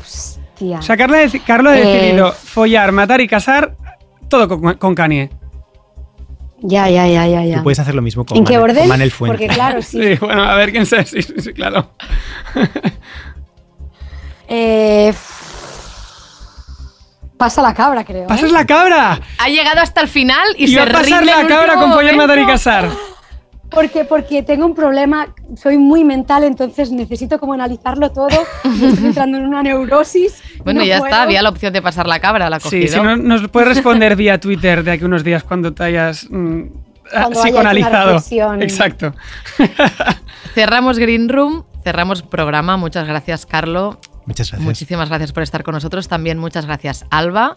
Hostia. 0.00 0.78
O 0.78 0.82
sea, 0.82 0.96
Carlos 0.96 1.22
ha 1.72 1.78
Eh. 1.78 1.84
decidido 1.84 2.32
follar, 2.32 2.90
matar 2.92 3.20
y 3.20 3.28
casar 3.28 3.76
todo 4.28 4.48
con, 4.48 4.74
con 4.74 4.94
Kanye. 4.94 5.30
Ya, 6.60 6.88
ya, 6.90 7.06
ya, 7.06 7.26
ya, 7.26 7.44
ya. 7.44 7.56
Tú 7.58 7.62
puedes 7.62 7.78
hacer 7.78 7.94
lo 7.94 8.02
mismo 8.02 8.26
con, 8.26 8.36
¿En 8.38 8.44
qué 8.44 8.54
Manel, 8.58 8.70
orden? 8.70 8.82
con 8.82 8.88
Manel 8.88 9.10
Fuentes. 9.12 9.38
Porque 9.40 9.54
claro, 9.54 9.80
sí. 9.82 10.02
Sí, 10.02 10.14
bueno, 10.20 10.42
a 10.42 10.54
ver 10.56 10.72
quién 10.72 10.86
sabe. 10.86 11.04
Sí, 11.06 11.22
sí, 11.22 11.34
sí, 11.38 11.52
claro. 11.52 11.92
Eh, 14.50 15.12
pasa 17.36 17.60
la 17.60 17.74
cabra, 17.74 18.02
creo. 18.04 18.22
¿eh? 18.22 18.26
¡Pasas 18.28 18.50
la 18.50 18.64
cabra! 18.64 19.20
Ha 19.38 19.48
llegado 19.48 19.80
hasta 19.82 20.00
el 20.00 20.08
final 20.08 20.42
y, 20.56 20.64
Y 20.64 20.68
se 20.68 20.76
va 20.78 20.84
a 20.84 20.92
pasar 20.92 21.24
la 21.24 21.46
cabra 21.46 21.74
con 21.76 21.92
follar, 21.92 22.16
matar 22.16 22.38
y 22.38 22.46
casar. 22.46 22.88
Porque, 23.78 24.04
porque 24.04 24.42
tengo 24.42 24.66
un 24.66 24.74
problema, 24.74 25.32
soy 25.56 25.78
muy 25.78 26.02
mental, 26.02 26.42
entonces 26.42 26.90
necesito 26.90 27.38
como 27.38 27.52
analizarlo 27.52 28.10
todo. 28.10 28.26
estoy 28.64 29.06
entrando 29.06 29.38
en 29.38 29.46
una 29.46 29.62
neurosis. 29.62 30.42
Bueno, 30.64 30.80
no 30.80 30.84
ya 30.86 30.98
puedo. 30.98 31.12
está, 31.12 31.22
había 31.22 31.42
la 31.42 31.48
opción 31.48 31.72
de 31.72 31.80
pasar 31.80 32.08
la 32.08 32.18
cabra, 32.18 32.50
la 32.50 32.58
cogido. 32.58 32.88
Sí, 32.88 32.88
si 32.88 33.00
no, 33.00 33.16
nos 33.16 33.46
puedes 33.46 33.68
responder 33.76 34.16
vía 34.16 34.40
Twitter 34.40 34.82
de 34.82 34.90
aquí 34.90 35.04
unos 35.04 35.22
días 35.22 35.44
cuando 35.44 35.74
te 35.74 35.84
hayas 35.84 36.26
mm, 36.28 36.62
Cuando 36.62 36.70
haya 37.12 37.22
hecho 37.22 37.60
una 37.60 37.70
psicoanalizado. 37.70 38.60
Exacto. 38.60 39.14
Cerramos 40.54 40.98
Green 40.98 41.28
Room, 41.28 41.64
cerramos 41.84 42.22
programa. 42.22 42.76
Muchas 42.76 43.06
gracias, 43.06 43.46
Carlo. 43.46 44.00
Muchas 44.26 44.50
gracias. 44.50 44.66
Muchísimas 44.66 45.08
gracias 45.08 45.30
por 45.30 45.44
estar 45.44 45.62
con 45.62 45.74
nosotros. 45.74 46.08
También 46.08 46.36
muchas 46.38 46.66
gracias, 46.66 47.06
Alba. 47.10 47.56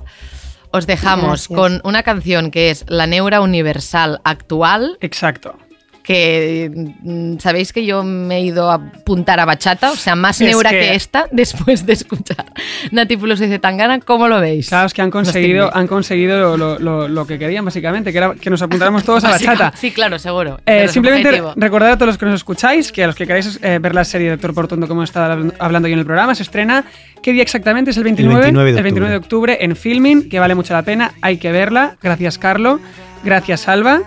Os 0.70 0.86
dejamos 0.86 1.50
Gracias. 1.50 1.60
con 1.60 1.82
una 1.84 2.04
canción 2.04 2.52
que 2.52 2.70
es 2.70 2.86
La 2.88 3.08
Neura 3.08 3.42
Universal 3.42 4.22
actual, 4.24 5.00
Exacto. 5.02 5.56
Que 6.04 6.72
mm, 7.02 7.38
sabéis 7.40 7.72
que 7.74 7.86
yo 7.86 8.04
me 8.04 8.38
he 8.38 8.42
ido 8.42 8.72
a 8.72 8.76
apuntar 8.76 9.40
a 9.40 9.46
bachata, 9.46 9.92
o 9.92 9.96
sea, 9.96 10.16
más 10.16 10.42
Es 10.42 10.48
neura 10.48 10.70
que... 10.72 10.80
que- 10.80 10.96
esta, 10.96 11.28
después 11.32 11.86
de 11.86 11.94
escuchar 11.94 12.46
Nati 12.92 13.18
Peluso 13.18 13.44
y 13.46 13.48
Zetangana, 13.48 14.00
¿cómo 14.00 14.28
lo 14.28 14.40
veis? 14.42 14.70
Claro, 14.70 14.88
es 14.88 14.94
que 14.94 15.02
han 15.02 15.12
conseguido, 15.12 15.76
han 15.76 15.88
conseguido 15.88 16.58
lo, 16.58 16.80
lo- 16.80 17.08
lo 17.08 17.28
que 17.28 17.38
querían, 17.38 17.64
básicamente, 17.66 18.12
que 18.12 18.18
era 18.18 18.34
que 18.36 18.50
nos 18.50 18.62
apuntáramos 18.62 19.04
todos 19.04 19.24
a 19.24 19.30
bachata. 19.32 19.74
Sí, 19.76 19.92
claro, 19.92 20.18
seguro. 20.20 20.60
Eh, 20.66 20.88
simplemente 20.88 21.28
objetivo. 21.30 21.54
recordad 21.56 21.92
a 21.92 21.96
todos 21.98 22.08
los 22.08 22.18
que 22.18 22.26
nos 22.26 22.36
escucháis 22.36 22.92
que 22.92 23.04
a 23.04 23.08
los 23.08 23.16
que 23.16 23.28
queráis 23.28 23.60
eh, 23.62 23.80
ver 23.80 23.94
la 23.96 24.04
serie 24.04 24.30
Doctor 24.32 24.54
Portuondo, 24.54 24.88
como 24.88 25.04
está 25.04 25.38
hablando 25.60 25.88
yo 25.88 25.94
en 25.94 26.00
el 26.00 26.06
programa, 26.06 26.34
se 26.36 26.44
estrena. 26.44 26.86
¿Qué 27.22 27.34
día 27.34 27.44
exactamente? 27.44 27.92
Es 27.92 27.98
el 27.98 28.04
29, 28.04 28.42
29 28.42 28.72
de 28.72 28.78
el 28.78 28.84
29 28.84 29.12
de 29.12 29.18
octubre 29.18 29.58
en 29.62 29.76
Filming, 29.76 30.30
que 30.30 30.40
vale 30.40 30.56
mucho 30.56 30.74
la 30.74 30.82
pena. 30.82 31.12
Hay 31.22 31.38
que 31.38 31.52
verla. 31.52 31.98
Gracias, 32.02 32.38
Carlo. 32.40 32.80
Gracias, 33.24 33.68
Alba. 33.68 34.02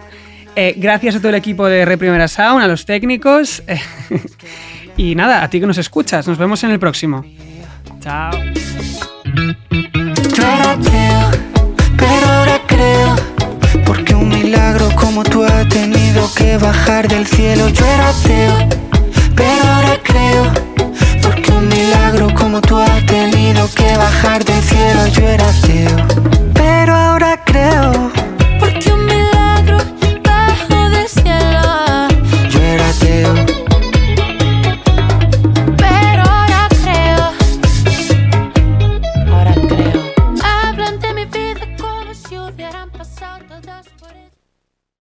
Eh, 0.57 0.75
gracias 0.77 1.17
a 1.17 1.19
todo 1.19 1.31
el 1.31 1.35
equipo 1.35 1.67
de 1.67 1.85
Reprimera 1.85 2.29
Sound, 2.29 2.63
a 2.63 2.69
los 2.69 2.87
técnicos. 2.87 3.63
Eh, 3.67 3.81
y 4.97 5.15
nada, 5.15 5.43
a 5.43 5.51
ti 5.51 5.61
que 5.61 5.67
nos 5.67 5.79
escuchas. 5.79 6.29
Nos 6.29 6.39
vemos 6.39 6.63
en 6.65 6.71
el 6.71 6.79
próximo. 6.79 7.25
Chao. 8.01 8.31
Porque 10.25 10.45
pero 11.97 12.27
ahora 12.29 12.61
creo. 12.67 13.17
Porque 13.85 14.15
un 14.15 14.29
milagro 14.29 14.89
como 14.95 15.25
tú 15.25 15.45
tenido 15.69 16.31
que 16.35 16.57
bajar 16.57 17.09
del 17.09 17.27
cielo. 17.27 17.65